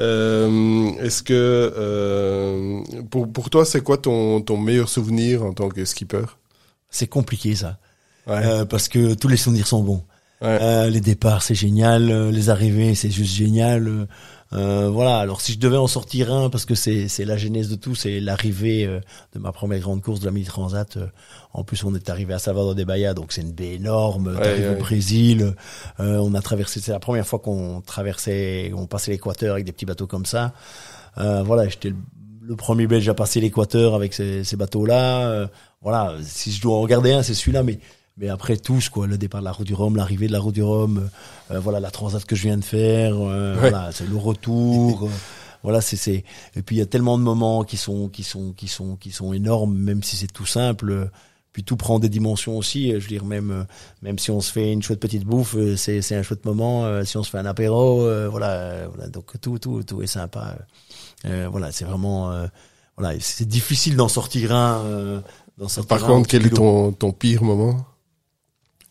Euh, 0.00 0.90
Est-ce 0.98 1.22
que 1.22 1.32
euh, 1.32 2.82
pour 3.10 3.32
pour 3.32 3.48
toi 3.48 3.64
c'est 3.64 3.80
quoi 3.80 3.96
ton 3.96 4.42
ton 4.42 4.58
meilleur 4.58 4.90
souvenir 4.90 5.44
en 5.44 5.54
tant 5.54 5.70
que 5.70 5.82
skipper? 5.86 6.26
C'est 6.96 7.06
compliqué 7.06 7.54
ça, 7.54 7.78
ouais. 8.26 8.64
parce 8.66 8.88
que 8.88 9.14
tous 9.14 9.28
les 9.28 9.36
souvenirs 9.36 9.66
sont 9.66 9.82
bons. 9.82 10.02
Euh, 10.42 10.90
les 10.90 11.00
départs, 11.00 11.42
c'est 11.42 11.54
génial. 11.54 12.10
Euh, 12.10 12.30
les 12.30 12.50
arrivées, 12.50 12.94
c'est 12.94 13.10
juste 13.10 13.34
génial. 13.34 14.06
Euh, 14.52 14.88
voilà. 14.90 15.18
Alors 15.18 15.40
si 15.40 15.52
je 15.52 15.58
devais 15.58 15.76
en 15.76 15.86
sortir 15.86 16.32
un, 16.32 16.50
parce 16.50 16.66
que 16.66 16.74
c'est 16.74 17.08
c'est 17.08 17.24
la 17.24 17.36
genèse 17.36 17.68
de 17.68 17.74
tout, 17.74 17.94
c'est 17.94 18.20
l'arrivée 18.20 18.86
de 19.32 19.38
ma 19.38 19.50
première 19.52 19.80
grande 19.80 20.02
course 20.02 20.20
de 20.20 20.26
la 20.26 20.30
Mini 20.30 20.46
Transat. 20.46 20.98
en 21.52 21.64
plus, 21.64 21.82
on 21.84 21.94
est 21.94 22.10
arrivé 22.10 22.34
à 22.34 22.38
Salvador 22.38 22.74
de 22.74 22.84
Bahia, 22.84 23.14
donc 23.14 23.32
c'est 23.32 23.42
une 23.42 23.52
baie 23.52 23.74
énorme. 23.74 24.36
Ouais, 24.40 24.68
au 24.68 24.78
Brésil. 24.78 25.54
on 25.98 26.34
a 26.34 26.40
traversé. 26.42 26.80
C'est 26.80 26.92
la 26.92 27.00
première 27.00 27.26
fois 27.26 27.38
qu'on 27.38 27.80
traversait, 27.80 28.72
on 28.76 28.86
passait 28.86 29.10
l'équateur 29.10 29.54
avec 29.54 29.64
des 29.64 29.72
petits 29.72 29.86
bateaux 29.86 30.06
comme 30.06 30.26
ça. 30.26 30.52
voilà, 31.16 31.68
j'étais 31.68 31.92
le, 32.42 32.54
premier 32.56 32.86
Belge 32.86 33.08
à 33.08 33.14
passer 33.14 33.40
l'équateur 33.40 33.94
avec 33.94 34.14
ces, 34.14 34.44
ces 34.44 34.56
bateaux-là. 34.56 35.48
Voilà. 35.82 36.16
Si 36.22 36.52
je 36.52 36.60
dois 36.60 36.76
en 36.76 36.80
regarder 36.80 37.12
un, 37.12 37.22
c'est 37.22 37.34
celui-là, 37.34 37.62
mais 37.62 37.78
mais 38.16 38.28
après 38.28 38.56
tous 38.56 38.88
quoi 38.88 39.06
le 39.06 39.18
départ 39.18 39.40
de 39.40 39.44
la 39.44 39.52
route 39.52 39.66
du 39.66 39.74
Rhum 39.74 39.96
l'arrivée 39.96 40.26
de 40.26 40.32
la 40.32 40.40
route 40.40 40.54
du 40.54 40.62
Rhum 40.62 41.10
euh, 41.50 41.60
voilà 41.60 41.80
la 41.80 41.90
transat 41.90 42.24
que 42.24 42.34
je 42.36 42.42
viens 42.42 42.56
de 42.56 42.64
faire 42.64 43.14
euh, 43.16 43.56
voilà 43.58 43.90
c'est 43.92 44.08
le 44.08 44.16
retour 44.16 45.04
euh, 45.04 45.10
voilà 45.62 45.80
c'est 45.80 45.96
c'est 45.96 46.24
et 46.54 46.62
puis 46.62 46.76
il 46.76 46.78
y 46.78 46.82
a 46.82 46.86
tellement 46.86 47.18
de 47.18 47.22
moments 47.22 47.64
qui 47.64 47.76
sont 47.76 48.08
qui 48.08 48.22
sont 48.22 48.52
qui 48.52 48.68
sont 48.68 48.96
qui 48.96 49.10
sont 49.10 49.32
énormes 49.32 49.76
même 49.76 50.02
si 50.02 50.16
c'est 50.16 50.32
tout 50.32 50.46
simple 50.46 51.10
puis 51.52 51.62
tout 51.62 51.76
prend 51.76 51.98
des 51.98 52.08
dimensions 52.08 52.56
aussi 52.56 52.90
je 52.90 52.96
veux 52.96 53.08
dire 53.08 53.24
même 53.24 53.66
même 54.02 54.18
si 54.18 54.30
on 54.30 54.40
se 54.40 54.50
fait 54.50 54.72
une 54.72 54.82
chouette 54.82 55.00
petite 55.00 55.24
bouffe 55.24 55.56
c'est 55.76 56.00
c'est 56.00 56.16
un 56.16 56.22
chouette 56.22 56.44
moment 56.44 57.04
si 57.04 57.16
on 57.18 57.22
se 57.22 57.30
fait 57.30 57.38
un 57.38 57.46
apéro 57.46 58.00
voilà 58.30 58.86
voilà 58.88 59.08
donc 59.08 59.38
tout 59.40 59.58
tout 59.58 59.82
tout 59.82 60.02
est 60.02 60.06
sympa 60.06 60.56
voilà 61.24 61.72
c'est 61.72 61.84
vraiment 61.84 62.46
voilà 62.96 63.18
c'est 63.20 63.48
difficile 63.48 63.96
d'en 63.96 64.08
sortir 64.08 64.54
un 64.54 65.22
dans 65.58 65.66
Par 65.88 66.04
contre, 66.04 66.28
quel 66.28 66.46
est 66.46 66.50
ton, 66.50 66.92
ton 66.92 67.12
pire 67.12 67.42
moment 67.42 67.86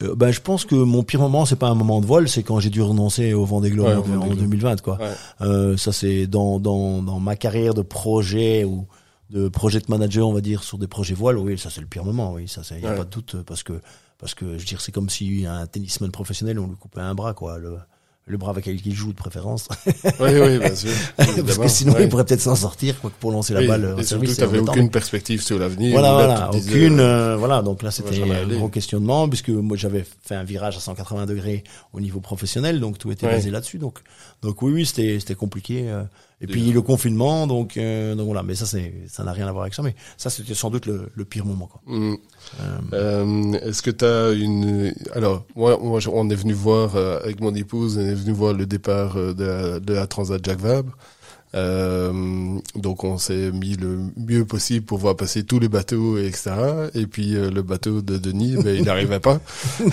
euh, 0.04 0.14
ben, 0.14 0.30
je 0.32 0.42
pense 0.42 0.66
que 0.66 0.76
mon 0.76 1.04
pire 1.04 1.22
moment, 1.22 1.46
c'est 1.46 1.56
pas 1.56 1.70
un 1.70 1.76
moment 1.76 2.02
de 2.02 2.06
vol, 2.06 2.28
c'est 2.28 2.44
quand 2.44 2.60
j'ai 2.60 2.70
dû 2.70 2.82
renoncer 2.82 3.34
au 3.34 3.46
Vendée 3.46 3.70
Globe 3.70 4.06
en, 4.10 4.28
2020, 4.28 4.82
quoi. 4.82 5.00
Euh, 5.40 5.78
ça, 5.78 5.94
c'est 5.94 6.28
dans, 6.28 6.60
dans, 6.60 7.02
dans 7.02 7.20
ma 7.22 7.38
carrière 7.38 7.74
de 7.74 7.82
projet 7.82 8.66
ou 8.66 8.88
de 9.30 9.48
project 9.48 9.88
manager, 9.88 10.28
on 10.28 10.34
va 10.34 10.42
dire, 10.42 10.64
sur 10.64 10.78
des 10.78 10.88
projets 10.88 11.14
voiles. 11.14 11.38
Oui, 11.38 11.58
ça, 11.58 11.70
c'est 11.70 11.80
le 11.80 11.88
pire 11.88 12.04
moment. 12.04 12.34
Oui, 12.34 12.48
ça, 12.48 12.62
il 12.72 12.84
y 12.84 12.86
a 12.86 12.92
pas 12.92 13.06
de 13.06 13.10
doute, 13.10 13.38
parce 13.46 13.64
que, 13.64 13.80
parce 14.18 14.34
que, 14.34 14.46
je 14.46 14.60
veux 14.60 14.66
dire, 14.66 14.82
c'est 14.82 14.92
comme 14.92 15.10
si 15.10 15.46
un 15.48 15.66
tennisman 15.66 16.12
professionnel, 16.12 16.60
on 16.60 16.68
lui 16.68 16.76
coupait 16.76 17.00
un 17.00 17.16
bras, 17.16 17.34
quoi. 17.34 17.58
Le, 17.58 17.78
le 18.28 18.38
bras 18.38 18.52
avec 18.52 18.66
lequel 18.66 18.82
il 18.86 18.94
joue 18.96 19.12
de 19.12 19.18
préférence. 19.18 19.68
Oui, 20.20 20.30
oui, 20.42 20.58
bien 20.58 20.76
sûr. 20.76 20.90
Parce 21.18 21.58
que 21.58 21.68
sinon, 21.68 21.96
il 22.00 22.10
pourrait 22.10 22.26
peut-être 22.26 22.42
s'en 22.42 22.56
sortir, 22.56 23.00
quoi, 23.00 23.12
pour 23.20 23.32
lancer 23.32 23.54
la 23.54 23.66
balle 23.68 23.94
en 23.94 24.00
et 24.00 24.04
service. 24.04 24.36
Surtout, 24.36 24.64
tu 24.64 24.70
aucune 24.70 24.90
perspective 24.90 25.44
sur 25.44 25.60
l'avenir. 25.60 25.92
Voilà, 25.92 26.14
voilà, 26.14 26.50
aucune. 26.52 27.00
Euh, 27.00 27.34
euh, 27.34 27.38
voilà, 27.38 27.62
donc 27.62 27.84
là, 27.84 27.92
c'était 27.92 28.22
un 28.22 28.48
gros 28.48 28.70
questionnement, 28.70 29.30
puisque 29.30 29.50
moi, 29.50 29.78
j'avais 29.78 30.06
fait 30.24 30.36
un 30.36 30.44
virage 30.44 30.78
à 30.78 30.80
180 30.80 31.28
degrés 31.28 31.64
au 31.94 32.00
niveau 32.00 32.20
professionnel, 32.20 32.80
donc 32.80 32.98
tout 32.98 33.12
était 33.12 33.28
basé 33.28 33.52
là-dessus. 33.52 33.78
Donc, 33.78 34.00
donc 34.42 34.62
oui, 34.62 34.72
oui, 34.74 34.86
c'était, 34.86 35.20
c'était 35.20 35.36
compliqué. 35.36 35.86
Euh, 36.46 36.50
et 36.50 36.52
puis 36.52 36.72
le 36.72 36.82
confinement, 36.82 37.48
donc, 37.48 37.78
euh, 37.78 38.16
donc 38.16 38.26
voilà. 38.26 38.44
Mais 38.44 38.56
ça, 38.56 38.66
c'est, 38.66 38.94
ça 39.08 39.24
n'a 39.24 39.32
rien 39.32 39.48
à 39.48 39.52
voir 39.52 39.64
avec 39.64 39.74
ça. 39.74 39.82
Mais 39.82 39.96
ça, 40.18 40.30
c'était 40.30 40.54
sans 40.54 40.70
doute 40.70 40.86
le, 40.86 41.10
le, 41.14 41.26
pire 41.26 41.46
moment. 41.46 41.68
Quoi. 41.68 41.82
Mm. 41.86 42.16
Euh, 42.60 42.80
euh, 42.94 43.54
est-ce 43.70 43.82
que 43.82 43.92
tu 43.92 44.06
as 44.06 44.32
une 44.32 44.94
Alors, 45.14 45.46
moi, 45.56 45.78
moi, 45.82 46.00
on 46.12 46.30
est 46.30 46.36
venu 46.36 46.54
voir 46.54 46.96
avec 46.96 47.42
mon 47.42 47.54
épouse, 47.56 47.98
on 47.98 48.02
est 48.02 48.14
venu 48.14 48.32
voir 48.32 48.54
le 48.54 48.66
départ 48.66 49.16
de 49.16 49.44
la, 49.44 49.80
de 49.80 49.94
la 49.94 50.08
Transat 50.08 50.44
Jacques 50.44 50.62
Vabre. 50.62 50.92
Euh, 51.56 52.12
donc 52.76 53.06
on 53.06 53.18
s'est 53.18 53.52
mis 53.52 53.76
le 53.76 53.98
mieux 54.18 54.44
possible 54.44 54.86
pour 54.86 54.98
voir 54.98 55.16
passer 55.16 55.44
tous 55.44 55.60
les 55.60 55.70
bateaux, 55.70 56.18
etc. 56.18 56.52
Et 56.94 57.08
puis 57.08 57.36
euh, 57.36 57.50
le 57.50 57.62
bateau 57.62 58.02
de 58.02 58.18
Denis, 58.18 58.58
ben, 58.62 58.76
il 58.76 58.84
n'arrivait 58.84 59.22
pas. 59.22 59.40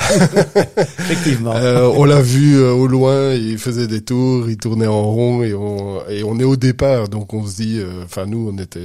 Effectivement. 0.98 1.54
Euh, 1.54 1.88
on 1.94 2.04
l'a 2.04 2.20
vu 2.20 2.56
euh, 2.56 2.72
au 2.72 2.88
loin, 2.88 3.32
il 3.34 3.58
faisait 3.58 3.86
des 3.86 4.00
tours, 4.00 4.50
il 4.50 4.56
tournait 4.56 4.88
en 4.88 5.02
rond 5.02 5.44
et 5.44 5.54
on 5.54 6.04
et 6.08 6.24
on 6.24 6.38
est 6.40 6.44
au 6.44 6.56
départ, 6.56 7.08
donc 7.08 7.32
on 7.32 7.46
se 7.46 7.56
dit, 7.56 7.80
enfin 8.04 8.26
nous 8.26 8.52
on 8.52 8.58
était 8.60 8.80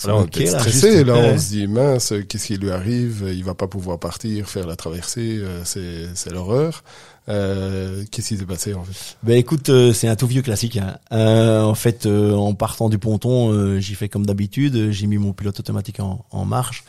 voilà, 0.00 0.20
on 0.20 0.24
était 0.24 0.46
stressé 0.46 1.04
là, 1.04 1.16
on 1.16 1.38
se 1.38 1.48
dit 1.50 1.66
mince, 1.66 2.14
qu'est-ce 2.28 2.46
qui 2.46 2.56
lui 2.56 2.70
arrive? 2.70 3.30
Il 3.30 3.44
va 3.44 3.54
pas 3.54 3.66
pouvoir 3.66 3.98
partir, 3.98 4.48
faire 4.48 4.66
la 4.66 4.76
traversée, 4.76 5.42
c'est 5.64 6.06
c'est 6.14 6.32
l'horreur. 6.32 6.82
Euh, 7.28 8.04
Qu'est-ce 8.10 8.28
qui 8.28 8.36
s'est 8.38 8.46
passé 8.46 8.74
en 8.74 8.84
fait? 8.84 9.16
Ben 9.22 9.36
écoute, 9.36 9.68
euh, 9.68 9.92
c'est 9.92 10.08
un 10.08 10.16
tout 10.16 10.26
vieux 10.26 10.42
classique. 10.42 10.76
Hein. 10.78 10.98
Euh, 11.12 11.62
en 11.62 11.74
fait, 11.74 12.06
euh, 12.06 12.34
en 12.34 12.54
partant 12.54 12.88
du 12.88 12.98
ponton, 12.98 13.52
euh, 13.52 13.78
j'ai 13.80 13.94
fait 13.94 14.08
comme 14.08 14.24
d'habitude. 14.24 14.90
J'ai 14.90 15.06
mis 15.06 15.18
mon 15.18 15.32
pilote 15.32 15.58
automatique 15.60 16.00
en, 16.00 16.24
en 16.30 16.44
marche. 16.44 16.84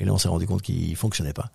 Et 0.00 0.04
là, 0.04 0.12
on 0.12 0.18
s'est 0.18 0.28
rendu 0.28 0.46
compte 0.46 0.62
qu'il 0.62 0.96
fonctionnait 0.96 1.34
pas. 1.34 1.50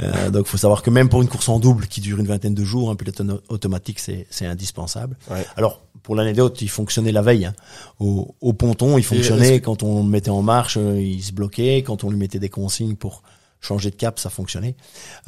Euh, 0.00 0.30
donc, 0.30 0.46
faut 0.46 0.56
savoir 0.56 0.82
que 0.82 0.88
même 0.88 1.08
pour 1.10 1.20
une 1.20 1.28
course 1.28 1.48
en 1.50 1.58
double 1.58 1.88
qui 1.88 2.00
dure 2.00 2.20
une 2.20 2.26
vingtaine 2.26 2.54
de 2.54 2.64
jours, 2.64 2.90
un 2.90 2.94
pilote 2.94 3.20
automatique, 3.48 3.98
c'est 3.98 4.46
indispensable. 4.46 5.16
Alors, 5.56 5.82
pour 6.02 6.14
l'anecdote, 6.14 6.62
il 6.62 6.70
fonctionnait 6.70 7.12
la 7.12 7.20
veille. 7.20 7.44
Hein. 7.44 7.54
Au, 7.98 8.34
au, 8.40 8.52
ponton, 8.54 8.96
il 8.96 9.04
fonctionnait 9.04 9.60
quand 9.60 9.82
on 9.82 10.04
le 10.04 10.08
mettait 10.08 10.30
en 10.30 10.42
marche, 10.42 10.76
il 10.76 11.22
se 11.22 11.32
bloquait. 11.32 11.82
Quand 11.82 12.02
on 12.04 12.10
lui 12.10 12.16
mettait 12.16 12.38
des 12.38 12.48
consignes 12.48 12.96
pour 12.96 13.24
changer 13.62 13.90
de 13.90 13.96
cap, 13.96 14.18
ça 14.18 14.28
fonctionnait. 14.28 14.74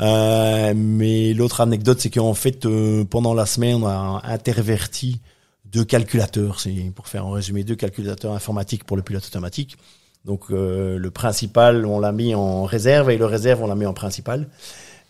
Euh, 0.01 0.75
mais 0.77 1.33
l'autre 1.33 1.63
anecdote, 1.63 2.01
c'est 2.01 2.11
qu'en 2.11 2.35
fait, 2.35 2.67
euh, 2.67 3.05
pendant 3.05 3.33
la 3.33 3.47
semaine, 3.47 3.83
on 3.83 3.87
a 3.87 4.21
interverti 4.25 5.21
deux 5.65 5.85
calculateurs. 5.85 6.61
C'est 6.61 6.93
pour 6.95 7.09
faire 7.09 7.27
en 7.27 7.31
résumé 7.31 7.65
deux 7.65 7.77
calculateurs 7.77 8.33
informatiques 8.33 8.85
pour 8.85 8.97
le 8.97 9.03
pilote 9.03 9.25
automatique. 9.27 9.77
Donc 10.25 10.45
euh, 10.51 10.99
le 10.99 11.11
principal, 11.11 11.85
on 11.85 12.01
l'a 12.01 12.13
mis 12.13 12.35
en 12.35 12.65
réserve 12.65 13.11
et 13.11 13.19
le 13.19 13.27
réserve, 13.27 13.63
on 13.63 13.67
l'a 13.67 13.75
mis 13.75 13.87
en 13.87 13.93
principal. 13.93 14.49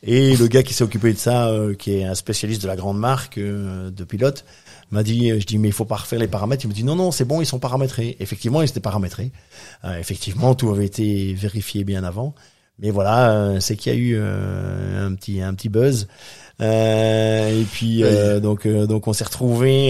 Et 0.02 0.36
le 0.36 0.46
gars 0.48 0.62
qui 0.62 0.74
s'est 0.74 0.84
occupé 0.84 1.12
de 1.12 1.18
ça, 1.18 1.48
euh, 1.48 1.74
qui 1.74 1.96
est 1.96 2.04
un 2.04 2.14
spécialiste 2.14 2.62
de 2.62 2.66
la 2.66 2.76
grande 2.76 2.98
marque 2.98 3.38
euh, 3.38 3.90
de 3.90 4.04
pilote, 4.04 4.44
m'a 4.90 5.02
dit, 5.02 5.30
je 5.40 5.46
dis 5.46 5.58
mais 5.58 5.68
il 5.68 5.72
faut 5.72 5.86
pas 5.86 5.96
refaire 5.96 6.18
les 6.18 6.28
paramètres. 6.28 6.64
Il 6.64 6.68
me 6.68 6.74
dit 6.74 6.84
non 6.84 6.96
non 6.96 7.10
c'est 7.10 7.24
bon 7.24 7.40
ils 7.40 7.46
sont 7.46 7.58
paramétrés. 7.58 8.16
Effectivement 8.20 8.60
ils 8.60 8.68
étaient 8.68 8.80
paramétrés. 8.80 9.30
effectivement 9.98 10.54
tout 10.54 10.70
avait 10.70 10.86
été 10.86 11.32
vérifié 11.34 11.84
bien 11.84 12.04
avant. 12.04 12.34
Mais 12.78 12.90
voilà 12.90 13.60
c'est 13.60 13.76
qu'il 13.76 13.92
y 13.92 13.96
a 13.96 13.98
eu 13.98 14.16
un 14.18 15.14
petit 15.14 15.40
un 15.40 15.54
petit 15.54 15.68
buzz. 15.68 16.08
Euh, 16.60 17.60
et 17.60 17.64
puis 17.64 18.04
euh, 18.04 18.38
donc 18.38 18.64
euh, 18.64 18.86
donc 18.86 19.08
on 19.08 19.12
s'est 19.12 19.24
retrouvé 19.24 19.88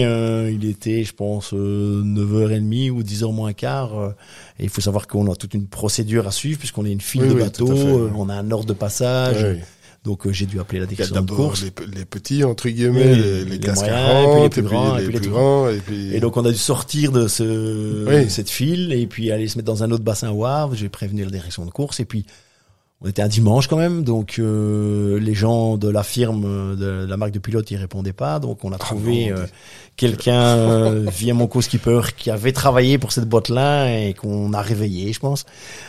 il 0.51 0.67
était 0.67 1.03
je 1.03 1.13
pense 1.13 1.53
9h30 1.53 2.89
ou 2.89 3.03
10h 3.03 3.31
moins 3.31 3.53
quart 3.53 4.15
et 4.59 4.63
il 4.63 4.69
faut 4.69 4.81
savoir 4.81 5.05
qu'on 5.05 5.31
a 5.31 5.35
toute 5.35 5.53
une 5.53 5.67
procédure 5.67 6.27
à 6.27 6.31
suivre 6.31 6.57
puisqu'on 6.57 6.85
est 6.85 6.91
une 6.91 7.01
file 7.01 7.27
de 7.27 7.35
bateaux, 7.35 8.09
on 8.15 8.29
a 8.29 8.33
un 8.33 8.51
ordre 8.51 8.65
de 8.65 8.73
passage. 8.73 9.45
Donc 10.03 10.29
j'ai 10.29 10.45
dû 10.45 10.59
appeler 10.59 10.79
la 10.79 10.85
direction 10.85 11.19
de 11.19 11.31
course. 11.31 11.63
Les, 11.63 11.97
les, 11.97 12.05
petits 12.05 12.43
entre 12.43 12.69
guillemets, 12.69 13.15
les, 13.15 13.43
les, 13.43 13.57
les 13.57 13.71
moyens, 13.71 14.43
les 14.43 14.49
plus 14.49 14.61
grands, 14.61 14.97
et 14.99 15.03
puis 15.03 15.13
les, 15.13 15.19
plus 15.19 15.29
grands. 15.31 15.69
Et, 15.69 15.77
puis... 15.77 16.15
et, 16.15 16.19
donc 16.19 16.37
on 16.37 16.45
a 16.45 16.51
dû 16.51 16.59
sortir 16.59 17.11
de 17.11 17.27
ce 17.27 18.25
cette 18.29 18.51
file 18.51 18.93
et 18.93 19.07
puis 19.07 19.31
aller 19.31 19.47
se 19.47 19.57
mettre 19.57 19.65
dans 19.65 19.83
un 19.83 19.89
autre 19.89 20.03
bassin 20.03 20.29
au 20.29 20.45
Havre. 20.45 20.75
J'ai 20.75 20.89
prévenu 20.89 21.23
la 21.23 21.31
direction 21.31 21.65
de 21.65 21.71
course 21.71 21.99
et 21.99 22.05
puis 22.05 22.27
on 23.05 23.07
était 23.07 23.21
un 23.21 23.27
dimanche 23.27 23.67
quand 23.67 23.77
même, 23.77 24.03
donc 24.03 24.37
euh, 24.39 25.19
les 25.19 25.35
gens 25.35 25.77
de 25.77 25.87
la 25.87 26.01
firme, 26.01 26.75
de 26.75 27.05
la 27.07 27.17
marque 27.17 27.33
de 27.33 27.37
pilote, 27.37 27.69
ils 27.69 27.77
répondaient 27.77 28.13
pas. 28.13 28.39
Donc 28.39 28.65
on 28.65 28.71
a 28.71 28.79
trouvé 28.79 29.29
euh, 29.29 29.45
quelqu'un 29.95 30.41
euh, 30.41 31.05
via 31.11 31.35
mon 31.35 31.45
co-skipper 31.45 32.01
qui 32.17 32.31
avait 32.31 32.51
travaillé 32.51 32.97
pour 32.97 33.11
cette 33.11 33.29
boîte-là 33.29 33.95
et 33.95 34.15
qu'on 34.15 34.53
a 34.53 34.61
réveillé, 34.61 35.13
je 35.13 35.19
pense, 35.19 35.45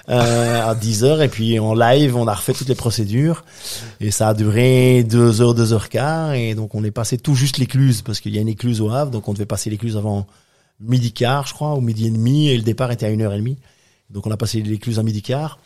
à 0.08 0.74
10 0.80 1.04
heures. 1.04 1.22
Et 1.22 1.28
puis 1.28 1.58
en 1.58 1.72
live, 1.72 2.16
on 2.16 2.26
a 2.26 2.34
refait 2.34 2.52
toutes 2.52 2.68
les 2.68 2.74
procédures 2.74 3.46
et 3.98 4.10
ça 4.10 4.28
a 4.28 4.34
duré 4.34 5.02
deux 5.02 5.40
heures, 5.40 5.54
deux 5.54 5.72
heures 5.72 5.88
quart. 5.88 6.34
Et 6.34 6.54
donc 6.54 6.74
on 6.74 6.84
est 6.84 6.90
passé 6.90 7.16
tout 7.16 7.34
juste 7.34 7.56
l'écluse 7.56 8.02
parce 8.02 8.20
qu'il 8.20 8.34
y 8.34 8.38
a 8.38 8.42
une 8.42 8.48
écluse 8.48 8.82
au 8.82 8.90
Havre, 8.90 9.10
donc 9.10 9.26
on 9.26 9.32
devait 9.32 9.46
passer 9.46 9.70
l'écluse 9.70 9.96
avant 9.96 10.26
midi 10.80 11.12
quart, 11.12 11.46
je 11.46 11.54
crois, 11.54 11.74
ou 11.76 11.80
midi 11.80 12.08
et 12.08 12.10
demi, 12.10 12.50
et 12.50 12.58
le 12.58 12.62
départ 12.62 12.90
était 12.90 13.06
à 13.06 13.08
une 13.08 13.22
heure 13.22 13.32
et 13.32 13.38
demie. 13.38 13.56
Donc 14.10 14.26
on 14.26 14.30
a 14.30 14.36
passé 14.36 14.60
l'écluse 14.60 14.98
à 14.98 15.02
midi 15.02 15.22
quart. 15.22 15.58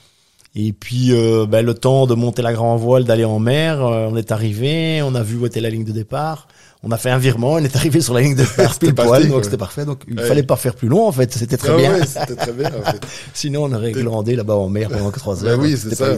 Et 0.56 0.72
puis 0.72 1.12
euh, 1.12 1.46
ben, 1.46 1.64
le 1.64 1.74
temps 1.74 2.06
de 2.06 2.14
monter 2.14 2.42
la 2.42 2.52
grande 2.52 2.80
voile, 2.80 3.04
d'aller 3.04 3.24
en 3.24 3.38
mer, 3.38 3.84
euh, 3.84 4.08
on 4.10 4.16
est 4.16 4.32
arrivé, 4.32 5.00
on 5.02 5.14
a 5.14 5.22
vu 5.22 5.36
où 5.36 5.46
était 5.46 5.60
la 5.60 5.70
ligne 5.70 5.84
de 5.84 5.92
départ, 5.92 6.48
on 6.82 6.90
a 6.90 6.96
fait 6.96 7.10
un 7.10 7.18
virement, 7.18 7.52
on 7.52 7.58
est 7.58 7.76
arrivé 7.76 8.00
sur 8.00 8.14
la 8.14 8.22
ligne 8.22 8.34
de 8.34 8.42
départ 8.42 8.76
pile 8.76 8.94
poil, 8.94 9.28
donc 9.28 9.44
c'était 9.44 9.56
parfait. 9.56 9.84
Donc 9.84 10.02
il 10.08 10.18
fallait 10.18 10.42
pas 10.42 10.56
faire 10.56 10.74
plus 10.74 10.88
long 10.88 11.06
en 11.06 11.12
fait, 11.12 11.32
c'était 11.32 11.56
très, 11.56 11.72
ah 11.72 11.76
bien. 11.76 12.04
c'était 12.04 12.34
très 12.34 12.52
bien. 12.52 12.68
En 12.68 12.90
fait. 12.90 13.00
Sinon 13.32 13.64
on 13.64 13.72
aurait 13.72 13.92
glandé 13.92 14.34
là-bas 14.34 14.56
en 14.56 14.68
mer 14.68 14.88
pendant 14.88 15.12
trois 15.12 15.36
ben 15.36 15.46
heures. 15.46 15.58
Oui, 15.60 15.76
c'est 15.76 15.94
ça. 15.94 16.16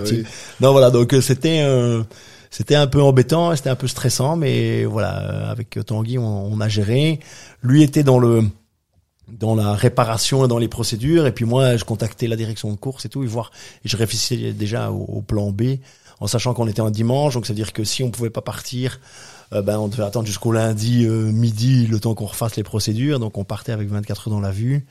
Non 0.61 0.73
voilà, 0.73 0.91
donc 0.91 1.13
euh, 1.13 1.21
c'était 1.21 1.63
c'était 2.49 2.75
un 2.75 2.87
peu 2.87 3.03
embêtant, 3.03 3.55
c'était 3.55 3.71
un 3.71 3.77
peu 3.77 3.87
stressant, 3.87 4.37
mais 4.37 4.87
voilà, 4.87 5.51
avec 5.51 5.79
Tanguy 5.87 6.17
on, 6.17 6.51
on 6.51 6.61
a 6.61 6.69
géré. 6.69 7.21
Lui 7.63 7.83
était 7.83 8.03
dans 8.03 8.19
le 8.19 8.45
dans 9.29 9.55
la 9.55 9.75
réparation 9.75 10.45
et 10.45 10.49
dans 10.49 10.59
les 10.59 10.69
procédures. 10.69 11.27
Et 11.27 11.33
puis 11.33 11.45
moi, 11.45 11.77
je 11.77 11.85
contactais 11.85 12.27
la 12.27 12.37
direction 12.37 12.71
de 12.71 12.77
course 12.77 13.05
et 13.05 13.09
tout, 13.09 13.23
et 13.23 13.27
voir. 13.27 13.51
Et 13.85 13.89
je 13.89 13.97
réfléchissais 13.97 14.53
déjà 14.53 14.91
au, 14.91 15.23
plan 15.23 15.51
B, 15.51 15.79
en 16.21 16.27
sachant 16.27 16.55
qu'on 16.55 16.67
était 16.67 16.81
un 16.81 16.91
dimanche. 16.91 17.35
Donc, 17.35 17.47
c'est-à-dire 17.47 17.73
que 17.73 17.85
si 17.85 18.03
on 18.03 18.11
pouvait 18.11 18.31
pas 18.31 18.41
partir, 18.41 19.01
euh, 19.53 19.63
ben 19.63 19.79
on 19.79 19.89
devait 19.89 20.03
attendre 20.03 20.27
jusqu'au 20.27 20.53
lundi 20.53 21.05
euh, 21.05 21.31
midi, 21.31 21.87
le 21.87 22.01
temps 22.01 22.15
qu'on 22.15 22.27
refasse 22.27 22.57
les 22.57 22.63
procédures. 22.63 23.21
Donc, 23.21 23.39
on 23.39 23.45
partait 23.45 23.73
avec 23.73 23.89
24 23.89 24.29
heures 24.29 24.35
dans 24.35 24.41
la 24.41 24.51
vue. 24.51 24.87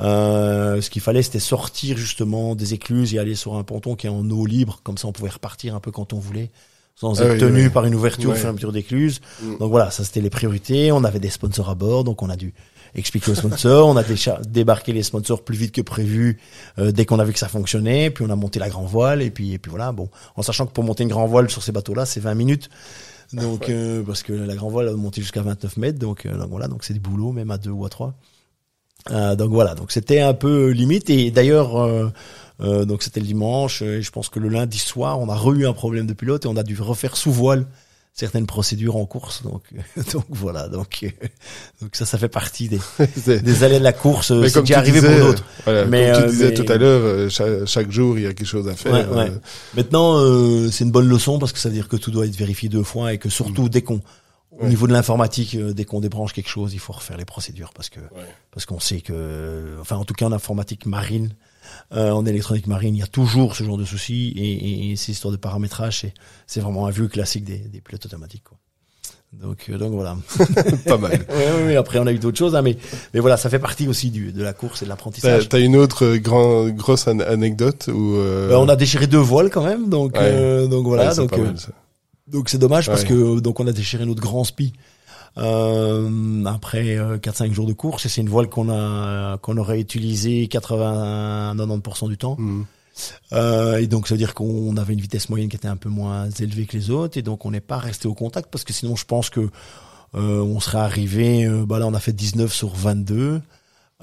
Euh, 0.00 0.80
ce 0.80 0.90
qu'il 0.90 1.02
fallait, 1.02 1.22
c'était 1.22 1.38
sortir 1.38 1.96
justement 1.96 2.54
des 2.54 2.74
écluses 2.74 3.14
et 3.14 3.18
aller 3.18 3.34
sur 3.34 3.54
un 3.54 3.62
ponton 3.62 3.94
qui 3.94 4.06
est 4.06 4.10
en 4.10 4.28
eau 4.30 4.46
libre. 4.46 4.80
Comme 4.82 4.98
ça, 4.98 5.08
on 5.08 5.12
pouvait 5.12 5.30
repartir 5.30 5.74
un 5.74 5.80
peu 5.80 5.90
quand 5.90 6.12
on 6.12 6.18
voulait 6.18 6.50
sans 6.98 7.20
ah 7.20 7.26
être 7.26 7.40
tenu 7.40 7.68
par 7.68 7.84
une 7.84 7.94
ouverture 7.94 8.30
ouais. 8.30 8.46
au 8.48 8.56
fur 8.56 8.72
d'écluse. 8.72 9.20
Mm. 9.42 9.58
Donc 9.58 9.70
voilà, 9.70 9.90
ça 9.90 10.02
c'était 10.02 10.22
les 10.22 10.30
priorités. 10.30 10.90
On 10.92 11.04
avait 11.04 11.20
des 11.20 11.28
sponsors 11.28 11.68
à 11.68 11.74
bord, 11.74 12.04
donc 12.04 12.22
on 12.22 12.30
a 12.30 12.36
dû 12.36 12.54
expliquer 12.96 13.30
aux 13.30 13.34
sponsors. 13.34 13.86
on 13.86 13.96
a 13.96 14.02
déjà 14.02 14.40
débarqué 14.48 14.92
les 14.92 15.02
sponsors 15.02 15.44
plus 15.44 15.56
vite 15.56 15.72
que 15.72 15.82
prévu 15.82 16.40
euh, 16.78 16.90
dès 16.90 17.04
qu'on 17.04 17.18
a 17.18 17.24
vu 17.24 17.32
que 17.32 17.38
ça 17.38 17.48
fonctionnait. 17.48 18.10
Puis 18.10 18.24
on 18.26 18.30
a 18.30 18.36
monté 18.36 18.58
la 18.58 18.68
grand 18.68 18.84
voile 18.84 19.22
et 19.22 19.30
puis 19.30 19.52
et 19.52 19.58
puis 19.58 19.70
voilà. 19.70 19.92
Bon, 19.92 20.08
en 20.34 20.42
sachant 20.42 20.66
que 20.66 20.72
pour 20.72 20.84
monter 20.84 21.04
une 21.04 21.10
grand 21.10 21.26
voile 21.26 21.48
sur 21.50 21.62
ces 21.62 21.72
bateaux-là, 21.72 22.06
c'est 22.06 22.20
20 22.20 22.34
minutes. 22.34 22.70
Donc 23.32 23.68
euh, 23.68 24.02
parce 24.02 24.22
que 24.22 24.32
la 24.32 24.54
grand 24.54 24.68
voile 24.68 24.88
a 24.88 24.92
monté 24.92 25.20
jusqu'à 25.20 25.42
29 25.42 25.76
mètres. 25.76 25.98
Donc, 25.98 26.26
euh, 26.26 26.36
donc 26.36 26.50
voilà, 26.50 26.68
donc 26.68 26.84
c'est 26.84 26.94
du 26.94 27.00
boulot 27.00 27.32
même 27.32 27.50
à 27.50 27.58
deux 27.58 27.70
ou 27.70 27.84
à 27.84 27.88
trois. 27.88 28.14
donc 29.10 29.50
voilà, 29.50 29.74
donc 29.74 29.92
c'était 29.92 30.20
un 30.20 30.34
peu 30.34 30.70
limite 30.70 31.10
et 31.10 31.30
d'ailleurs. 31.30 32.12
donc 32.60 33.02
c'était 33.02 33.20
le 33.20 33.26
dimanche 33.26 33.82
et 33.82 34.00
je 34.00 34.10
pense 34.10 34.30
que 34.30 34.40
le 34.40 34.48
lundi 34.48 34.78
soir 34.78 35.20
on 35.20 35.28
a 35.28 35.36
re 35.36 35.52
eu 35.52 35.66
un 35.66 35.74
problème 35.74 36.06
de 36.06 36.14
pilote 36.14 36.46
et 36.46 36.48
on 36.48 36.56
a 36.56 36.62
dû 36.62 36.80
refaire 36.80 37.16
sous 37.16 37.30
voile 37.30 37.66
certaines 38.16 38.46
procédures 38.46 38.96
en 38.96 39.04
course. 39.04 39.42
Donc, 39.42 39.62
donc 40.12 40.24
voilà. 40.30 40.68
Donc, 40.68 41.04
donc 41.80 41.94
ça, 41.94 42.06
ça 42.06 42.18
fait 42.18 42.28
partie 42.28 42.68
des, 42.68 42.80
des 43.26 43.64
allées 43.64 43.78
de 43.78 43.84
la 43.84 43.92
course. 43.92 44.32
C'est 44.48 44.60
déjà 44.60 44.78
arrivé 44.78 45.00
pour 45.00 45.26
d'autres. 45.26 45.44
mais 45.88 46.10
comme 46.10 46.22
tu 46.22 46.26
euh, 46.26 46.30
disais 46.30 46.54
tout 46.54 46.72
à 46.72 46.76
l'heure, 46.76 47.02
euh, 47.04 47.66
chaque, 47.66 47.90
jour 47.90 48.18
il 48.18 48.24
y 48.24 48.26
a 48.26 48.32
quelque 48.32 48.46
chose 48.46 48.68
à 48.68 48.74
faire. 48.74 48.92
Ouais, 48.92 49.28
euh. 49.30 49.38
Maintenant, 49.74 50.18
c'est 50.70 50.84
une 50.84 50.90
bonne 50.90 51.08
leçon 51.08 51.38
parce 51.38 51.52
que 51.52 51.58
ça 51.58 51.68
veut 51.68 51.74
dire 51.74 51.88
que 51.88 51.96
tout 51.96 52.10
doit 52.10 52.26
être 52.26 52.36
vérifié 52.36 52.68
deux 52.68 52.82
fois 52.82 53.12
et 53.12 53.18
que 53.18 53.28
surtout 53.28 53.64
mm. 53.64 53.68
dès 53.68 53.82
qu'on 53.82 54.00
au 54.58 54.68
niveau 54.68 54.86
de 54.86 54.92
l'informatique, 54.94 55.54
dès 55.58 55.84
qu'on 55.84 56.00
débranche 56.00 56.32
quelque 56.32 56.48
chose, 56.48 56.72
il 56.72 56.78
faut 56.78 56.94
refaire 56.94 57.18
les 57.18 57.26
procédures 57.26 57.72
parce 57.74 57.90
que 57.90 58.00
parce 58.50 58.64
qu'on 58.64 58.80
sait 58.80 59.02
que, 59.02 59.76
enfin 59.82 59.96
en 59.96 60.06
tout 60.06 60.14
cas 60.14 60.24
en 60.24 60.32
informatique 60.32 60.86
marine, 60.86 61.34
euh, 61.92 62.10
en 62.10 62.24
électronique 62.26 62.66
marine, 62.66 62.94
il 62.94 63.00
y 63.00 63.02
a 63.02 63.06
toujours 63.06 63.56
ce 63.56 63.64
genre 63.64 63.78
de 63.78 63.84
soucis 63.84 64.32
et, 64.36 64.90
et, 64.92 64.96
ces 64.96 65.12
histoires 65.12 65.32
de 65.32 65.36
paramétrage, 65.36 66.06
c'est 66.46 66.60
vraiment 66.60 66.86
un 66.86 66.90
vieux 66.90 67.08
classique 67.08 67.44
des, 67.44 67.58
des 67.58 67.80
pilotes 67.80 68.06
automatiques. 68.06 68.44
Quoi. 68.44 68.58
Donc, 69.32 69.66
euh, 69.68 69.76
donc 69.76 69.92
voilà. 69.92 70.16
Pas 70.86 70.96
mal. 70.96 71.12
oui, 71.28 71.42
oui, 71.56 71.62
oui, 71.66 71.76
après 71.76 71.98
on 71.98 72.06
a 72.06 72.12
eu 72.12 72.18
d'autres 72.18 72.38
choses, 72.38 72.54
hein, 72.54 72.62
mais, 72.62 72.76
mais 73.12 73.20
voilà, 73.20 73.36
ça 73.36 73.50
fait 73.50 73.58
partie 73.58 73.86
aussi 73.88 74.10
du, 74.10 74.32
de 74.32 74.42
la 74.42 74.52
course 74.52 74.82
et 74.82 74.84
de 74.84 74.90
l'apprentissage. 74.90 75.48
T'as 75.48 75.60
une 75.60 75.76
autre 75.76 76.16
grand, 76.16 76.68
grosse 76.68 77.08
anecdote 77.08 77.88
où 77.92 78.16
euh... 78.16 78.48
Ben, 78.48 78.56
on 78.56 78.68
a 78.68 78.76
déchiré 78.76 79.06
deux 79.06 79.18
voiles 79.18 79.50
quand 79.50 79.64
même, 79.64 79.88
donc 79.88 80.16
euh, 80.16 80.66
donc 80.66 80.86
voilà, 80.86 81.14
donc 81.14 81.32
euh, 81.34 81.52
donc 82.28 82.48
c'est 82.48 82.58
dommage 82.58 82.86
parce 82.86 83.04
que 83.04 83.40
donc 83.40 83.60
on 83.60 83.66
a 83.66 83.72
déchiré 83.72 84.06
notre 84.06 84.22
grand 84.22 84.44
spi 84.44 84.72
euh, 85.38 86.44
après 86.44 86.96
4-5 86.96 87.50
euh, 87.50 87.52
jours 87.52 87.66
de 87.66 87.72
course, 87.72 88.06
et 88.06 88.08
c'est 88.08 88.20
une 88.20 88.28
voile 88.28 88.48
qu'on 88.48 88.70
a 88.70 89.38
qu'on 89.38 89.56
aurait 89.58 89.80
utilisée 89.80 90.46
80-90% 90.46 92.08
du 92.08 92.16
temps. 92.16 92.36
Mmh. 92.38 92.64
Euh, 93.32 93.76
et 93.76 93.86
donc 93.86 94.08
ça 94.08 94.14
veut 94.14 94.18
dire 94.18 94.32
qu'on 94.32 94.76
avait 94.78 94.94
une 94.94 95.00
vitesse 95.00 95.28
moyenne 95.28 95.50
qui 95.50 95.56
était 95.56 95.68
un 95.68 95.76
peu 95.76 95.90
moins 95.90 96.30
élevée 96.30 96.64
que 96.64 96.76
les 96.76 96.90
autres, 96.90 97.18
et 97.18 97.22
donc 97.22 97.44
on 97.44 97.50
n'est 97.50 97.60
pas 97.60 97.78
resté 97.78 98.08
au 98.08 98.14
contact 98.14 98.48
parce 98.50 98.64
que 98.64 98.72
sinon 98.72 98.96
je 98.96 99.04
pense 99.04 99.28
que 99.28 99.50
euh, 100.14 100.40
on 100.40 100.60
serait 100.60 100.78
arrivé. 100.78 101.44
Euh, 101.44 101.66
bah 101.66 101.78
là 101.78 101.86
on 101.86 101.94
a 101.94 102.00
fait 102.00 102.12
19 102.12 102.52
sur 102.52 102.74
22. 102.74 103.40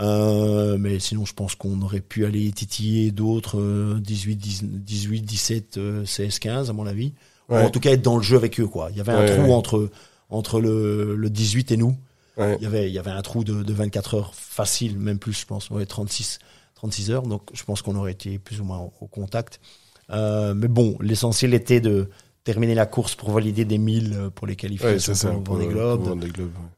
Euh, 0.01 0.77
mais 0.79 0.97
sinon, 0.97 1.23
je 1.23 1.33
pense 1.33 1.53
qu'on 1.53 1.79
aurait 1.83 1.99
pu 1.99 2.25
aller 2.25 2.51
titiller 2.51 3.11
d'autres 3.11 3.99
18, 3.99 4.35
18, 4.63 5.21
17, 5.21 5.79
16, 6.05 6.39
15 6.39 6.69
à 6.69 6.73
mon 6.73 6.87
avis. 6.87 7.13
Ou 7.49 7.55
en 7.55 7.69
tout 7.69 7.79
cas 7.79 7.91
être 7.91 8.01
dans 8.01 8.17
le 8.17 8.23
jeu 8.23 8.37
avec 8.37 8.59
eux, 8.59 8.67
quoi. 8.67 8.87
Il 8.91 8.97
y 8.97 9.01
avait 9.01 9.11
un 9.11 9.25
trou 9.25 9.53
entre 9.53 9.89
entre 10.33 10.59
le, 10.59 11.15
le 11.15 11.29
18 11.29 11.71
et 11.71 11.77
nous. 11.77 11.95
Il 12.37 12.63
y 12.63 12.65
avait 12.65 12.89
il 12.89 12.93
y 12.93 12.97
avait 12.97 13.11
un 13.11 13.21
trou 13.21 13.43
de, 13.43 13.61
de 13.61 13.73
24 13.73 14.15
heures 14.15 14.33
facile, 14.33 14.97
même 14.97 15.19
plus, 15.19 15.33
je 15.33 15.45
pense, 15.45 15.69
ouais, 15.69 15.85
36 15.85 16.39
36 16.83 17.11
heures. 17.11 17.23
Donc, 17.23 17.43
je 17.53 17.63
pense 17.63 17.81
qu'on 17.81 17.95
aurait 17.95 18.11
été 18.11 18.39
plus 18.39 18.59
ou 18.59 18.65
moins 18.65 18.89
au, 18.99 19.07
contact. 19.07 19.61
Euh, 20.09 20.53
mais 20.53 20.67
bon, 20.67 20.97
l'essentiel 20.99 21.53
était 21.53 21.79
de 21.79 22.09
terminer 22.43 22.75
la 22.75 22.85
course 22.85 23.15
pour 23.15 23.31
valider 23.31 23.63
des 23.63 23.77
1000 23.77 24.13
euh, 24.13 24.29
pour 24.29 24.47
les 24.47 24.57
qualifications 24.57 25.41
pour, 25.41 25.57
les 25.57 25.67
globes. 25.67 26.19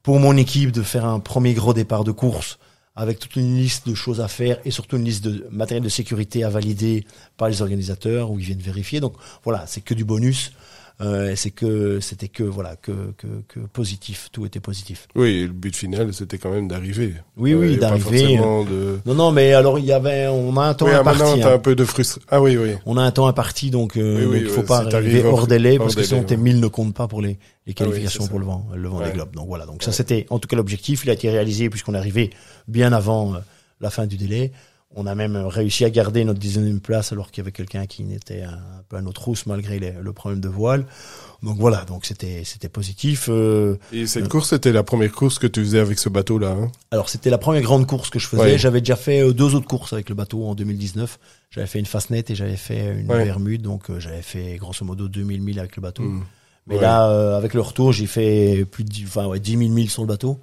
Pour 0.03 0.19
mon 0.19 0.38
équipe, 0.38 0.72
de 0.72 0.84
faire 0.84 1.06
un 1.06 1.19
premier 1.19 1.53
gros 1.56 1.73
départ 1.73 2.03
de 2.03 2.11
course 2.11 2.60
avec 2.95 3.19
toute 3.19 3.36
une 3.36 3.57
liste 3.57 3.90
de 3.90 3.95
choses 3.95 4.22
à 4.22 4.27
faire 4.27 4.57
et 4.64 4.72
surtout 4.72 4.98
une 4.98 5.03
liste 5.03 5.23
de 5.26 5.48
matériel 5.52 5.84
de 5.84 5.90
sécurité 5.90 6.44
à 6.44 6.49
valider 6.49 7.06
par 7.36 7.49
les 7.49 7.61
organisateurs 7.61 8.32
où 8.32 8.40
ils 8.40 8.45
viennent 8.45 8.60
vérifier. 8.60 8.99
Donc 8.99 9.15
voilà, 9.44 9.65
c'est 9.65 9.82
que 9.82 9.94
du 9.94 10.06
bonus. 10.06 10.53
Euh, 11.02 11.34
c'est 11.36 11.52
que 11.52 12.00
c'était 12.00 12.30
que 12.30 12.44
voilà 12.44 12.78
que, 12.78 13.12
que, 13.18 13.28
que 13.50 13.60
positif, 13.60 14.30
tout 14.32 14.46
était 14.46 14.62
positif. 14.62 15.10
Oui, 15.14 15.42
le 15.42 15.52
but 15.52 15.76
final 15.76 16.14
c'était 16.14 16.38
quand 16.38 16.52
même 16.52 16.70
d'arriver. 16.70 17.16
Oui, 17.36 17.54
oui, 17.54 17.76
d'arriver. 17.76 18.38
De... 18.38 19.00
Non, 19.06 19.14
non, 19.14 19.32
mais 19.34 19.52
alors 19.54 19.78
il 19.78 19.84
y 19.84 19.92
avait, 19.92 20.28
on 20.28 20.56
a 20.56 20.68
un 20.68 20.74
temps 20.74 20.86
oui, 20.86 20.94
imparti. 20.94 21.20
Maintenant, 21.20 21.50
hein. 21.50 21.54
un 21.56 21.60
peu 21.60 21.76
de 21.76 21.84
frustration. 21.84 22.26
Ah 22.32 22.42
oui, 22.42 22.56
oui. 22.56 22.76
On 22.86 22.96
a 22.96 23.02
un 23.02 23.12
temps 23.12 23.28
imparti, 23.28 23.72
donc, 23.72 23.98
euh, 23.98 24.24
donc 24.24 24.36
il 24.36 24.48
faut 24.48 24.64
pas 24.64 24.86
arriver 24.86 25.26
hors 25.26 25.48
délai 25.48 25.78
parce 25.78 25.96
que 25.96 26.04
sinon 26.04 26.24
tes 26.24 26.38
1000 26.38 26.62
ne 26.62 26.68
comptent 26.68 26.96
pas 26.96 27.10
pour 27.10 27.22
les, 27.22 27.40
les 27.68 27.72
ah 27.72 27.74
qualifications 27.74 28.28
pour 28.28 28.40
le 28.40 28.46
vent, 28.46 28.66
le 28.74 28.88
vent 28.88 29.02
des 29.02 29.12
globes. 29.12 29.36
Donc 29.36 29.48
voilà, 29.48 29.66
donc 29.66 29.84
ça 29.84 29.92
c'était 29.92 30.26
en 30.30 30.40
tout 30.40 30.48
cas 30.48 30.56
l'objectif. 30.56 31.04
Il 31.04 31.10
a 31.10 31.14
été 31.14 31.30
réalisé 31.30 31.70
puisqu'on 31.70 31.94
est 31.94 31.98
arrivé 31.98 32.30
bien 32.70 32.94
avant 32.94 33.34
euh, 33.34 33.40
la 33.82 33.90
fin 33.90 34.08
du 34.08 34.16
délai. 34.16 34.54
On 34.98 35.08
a 35.08 35.14
même 35.14 35.36
réussi 35.36 35.84
à 35.84 35.90
garder 35.90 36.24
notre 36.24 36.40
dixième 36.40 36.80
place 36.80 37.12
alors 37.12 37.30
qu'il 37.30 37.40
y 37.40 37.44
avait 37.44 37.52
quelqu'un 37.52 37.86
qui 37.86 38.06
n'était 38.06 38.44
un 38.44 38.82
peu 38.88 38.96
à 38.96 39.02
notre 39.02 39.22
trousse 39.22 39.46
malgré 39.46 39.78
le 39.78 40.14
problème 40.14 40.40
de 40.40 40.48
voile. 40.48 40.86
Donc 41.44 41.58
voilà, 41.58 41.84
donc 41.84 42.06
c'était 42.06 42.44
c'était 42.46 42.70
positif. 42.70 43.28
Euh, 43.30 43.76
Et 43.92 44.08
cette 44.08 44.30
course, 44.30 44.52
c'était 44.52 44.72
la 44.72 44.84
première 44.84 45.12
course 45.12 45.38
que 45.38 45.48
tu 45.48 45.60
faisais 45.60 45.80
avec 45.80 46.00
ce 46.00 46.08
bateau-là 46.08 46.52
hein? 46.52 46.72
Alors 46.92 47.10
c'était 47.10 47.30
la 47.30 47.38
première 47.38 47.62
grande 47.62 47.86
course 47.88 48.10
que 48.10 48.20
je 48.20 48.28
faisais. 48.28 48.58
J'avais 48.58 48.80
déjà 48.80 48.96
fait 48.96 49.22
euh, 49.22 49.34
deux 49.34 49.54
autres 49.54 49.68
courses 49.68 49.92
avec 49.92 50.08
le 50.08 50.16
bateau 50.16 50.46
en 50.46 50.56
2019. 50.56 51.20
J'avais 51.52 51.68
fait 51.68 51.80
une 51.80 51.86
Fastnet 51.86 52.24
et 52.30 52.36
j'avais 52.36 52.56
fait 52.56 52.96
une 52.98 53.08
Bermude, 53.08 53.64
donc 53.64 53.90
euh, 53.90 54.00
j'avais 54.00 54.22
fait 54.22 54.56
grosso 54.56 54.86
modo 54.86 55.10
2000 55.10 55.42
milles 55.42 55.60
avec 55.60 55.76
le 55.76 55.82
bateau. 55.82 56.04
Hmm. 56.04 56.24
Mais 56.68 56.80
là, 56.80 57.36
avec 57.36 57.54
le 57.54 57.62
retour, 57.62 57.92
j'ai 57.92 58.08
fait 58.08 58.66
plus 58.66 58.84
de 58.84 58.90
10, 58.90 59.04
enfin, 59.06 59.28
ouais, 59.28 59.40
10 59.40 59.58
000 59.58 59.70
milles 59.72 59.90
sur 59.90 60.02
le 60.02 60.08
bateau. 60.08 60.40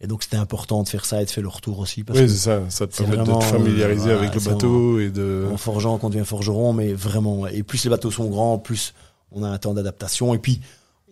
Et 0.00 0.06
donc 0.06 0.22
c'était 0.22 0.36
important 0.36 0.82
de 0.82 0.88
faire 0.88 1.04
ça 1.04 1.22
et 1.22 1.24
de 1.24 1.30
faire 1.30 1.42
le 1.42 1.48
retour 1.48 1.78
aussi. 1.78 2.04
Parce 2.04 2.18
oui, 2.18 2.28
c'est 2.28 2.36
ça. 2.36 2.60
Ça 2.68 2.86
te 2.86 2.96
permet 2.96 3.16
de 3.16 3.24
te 3.24 3.44
familiariser 3.44 4.10
avec 4.10 4.34
le 4.34 4.40
bateau 4.40 5.00
et 5.00 5.10
de. 5.10 5.48
En 5.50 5.56
forgeant, 5.56 5.98
quand 5.98 6.08
on 6.08 6.10
devient 6.10 6.24
forgeron, 6.24 6.72
mais 6.72 6.92
vraiment. 6.92 7.46
Et 7.46 7.62
plus 7.62 7.82
les 7.84 7.90
bateaux 7.90 8.10
sont 8.10 8.26
grands, 8.26 8.58
plus 8.58 8.92
on 9.32 9.42
a 9.42 9.48
un 9.48 9.58
temps 9.58 9.74
d'adaptation. 9.74 10.34
Et 10.34 10.38
puis 10.38 10.60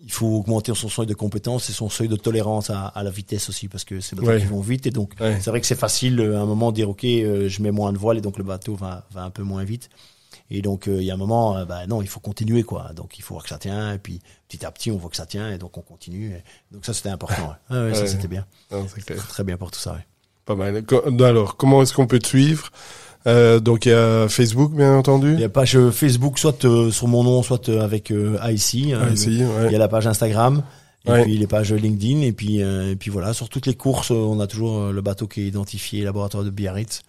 il 0.04 0.12
faut 0.12 0.26
augmenter 0.26 0.74
son 0.74 0.88
seuil 0.88 1.06
de 1.06 1.14
compétence 1.14 1.70
et 1.70 1.72
son 1.72 1.88
seuil 1.88 2.08
de 2.08 2.16
tolérance 2.16 2.68
à, 2.68 2.86
à 2.88 3.02
la 3.02 3.10
vitesse 3.10 3.48
aussi 3.48 3.68
parce 3.68 3.84
que 3.84 4.00
c'est 4.00 4.16
des 4.16 4.24
bateaux 4.24 4.38
qui 4.38 4.46
vont 4.46 4.60
vite 4.60 4.86
et 4.86 4.90
donc 4.90 5.14
c'est 5.18 5.46
vrai 5.46 5.62
que 5.62 5.66
c'est 5.66 5.74
facile 5.74 6.20
euh, 6.20 6.36
à 6.36 6.42
un 6.42 6.44
moment 6.44 6.70
de 6.70 6.76
dire 6.76 6.90
ok 6.90 7.04
euh, 7.04 7.48
je 7.48 7.62
mets 7.62 7.70
moins 7.70 7.90
de 7.90 7.96
voile 7.96 8.18
et 8.18 8.20
donc 8.20 8.36
le 8.36 8.44
bateau 8.44 8.74
va, 8.74 9.06
va 9.12 9.22
un 9.22 9.30
peu 9.30 9.42
moins 9.42 9.64
vite 9.64 9.88
et 10.50 10.62
donc 10.62 10.88
euh, 10.88 11.00
il 11.00 11.04
y 11.04 11.10
a 11.10 11.14
un 11.14 11.18
moment 11.18 11.64
bah 11.64 11.86
non 11.86 12.02
il 12.02 12.08
faut 12.08 12.20
continuer 12.20 12.62
quoi. 12.62 12.92
Donc 12.94 13.18
il 13.18 13.22
faut 13.22 13.34
voir 13.34 13.44
que 13.44 13.50
ça 13.50 13.58
tient. 13.58 13.92
Et 13.94 13.98
puis 13.98 14.20
petit 14.48 14.64
à 14.64 14.70
petit 14.70 14.90
on 14.90 14.96
voit 14.96 15.10
que 15.10 15.16
ça 15.16 15.26
tient. 15.26 15.50
Et 15.50 15.58
donc 15.58 15.76
on 15.78 15.82
continue. 15.82 16.34
Donc 16.70 16.84
ça 16.84 16.92
c'était 16.92 17.08
important 17.08 17.54
ouais. 17.70 17.94
ça 17.94 18.06
c'était 18.06 18.28
bien. 18.28 18.46
Très 19.28 19.44
bien 19.44 19.56
pour 19.56 19.70
tout 19.70 19.80
ça 19.80 19.96
pas 20.44 20.54
mal. 20.54 20.84
Alors 21.20 21.56
comment 21.56 21.82
est-ce 21.82 21.92
qu'on 21.92 22.06
peut 22.06 22.18
te 22.18 22.26
suivre? 22.26 22.70
Euh, 23.26 23.58
donc 23.58 23.86
il 23.86 23.90
y 23.90 23.92
a 23.92 24.28
Facebook 24.28 24.72
bien 24.74 24.94
entendu. 24.96 25.32
Il 25.32 25.40
y 25.40 25.44
a 25.44 25.48
page 25.48 25.76
euh, 25.76 25.90
Facebook 25.90 26.38
soit 26.38 26.64
euh, 26.64 26.90
sur 26.90 27.08
mon 27.08 27.24
nom, 27.24 27.42
soit 27.42 27.68
euh, 27.68 27.82
avec 27.82 28.10
IC. 28.10 28.92
Hein, 28.92 29.14
il 29.16 29.72
y 29.72 29.74
a 29.74 29.78
la 29.78 29.88
page 29.88 30.06
Instagram. 30.06 30.62
Et 31.06 31.22
puis 31.22 31.36
les 31.36 31.46
pages 31.46 31.72
LinkedIn. 31.72 32.20
Et 32.22 32.32
puis 32.32 32.60
et 32.60 32.96
puis 32.96 33.10
voilà 33.10 33.34
sur 33.34 33.48
toutes 33.48 33.66
les 33.66 33.74
courses 33.74 34.10
on 34.10 34.40
a 34.40 34.46
toujours 34.46 34.90
le 34.90 35.02
bateau 35.02 35.26
qui 35.26 35.42
est 35.42 35.46
identifié 35.46 36.02
laboratoire 36.02 36.44
de 36.44 36.50
Biarritz 36.50 37.02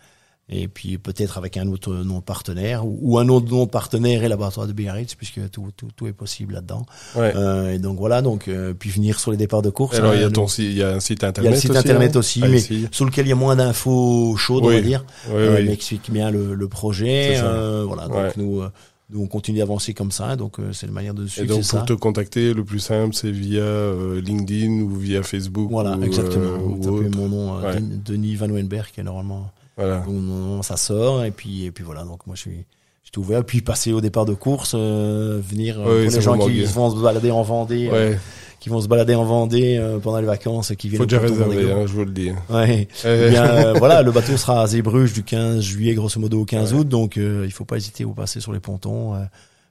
et 0.47 0.67
puis 0.67 0.99
peut-être 0.99 1.39
avec 1.39 1.57
un 1.57 1.67
autre 1.67 1.91
nom 1.91 2.21
partenaire 2.21 2.83
ou, 2.85 3.17
un 3.17 3.27
autre 3.29 3.49
nom 3.49 3.65
partenaire 3.65 4.23
et 4.23 4.27
laboratoire 4.27 4.67
de 4.67 4.73
Biarritz 4.73 5.15
puisque 5.15 5.49
tout, 5.49 5.69
tout, 5.75 5.87
tout 5.95 6.05
est 6.05 6.13
possible 6.13 6.53
là-dedans. 6.53 6.85
Ouais. 7.15 7.33
Euh, 7.35 7.73
et 7.73 7.79
donc 7.79 7.97
voilà 7.97 8.21
donc 8.21 8.47
euh, 8.47 8.73
puis 8.77 8.91
venir 8.91 9.19
sur 9.19 9.31
les 9.31 9.37
départs 9.37 9.63
de 9.63 9.71
course. 9.71 9.97
Alors 9.97 10.13
il 10.13 10.21
y 10.21 10.23
a 10.23 10.29
ton 10.29 10.45
il 10.45 10.73
y 10.73 10.83
a 10.83 10.93
un 10.93 10.99
site 10.99 11.23
internet. 11.23 11.49
Il 11.49 11.51
y 11.51 11.53
a 11.53 11.55
le 11.55 11.61
site 11.61 11.75
internet 11.75 12.15
aussi, 12.15 12.43
hein. 12.43 12.49
mais 12.49 12.59
sur 12.59 13.05
lequel 13.05 13.25
il 13.25 13.29
y 13.29 13.33
a 13.33 13.35
moins 13.35 13.55
d'infos 13.55 14.35
chaudes 14.37 14.65
on 14.65 14.69
va 14.69 14.81
dire. 14.81 15.03
Oui, 15.29 15.33
euh, 15.35 15.63
mais 15.65 15.73
explique 15.73 16.11
bien 16.11 16.29
le, 16.29 16.53
le 16.53 16.67
projet. 16.67 17.39
Euh, 17.41 17.83
voilà 17.87 18.07
donc 18.07 18.37
nous 18.37 18.61
euh, 18.61 18.69
nous, 19.11 19.21
on 19.21 19.27
continue 19.27 19.59
d'avancer 19.59 19.93
comme 19.93 20.09
ça, 20.09 20.35
donc 20.35 20.57
c'est 20.71 20.87
une 20.87 20.91
manière 20.91 21.13
de 21.13 21.27
suivre. 21.27 21.45
Et 21.45 21.55
donc, 21.55 21.67
pour 21.67 21.85
te 21.85 21.93
contacter, 21.93 22.55
le 22.55 22.63
plus 22.63 22.79
simple, 22.79 23.13
c'est 23.13 23.29
via 23.29 23.63
LinkedIn 24.19 24.81
ou 24.81 24.95
via 24.95 25.21
Facebook. 25.21 25.69
Voilà, 25.69 25.95
exactement. 26.01 26.57
Vous 26.57 26.79
tapez 26.79 27.15
mon 27.15 27.29
nom, 27.29 27.59
Denis 28.03 28.35
Van 28.35 28.49
Wenberg, 28.49 28.87
qui 28.91 29.01
est 29.01 29.03
normalement 29.03 29.51
voilà. 29.77 29.99
Donc, 29.99 30.63
ça 30.63 30.77
sort 30.77 31.23
et 31.23 31.31
puis 31.31 31.65
et 31.65 31.71
puis 31.71 31.83
voilà. 31.83 32.03
Donc 32.03 32.25
moi 32.27 32.35
je 32.35 32.41
suis 32.41 32.65
j'étais 33.03 33.17
ouvert. 33.17 33.43
Puis 33.43 33.61
passer 33.61 33.91
au 33.91 34.01
départ 34.01 34.25
de 34.25 34.33
course, 34.33 34.73
euh, 34.75 35.39
venir 35.41 35.79
euh, 35.79 36.05
pour 36.05 36.15
les 36.15 36.21
gens 36.21 36.37
qui 36.37 36.63
vont 36.63 36.95
se 36.95 37.01
balader 37.01 37.31
en 37.31 37.43
Vendée. 37.43 37.89
Euh, 37.91 38.15
qui 38.59 38.69
vont 38.69 38.81
se 38.81 38.87
balader 38.87 39.13
en 39.13 39.25
Vendée 39.25 39.79
pendant 40.01 40.19
les 40.19 40.25
vacances 40.25 40.73
qui 40.75 40.89
viennent 40.89 41.01
faut 41.01 41.05
déjà 41.05 41.19
réserver 41.21 41.71
hein, 41.71 41.83
je 41.85 41.91
vous 41.93 42.03
le 42.03 42.09
dis 42.09 42.31
ouais 42.49 42.87
eh 43.05 43.29
bien 43.29 43.73
voilà 43.77 44.01
le 44.01 44.11
bateau 44.11 44.37
sera 44.37 44.63
à 44.63 44.65
Zébruges 44.65 45.13
du 45.13 45.21
15 45.21 45.61
juillet 45.61 45.93
grosso 45.93 46.19
modo 46.19 46.41
au 46.41 46.45
15 46.45 46.73
août 46.73 46.87
donc 46.87 47.17
il 47.17 47.51
faut 47.51 47.65
pas 47.65 47.75
hésiter 47.75 48.05
à 48.05 48.07
passer 48.07 48.39
sur 48.39 48.53
les 48.53 48.59
pontons 48.59 49.13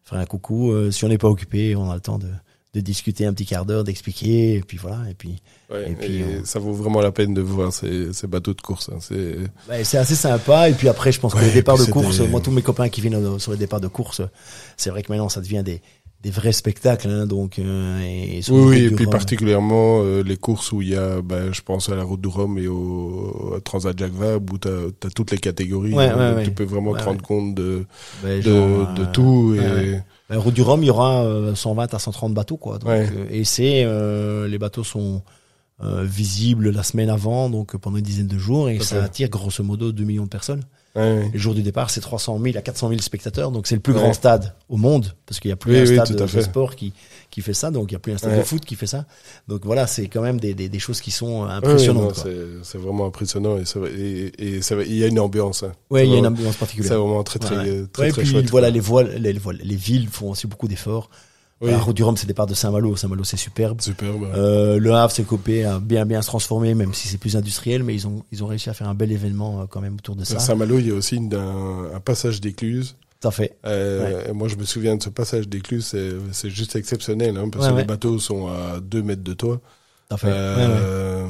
faire 0.04 0.18
un 0.18 0.26
coucou 0.26 0.72
si 0.92 1.04
on 1.04 1.08
n'est 1.08 1.18
pas 1.18 1.26
occupé 1.26 1.74
on 1.74 1.90
a 1.90 1.94
le 1.94 2.00
temps 2.00 2.18
de 2.18 2.28
de 2.74 2.80
discuter 2.80 3.24
un 3.26 3.32
petit 3.32 3.46
quart 3.46 3.64
d'heure, 3.64 3.84
d'expliquer, 3.84 4.54
et 4.54 4.60
puis 4.60 4.76
voilà, 4.76 5.08
et 5.08 5.14
puis. 5.14 5.40
et 5.72 5.94
puis 5.94 6.24
ça 6.44 6.58
vaut 6.58 6.72
vraiment 6.72 7.00
la 7.00 7.12
peine 7.12 7.34
de 7.34 7.40
voir 7.40 7.72
ces, 7.72 8.12
ces 8.12 8.26
bateaux 8.26 8.54
de 8.54 8.60
course. 8.60 8.90
Hein. 8.92 8.98
C'est. 9.00 9.36
c'est 9.84 9.98
assez 9.98 10.16
sympa, 10.16 10.68
et 10.68 10.72
puis 10.72 10.88
après, 10.88 11.12
je 11.12 11.20
pense 11.20 11.34
que 11.34 11.40
les 11.40 11.52
départs 11.52 11.78
de 11.78 11.84
course, 11.84 12.20
moi 12.20 12.40
tous 12.40 12.50
mes 12.50 12.62
copains 12.62 12.88
qui 12.88 13.00
viennent 13.00 13.38
sur 13.38 13.52
les 13.52 13.58
départs 13.58 13.80
de 13.80 13.88
course, 13.88 14.22
c'est 14.76 14.90
vrai 14.90 15.02
que 15.02 15.12
maintenant 15.12 15.28
ça 15.28 15.40
devient 15.40 15.62
des 15.64 15.80
des 16.24 16.30
vrais 16.30 16.52
spectacles, 16.52 17.10
hein, 17.10 17.26
donc. 17.26 17.58
Euh, 17.58 18.00
et, 18.00 18.40
oui, 18.48 18.64
oui 18.64 18.84
et 18.84 18.90
puis 18.90 19.06
particulièrement 19.06 20.00
euh, 20.02 20.22
les 20.22 20.38
courses 20.38 20.72
où 20.72 20.80
il 20.80 20.88
y 20.88 20.96
a, 20.96 21.20
ben, 21.20 21.52
je 21.52 21.60
pense 21.60 21.90
à 21.90 21.94
la 21.94 22.02
route 22.02 22.22
du 22.22 22.28
Rhum 22.28 22.56
et 22.56 22.66
au 22.66 23.60
Transat 23.62 23.96
Jacques 23.96 24.14
Vabre 24.14 24.54
où 24.54 24.58
tu 24.58 24.68
as, 24.68 25.10
toutes 25.14 25.32
les 25.32 25.38
catégories. 25.38 25.92
Ouais, 25.92 26.06
hein, 26.06 26.36
tu 26.42 26.50
peux 26.50 26.64
vraiment 26.64 26.94
te 26.94 27.02
rendre 27.02 27.20
compte 27.20 27.54
de 27.54 27.84
ben, 28.22 28.40
de, 28.40 28.42
de, 28.42 28.50
euh, 28.50 29.12
tout 29.12 29.54
et 29.54 30.00
la 30.30 30.38
route 30.38 30.54
du 30.54 30.62
Rhum, 30.62 30.82
il 30.82 30.86
y 30.86 30.90
aura 30.90 31.24
120 31.54 31.92
euh, 31.92 31.96
à 31.96 31.98
130 31.98 32.34
bateaux, 32.34 32.56
quoi. 32.56 32.78
Euh, 32.86 33.26
et 33.30 33.44
c'est 33.44 33.84
euh, 33.84 34.48
les 34.48 34.58
bateaux 34.58 34.84
sont 34.84 35.22
visibles 35.80 36.70
la 36.70 36.82
semaine 36.82 37.10
avant, 37.10 37.50
donc 37.50 37.76
pendant 37.76 37.98
une 37.98 38.04
dizaine 38.04 38.26
de 38.26 38.38
jours, 38.38 38.70
et 38.70 38.78
ça 38.78 39.04
attire 39.04 39.28
grosso 39.28 39.62
modo 39.62 39.92
2 39.92 40.04
millions 40.04 40.24
de 40.24 40.28
personnes. 40.28 40.62
Le 40.94 41.28
jour 41.34 41.54
du 41.54 41.62
départ, 41.62 41.90
c'est 41.90 42.00
300 42.00 42.40
000 42.42 42.56
à 42.56 42.62
400 42.62 42.88
000 42.88 43.00
spectateurs, 43.02 43.50
donc 43.50 43.66
c'est 43.66 43.74
le 43.74 43.82
plus 43.82 43.92
grand 43.92 44.12
stade 44.14 44.54
au 44.68 44.76
monde, 44.76 45.14
parce 45.26 45.40
qu'il 45.40 45.50
y 45.50 45.52
a 45.52 45.56
plus 45.56 45.76
un 45.76 46.04
stade 46.04 46.16
de, 46.16 46.40
sport 46.40 46.74
qui 46.74 46.94
qui 47.34 47.40
fait 47.40 47.52
ça, 47.52 47.72
donc 47.72 47.90
il 47.90 47.94
y 47.94 47.96
a 47.96 47.98
plus 47.98 48.12
un 48.12 48.16
stade 48.16 48.38
de 48.38 48.44
foot 48.44 48.64
qui 48.64 48.76
fait 48.76 48.86
ça. 48.86 49.06
Donc 49.48 49.64
voilà, 49.64 49.88
c'est 49.88 50.06
quand 50.06 50.22
même 50.22 50.38
des, 50.38 50.54
des, 50.54 50.68
des, 50.68 50.78
choses 50.78 51.00
qui 51.00 51.10
sont 51.10 51.42
impressionnantes. 51.42 52.24
c'est 52.62 52.78
vraiment 52.78 53.06
impressionnant 53.06 53.58
et, 53.58 54.32
il 54.38 54.96
y 54.96 55.02
a 55.02 55.08
une 55.08 55.18
ambiance. 55.18 55.64
Hein. 55.64 55.72
Ouais, 55.90 56.06
il 56.06 56.12
y 56.12 56.14
a 56.14 56.18
une 56.18 56.28
ambiance 56.28 56.54
particulière. 56.54 56.92
C'est 56.92 56.96
vraiment 56.96 57.24
très 57.24 57.40
très 57.40 57.56
très, 57.56 57.86
très, 57.88 58.10
très, 58.10 58.22
puis, 58.22 58.46
Voilà, 58.52 58.70
les 58.70 58.78
voiles, 58.78 59.16
les, 59.16 59.32
voiles, 59.32 59.58
les 59.64 59.74
villes 59.74 60.08
font 60.08 60.30
aussi 60.30 60.46
beaucoup 60.46 60.68
d'efforts. 60.68 61.10
La 61.60 61.78
route 61.78 61.96
du 61.96 62.04
Rhum, 62.04 62.16
c'est 62.16 62.26
départ 62.26 62.46
de 62.46 62.54
Saint-Malo. 62.54 62.94
Saint-Malo, 62.94 63.24
c'est 63.24 63.38
superbe. 63.38 63.80
Superbe. 63.80 64.28
Euh, 64.34 64.78
le 64.78 64.92
Havre, 64.92 65.12
c'est 65.12 65.24
copé 65.24 65.64
à 65.64 65.80
bien 65.80 66.04
bien 66.04 66.22
se 66.22 66.28
transformer, 66.28 66.74
même 66.74 66.94
si 66.94 67.08
c'est 67.08 67.18
plus 67.18 67.36
industriel, 67.36 67.82
mais 67.82 67.94
ils 67.94 68.06
ont 68.06 68.22
ils 68.30 68.44
ont 68.44 68.46
réussi 68.46 68.70
à 68.70 68.74
faire 68.74 68.88
un 68.88 68.94
bel 68.94 69.10
événement 69.10 69.62
euh, 69.62 69.64
quand 69.68 69.80
même 69.80 69.94
autour 69.94 70.14
de 70.14 70.22
ça. 70.24 70.38
Saint-Malo, 70.38 70.78
il 70.78 70.88
y 70.88 70.90
a 70.92 70.94
aussi 70.94 71.16
une, 71.16 71.34
un, 71.34 71.94
un 71.96 72.00
passage 72.00 72.40
d'écluse. 72.40 72.94
Tout 73.24 73.28
à 73.28 73.30
fait. 73.30 73.56
Euh, 73.64 74.34
Moi, 74.34 74.48
je 74.48 74.56
me 74.56 74.64
souviens 74.64 74.96
de 74.96 75.02
ce 75.02 75.08
passage 75.08 75.48
d'écluse, 75.48 75.96
c'est 76.32 76.50
juste 76.50 76.76
exceptionnel, 76.76 77.38
hein, 77.38 77.48
parce 77.50 77.68
que 77.68 77.74
les 77.74 77.84
bateaux 77.84 78.18
sont 78.18 78.48
à 78.48 78.80
2 78.80 79.02
mètres 79.02 79.24
de 79.24 79.32
toi. 79.32 79.60
Fait. 80.16 80.28
Euh, 80.30 81.26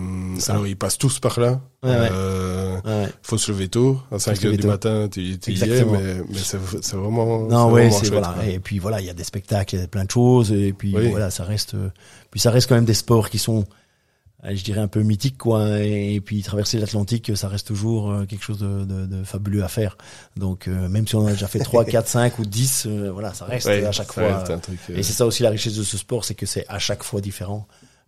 alors 0.49 0.67
ils 0.67 0.77
passent 0.77 0.99
tous 0.99 1.19
par 1.19 1.41
là. 1.41 1.61
Euh, 1.85 3.07
faut 3.23 3.39
se 3.39 3.51
lever 3.51 3.69
tôt. 3.69 3.99
À 4.13 4.19
5 4.19 4.45
heures 4.45 4.57
du 4.57 4.67
matin, 4.67 5.09
tu, 5.11 5.39
tu 5.39 5.53
y 5.53 5.63
es, 5.63 5.85
mais, 5.87 6.17
mais 6.29 6.39
c'est 6.39 6.97
vraiment. 6.97 7.47
Non, 7.47 7.71
ouais, 7.71 7.91
c'est 7.91 8.11
voilà. 8.11 8.35
Et 8.47 8.59
puis 8.59 8.79
voilà, 8.81 9.01
il 9.01 9.07
y 9.07 9.11
a 9.11 9.15
des 9.15 9.25
spectacles, 9.25 9.77
il 9.77 9.81
y 9.81 9.85
a 9.85 9.87
plein 9.87 10.05
de 10.05 10.11
choses, 10.11 10.53
et 10.53 10.75
puis 10.75 10.93
voilà, 10.93 11.31
ça 11.31 11.45
reste. 11.45 11.77
Puis 12.31 12.41
ça 12.41 12.51
reste 12.51 12.69
quand 12.69 12.75
même 12.75 12.85
des 12.85 12.93
sports 12.93 13.31
qui 13.31 13.39
sont, 13.39 13.65
je 14.53 14.63
dirais 14.63 14.81
un 14.81 14.89
peu 14.89 15.03
mythiques 15.03 15.39
quoi. 15.39 15.81
Et, 15.81 16.21
puis 16.21 16.43
traverser 16.43 16.79
l'Atlantique, 16.79 17.37
ça 17.37 17.49
reste 17.49 17.67
toujours 17.67 18.11
euh, 18.11 18.27
quelque 18.27 18.45
chose 18.45 18.59
de, 18.59 18.85
de, 18.85 19.07
de 19.07 19.25
fabuleux 19.25 19.65
à 19.65 19.69
faire. 19.69 19.97
Donc 20.37 20.69
euh, 20.69 20.89
même 20.89 21.07
si 21.07 21.15
on 21.15 21.27
a 21.27 21.31
déjà 21.31 21.49
fait 21.49 21.59
3, 21.59 21.85
4, 21.85 22.07
5 22.07 22.39
ou 22.39 22.45
10, 22.45 22.87
euh, 22.87 23.11
voilà, 23.13 23.33
ça 23.33 23.47
reste 23.47 23.67
à 23.69 23.93
chaque 23.93 24.13
fois. 24.13 24.45
et 24.89 25.03
c'est 25.03 25.13
ça 25.13 25.27
aussi 25.27 25.43
la 25.43 25.51
richesse 25.51 25.75
de 25.75 25.83
ce 25.83 25.97
sport, 25.97 26.25
c'est 26.25 26.35
que 26.35 26.47
c'est 26.47 26.67
à 26.69 26.79
chaque 26.79 27.03
fois 27.03 27.21
différent. 27.21 27.67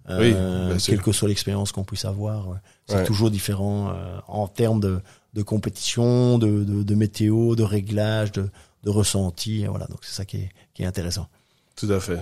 Euh, 0.09 0.79
quelle 0.85 1.03
que 1.03 1.13
soit 1.13 1.29
l'expérience 1.29 1.73
qu'on 1.73 1.85
puisse 1.85 2.05
avoir, 2.05 2.61
c'est 2.87 3.05
toujours 3.05 3.31
différent 3.31 3.91
euh, 3.91 4.19
en 4.29 4.47
termes 4.47 4.81
de, 4.81 5.01
de 5.35 5.43
compétition, 5.43 6.39
de, 6.39 6.65
de, 6.65 6.83
de, 6.83 6.95
météo, 6.95 7.57
de 7.57 7.63
réglage, 7.63 8.33
de, 8.33 8.49
de 8.85 8.91
ressenti. 8.91 9.67
Voilà, 9.67 9.87
donc 9.87 9.99
c'est 10.03 10.15
ça 10.15 10.25
qui 10.25 10.39
est, 10.39 10.51
qui 10.75 10.83
est 10.83 10.87
intéressant. 10.87 11.27
Tout 11.75 11.91
à 11.91 12.01
fait. 12.01 12.21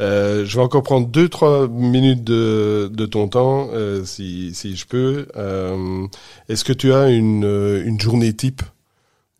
Euh, 0.00 0.44
je 0.46 0.56
vais 0.56 0.62
encore 0.62 0.82
prendre 0.82 1.06
deux 1.06 1.28
trois 1.28 1.68
minutes 1.68 2.24
de, 2.24 2.90
de 2.92 3.06
ton 3.06 3.28
temps, 3.28 3.68
euh, 3.72 4.04
si, 4.04 4.54
si 4.54 4.76
je 4.76 4.86
peux. 4.86 5.26
Euh, 5.36 6.06
Est-ce 6.48 6.64
que 6.64 6.72
tu 6.72 6.92
as 6.92 7.10
une, 7.10 7.44
une 7.84 8.00
journée 8.00 8.32
type? 8.32 8.62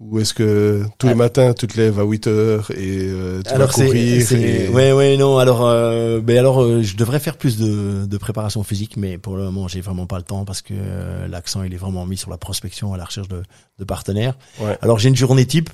Ou 0.00 0.18
est-ce 0.18 0.32
que 0.32 0.82
tous 0.96 1.08
les 1.08 1.12
ah. 1.12 1.16
matins 1.16 1.52
tu 1.52 1.66
te 1.66 1.76
lèves 1.76 2.00
à 2.00 2.04
8 2.04 2.26
heures 2.26 2.70
et 2.70 3.00
euh, 3.00 3.42
tu 3.42 3.52
alors 3.52 3.68
vas 3.68 3.84
courir 3.84 4.32
et... 4.32 4.68
Ouais 4.70 4.92
ouais 4.92 5.18
non 5.18 5.36
alors 5.36 5.66
euh, 5.66 6.22
ben 6.22 6.38
alors 6.38 6.62
euh, 6.62 6.80
je 6.80 6.96
devrais 6.96 7.20
faire 7.20 7.36
plus 7.36 7.58
de, 7.58 8.06
de 8.06 8.16
préparation 8.16 8.62
physique 8.62 8.96
mais 8.96 9.18
pour 9.18 9.36
le 9.36 9.44
moment 9.44 9.68
j'ai 9.68 9.82
vraiment 9.82 10.06
pas 10.06 10.16
le 10.16 10.22
temps 10.22 10.46
parce 10.46 10.62
que 10.62 10.72
euh, 10.72 11.28
l'accent 11.28 11.64
il 11.64 11.74
est 11.74 11.76
vraiment 11.76 12.06
mis 12.06 12.16
sur 12.16 12.30
la 12.30 12.38
prospection 12.38 12.94
à 12.94 12.96
la 12.96 13.04
recherche 13.04 13.28
de, 13.28 13.42
de 13.78 13.84
partenaires. 13.84 14.38
Ouais. 14.58 14.78
Alors 14.80 14.98
j'ai 14.98 15.10
une 15.10 15.16
journée 15.16 15.44
type 15.44 15.68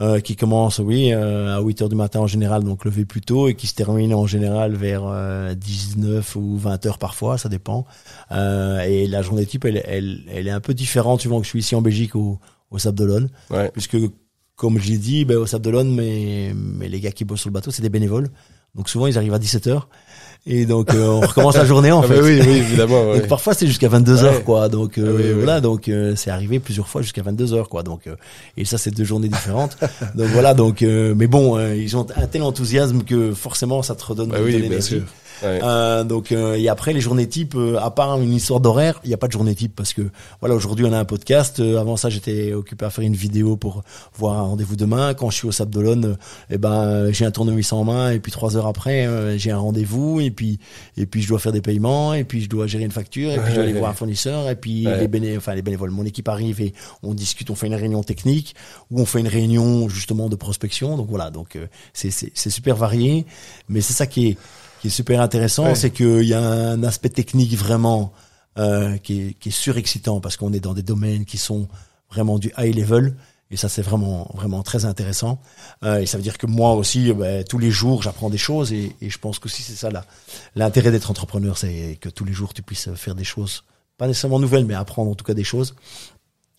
euh, 0.00 0.20
qui 0.20 0.36
commence, 0.36 0.78
oui, 0.78 1.12
euh, 1.12 1.56
à 1.56 1.60
8 1.60 1.82
heures 1.82 1.88
du 1.88 1.96
matin 1.96 2.20
en 2.20 2.26
général, 2.26 2.64
donc 2.64 2.84
lever 2.84 3.04
plus 3.04 3.20
tôt, 3.20 3.48
et 3.48 3.54
qui 3.54 3.66
se 3.66 3.74
termine 3.74 4.14
en 4.14 4.26
général 4.26 4.74
vers 4.74 5.04
19 5.54 6.36
ou 6.36 6.56
20 6.56 6.86
heures 6.86 6.98
parfois, 6.98 7.38
ça 7.38 7.48
dépend. 7.48 7.86
et 8.30 9.06
la 9.08 9.22
journée 9.22 9.46
type, 9.46 9.64
elle, 9.64 9.82
elle, 9.84 10.24
elle 10.28 10.48
est 10.48 10.52
un 10.52 10.60
peu 10.60 10.74
différente 10.74 11.20
suivant 11.20 11.38
que 11.38 11.44
je 11.44 11.50
suis 11.50 11.60
ici 11.60 11.74
en 11.74 11.82
Belgique 11.82 12.14
ou 12.14 12.38
au 12.70 12.78
Sable 12.78 12.98
d'Olonne, 12.98 13.28
ouais. 13.50 13.70
puisque 13.72 13.96
comme 14.56 14.78
j'ai 14.78 14.98
dit, 14.98 15.24
ben, 15.24 15.36
au 15.36 15.46
Sable 15.46 15.64
d'Olonne, 15.64 15.94
mais, 15.94 16.52
mais 16.54 16.88
les 16.88 17.00
gars 17.00 17.12
qui 17.12 17.24
bossent 17.24 17.40
sur 17.40 17.48
le 17.48 17.54
bateau, 17.54 17.70
c'est 17.70 17.82
des 17.82 17.88
bénévoles. 17.88 18.28
Donc 18.74 18.88
souvent, 18.88 19.06
ils 19.06 19.16
arrivent 19.16 19.34
à 19.34 19.38
17 19.38 19.66
heures. 19.68 19.88
Et 20.50 20.64
donc 20.64 20.94
euh, 20.94 21.06
on 21.06 21.20
recommence 21.20 21.56
la 21.56 21.66
journée 21.66 21.92
en 21.92 22.00
ah, 22.00 22.06
fait. 22.06 22.20
oui, 22.22 22.40
oui, 22.40 22.56
évidemment. 22.56 23.14
donc 23.14 23.26
parfois 23.28 23.52
c'est 23.52 23.66
jusqu'à 23.66 23.88
22 23.88 24.24
heures 24.24 24.44
quoi. 24.44 24.70
Donc 24.70 24.96
euh, 24.96 25.34
voilà, 25.36 25.60
donc 25.60 25.88
euh, 25.88 26.14
c'est 26.16 26.30
arrivé 26.30 26.58
plusieurs 26.58 26.88
fois 26.88 27.02
jusqu'à 27.02 27.20
22 27.22 27.52
heures 27.52 27.68
quoi. 27.68 27.82
Donc 27.82 28.08
et 28.56 28.64
ça 28.64 28.78
c'est 28.78 28.90
deux 28.90 29.04
journées 29.04 29.28
différentes. 29.28 29.76
donc 30.14 30.28
voilà, 30.28 30.54
donc 30.54 30.80
mais 30.80 31.26
bon, 31.26 31.58
ils 31.74 31.96
ont 31.98 32.06
un 32.16 32.26
tel 32.26 32.42
enthousiasme 32.42 33.02
que 33.02 33.34
forcément 33.34 33.82
ça 33.82 33.94
te 33.94 34.04
redonne 34.04 34.30
bah 34.30 34.40
de 34.40 34.46
l'énergie. 34.46 35.02
Euh, 35.42 36.04
donc 36.04 36.32
euh, 36.32 36.54
et 36.54 36.68
après 36.68 36.92
les 36.92 37.00
journées 37.00 37.28
type, 37.28 37.54
euh, 37.54 37.78
à 37.78 37.90
part 37.90 38.20
une 38.20 38.32
histoire 38.32 38.60
d'horaire, 38.60 39.00
il 39.04 39.08
n'y 39.08 39.14
a 39.14 39.16
pas 39.16 39.26
de 39.26 39.32
journée 39.32 39.54
type 39.54 39.74
parce 39.74 39.92
que 39.92 40.02
voilà 40.40 40.54
aujourd'hui 40.54 40.84
on 40.84 40.92
a 40.92 40.98
un 40.98 41.04
podcast. 41.04 41.60
avant 41.60 41.96
ça 41.96 42.08
j'étais 42.08 42.52
occupé 42.52 42.84
à 42.84 42.90
faire 42.90 43.04
une 43.04 43.14
vidéo 43.14 43.56
pour 43.56 43.82
voir 44.14 44.38
un 44.38 44.42
rendez-vous 44.42 44.76
demain. 44.76 45.14
Quand 45.14 45.30
je 45.30 45.36
suis 45.36 45.48
au 45.48 45.52
Sable 45.52 45.70
d'Olonne, 45.70 46.16
eh 46.50 46.58
ben 46.58 47.10
j'ai 47.12 47.24
un 47.24 47.30
tournevis 47.30 47.72
en 47.72 47.84
main 47.84 48.10
et 48.10 48.20
puis 48.20 48.32
trois 48.32 48.56
heures 48.56 48.66
après 48.66 49.38
j'ai 49.38 49.50
un 49.50 49.58
rendez-vous 49.58 50.20
et 50.20 50.30
puis 50.30 50.58
et 50.96 51.06
puis 51.06 51.22
je 51.22 51.28
dois 51.28 51.38
faire 51.38 51.52
des 51.52 51.62
paiements 51.62 52.14
et 52.14 52.24
puis 52.24 52.42
je 52.42 52.48
dois 52.48 52.66
gérer 52.66 52.84
une 52.84 52.90
facture 52.90 53.30
et 53.30 53.38
puis 53.38 53.50
je 53.50 53.54
dois 53.54 53.64
aller 53.64 53.72
voir 53.72 53.90
un 53.90 53.94
fournisseur 53.94 54.48
et 54.48 54.56
puis 54.56 54.84
les 54.84 55.08
bénévoles, 55.08 55.38
enfin 55.38 55.54
les 55.54 55.62
bénévoles, 55.62 55.90
mon 55.90 56.04
équipe 56.04 56.28
arrive 56.28 56.60
et 56.60 56.74
on 57.02 57.14
discute, 57.14 57.50
on 57.50 57.54
fait 57.54 57.66
une 57.66 57.74
réunion 57.74 58.02
technique 58.02 58.54
ou 58.90 59.00
on 59.00 59.06
fait 59.06 59.20
une 59.20 59.28
réunion 59.28 59.88
justement 59.88 60.28
de 60.28 60.36
prospection. 60.36 60.96
Donc 60.96 61.08
voilà, 61.08 61.30
donc 61.30 61.58
c'est 61.92 62.10
c'est 62.10 62.50
super 62.50 62.76
varié, 62.76 63.26
mais 63.68 63.80
c'est 63.80 63.92
ça 63.92 64.06
qui 64.06 64.28
est 64.28 64.36
qui 64.80 64.88
est 64.88 64.90
super 64.90 65.20
intéressant, 65.20 65.74
c'est 65.74 65.90
qu'il 65.90 66.24
y 66.24 66.34
a 66.34 66.40
un 66.40 66.82
aspect 66.82 67.08
technique 67.08 67.54
vraiment 67.56 68.12
euh, 68.58 68.96
qui, 68.98 69.20
est, 69.20 69.32
qui 69.34 69.50
est 69.50 69.52
surexcitant 69.52 70.20
parce 70.20 70.36
qu'on 70.36 70.52
est 70.52 70.60
dans 70.60 70.74
des 70.74 70.82
domaines 70.82 71.24
qui 71.24 71.38
sont 71.38 71.68
vraiment 72.10 72.38
du 72.38 72.52
high 72.58 72.74
level. 72.74 73.14
Et 73.50 73.56
ça, 73.56 73.68
c'est 73.68 73.82
vraiment, 73.82 74.30
vraiment 74.34 74.62
très 74.62 74.84
intéressant. 74.84 75.40
Euh, 75.82 76.00
et 76.00 76.06
ça 76.06 76.18
veut 76.18 76.22
dire 76.22 76.36
que 76.36 76.46
moi 76.46 76.74
aussi, 76.74 77.12
ben, 77.12 77.44
tous 77.44 77.58
les 77.58 77.70
jours, 77.70 78.02
j'apprends 78.02 78.28
des 78.28 78.38
choses. 78.38 78.72
Et, 78.72 78.94
et 79.00 79.10
je 79.10 79.18
pense 79.18 79.38
que 79.38 79.48
si 79.48 79.62
c'est 79.62 79.74
ça 79.74 79.90
là, 79.90 80.04
l'intérêt 80.54 80.90
d'être 80.90 81.10
entrepreneur, 81.10 81.56
c'est 81.56 81.98
que 82.00 82.08
tous 82.08 82.24
les 82.24 82.32
jours, 82.32 82.52
tu 82.52 82.62
puisses 82.62 82.90
faire 82.94 83.14
des 83.14 83.24
choses, 83.24 83.64
pas 83.96 84.06
nécessairement 84.06 84.38
nouvelles, 84.38 84.66
mais 84.66 84.74
apprendre 84.74 85.10
en 85.10 85.14
tout 85.14 85.24
cas 85.24 85.34
des 85.34 85.44
choses. 85.44 85.74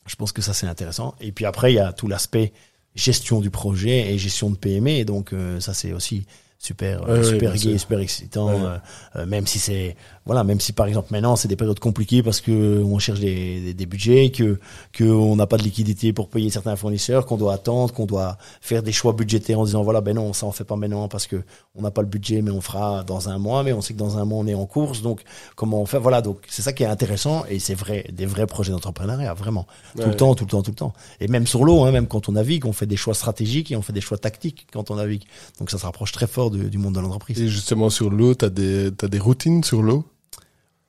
Je 0.08 0.16
pense 0.16 0.32
que 0.32 0.42
ça, 0.42 0.54
c'est 0.54 0.66
intéressant. 0.66 1.14
Et 1.22 1.32
puis 1.32 1.46
après, 1.46 1.74
il 1.74 1.76
y 1.76 1.80
a 1.80 1.94
tout 1.94 2.08
l'aspect 2.08 2.54
gestion 2.96 3.40
du 3.40 3.52
projet 3.52 4.12
et 4.12 4.18
gestion 4.18 4.50
de 4.50 4.56
PME. 4.56 4.90
Et 4.90 5.06
donc, 5.06 5.34
euh, 5.34 5.60
ça, 5.60 5.74
c'est 5.74 5.94
aussi 5.94 6.26
super 6.60 7.24
super 7.24 7.54
gay, 7.56 7.78
super 7.78 8.00
excitant. 8.00 8.66
Euh, 8.66 8.78
euh, 9.16 9.26
même 9.26 9.48
si 9.48 9.60
c'est 9.60 9.96
voilà, 10.30 10.44
même 10.44 10.60
si 10.60 10.74
par 10.74 10.86
exemple 10.86 11.08
maintenant 11.10 11.36
c'est 11.36 11.48
des 11.48 11.56
périodes 11.56 11.80
compliquées 11.80 12.22
parce 12.22 12.40
que 12.40 12.84
on 12.84 13.00
cherche 13.00 13.20
des, 13.20 13.74
des, 13.74 13.86
budgets, 13.88 14.30
que 14.30 14.60
que 14.94 15.04
on 15.04 15.36
n'a 15.36 15.48
pas 15.48 15.58
de 15.58 15.64
liquidité 15.64 16.14
pour 16.14 16.30
payer 16.30 16.52
certains 16.52 16.76
fournisseurs, 16.76 17.26
qu'on 17.26 17.36
doit 17.36 17.52
attendre, 17.52 17.92
qu'on 17.96 18.06
doit 18.06 18.38
faire 18.62 18.84
des 18.84 18.92
choix 18.92 19.14
budgétaires 19.14 19.60
en 19.60 19.66
disant 19.66 19.82
voilà 19.82 20.02
ben 20.02 20.14
non 20.14 20.32
ça 20.34 20.46
on 20.46 20.52
fait 20.52 20.66
pas 20.66 20.76
maintenant 20.76 21.08
parce 21.08 21.26
que 21.26 21.42
on 21.74 21.82
n'a 21.82 21.90
pas 21.90 22.04
le 22.04 22.08
budget 22.08 22.44
mais 22.44 22.52
on 22.52 22.62
fera 22.62 23.04
dans 23.04 23.28
un 23.28 23.40
mois, 23.40 23.64
mais 23.64 23.74
on 23.74 23.82
sait 23.82 23.96
que 23.96 23.98
dans 23.98 24.20
un 24.20 24.26
mois 24.26 24.38
on 24.38 24.46
est 24.46 24.54
en 24.54 24.68
course. 24.68 25.02
Donc 25.02 25.24
comment 25.56 25.82
on 25.82 25.88
fait? 25.88 25.98
Voilà 25.98 26.22
donc 26.22 26.38
c'est 26.48 26.62
ça 26.62 26.74
qui 26.74 26.84
est 26.84 26.86
intéressant 26.86 27.44
et 27.50 27.58
c'est 27.58 27.74
vrai 27.74 28.06
des 28.14 28.28
vrais 28.28 28.46
projets 28.46 28.72
d'entrepreneuriat 28.72 29.34
vraiment. 29.34 29.66
Tout 30.00 30.10
le 30.10 30.16
temps 30.16 30.36
tout 30.36 30.46
le 30.46 30.52
temps 30.52 30.62
tout 30.62 30.70
le 30.70 30.76
temps. 30.76 30.94
Et 31.22 31.28
même 31.28 31.48
sur 31.48 31.66
l'eau 31.66 31.86
hein, 31.86 31.92
même 31.92 32.06
quand 32.06 32.30
on 32.30 32.34
navigue 32.34 32.68
on 32.68 32.74
fait 32.74 32.86
des 32.86 32.98
choix 32.98 33.16
stratégiques 33.16 33.72
et 33.72 33.76
on 33.76 33.82
fait 33.82 33.94
des 33.94 34.02
choix 34.02 34.20
tactiques 34.20 34.68
quand 34.72 34.92
on 34.92 34.98
navigue. 34.98 35.24
Donc 35.58 35.72
ça 35.72 35.80
se 35.80 35.86
rapproche 35.88 36.12
très 36.12 36.28
fort 36.28 36.52
du 36.52 36.78
monde 36.78 36.94
de 36.94 37.00
l'entreprise. 37.00 37.42
Et 37.42 37.48
justement 37.48 37.90
sur 37.90 38.12
l'eau, 38.12 38.36
t'as 38.36 38.50
des 38.50 38.92
t'as 38.96 39.08
des 39.08 39.18
routines 39.18 39.64
sur 39.64 39.82
l'eau? 39.82 40.06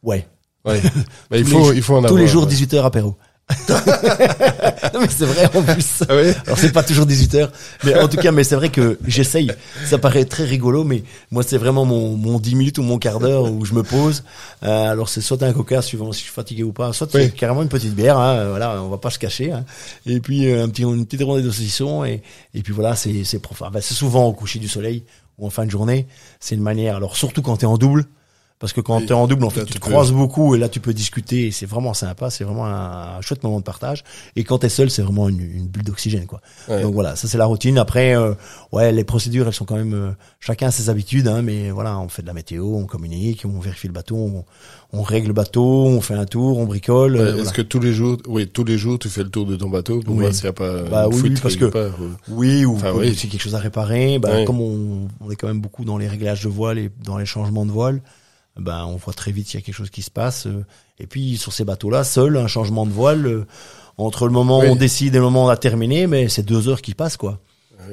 Ouais. 0.02 0.26
Ouais. 0.64 0.80
Bah, 1.30 1.38
il 1.38 1.44
faut 1.44 1.72
il 1.72 1.82
faut 1.82 1.94
en 1.94 1.98
avoir. 1.98 2.10
Tous 2.10 2.16
les 2.16 2.26
jours 2.26 2.46
18 2.46 2.74
heures 2.74 2.84
apéro. 2.84 3.16
non 4.94 5.00
mais 5.00 5.08
c'est 5.08 5.24
vrai 5.24 5.46
en 5.54 5.62
plus. 5.62 6.02
Ah 6.08 6.12
Alors 6.46 6.58
c'est 6.58 6.72
pas 6.72 6.82
toujours 6.82 7.06
18 7.06 7.34
heures, 7.34 7.52
mais 7.84 7.98
en 7.98 8.08
tout 8.08 8.16
cas, 8.16 8.30
mais 8.30 8.44
c'est 8.44 8.54
vrai 8.54 8.68
que 8.68 8.98
j'essaye. 9.06 9.50
Ça 9.86 9.98
paraît 9.98 10.24
très 10.24 10.44
rigolo, 10.44 10.84
mais 10.84 11.02
moi 11.30 11.42
c'est 11.42 11.58
vraiment 11.58 11.84
mon, 11.84 12.16
mon 12.16 12.38
10 12.38 12.54
minutes 12.54 12.78
ou 12.78 12.82
mon 12.82 12.98
quart 12.98 13.18
d'heure 13.18 13.50
où 13.50 13.64
je 13.64 13.74
me 13.74 13.82
pose. 13.82 14.22
Euh, 14.62 14.90
alors 14.90 15.08
c'est 15.08 15.20
soit 15.20 15.42
un 15.42 15.52
coca 15.52 15.82
suivant 15.82 16.12
si 16.12 16.20
je 16.20 16.24
suis 16.24 16.32
fatigué 16.32 16.62
ou 16.62 16.72
pas, 16.72 16.92
soit 16.92 17.08
c'est 17.10 17.30
carrément 17.34 17.62
une 17.62 17.68
petite 17.68 17.94
bière. 17.94 18.18
Hein, 18.18 18.50
voilà, 18.50 18.82
on 18.82 18.88
va 18.88 18.98
pas 18.98 19.10
se 19.10 19.18
cacher. 19.18 19.52
Hein. 19.52 19.64
Et 20.06 20.20
puis 20.20 20.46
euh, 20.48 20.64
un 20.64 20.68
petit 20.68 20.82
une 20.82 21.04
petite 21.04 21.22
rondée 21.22 21.42
de 21.42 21.50
saucisson 21.50 22.04
et 22.04 22.22
et 22.54 22.62
puis 22.62 22.72
voilà, 22.72 22.94
c'est 22.94 23.24
c'est 23.24 23.40
enfin, 23.50 23.70
c'est 23.80 23.94
souvent 23.94 24.26
au 24.26 24.32
coucher 24.32 24.58
du 24.58 24.68
soleil 24.68 25.02
ou 25.38 25.46
en 25.46 25.50
fin 25.50 25.64
de 25.64 25.70
journée. 25.70 26.06
C'est 26.38 26.54
une 26.54 26.62
manière. 26.62 26.96
Alors 26.96 27.16
surtout 27.16 27.42
quand 27.42 27.56
tu 27.56 27.64
es 27.64 27.68
en 27.68 27.78
double 27.78 28.04
parce 28.60 28.74
que 28.74 28.82
quand 28.82 29.00
tu 29.00 29.06
es 29.06 29.12
en 29.12 29.26
double, 29.26 29.46
en 29.46 29.50
fait, 29.50 29.64
tu 29.64 29.72
te 29.72 29.78
croises 29.78 30.12
beaucoup 30.12 30.54
et 30.54 30.58
là, 30.58 30.68
tu 30.68 30.80
peux 30.80 30.92
discuter 30.92 31.46
et 31.46 31.50
c'est 31.50 31.64
vraiment 31.64 31.94
sympa. 31.94 32.28
C'est 32.28 32.44
vraiment 32.44 32.66
un, 32.66 33.18
chouette 33.22 33.42
moment 33.42 33.58
de 33.58 33.64
partage. 33.64 34.04
Et 34.36 34.44
quand 34.44 34.58
tu 34.58 34.66
es 34.66 34.68
seul, 34.68 34.90
c'est 34.90 35.00
vraiment 35.00 35.30
une, 35.30 35.40
une, 35.40 35.66
bulle 35.66 35.82
d'oxygène, 35.82 36.26
quoi. 36.26 36.42
Donc 36.68 36.92
voilà, 36.92 37.16
ça 37.16 37.26
c'est 37.26 37.38
la 37.38 37.46
routine. 37.46 37.78
Après, 37.78 38.14
euh, 38.14 38.34
ouais, 38.70 38.92
les 38.92 39.02
procédures, 39.02 39.46
elles 39.46 39.54
sont 39.54 39.64
quand 39.64 39.76
même 39.76 39.94
euh, 39.94 40.10
chacun 40.40 40.68
a 40.68 40.70
ses 40.70 40.90
habitudes, 40.90 41.26
hein, 41.26 41.40
mais 41.40 41.70
voilà, 41.70 41.98
on 41.98 42.10
fait 42.10 42.20
de 42.20 42.26
la 42.26 42.34
météo, 42.34 42.66
on 42.66 42.84
communique, 42.84 43.46
on 43.46 43.60
vérifie 43.60 43.86
le 43.86 43.94
bateau, 43.94 44.16
on, 44.16 44.44
on 44.92 45.02
règle 45.02 45.28
le 45.28 45.32
bateau, 45.32 45.86
on 45.86 46.02
fait 46.02 46.12
un 46.12 46.26
tour, 46.26 46.58
on 46.58 46.66
bricole. 46.66 47.16
Euh, 47.16 47.42
est-ce 47.42 47.54
que 47.54 47.62
tous 47.62 47.80
les 47.80 47.94
jours, 47.94 48.18
oui, 48.28 48.46
tous 48.46 48.64
les 48.64 48.76
jours, 48.76 48.98
tu 48.98 49.08
fais 49.08 49.22
le 49.22 49.30
tour 49.30 49.46
de 49.46 49.56
ton 49.56 49.70
bateau 49.70 50.00
pour 50.00 50.16
voir 50.16 50.34
s'il 50.34 50.44
n'y 50.44 50.50
a 50.50 50.52
pas 50.52 50.82
bah, 50.82 51.08
oui, 51.10 51.32
parce 51.40 51.56
que 51.56 51.90
oui, 52.28 52.66
ou 52.66 52.74
enfin, 52.74 52.92
oui. 52.94 53.16
quelque 53.16 53.40
chose 53.40 53.54
à 53.54 53.58
réparer. 53.58 54.18
Bah, 54.18 54.44
comme 54.44 54.60
on, 54.60 55.08
on 55.22 55.30
est 55.30 55.36
quand 55.36 55.48
même 55.48 55.62
beaucoup 55.62 55.86
dans 55.86 55.96
les 55.96 56.08
réglages 56.08 56.44
de 56.44 56.50
voile 56.50 56.78
et 56.78 56.90
dans 57.02 57.16
les 57.16 57.24
changements 57.24 57.64
de 57.64 57.72
voile 57.72 58.02
ben 58.60 58.84
on 58.84 58.96
voit 58.96 59.12
très 59.12 59.32
vite 59.32 59.48
s'il 59.48 59.58
y 59.58 59.62
a 59.62 59.64
quelque 59.64 59.74
chose 59.74 59.90
qui 59.90 60.02
se 60.02 60.10
passe. 60.10 60.46
Euh. 60.46 60.64
Et 60.98 61.06
puis 61.06 61.36
sur 61.36 61.52
ces 61.52 61.64
bateaux-là, 61.64 62.04
seul 62.04 62.36
un 62.36 62.46
changement 62.46 62.86
de 62.86 62.92
voile 62.92 63.26
euh, 63.26 63.46
entre 63.96 64.26
le 64.26 64.32
moment 64.32 64.60
où 64.60 64.64
on 64.64 64.76
décide 64.76 65.14
et 65.14 65.18
le 65.18 65.24
moment 65.24 65.44
où 65.44 65.46
on 65.46 65.50
a 65.50 65.56
terminé, 65.56 66.06
mais 66.06 66.28
c'est 66.28 66.42
deux 66.42 66.68
heures 66.68 66.82
qui 66.82 66.94
passent 66.94 67.16
quoi. 67.16 67.40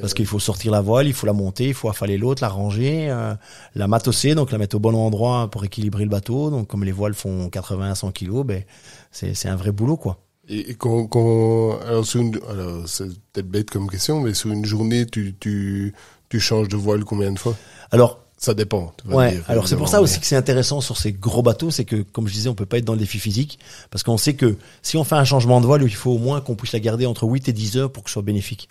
Parce 0.02 0.14
qu'il 0.14 0.26
faut 0.26 0.38
sortir 0.38 0.74
la 0.74 0.82
voile, 0.82 1.08
il 1.08 1.14
faut 1.14 1.26
la 1.26 1.34
monter, 1.34 1.70
il 1.70 1.74
faut 1.74 1.88
affaler 1.90 2.18
l'autre, 2.18 2.44
la 2.44 2.50
ranger, 2.50 3.10
euh, 3.10 3.34
la 3.74 3.88
matosser, 3.88 4.36
donc 4.36 4.52
la 4.52 4.58
mettre 4.58 4.76
au 4.76 4.80
bon 4.80 4.94
endroit 4.94 5.50
pour 5.50 5.64
équilibrer 5.64 6.04
le 6.04 6.10
bateau. 6.10 6.50
Donc 6.50 6.68
comme 6.68 6.84
les 6.84 6.92
voiles 6.92 7.14
font 7.14 7.50
80 7.50 7.92
à 7.92 7.96
100 7.96 8.12
kilos, 8.12 8.46
ben 8.46 8.64
c'est 9.12 9.34
c'est 9.34 9.48
un 9.48 9.56
vrai 9.56 9.72
boulot 9.72 9.96
quoi. 9.96 10.20
Et 10.50 10.76
quand, 10.76 11.08
quand 11.08 11.80
alors, 11.80 12.06
alors 12.50 12.88
c'est 12.88 13.08
peut-être 13.32 13.50
bête 13.50 13.70
comme 13.70 13.90
question, 13.90 14.22
mais 14.22 14.34
sur 14.34 14.52
une 14.52 14.66
journée, 14.66 15.06
tu 15.06 15.36
tu 15.40 15.94
tu 16.30 16.40
changes 16.40 16.68
de 16.68 16.78
voile 16.78 17.06
combien 17.06 17.32
de 17.32 17.40
fois? 17.40 17.56
Alors 17.92 18.20
ça 18.38 18.54
dépend. 18.54 18.94
ouais. 19.06 19.42
alors 19.48 19.68
c'est 19.68 19.76
pour 19.76 19.90
ça 19.90 20.00
aussi 20.00 20.20
que 20.20 20.26
c'est 20.26 20.36
intéressant 20.36 20.80
sur 20.80 20.96
ces 20.98 21.12
gros 21.12 21.42
bateaux, 21.42 21.72
c'est 21.72 21.86
que 21.86 22.04
comme 22.04 22.28
je 22.28 22.34
disais, 22.34 22.50
on 22.50 22.56
peut 22.56 22.68
pas 22.68 22.78
être 22.78 22.86
dans 22.86 22.94
le 22.94 23.00
défi 23.00 23.18
physique 23.20 23.58
parce 23.90 24.04
qu'on 24.04 24.18
sait 24.18 24.36
que 24.36 24.58
si 24.84 24.96
on 24.96 25.04
fait 25.04 25.16
un 25.16 25.26
changement 25.26 25.60
de 25.60 25.66
voile, 25.66 25.82
il 25.82 25.96
faut 25.96 26.12
au 26.12 26.20
moins 26.20 26.40
qu'on 26.40 26.56
puisse 26.56 26.72
la 26.74 26.80
garder 26.80 27.06
entre 27.08 27.24
8 27.24 27.50
et 27.50 27.54
10 27.54 27.78
heures 27.78 27.92
pour 27.92 28.04
que 28.04 28.10
ce 28.10 28.14
soit 28.14 28.22
bénéfique. 28.22 28.70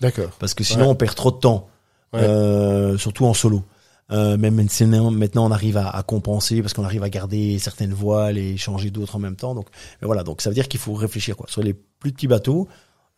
D'accord. 0.00 0.30
Parce 0.38 0.54
que 0.54 0.62
sinon 0.62 0.90
on 0.90 0.94
perd 0.94 1.16
trop 1.16 1.32
de 1.32 1.38
temps, 1.38 1.68
euh, 2.14 2.96
surtout 2.96 3.26
en 3.26 3.34
solo. 3.34 3.62
Euh, 4.10 4.38
même 4.38 4.54
maintenant 4.54 5.46
on 5.46 5.50
arrive 5.50 5.76
à, 5.76 5.90
à 5.90 6.02
compenser 6.02 6.62
parce 6.62 6.72
qu'on 6.72 6.84
arrive 6.84 7.02
à 7.02 7.10
garder 7.10 7.58
certaines 7.58 7.92
voiles 7.92 8.38
et 8.38 8.56
changer 8.56 8.90
d'autres 8.90 9.16
en 9.16 9.18
même 9.18 9.36
temps. 9.36 9.54
Donc 9.54 9.66
mais 10.00 10.06
voilà, 10.06 10.22
donc 10.22 10.40
ça 10.40 10.48
veut 10.48 10.54
dire 10.54 10.68
qu'il 10.68 10.80
faut 10.80 10.94
réfléchir 10.94 11.36
quoi. 11.36 11.46
Sur 11.48 11.62
les 11.62 11.74
plus 11.74 12.12
petits 12.12 12.28
bateaux, 12.28 12.68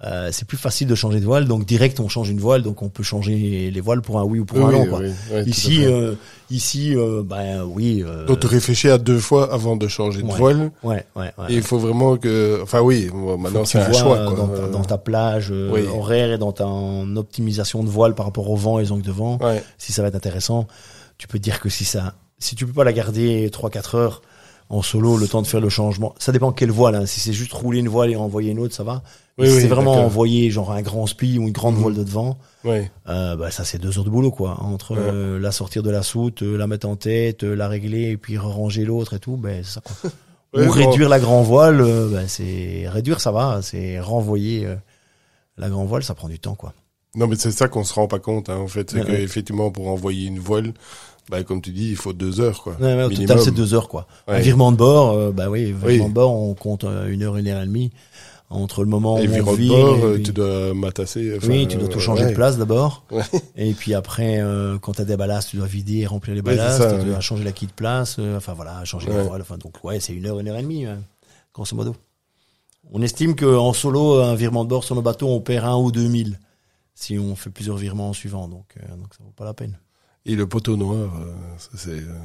euh, 0.02 0.30
c'est 0.32 0.46
plus 0.46 0.56
facile 0.56 0.88
de 0.88 0.94
changer 0.94 1.20
de 1.20 1.26
voile, 1.26 1.46
donc 1.46 1.66
direct 1.66 2.00
on 2.00 2.08
change 2.08 2.30
une 2.30 2.40
voile, 2.40 2.62
donc 2.62 2.80
on 2.80 2.88
peut 2.88 3.02
changer 3.02 3.70
les 3.70 3.80
voiles 3.82 4.00
pour 4.00 4.18
un 4.18 4.24
oui 4.24 4.38
ou 4.38 4.46
pour 4.46 4.66
un 4.66 4.72
non. 4.72 4.86
Quoi. 4.86 5.02
ici, 5.44 5.84
euh, 5.84 6.14
ici, 6.50 6.96
euh, 6.96 7.22
ben 7.22 7.64
oui. 7.64 8.02
Euh, 8.06 8.24
donc 8.24 8.40
tu 8.40 8.46
réfléchis 8.46 8.88
à 8.88 8.96
deux 8.96 9.18
fois 9.18 9.52
avant 9.52 9.76
de 9.76 9.86
changer 9.88 10.22
de 10.22 10.26
voile. 10.26 10.70
Ouais, 10.82 11.04
ouais, 11.16 11.32
Et 11.50 11.56
il 11.56 11.62
faut 11.62 11.78
vraiment 11.78 12.16
que, 12.16 12.60
enfin 12.62 12.80
oui, 12.80 13.10
maintenant 13.38 13.66
c'est 13.66 13.78
un 13.78 13.92
choix. 13.92 14.24
Quoi. 14.24 14.36
Dans, 14.36 14.68
dans, 14.68 14.84
ta 14.84 14.96
plage 14.96 15.52
horaire 15.52 16.32
et 16.32 16.38
dans 16.38 16.52
ta 16.52 16.66
optimisation 16.66 17.84
de 17.84 17.88
voile 17.90 18.14
par 18.14 18.24
rapport 18.24 18.48
au 18.48 18.56
vent 18.56 18.78
et 18.78 18.84
les 18.84 18.92
angles 18.92 19.02
de 19.02 19.12
vent, 19.12 19.38
si 19.76 19.92
ça 19.92 20.00
va 20.00 20.08
être 20.08 20.14
intéressant, 20.14 20.66
tu 21.18 21.28
peux 21.28 21.38
dire 21.38 21.60
que 21.60 21.68
si 21.68 21.84
ça, 21.84 22.14
si 22.38 22.54
tu 22.54 22.64
peux 22.64 22.72
pas 22.72 22.84
la 22.84 22.94
garder 22.94 23.50
trois 23.52 23.68
quatre 23.68 23.96
heures 23.96 24.22
en 24.70 24.82
solo, 24.82 25.16
le 25.16 25.26
temps 25.26 25.42
de 25.42 25.48
faire 25.48 25.60
le 25.60 25.68
changement. 25.68 26.14
Ça 26.18 26.30
dépend 26.30 26.52
quelle 26.52 26.70
voile. 26.70 26.94
Hein. 26.94 27.04
Si 27.04 27.18
c'est 27.18 27.32
juste 27.32 27.52
rouler 27.52 27.80
une 27.80 27.88
voile 27.88 28.10
et 28.10 28.16
envoyer 28.16 28.52
une 28.52 28.60
autre, 28.60 28.74
ça 28.74 28.84
va. 28.84 29.02
Oui, 29.36 29.48
si 29.48 29.62
c'est 29.62 29.66
vraiment 29.66 29.94
envoyer 29.94 30.50
genre 30.50 30.70
un 30.70 30.80
grand 30.80 31.06
spi 31.06 31.38
ou 31.38 31.42
une 31.42 31.52
grande 31.52 31.74
mhm. 31.74 31.80
voile 31.80 31.94
de 31.94 32.04
devant, 32.04 32.38
oui. 32.64 32.82
euh, 33.08 33.36
bah 33.36 33.50
ça 33.50 33.64
c'est 33.64 33.78
deux 33.78 33.98
heures 33.98 34.04
de 34.04 34.10
boulot 34.10 34.30
quoi. 34.30 34.60
Entre 34.60 34.96
euh, 34.96 35.38
la 35.40 35.50
sortir 35.50 35.82
de 35.82 35.90
la 35.90 36.02
soute, 36.02 36.42
euh, 36.42 36.56
la 36.56 36.66
mettre 36.66 36.86
en 36.86 36.96
tête, 36.96 37.42
la 37.42 37.66
régler 37.66 38.10
et 38.10 38.16
puis 38.16 38.38
ranger 38.38 38.84
l'autre 38.84 39.14
et 39.14 39.18
tout, 39.18 39.36
ben 39.36 39.64
ça 39.64 39.80
quoi. 39.80 40.10
ou 40.66 40.70
réduire 40.70 41.08
la 41.08 41.18
grand 41.18 41.42
voile, 41.42 41.82
ben 42.10 42.28
c'est 42.28 42.84
réduire 42.86 43.20
ça 43.20 43.32
va, 43.32 43.60
c'est 43.62 43.98
renvoyer 43.98 44.68
la 45.56 45.68
grand 45.70 45.84
voile, 45.84 46.02
ça 46.02 46.14
prend 46.14 46.28
du 46.28 46.38
temps 46.38 46.54
quoi. 46.54 46.74
Non 47.14 47.26
mais 47.26 47.36
c'est 47.36 47.50
ça 47.50 47.66
qu'on 47.66 47.82
se 47.82 47.94
rend 47.94 48.08
pas 48.08 48.18
compte 48.18 48.50
hein, 48.50 48.58
en 48.58 48.68
fait, 48.68 48.90
c'est 48.90 49.04
qu'effectivement 49.04 49.70
pour 49.70 49.88
envoyer 49.88 50.26
une 50.26 50.38
voile, 50.38 50.74
bah, 51.30 51.42
comme 51.44 51.62
tu 51.62 51.70
dis, 51.70 51.90
il 51.90 51.96
faut 51.96 52.12
deux 52.12 52.40
heures, 52.40 52.62
quoi. 52.62 52.76
Ouais, 52.80 53.02
au 53.04 53.08
total, 53.10 53.40
c'est 53.40 53.50
deux 53.54 53.72
heures, 53.74 53.88
quoi. 53.88 54.06
Un 54.26 54.38
virement 54.40 54.72
de 54.72 54.76
bord, 54.76 55.32
bah 55.32 55.48
oui, 55.48 55.72
virement 55.72 56.08
de 56.08 56.14
bord, 56.14 56.32
on 56.34 56.54
compte 56.54 56.84
une 56.84 57.22
heure, 57.22 57.36
une 57.36 57.46
heure 57.48 57.62
et 57.62 57.66
demie 57.66 57.90
entre 58.52 58.82
le 58.82 58.88
moment 58.90 59.14
où 59.14 59.18
on 59.18 59.52
vit, 59.52 59.68
bord, 59.68 60.14
et- 60.16 60.22
tu 60.22 60.32
dois 60.32 60.74
matasser. 60.74 61.36
enfin, 61.36 61.46
oui, 61.48 61.68
tu 61.68 61.76
dois 61.76 61.86
tout 61.86 62.00
changer 62.00 62.24
ouais. 62.24 62.30
de 62.30 62.34
place 62.34 62.58
d'abord. 62.58 63.04
Ouais. 63.12 63.22
Et 63.54 63.72
puis 63.74 63.94
après, 63.94 64.40
euh, 64.40 64.76
quand 64.78 64.94
tu 64.94 65.02
as 65.02 65.04
des 65.04 65.16
ballasts, 65.16 65.50
tu 65.50 65.56
dois 65.56 65.66
vider 65.68 65.98
et 65.98 66.06
remplir 66.08 66.34
les 66.34 66.40
Ouais, 66.40 66.56
ballasts. 66.56 66.80
tu 66.80 66.96
ouais. 66.96 67.04
dois 67.04 67.20
changer 67.20 67.44
la 67.44 67.52
quille 67.52 67.68
de 67.68 67.72
place. 67.72 68.16
euh, 68.18 68.36
enfin 68.38 68.52
voilà, 68.54 68.84
changer 68.84 69.06
les 69.08 69.14
Ouais. 69.14 69.22
voiles. 69.22 69.42
Enfin, 69.42 69.56
donc 69.56 69.74
ouais, 69.84 70.00
c'est 70.00 70.12
une 70.14 70.26
heure, 70.26 70.40
une 70.40 70.48
heure 70.48 70.56
et 70.58 70.62
demie, 70.62 70.84
hein, 70.84 70.98
grosso 71.54 71.76
modo. 71.76 71.94
On 72.92 73.02
estime 73.02 73.36
qu'en 73.36 73.72
solo, 73.72 74.18
un 74.20 74.34
virement 74.34 74.64
de 74.64 74.68
bord 74.68 74.82
sur 74.82 74.96
nos 74.96 75.02
bateaux, 75.02 75.28
on 75.28 75.40
perd 75.40 75.64
un 75.66 75.76
ou 75.76 75.92
deux 75.92 76.08
mille 76.08 76.40
si 76.92 77.20
on 77.20 77.36
fait 77.36 77.50
plusieurs 77.50 77.76
virements 77.76 78.08
en 78.08 78.12
suivant. 78.14 78.48
Donc, 78.48 78.66
euh, 78.82 78.96
donc 78.96 79.14
ça 79.16 79.22
vaut 79.22 79.30
pas 79.36 79.44
la 79.44 79.54
peine. 79.54 79.78
Et 80.26 80.34
le 80.36 80.46
poteau 80.46 80.76
noir, 80.76 80.96
euh, 81.20 81.32
c'est. 81.74 81.90
euh, 81.90 82.18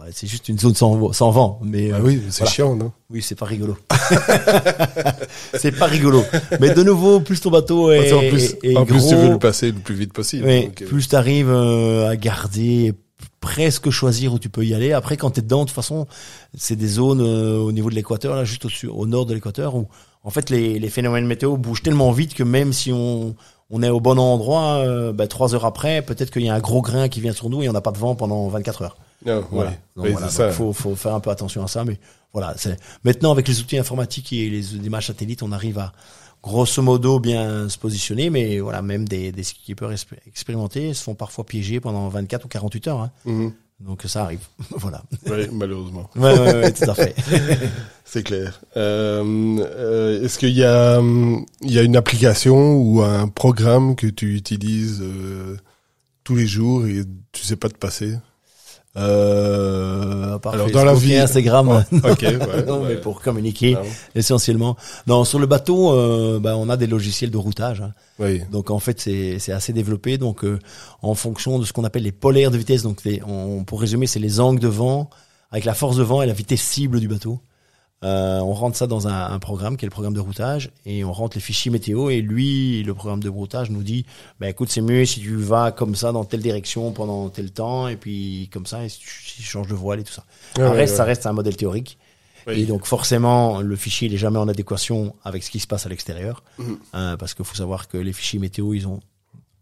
Ouais, 0.00 0.08
c'est 0.10 0.26
juste 0.26 0.48
une 0.48 0.58
zone 0.58 0.74
sans, 0.74 1.12
sans 1.12 1.30
vent. 1.30 1.60
Mais 1.62 1.90
Ah 1.92 1.96
euh, 1.96 2.00
oui, 2.02 2.20
c'est 2.30 2.38
voilà. 2.40 2.50
chiant, 2.52 2.74
non? 2.74 2.92
Oui, 3.10 3.22
c'est 3.22 3.34
pas 3.36 3.44
rigolo. 3.46 3.76
c'est 5.54 5.72
pas 5.72 5.86
rigolo. 5.86 6.24
Mais 6.60 6.70
de 6.74 6.82
nouveau, 6.82 7.20
plus 7.20 7.40
ton 7.40 7.50
bateau 7.50 7.90
est, 7.92 8.28
plus, 8.30 8.56
est 8.62 8.76
en 8.76 8.84
plus, 8.84 8.98
gros, 8.98 9.08
tu 9.10 9.14
veux 9.16 9.30
le 9.30 9.38
passer 9.38 9.70
le 9.70 9.78
plus 9.78 9.94
vite 9.94 10.12
possible. 10.12 10.46
Donc, 10.46 10.82
plus 10.84 11.08
tu 11.08 11.14
arrives 11.14 11.50
à 11.52 12.16
garder, 12.16 12.94
presque 13.40 13.90
choisir 13.90 14.32
où 14.32 14.38
tu 14.38 14.48
peux 14.48 14.64
y 14.64 14.74
aller. 14.74 14.92
Après, 14.92 15.16
quand 15.16 15.32
tu 15.32 15.40
es 15.40 15.42
dedans, 15.42 15.60
de 15.62 15.66
toute 15.68 15.74
façon, 15.74 16.06
c'est 16.56 16.76
des 16.76 16.88
zones 16.88 17.20
euh, 17.20 17.56
au 17.58 17.72
niveau 17.72 17.90
de 17.90 17.94
l'équateur, 17.94 18.34
là, 18.34 18.44
juste 18.44 18.64
au, 18.66 18.88
au 18.92 19.06
nord 19.06 19.26
de 19.26 19.34
l'équateur, 19.34 19.74
où 19.76 19.88
en 20.24 20.30
fait 20.30 20.50
les, 20.50 20.78
les 20.78 20.88
phénomènes 20.88 21.26
météo 21.26 21.56
bougent 21.56 21.82
tellement 21.82 22.12
vite 22.12 22.34
que 22.34 22.42
même 22.44 22.72
si 22.72 22.92
on, 22.92 23.34
on 23.72 23.82
est 23.82 23.88
au 23.88 23.98
bon 24.00 24.18
endroit, 24.18 24.76
euh, 24.86 25.12
bah, 25.12 25.26
trois 25.26 25.54
heures 25.54 25.64
après, 25.64 26.02
peut-être 26.02 26.30
qu'il 26.30 26.42
y 26.42 26.48
a 26.48 26.54
un 26.54 26.60
gros 26.60 26.82
grain 26.82 27.08
qui 27.08 27.20
vient 27.20 27.32
sur 27.32 27.50
nous 27.50 27.62
et 27.62 27.68
on 27.68 27.72
n'a 27.72 27.80
pas 27.80 27.90
de 27.90 27.98
vent 27.98 28.14
pendant 28.14 28.46
24 28.48 28.82
heures. 28.82 28.96
non, 29.26 29.44
Voilà. 29.50 29.70
Donc, 29.96 30.04
Oui, 30.04 30.12
voilà. 30.12 30.26
Donc, 30.26 30.54
faut, 30.54 30.72
faut 30.72 30.94
faire 30.94 31.14
un 31.14 31.20
peu 31.20 31.30
attention 31.30 31.64
à 31.64 31.68
ça, 31.68 31.84
mais 31.84 31.98
voilà. 32.32 32.54
C'est 32.56 32.76
maintenant 33.02 33.32
avec 33.32 33.48
les 33.48 33.60
outils 33.60 33.78
informatiques 33.78 34.32
et 34.32 34.48
les 34.50 34.76
images 34.76 35.06
satellites, 35.08 35.42
on 35.42 35.52
arrive 35.52 35.78
à 35.78 35.92
grosso 36.42 36.82
modo 36.82 37.18
bien 37.20 37.68
se 37.68 37.78
positionner, 37.78 38.28
mais 38.28 38.58
voilà, 38.60 38.82
même 38.82 39.08
des, 39.08 39.30
des 39.32 39.42
skippers 39.44 39.90
expé- 39.90 40.18
expérimentés 40.26 40.92
se 40.92 41.02
font 41.04 41.14
parfois 41.14 41.44
piéger 41.46 41.78
pendant 41.80 42.08
24 42.08 42.44
ou 42.44 42.48
48 42.48 42.88
heures. 42.88 43.00
Hein. 43.00 43.10
Mhm. 43.24 43.52
Donc 43.84 44.02
ça 44.06 44.22
arrive. 44.22 44.46
voilà. 44.70 45.02
Ouais, 45.28 45.48
malheureusement. 45.52 46.08
Ouais, 46.16 46.38
ouais, 46.38 46.54
ouais, 46.54 46.72
tout 46.72 46.88
à 46.90 46.94
fait. 46.94 47.14
C'est 48.04 48.22
clair. 48.22 48.60
Euh, 48.76 49.58
euh, 49.58 50.22
Est-ce 50.22 50.38
qu'il 50.38 50.50
y 50.50 50.64
a, 50.64 50.98
hum, 50.98 51.44
il 51.62 51.72
y 51.72 51.78
a 51.78 51.82
une 51.82 51.96
application 51.96 52.74
ou 52.74 53.02
un 53.02 53.28
programme 53.28 53.96
que 53.96 54.06
tu 54.06 54.36
utilises 54.36 55.00
euh, 55.02 55.56
tous 56.24 56.36
les 56.36 56.46
jours 56.46 56.86
et 56.86 57.02
tu 57.32 57.42
sais 57.42 57.56
pas 57.56 57.68
te 57.68 57.76
passer? 57.78 58.16
Euh, 58.96 60.34
à 60.34 60.38
part 60.38 60.54
Alors, 60.54 60.70
dans 60.70 60.84
la 60.84 60.92
et 60.92 60.96
vie- 60.96 61.16
Instagram. 61.16 61.84
Ok, 61.92 62.20
ouais. 62.22 62.64
non, 62.66 62.82
ouais. 62.82 62.88
mais 62.90 62.96
pour 62.96 63.20
communiquer 63.20 63.76
essentiellement. 64.14 64.76
Non, 65.06 65.24
sur 65.24 65.38
le 65.38 65.46
bateau, 65.46 65.92
euh, 65.92 66.38
bah, 66.40 66.56
on 66.56 66.68
a 66.68 66.76
des 66.76 66.86
logiciels 66.86 67.30
de 67.30 67.36
routage. 67.38 67.80
hein. 67.80 67.92
Oui. 68.18 68.42
Donc 68.50 68.70
en 68.70 68.78
fait 68.78 69.00
c'est 69.00 69.38
c'est 69.38 69.52
assez 69.52 69.72
développé. 69.72 70.18
Donc 70.18 70.44
euh, 70.44 70.58
en 71.00 71.14
fonction 71.14 71.58
de 71.58 71.64
ce 71.64 71.72
qu'on 71.72 71.84
appelle 71.84 72.02
les 72.02 72.12
polaires 72.12 72.50
de 72.50 72.58
vitesse, 72.58 72.82
donc 72.82 73.02
les, 73.04 73.22
on, 73.26 73.64
pour 73.64 73.80
résumer 73.80 74.06
c'est 74.06 74.20
les 74.20 74.40
angles 74.40 74.60
de 74.60 74.68
vent 74.68 75.08
avec 75.50 75.64
la 75.64 75.74
force 75.74 75.96
de 75.96 76.02
vent 76.02 76.22
et 76.22 76.26
la 76.26 76.32
vitesse 76.32 76.60
cible 76.62 77.00
du 77.00 77.08
bateau. 77.08 77.40
Euh, 78.04 78.40
on 78.40 78.52
rentre 78.52 78.76
ça 78.76 78.86
dans 78.88 79.06
un, 79.06 79.26
un 79.30 79.38
programme 79.38 79.76
qui 79.76 79.84
est 79.84 79.86
le 79.86 79.92
programme 79.92 80.14
de 80.14 80.20
routage 80.20 80.70
et 80.86 81.04
on 81.04 81.12
rentre 81.12 81.36
les 81.36 81.40
fichiers 81.40 81.70
météo 81.70 82.10
et 82.10 82.20
lui 82.20 82.82
le 82.82 82.94
programme 82.94 83.22
de 83.22 83.28
routage 83.28 83.70
nous 83.70 83.84
dit 83.84 84.04
bah 84.40 84.48
écoute 84.48 84.70
c'est 84.70 84.80
mieux 84.80 85.04
si 85.04 85.20
tu 85.20 85.36
vas 85.36 85.70
comme 85.70 85.94
ça 85.94 86.10
dans 86.10 86.24
telle 86.24 86.40
direction 86.40 86.90
pendant 86.90 87.28
tel 87.28 87.52
temps 87.52 87.86
et 87.86 87.96
puis 87.96 88.50
comme 88.52 88.66
ça 88.66 88.84
et 88.84 88.88
si 88.88 88.98
tu, 88.98 89.08
si 89.08 89.36
tu 89.36 89.42
changes 89.44 89.68
de 89.68 89.74
voile 89.74 90.00
et 90.00 90.02
tout 90.04 90.12
ça. 90.12 90.24
Ouais, 90.58 90.68
reste 90.68 90.76
ouais, 90.78 90.86
ça 90.96 91.02
ouais. 91.04 91.08
reste 91.10 91.26
un 91.26 91.32
modèle 91.32 91.56
théorique. 91.56 91.96
Oui. 92.48 92.62
Et 92.62 92.66
donc 92.66 92.86
forcément, 92.86 93.60
le 93.60 93.76
fichier 93.76 94.08
il 94.08 94.14
est 94.14 94.18
jamais 94.18 94.38
en 94.38 94.48
adéquation 94.48 95.14
avec 95.22 95.44
ce 95.44 95.50
qui 95.52 95.60
se 95.60 95.68
passe 95.68 95.86
à 95.86 95.88
l'extérieur, 95.88 96.42
Mhm. 96.58 96.78
Euh, 96.96 97.16
parce 97.16 97.34
qu'il 97.34 97.44
faut 97.44 97.54
savoir 97.54 97.86
que 97.86 97.98
les 97.98 98.12
fichiers 98.12 98.40
météo, 98.40 98.74
ils 98.74 98.88
ont 98.88 98.98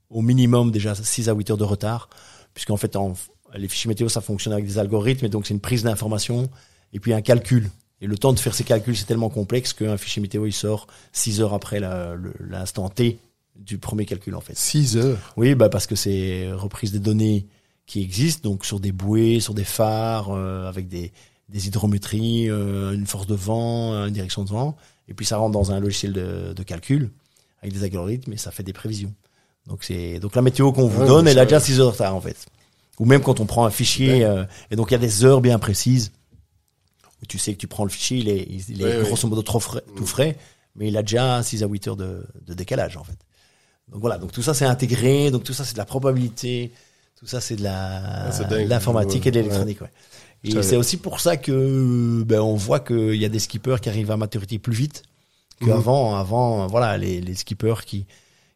au 0.09 0.23
minimum 0.23 0.71
déjà 0.71 0.95
6 0.95 1.29
à 1.29 1.35
8 1.35 1.51
heures 1.51 1.57
de 1.59 1.65
retard, 1.65 2.09
puisqu'en 2.55 2.79
fait, 2.79 2.97
en, 2.97 3.13
les 3.55 3.69
fichiers 3.69 3.89
météo, 3.89 4.09
ça 4.09 4.23
fonctionne 4.23 4.55
avec 4.55 4.65
des 4.67 4.79
algorithmes, 4.79 5.27
et 5.27 5.29
donc 5.29 5.47
c'est 5.47 5.53
une 5.53 5.61
prise 5.61 5.83
d'information, 5.83 6.49
et 6.95 7.01
puis 7.01 7.13
un 7.13 7.21
calcul. 7.21 7.71
Et 8.01 8.07
le 8.07 8.17
temps 8.17 8.33
de 8.33 8.39
faire 8.39 8.55
ces 8.55 8.65
calculs, 8.65 8.97
c'est 8.97 9.05
tellement 9.05 9.29
complexe 9.29 9.73
qu'un 9.73 9.97
fichier 9.97 10.23
météo, 10.23 10.47
il 10.47 10.53
sort 10.53 10.87
6 11.13 11.41
heures 11.41 11.55
après 11.55 11.81
l'instant 12.41 12.89
T 12.89 13.19
du 13.57 13.77
premier 13.79 14.07
calcul, 14.07 14.35
en 14.35 14.41
fait. 14.41 14.57
6 14.57 14.97
heures. 14.97 15.19
Oui, 15.37 15.55
bah 15.55 15.69
parce 15.69 15.87
que 15.87 15.95
c'est 15.95 16.51
reprise 16.53 16.93
des 16.93 16.99
données 16.99 17.47
qui 17.87 18.01
existent, 18.03 18.49
donc 18.49 18.65
sur 18.65 18.81
des 18.81 18.93
bouées, 18.93 19.41
sur 19.41 19.53
des 19.53 19.65
phares, 19.65 20.31
euh, 20.31 20.67
avec 20.69 20.89
des, 20.89 21.13
des 21.49 21.67
hydrométries, 21.67 22.49
euh, 22.49 22.93
une 22.93 23.07
force 23.07 23.27
de 23.27 23.35
vent, 23.35 23.93
une 24.07 24.13
direction 24.15 24.45
de 24.45 24.49
vent, 24.49 24.77
et 25.09 25.15
puis 25.15 25.27
ça 25.27 25.37
rentre 25.37 25.53
dans 25.53 25.73
un 25.73 25.81
logiciel 25.81 26.13
de, 26.13 26.53
de 26.55 26.63
calcul 26.63 27.11
avec 27.61 27.75
des 27.75 27.83
algorithmes 27.85 28.33
et 28.33 28.37
ça 28.39 28.51
fait 28.51 28.63
des 28.63 28.73
prévisions. 28.73 29.13
Donc 29.67 29.85
c'est 29.85 30.21
donc 30.21 30.35
la 30.37 30.43
météo 30.43 30.73
qu'on 30.73 30.87
vous 30.87 31.03
Ouais, 31.03 31.07
donne, 31.07 31.29
elle 31.29 31.39
a 31.39 31.45
déjà 31.45 31.61
6 31.61 31.81
heures 31.81 31.89
de 31.89 31.93
retard 31.93 32.15
en 32.15 32.21
fait. 32.21 32.47
Ou 32.99 33.05
même 33.05 33.21
quand 33.21 33.41
on 33.41 33.47
prend 33.47 33.67
un 33.67 33.71
fichier, 33.71 34.25
euh, 34.25 34.45
et 34.71 34.77
donc 34.77 34.91
il 34.91 34.93
y 34.93 34.97
a 34.97 34.99
des 34.99 35.25
heures 35.25 35.41
bien 35.41 35.59
précises 35.59 36.13
où 37.23 37.27
tu 37.27 37.39
sais 37.39 37.53
que 37.53 37.59
tu 37.59 37.67
prends 37.67 37.85
le 37.85 37.91
fichier, 37.91 38.19
il 38.19 38.29
est, 38.29 38.47
il 38.69 38.83
est 38.83 39.03
grosso 39.03 39.29
modo 39.29 39.43
trop 39.43 39.61
frais, 39.61 39.83
tout 39.97 40.07
frais, 40.07 40.37
mais 40.77 40.89
il 40.89 40.97
a 40.97 41.03
déjà 41.03 41.43
6 41.43 41.63
à 41.63 41.67
8 41.67 41.89
heures 41.89 41.97
de, 41.97 42.27
de 42.47 42.55
décalage 42.55 42.97
en 42.97 43.05
fait. 43.05 43.19
Donc 43.89 44.01
voilà, 44.01 44.19
donc 44.19 44.33
tout 44.33 44.43
ça 44.43 44.55
c'est 44.55 44.65
intégré, 44.65 45.31
donc 45.31 45.45
tout 45.45 45.53
ça 45.53 45.65
c'est 45.65 45.75
de 45.75 45.79
la 45.79 45.85
probabilité, 45.85 46.73
tout 47.17 47.27
ça 47.27 47.41
c'est 47.41 47.57
de 47.57 47.63
la 47.65 48.29
Ah, 48.29 48.55
l'informatique 48.67 49.27
et 49.27 49.31
de 49.31 49.41
l'électronique. 49.41 49.81
Ouais. 49.81 49.91
Et 50.45 50.63
c'est 50.63 50.77
aussi 50.77 50.97
pour 50.97 51.21
ça 51.21 51.37
que 51.37 52.23
ben, 52.23 52.41
on 52.41 52.55
voit 52.55 52.81
qu'il 52.81 53.17
y 53.17 53.25
a 53.25 53.29
des 53.29 53.39
skippers 53.39 53.77
qui 53.83 53.89
arrivent 53.91 54.11
à 54.11 54.17
maturité 54.17 54.59
plus 54.59 54.75
vite 54.75 55.03
qu'avant. 55.65 56.17
Avant, 56.17 56.67
voilà, 56.67 56.97
les, 56.97 57.21
les 57.21 57.35
skippers 57.35 57.85
qui, 57.85 58.07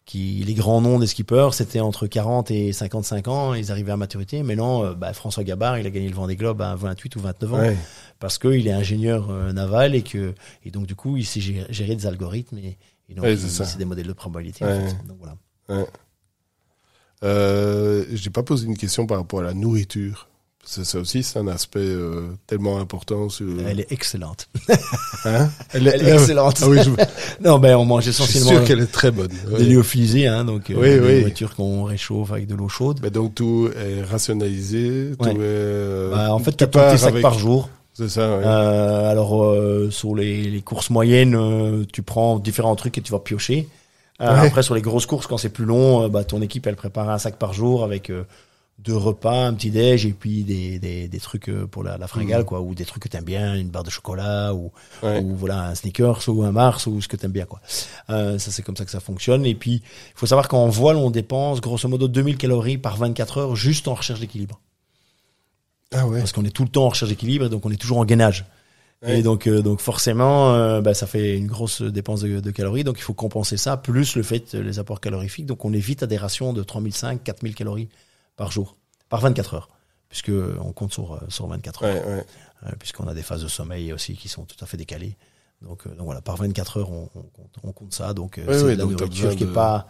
qui, 0.06 0.44
les 0.44 0.52
grands 0.54 0.80
noms 0.82 0.98
des 0.98 1.06
skippers, 1.06 1.48
c'était 1.52 1.80
entre 1.80 2.06
40 2.06 2.50
et 2.50 2.72
55 2.74 3.26
ans, 3.28 3.54
ils 3.54 3.70
arrivaient 3.72 3.92
à 3.92 3.96
maturité. 3.96 4.42
Maintenant, 4.42 4.84
euh, 4.84 4.94
ben, 4.94 5.12
François 5.14 5.44
Gabard, 5.44 5.78
il 5.78 5.86
a 5.86 5.90
gagné 5.90 6.08
le 6.08 6.14
Vendée 6.14 6.36
Globe 6.36 6.60
à 6.60 6.74
28 6.74 7.16
ou 7.16 7.20
29 7.20 7.54
ans 7.54 7.58
Ouais. 7.58 7.76
parce 8.20 8.36
qu'il 8.38 8.68
est 8.68 8.72
ingénieur 8.72 9.30
euh, 9.30 9.52
naval 9.52 9.94
et 9.94 10.02
que 10.02 10.34
et 10.64 10.70
donc 10.70 10.86
du 10.86 10.94
coup 10.94 11.16
il 11.16 11.24
sait 11.24 11.40
gérer, 11.40 11.66
gérer 11.70 11.96
des 11.96 12.06
algorithmes 12.06 12.58
et, 12.58 12.76
et 13.08 13.14
donc 13.14 13.24
Ouais, 13.24 13.36
c'est 13.36 13.78
des 13.78 13.84
modèles 13.86 14.06
de 14.06 14.12
probabilité. 14.12 14.64
en 14.64 14.68
fait. 14.68 14.96
Donc 15.06 15.16
voilà. 15.18 15.86
Euh, 17.22 18.04
j'ai 18.12 18.30
pas 18.30 18.42
posé 18.42 18.66
une 18.66 18.76
question 18.76 19.06
par 19.06 19.18
rapport 19.18 19.40
à 19.40 19.44
la 19.44 19.54
nourriture. 19.54 20.28
Ça, 20.66 20.82
ça 20.84 20.98
aussi, 20.98 21.22
c'est 21.22 21.38
un 21.38 21.46
aspect 21.48 21.78
euh, 21.80 22.22
tellement 22.46 22.78
important. 22.78 23.28
Sur... 23.28 23.46
Elle 23.68 23.80
est 23.80 23.92
excellente. 23.92 24.48
Hein? 25.26 25.48
Elle 25.72 25.88
est 25.88 26.12
excellente. 26.12 26.60
Ah 26.62 26.68
oui, 26.68 26.78
je, 26.84 26.90
non, 27.44 27.58
ben 27.58 27.76
on 27.76 27.84
mange 27.86 28.04
je 28.04 28.10
suis 28.10 28.22
essentiellement 28.22 28.50
sûr 28.60 28.64
qu'elle 28.64 28.80
est 28.80 28.92
très 28.92 29.10
bonne. 29.10 29.30
des 29.56 29.64
lyophilisés, 29.64 30.26
hein, 30.26 30.44
donc 30.44 30.68
euh, 30.70 30.74
Oui, 30.76 30.88
des 30.90 31.00
oui. 31.00 31.18
nourritures 31.20 31.54
qu'on 31.54 31.84
réchauffe 31.84 32.30
avec 32.32 32.46
de 32.46 32.54
l'eau 32.54 32.68
chaude. 32.68 33.00
Mais 33.02 33.10
donc 33.10 33.34
tout 33.34 33.70
est 33.74 34.02
rationalisé. 34.02 35.12
Ouais. 35.20 35.32
Tout 35.34 35.40
est, 35.40 35.44
euh, 35.44 36.10
Bah, 36.10 36.34
en 36.34 36.38
fait, 36.40 36.56
tu 36.56 36.64
as 36.64 36.66
ton 36.66 36.78
pars 36.78 36.92
petit 36.92 37.00
sac 37.00 37.10
avec- 37.10 37.22
par 37.22 37.38
jour. 37.38 37.68
C'est 37.94 38.08
ça. 38.08 38.36
Ouais. 38.36 38.42
Euh, 38.44 39.10
alors 39.10 39.42
euh, 39.44 39.88
sur 39.90 40.14
les, 40.14 40.42
les 40.50 40.60
courses 40.62 40.90
moyennes, 40.90 41.34
euh, 41.36 41.84
tu 41.92 42.02
prends 42.02 42.38
différents 42.38 42.74
trucs 42.76 42.98
et 42.98 43.00
tu 43.02 43.12
vas 43.12 43.18
piocher. 43.20 43.68
Euh, 44.20 44.32
Ouais. 44.40 44.46
Après 44.48 44.62
sur 44.62 44.74
les 44.74 44.82
grosses 44.82 45.06
courses, 45.06 45.26
quand 45.26 45.38
c'est 45.38 45.48
plus 45.48 45.64
long, 45.64 46.04
euh, 46.04 46.08
bah, 46.08 46.24
ton 46.24 46.40
équipe 46.42 46.66
elle 46.66 46.76
prépare 46.76 47.08
un 47.10 47.18
sac 47.18 47.36
par 47.36 47.52
jour 47.52 47.82
avec 47.84 48.10
deux 48.78 48.96
repas, 48.96 49.46
un 49.46 49.54
petit 49.54 49.70
déj 49.70 50.04
et 50.04 50.12
puis 50.12 50.42
des, 50.42 50.78
des, 50.78 51.08
des 51.08 51.20
trucs 51.20 51.48
euh, 51.48 51.66
pour 51.66 51.82
la, 51.84 51.96
la 51.96 52.06
fringale 52.06 52.44
quoi, 52.44 52.60
ou 52.60 52.74
des 52.74 52.84
trucs 52.84 53.02
que 53.04 53.08
t'aimes 53.08 53.24
bien, 53.24 53.54
une 53.54 53.68
barre 53.70 53.84
de 53.84 53.90
chocolat 53.90 54.52
ou, 54.52 54.72
Ouais. 55.02 55.20
ou 55.22 55.34
voilà 55.36 55.68
un 55.68 55.74
sneakers 55.74 56.22
ou 56.28 56.42
un 56.42 56.52
Mars 56.52 56.86
ou 56.86 57.00
ce 57.00 57.08
que 57.08 57.16
t'aimes 57.16 57.32
bien 57.32 57.46
quoi. 57.46 57.60
Euh, 58.10 58.38
ça 58.38 58.50
c'est 58.50 58.62
comme 58.62 58.76
ça 58.76 58.84
que 58.84 58.90
ça 58.90 59.00
fonctionne. 59.00 59.46
Et 59.46 59.54
puis 59.54 59.74
il 59.76 60.12
faut 60.16 60.26
savoir 60.26 60.48
qu'en 60.48 60.68
voile 60.68 60.96
on 60.96 61.10
dépense 61.10 61.60
grosso 61.60 61.88
modo 61.88 62.08
2000 62.08 62.36
calories 62.36 62.76
par 62.78 62.96
24 62.96 63.38
heures 63.38 63.56
juste 63.56 63.88
en 63.88 63.94
recherche 63.94 64.20
d'équilibre 64.20 64.60
Ah 65.92 66.06
ouais. 66.06 66.18
parce 66.18 66.32
qu'on 66.32 66.44
est 66.44 66.50
tout 66.54 66.64
le 66.64 66.68
temps 66.68 66.84
en 66.86 66.88
recherche 66.90 67.10
d'équilibre 67.10 67.46
et 67.46 67.48
donc 67.48 67.64
on 67.64 67.70
est 67.70 67.76
toujours 67.80 67.98
en 67.98 68.04
gainage. 68.04 68.44
Ouais. 69.02 69.18
Et 69.18 69.22
donc, 69.22 69.46
euh, 69.46 69.60
donc 69.60 69.80
forcément, 69.80 70.54
euh, 70.54 70.80
bah, 70.80 70.94
ça 70.94 71.06
fait 71.06 71.36
une 71.36 71.46
grosse 71.46 71.82
dépense 71.82 72.22
de, 72.22 72.40
de 72.40 72.50
calories. 72.50 72.84
Donc, 72.84 72.96
il 72.98 73.02
faut 73.02 73.12
compenser 73.12 73.58
ça, 73.58 73.76
plus 73.76 74.16
le 74.16 74.22
fait, 74.22 74.54
euh, 74.54 74.62
les 74.62 74.78
apports 74.78 74.98
calorifiques. 75.00 75.44
Donc, 75.44 75.66
on 75.66 75.74
évite 75.74 76.02
à 76.02 76.06
des 76.06 76.16
rations 76.16 76.54
de 76.54 76.62
3005, 76.62 77.22
4000 77.22 77.54
calories 77.54 77.88
par 78.36 78.50
jour, 78.50 78.76
par 79.08 79.20
24 79.20 79.54
heures, 79.54 79.68
puisque 80.08 80.30
on 80.60 80.72
compte 80.72 80.92
sur, 80.92 81.14
euh, 81.14 81.18
sur 81.28 81.46
24 81.46 81.84
heures, 81.84 81.94
Ouais, 82.06 82.14
ouais. 82.14 82.24
euh, 82.66 82.70
puisqu'on 82.78 83.06
a 83.08 83.14
des 83.14 83.22
phases 83.22 83.42
de 83.42 83.48
sommeil 83.48 83.92
aussi 83.92 84.14
qui 84.16 84.28
sont 84.28 84.44
tout 84.44 84.56
à 84.62 84.66
fait 84.66 84.76
décalées. 84.76 85.16
Donc, 85.62 85.86
euh, 85.86 85.90
donc 85.90 86.04
voilà, 86.06 86.20
par 86.20 86.36
24 86.36 86.78
heures, 86.80 86.90
on, 86.90 87.08
on 87.14 87.20
compte, 87.22 87.54
on 87.62 87.72
compte 87.72 87.92
ça. 87.94 88.12
Donc, 88.12 88.38
Ouais, 88.46 88.52
c'est 88.58 88.62
de 88.64 88.68
la 88.70 88.76
nourriture 88.84 89.34
qui 89.36 89.44
est 89.44 89.46
pas 89.52 89.86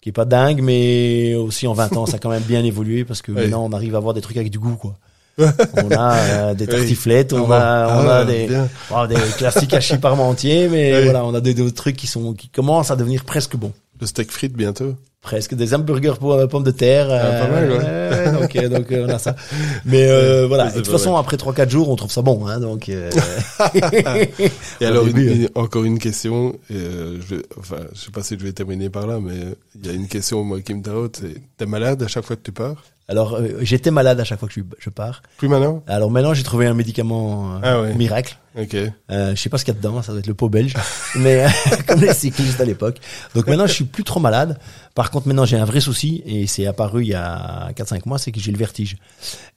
qui 0.00 0.08
est 0.08 0.12
pas 0.12 0.24
dingue, 0.24 0.62
mais 0.62 1.34
aussi 1.34 1.66
en 1.66 1.74
20 1.74 1.94
ans, 1.98 2.06
ça 2.06 2.16
a 2.16 2.18
quand 2.18 2.30
même 2.30 2.42
bien 2.44 2.64
évolué 2.64 3.04
parce 3.04 3.20
que 3.20 3.32
maintenant, 3.32 3.62
on 3.66 3.72
arrive 3.72 3.94
à 3.94 3.98
avoir 3.98 4.14
des 4.14 4.22
trucs 4.22 4.38
avec 4.38 4.50
du 4.50 4.58
goût, 4.58 4.76
quoi. 4.76 4.96
on 5.74 5.90
a 5.90 6.16
euh, 6.16 6.54
des 6.54 6.64
Oui. 6.64 6.70
tartiflettes, 6.70 7.34
on 7.34 7.50
Ah, 7.50 7.84
a, 7.84 8.02
on 8.02 8.08
a 8.08 8.24
des, 8.24 8.48
bon, 8.88 9.06
des 9.06 9.16
classiques 9.36 9.74
hachis 9.74 9.98
parmentiers, 9.98 10.68
mais 10.70 10.96
Oui. 10.96 11.04
voilà, 11.04 11.22
on 11.26 11.34
a 11.34 11.40
des, 11.42 11.52
des 11.52 11.70
trucs 11.72 11.96
qui 11.96 12.06
sont, 12.06 12.32
qui 12.32 12.48
commencent 12.48 12.90
à 12.90 12.96
devenir 12.96 13.24
presque 13.26 13.56
bons. 13.56 13.74
Le 14.00 14.06
steak 14.06 14.30
frites 14.32 14.54
bientôt. 14.54 14.94
Presque 15.22 15.54
des 15.54 15.74
hamburgers 15.74 16.14
pour 16.18 16.32
euh, 16.32 16.46
pommes 16.46 16.62
de 16.64 16.70
terre. 16.70 17.08
Ah, 17.10 17.44
pas 17.46 17.48
mal, 17.52 17.70
ouais. 17.70 17.78
euh, 17.82 18.32
donc, 18.40 18.56
euh, 18.56 18.68
donc 18.70 18.86
on 18.90 19.08
a 19.10 19.18
ça. 19.18 19.36
Mais 19.84 20.08
euh, 20.08 20.46
voilà. 20.46 20.68
Et 20.70 20.72
de 20.72 20.76
toute 20.78 20.88
façon, 20.88 21.14
après 21.16 21.36
trois 21.36 21.52
quatre 21.52 21.68
jours, 21.68 21.90
on 21.90 21.96
trouve 21.96 22.10
ça 22.10 22.22
bon. 22.22 22.46
Hein, 22.46 22.58
donc. 22.60 22.88
euh, 22.88 23.10
Et 24.80 24.84
alors, 24.86 25.04
début, 25.04 25.26
une- 25.30 25.42
une- 25.42 25.48
encore 25.54 25.84
une 25.84 25.98
question. 25.98 26.54
et, 26.70 26.74
euh, 26.76 27.18
je, 27.28 27.36
enfin, 27.58 27.76
je 27.92 28.00
sais 28.00 28.10
pas 28.10 28.22
si 28.22 28.38
je 28.38 28.44
vais 28.44 28.52
terminer 28.52 28.88
par 28.88 29.06
là, 29.06 29.18
mais 29.20 29.34
il 29.74 29.86
y 29.86 29.90
a 29.90 29.92
une 29.92 30.08
question 30.08 30.42
moi 30.42 30.60
qui 30.62 30.72
me 30.72 30.82
taraude. 30.82 31.14
T'es 31.58 31.66
malade 31.66 32.02
à 32.02 32.08
chaque 32.08 32.24
fois 32.24 32.36
que 32.36 32.42
tu 32.42 32.52
pars? 32.52 32.82
Alors, 33.10 33.34
euh, 33.34 33.58
j'étais 33.62 33.90
malade 33.90 34.20
à 34.20 34.24
chaque 34.24 34.38
fois 34.38 34.46
que 34.48 34.54
je, 34.54 34.60
je 34.78 34.88
pare. 34.88 35.22
Plus 35.36 35.48
maintenant 35.48 35.82
Alors 35.88 36.12
maintenant, 36.12 36.32
j'ai 36.32 36.44
trouvé 36.44 36.66
un 36.66 36.74
médicament 36.74 37.54
euh, 37.56 37.58
Ah 37.64 37.80
ouais. 37.82 37.94
miracle. 37.94 38.36
Ok. 38.56 38.74
Euh, 38.74 38.90
je 39.30 39.34
sais 39.34 39.48
pas 39.48 39.58
ce 39.58 39.64
qu'il 39.64 39.74
y 39.74 39.76
a 39.76 39.80
dedans, 39.80 40.00
ça 40.02 40.12
doit 40.12 40.20
être 40.20 40.26
le 40.28 40.34
pot 40.34 40.48
belge, 40.48 40.74
mais 41.16 41.44
euh, 41.44 41.48
comme 41.88 42.00
les 42.00 42.14
cyclistes 42.14 42.60
à 42.60 42.64
l'époque. 42.64 42.98
Donc 43.34 43.48
maintenant, 43.48 43.66
je 43.66 43.72
suis 43.72 43.84
plus 43.84 44.04
trop 44.04 44.20
malade. 44.20 44.58
Par 44.94 45.10
contre, 45.10 45.26
maintenant, 45.26 45.44
j'ai 45.44 45.56
un 45.56 45.64
vrai 45.64 45.80
souci 45.80 46.22
et 46.24 46.46
c'est 46.46 46.66
apparu 46.66 47.02
il 47.02 47.08
y 47.08 47.14
a 47.14 47.70
4-5 47.76 48.02
mois, 48.06 48.18
c'est 48.18 48.30
que 48.32 48.40
j'ai 48.40 48.52
le 48.52 48.58
vertige. 48.58 48.96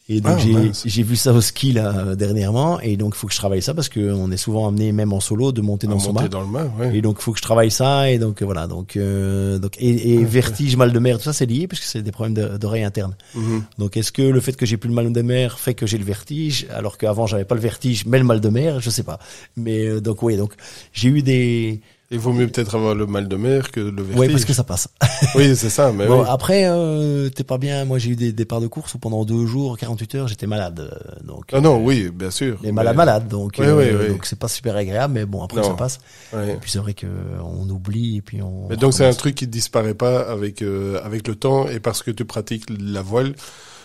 Et 0.10 0.20
donc 0.20 0.38
Ah, 0.38 0.72
j'ai 0.84 1.02
vu 1.04 1.16
ça 1.16 1.32
au 1.32 1.40
ski 1.40 1.72
là 1.72 2.14
dernièrement 2.16 2.78
et 2.82 2.98
donc 2.98 3.14
il 3.16 3.18
faut 3.18 3.28
que 3.28 3.32
je 3.34 3.38
travaille 3.38 3.62
ça 3.62 3.74
parce 3.74 3.88
que 3.88 4.12
on 4.12 4.32
est 4.32 4.38
souvent 4.38 4.68
amené 4.68 4.92
même 4.92 5.14
en 5.14 5.22
solo 5.22 5.54
de 5.54 5.62
monter 5.62 5.88
À 5.88 5.92
dans 5.92 6.00
son 6.00 6.12
monter 6.12 6.24
mât. 6.24 6.28
dans 6.30 6.42
le 6.42 6.48
main, 6.48 6.70
ouais. 6.78 6.98
Et 6.98 7.02
donc 7.02 7.16
il 7.20 7.24
faut 7.24 7.32
que 7.32 7.38
je 7.38 7.42
travaille 7.44 7.72
ça 7.72 8.12
et 8.12 8.18
donc 8.20 8.42
euh, 8.42 8.46
voilà 8.46 8.68
donc 8.68 8.98
euh, 8.98 9.60
donc 9.60 9.78
et, 9.80 10.14
et 10.16 10.24
vertige, 10.26 10.76
mal 10.76 10.92
de 10.92 11.00
mer, 11.00 11.20
tout 11.20 11.24
ça 11.24 11.32
c'est 11.32 11.46
lié 11.46 11.68
puisque 11.70 11.84
c'est 11.86 12.02
des 12.02 12.12
problèmes 12.12 12.34
de- 12.34 12.58
d'oreille 12.58 12.84
interne. 12.84 13.16
Mhm. 13.34 13.64
Donc 13.78 13.96
est-ce 13.96 14.12
que 14.12 14.22
le 14.24 14.42
fait 14.42 14.58
que 14.58 14.66
j'ai 14.66 14.76
plus 14.76 14.90
le 14.90 14.96
mal 14.96 15.10
de 15.14 15.22
mer 15.22 15.58
fait 15.58 15.74
que 15.74 15.88
j'ai 15.88 15.98
le 15.98 16.04
vertige 16.06 16.68
alors 16.76 16.98
qu'avant 16.98 17.26
j'avais 17.26 17.46
pas 17.46 17.56
le 17.56 17.62
vertige 17.62 18.06
mais 18.06 18.18
le 18.20 18.26
mal 18.26 18.42
de 18.42 18.50
mer, 18.50 18.82
je 18.82 18.90
sais 18.90 19.04
pas. 19.04 19.20
Mais 19.56 19.86
euh, 19.88 20.02
donc 20.02 20.22
oui, 20.22 20.36
donc 20.36 20.54
j'ai 20.92 21.08
eu 21.08 21.22
des 21.22 21.80
Il 22.12 22.20
vaut 22.20 22.32
mieux 22.34 22.48
peut-être 22.48 22.76
avoir 22.76 22.94
le 22.94 23.08
mal 23.08 23.28
de 23.28 23.36
mer 23.36 23.72
que 23.72 23.80
le 23.80 24.04
vertige. 24.04 24.20
ouais 24.20 24.30
parce 24.30 24.46
que 24.46 24.54
ça 24.54 24.64
passe. 24.64 24.88
Oui, 25.36 25.56
c'est 25.56 25.70
ça, 25.70 25.92
mais 25.92 26.06
bon, 26.06 26.22
oui. 26.22 26.28
après 26.30 26.66
euh, 26.68 27.30
t'es 27.30 27.44
pas 27.46 27.58
bien, 27.58 27.86
moi 27.86 27.98
j'ai 27.98 28.12
eu 28.12 28.16
des 28.16 28.32
départs 28.34 28.60
de 28.62 28.68
course 28.68 28.94
où 28.94 29.00
pendant 29.00 29.24
deux 29.26 29.46
jours, 29.48 29.78
48 29.78 30.16
heures, 30.16 30.28
j'étais 30.28 30.46
malade 30.46 30.80
euh, 30.82 31.26
donc 31.26 31.46
Ah 31.54 31.62
non, 31.62 31.84
oui, 31.84 32.10
bien 32.14 32.30
sûr. 32.30 32.60
mais 32.62 32.72
malade 32.72 32.96
malade 32.98 33.28
donc 33.30 33.54
Oui, 33.58 33.66
euh, 33.66 33.78
oui, 33.78 33.98
oui. 34.02 34.10
donc 34.14 34.26
c'est 34.26 34.38
pas 34.38 34.48
super 34.50 34.76
agréable 34.76 35.14
mais 35.14 35.26
bon 35.26 35.42
après 35.44 35.62
Non. 35.62 35.70
ça 35.70 35.74
passe. 35.74 36.00
Et 36.34 36.56
puis 36.62 36.70
c'est 36.70 36.80
vrai 36.80 36.94
que 36.94 37.08
on 37.44 37.68
oublie 37.70 38.18
et 38.18 38.22
puis 38.22 38.42
on 38.42 38.68
Mais 38.70 38.76
donc 38.78 38.94
c'est 38.94 39.06
un 39.06 39.14
truc 39.14 39.34
qui 39.36 39.48
disparaît 39.48 39.94
pas 39.96 40.20
avec 40.30 40.62
euh, 40.62 41.00
avec 41.04 41.28
le 41.28 41.36
temps 41.36 41.68
et 41.68 41.80
parce 41.80 42.04
que 42.04 42.12
tu 42.12 42.26
pratiques 42.26 42.66
la 42.70 43.02
voile. 43.02 43.34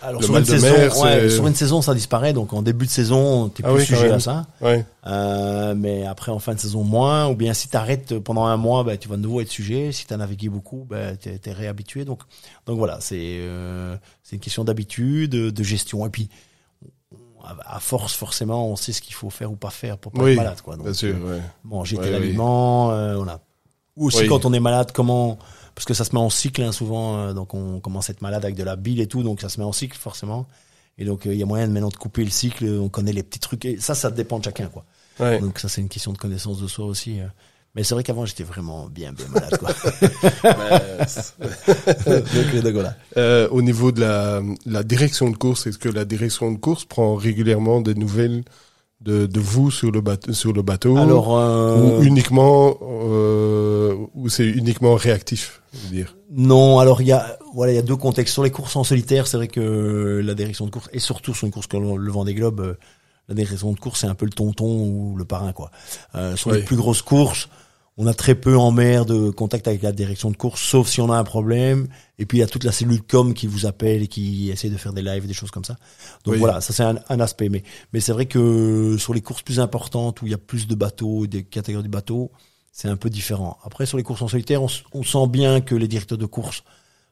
Alors 0.01 0.23
sur 0.23 0.33
une 0.37 0.43
de 0.43 0.47
saison, 0.47 0.67
mer, 0.71 0.97
ouais, 0.99 1.29
sur 1.29 1.45
une 1.45 1.55
saison 1.55 1.81
ça 1.81 1.93
disparaît 1.93 2.31
donc 2.31 2.53
en 2.53 2.61
début 2.61 2.85
de 2.85 2.91
saison 2.91 3.49
t'es 3.49 3.63
Ah 3.65 3.69
plus 3.71 3.79
oui, 3.79 3.85
sujet 3.85 4.09
à 4.11 4.19
ça. 4.19 4.45
Ouais. 4.61 4.85
Euh, 5.07 5.73
mais 5.75 6.05
après 6.05 6.31
en 6.31 6.39
fin 6.39 6.53
de 6.53 6.59
saison 6.59 6.83
moins 6.83 7.27
ou 7.27 7.35
bien 7.35 7.53
si 7.53 7.67
t'arrêtes 7.67 8.13
pendant 8.19 8.45
un 8.45 8.57
mois 8.57 8.83
bah, 8.83 8.97
tu 8.97 9.07
vas 9.07 9.17
de 9.17 9.21
nouveau 9.21 9.41
être 9.41 9.49
sujet 9.49 9.91
si 9.91 10.05
t'as 10.05 10.17
navigué 10.17 10.49
beaucoup 10.49 10.85
bah, 10.89 11.15
t'es, 11.15 11.37
t'es 11.39 11.51
réhabitué 11.51 12.05
donc 12.05 12.21
donc 12.65 12.77
voilà 12.77 12.99
c'est 13.01 13.17
euh, 13.39 13.97
une 14.31 14.39
question 14.39 14.63
d'habitude 14.63 15.31
de 15.31 15.63
gestion 15.63 16.05
et 16.05 16.09
puis 16.09 16.29
à 17.65 17.79
force 17.79 18.13
forcément 18.13 18.67
on 18.69 18.75
sait 18.75 18.91
ce 18.91 19.01
qu'il 19.01 19.13
faut 19.13 19.29
faire 19.29 19.51
ou 19.51 19.55
pas 19.55 19.69
faire 19.69 19.97
pour 19.97 20.11
pas 20.11 20.23
Oui, 20.23 20.31
être 20.31 20.37
malade 20.37 20.61
quoi 20.61 20.75
donc, 20.75 20.85
Bien 20.85 20.93
sûr, 20.93 21.15
euh, 21.15 21.37
ouais. 21.37 21.43
manger 21.63 21.97
Ouais, 21.97 22.03
tel 22.03 22.15
oui. 22.21 22.27
aliment 22.27 22.91
euh, 22.91 23.15
voilà 23.15 23.39
ou 23.95 24.07
aussi 24.07 24.21
Oui. 24.23 24.27
quand 24.27 24.45
on 24.45 24.53
est 24.53 24.59
malade 24.59 24.91
comment 24.93 25.39
parce 25.73 25.85
que 25.85 25.93
ça 25.93 26.03
se 26.03 26.11
met 26.13 26.19
en 26.21 26.29
cycle 26.29 26.61
hein, 26.61 26.71
souvent 26.73 27.17
euh, 27.17 27.33
donc 27.33 27.53
on 27.53 27.79
commence 27.79 28.09
à 28.09 28.11
être 28.11 28.21
malade 28.21 28.43
avec 28.43 28.55
de 28.55 28.63
la 28.63 28.75
bile 28.75 28.99
et 28.99 29.07
tout 29.07 29.23
donc 29.23 29.39
ça 29.41 29.47
se 29.49 29.59
met 29.59 29.65
en 29.65 29.71
cycle 29.71 29.97
forcément 29.97 30.45
et 30.97 31.05
donc 31.05 31.25
euh, 31.25 31.33
il 31.33 31.39
y 31.39 31.43
a 31.43 31.45
moyen 31.45 31.67
de 31.67 31.71
maintenant 31.71 31.89
de 31.89 31.95
couper 31.95 32.23
le 32.25 32.29
cycle 32.29 32.65
on 32.67 32.89
connaît 32.89 33.13
les 33.13 33.23
petits 33.23 33.39
trucs 33.39 33.63
et 33.65 33.79
ça 33.79 33.95
ça 33.95 34.11
dépend 34.11 34.39
de 34.39 34.43
chacun 34.43 34.67
quoi 34.67 34.85
Ouais. 35.19 35.39
donc 35.39 35.59
ça 35.59 35.67
c'est 35.67 35.81
une 35.81 35.89
question 35.89 36.13
de 36.13 36.17
connaissance 36.17 36.61
de 36.61 36.67
soi 36.67 36.85
aussi. 36.85 37.19
Euh. 37.69 37.75
Mais 37.75 37.83
c'est 37.83 37.93
vrai 37.93 38.03
qu'avant 38.03 38.25
j'étais 38.25 38.43
vraiment 38.43 38.87
bien 38.89 39.13
bien 39.13 39.27
malade 39.33 39.57
quoi. 39.57 39.69
donc, 42.05 42.25
euh. 42.65 42.89
Euh, 43.17 43.47
au 43.49 43.61
niveau 43.61 43.91
de 43.91 44.01
la, 44.01 44.41
la 44.65 44.83
direction 44.83 45.29
de 45.29 45.37
course, 45.37 45.67
est-ce 45.67 45.77
que 45.77 45.89
la 45.89 46.05
direction 46.05 46.51
de 46.51 46.57
course 46.57 46.85
prend 46.85 47.15
régulièrement 47.15 47.81
des 47.81 47.95
nouvelles 47.95 48.43
de, 49.01 49.27
de 49.27 49.39
vous 49.39 49.71
sur 49.71 49.91
le 49.91 50.01
bateau, 50.01 50.33
sur 50.33 50.51
le 50.51 50.61
bateau 50.61 50.97
Alors 50.97 51.37
euh, 51.37 51.99
ou 51.99 52.03
uniquement 52.03 52.77
euh, 52.81 53.95
ou 54.13 54.27
c'est 54.29 54.47
uniquement 54.47 54.95
réactif, 54.95 55.61
je 55.73 55.79
veux 55.79 55.95
dire? 55.95 56.15
non, 56.31 56.79
alors 56.79 57.01
il 57.01 57.07
y 57.07 57.11
a 57.11 57.37
voilà 57.53 57.71
il 57.71 57.75
y 57.75 57.79
a 57.79 57.83
deux 57.83 57.95
contextes 57.95 58.33
sur 58.33 58.43
les 58.43 58.51
courses 58.51 58.75
en 58.75 58.83
solitaire, 58.83 59.25
c'est 59.27 59.37
vrai 59.37 59.47
que 59.47 60.21
la 60.23 60.33
direction 60.33 60.65
de 60.65 60.71
course 60.71 60.89
et 60.91 60.99
surtout 60.99 61.33
sur 61.33 61.45
une 61.45 61.53
course 61.53 61.67
comme 61.67 61.97
le 61.97 62.11
Vendée 62.11 62.33
Globe, 62.33 62.75
la 63.29 63.35
direction 63.35 63.71
de 63.71 63.79
course 63.79 64.01
c'est 64.01 64.07
un 64.07 64.15
peu 64.15 64.25
le 64.25 64.31
tonton 64.31 64.65
ou 64.89 65.15
le 65.15 65.23
parrain 65.25 65.53
quoi. 65.53 65.71
Euh, 66.15 66.35
sur 66.35 66.51
Oui. 66.51 66.57
les 66.57 66.63
plus 66.63 66.75
grosses 66.75 67.01
courses, 67.01 67.47
on 68.01 68.07
a 68.07 68.13
très 68.13 68.33
peu 68.35 68.57
en 68.57 68.71
mer 68.71 69.05
de 69.05 69.29
contact 69.29 69.67
avec 69.67 69.81
la 69.81 69.91
direction 69.91 70.31
de 70.31 70.37
course, 70.37 70.61
sauf 70.61 70.87
si 70.87 71.01
on 71.01 71.11
a 71.11 71.17
un 71.17 71.23
problème. 71.25 71.87
Et 72.17 72.25
puis 72.25 72.37
il 72.37 72.41
y 72.41 72.43
a 72.43 72.47
toute 72.47 72.63
la 72.63 72.71
cellule 72.71 73.01
com 73.01 73.33
qui 73.33 73.45
vous 73.45 73.65
appelle 73.65 74.01
et 74.03 74.07
qui 74.07 74.49
essaie 74.49 74.69
de 74.69 74.77
faire 74.77 74.93
des 74.93 75.01
lives, 75.01 75.27
des 75.27 75.33
choses 75.33 75.51
comme 75.51 75.65
ça. 75.65 75.75
Donc 76.23 76.33
Oui. 76.33 76.39
voilà, 76.39 76.61
ça 76.61 76.71
c'est 76.73 76.83
un, 76.83 76.97
un 77.09 77.19
aspect. 77.19 77.49
Mais 77.49 77.63
mais 77.93 77.99
c'est 77.99 78.13
vrai 78.13 78.25
que 78.25 78.95
sur 78.97 79.13
les 79.13 79.21
courses 79.21 79.41
plus 79.41 79.59
importantes 79.59 80.21
où 80.21 80.27
il 80.27 80.31
y 80.31 80.33
a 80.33 80.37
plus 80.37 80.65
de 80.67 80.75
bateaux, 80.75 81.27
des 81.27 81.43
catégories 81.43 81.83
de 81.83 81.89
bateaux, 81.89 82.31
c'est 82.71 82.87
un 82.87 82.95
peu 82.95 83.09
différent. 83.09 83.57
Après 83.65 83.85
sur 83.85 83.97
les 83.97 84.03
courses 84.03 84.21
en 84.21 84.29
solitaire, 84.29 84.63
on, 84.63 84.67
on 84.93 85.03
sent 85.03 85.27
bien 85.27 85.59
que 85.59 85.75
les 85.75 85.87
directeurs 85.89 86.17
de 86.17 86.25
course 86.25 86.63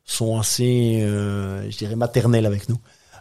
sont 0.06 0.40
assez, 0.40 1.02
euh, 1.02 1.70
je 1.70 1.78
dirais, 1.78 1.98
maternels 1.98 2.46
avec 2.46 2.70
nous, 2.70 2.78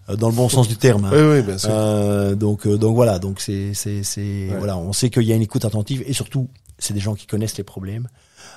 dans 0.08 0.28
le 0.28 0.34
bon 0.34 0.48
sens 0.48 0.68
du 0.68 0.76
terme. 0.76 1.04
hein. 1.06 1.10
Oui, 1.12 1.38
oui, 1.38 1.42
bien 1.42 1.58
sûr. 1.58 1.70
Euh, 1.72 2.34
donc 2.34 2.66
euh, 2.66 2.76
donc 2.78 2.94
voilà, 2.94 3.18
donc 3.18 3.40
c'est 3.40 3.74
c'est 3.74 4.02
c'est 4.02 4.48
Ouais. 4.50 4.56
voilà, 4.58 4.76
on 4.78 4.92
sait 4.92 5.10
qu'il 5.10 5.24
y 5.24 5.32
a 5.32 5.36
une 5.36 5.42
écoute 5.42 5.64
attentive 5.64 6.02
et 6.06 6.12
surtout 6.12 6.48
c'est 6.78 6.94
des 6.94 7.00
gens 7.00 7.14
qui 7.14 7.26
connaissent 7.26 7.56
les 7.58 7.64
problèmes, 7.64 8.08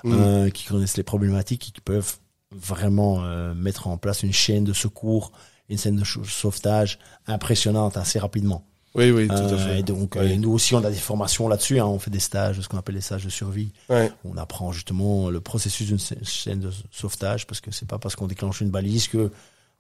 Mm. 0.04 0.12
euh, 0.14 0.50
qui 0.50 0.66
connaissent 0.66 0.98
les 0.98 1.04
problématiques, 1.04 1.72
qui 1.74 1.82
peuvent 1.82 2.18
vraiment 2.52 3.24
euh, 3.24 3.54
mettre 3.54 3.88
en 3.88 3.98
place 3.98 4.24
une 4.24 4.34
chaîne 4.34 4.64
de 4.64 4.74
secours, 4.74 5.32
une 5.70 5.78
chaîne 5.78 5.96
de 5.96 6.04
sauvetage 6.06 7.00
impressionnante 7.28 7.98
assez 7.98 8.20
rapidement. 8.20 8.66
Oui, 8.96 9.12
oui, 9.12 9.28
tout 9.28 9.34
Euh, 9.36 9.54
à 9.56 9.58
fait. 9.58 9.80
et 9.80 9.84
donc 9.84 10.16
Oui. 10.16 10.34
euh, 10.34 10.36
nous 10.38 10.52
aussi 10.52 10.74
on 10.74 10.84
a 10.84 10.90
des 10.90 10.96
formations 10.98 11.48
là-dessus, 11.48 11.80
hein, 11.80 11.86
on 11.86 12.00
fait 12.00 12.10
des 12.10 12.20
stages, 12.20 12.60
ce 12.60 12.68
qu'on 12.68 12.78
appelle 12.78 12.96
les 12.96 13.02
stages 13.02 13.24
de 13.24 13.30
survie. 13.30 13.72
Ouais. 13.90 14.12
On 14.26 14.36
apprend 14.38 14.72
justement 14.72 15.30
le 15.30 15.40
processus 15.42 15.88
d'une 15.88 16.00
chaîne 16.24 16.60
de 16.60 16.72
sauvetage 16.92 17.46
parce 17.46 17.62
que 17.62 17.70
c'est 17.72 17.88
pas 17.88 18.00
parce 18.00 18.16
qu'on 18.16 18.26
déclenche 18.28 18.62
une 18.62 18.72
balise 18.72 19.08
que 19.08 19.32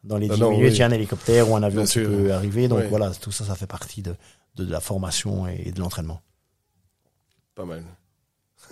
dans 0.03 0.17
les 0.17 0.27
Ah 0.29 0.35
10 0.35 0.39
non, 0.41 0.51
minutes 0.51 0.67
oui. 0.71 0.75
il 0.75 0.79
y 0.79 0.83
a 0.83 0.85
un 0.87 0.91
hélicoptère 0.91 1.49
ou 1.49 1.55
un 1.55 1.63
avion 1.63 1.81
Bien 1.81 1.85
qui 1.85 1.91
sûr. 1.91 2.09
peut 2.09 2.31
arriver. 2.33 2.67
Donc 2.67 2.79
Oui. 2.79 2.85
voilà, 2.89 3.11
tout 3.11 3.31
ça, 3.31 3.43
ça 3.45 3.55
fait 3.55 3.67
partie 3.67 4.01
de, 4.01 4.13
de, 4.55 4.65
de 4.65 4.71
la 4.71 4.79
formation 4.79 5.47
et 5.47 5.71
de 5.71 5.79
l'entraînement. 5.79 6.21
Pas 7.55 7.65
mal. 7.65 7.83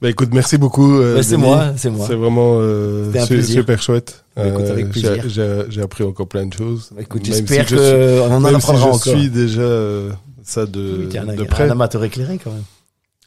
bah 0.00 0.10
écoute, 0.10 0.30
merci 0.32 0.58
beaucoup. 0.58 0.96
euh, 0.98 1.22
c'est 1.22 1.36
moi, 1.36 1.72
c'est 1.76 1.90
moi. 1.90 2.06
C'est 2.06 2.14
vraiment 2.14 2.56
euh, 2.60 3.12
un 3.14 3.24
su- 3.26 3.42
super 3.42 3.80
chouette. 3.82 4.24
Bah, 4.36 4.46
écoute, 4.48 4.64
avec 4.66 4.92
j'ai- 4.92 5.80
appris 5.82 6.04
encore 6.04 6.28
plein 6.28 6.46
de 6.46 6.52
choses. 6.52 6.90
Écoute, 6.98 7.22
Même 7.22 7.32
j'espère 7.34 7.68
si 7.68 7.74
je 7.76 8.20
qu'on 8.28 8.34
en 8.34 8.40
même 8.40 8.50
si 8.52 8.56
apprendra 8.56 8.82
je 8.82 8.86
encore. 8.88 8.98
suis 9.18 9.30
déjà 9.30 9.60
euh, 9.62 10.12
ça 10.44 10.66
de, 10.66 11.06
Oui, 11.08 11.18
un, 11.18 11.24
de 11.26 11.42
un 11.42 11.46
près. 11.46 11.70
amateur 11.70 12.02
éclairé 12.04 12.38
quand 12.42 12.50
même. 12.52 12.64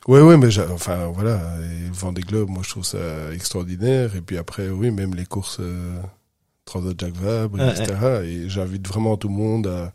Ouais, 0.07 0.21
ouais, 0.21 0.37
mais 0.37 0.49
enfin 0.71 1.07
voilà, 1.15 1.41
et 1.63 1.89
Vendée 1.91 2.21
Globe, 2.21 2.49
moi 2.49 2.61
je 2.63 2.69
trouve 2.69 2.85
ça 2.85 2.97
extraordinaire. 3.33 4.15
Et 4.15 4.21
puis 4.21 4.37
après, 4.37 4.69
oui, 4.69 4.91
même 4.91 5.15
les 5.15 5.25
courses 5.25 5.57
euh, 5.59 5.95
Transat 6.65 6.99
Jacques 6.99 7.15
Vabre, 7.17 7.57
Ouais, 7.59 7.69
etc. 7.69 7.93
Et 8.25 8.49
j'invite 8.49 8.87
vraiment 8.87 9.17
tout 9.17 9.27
le 9.27 9.35
monde 9.35 9.67
à, 9.67 9.91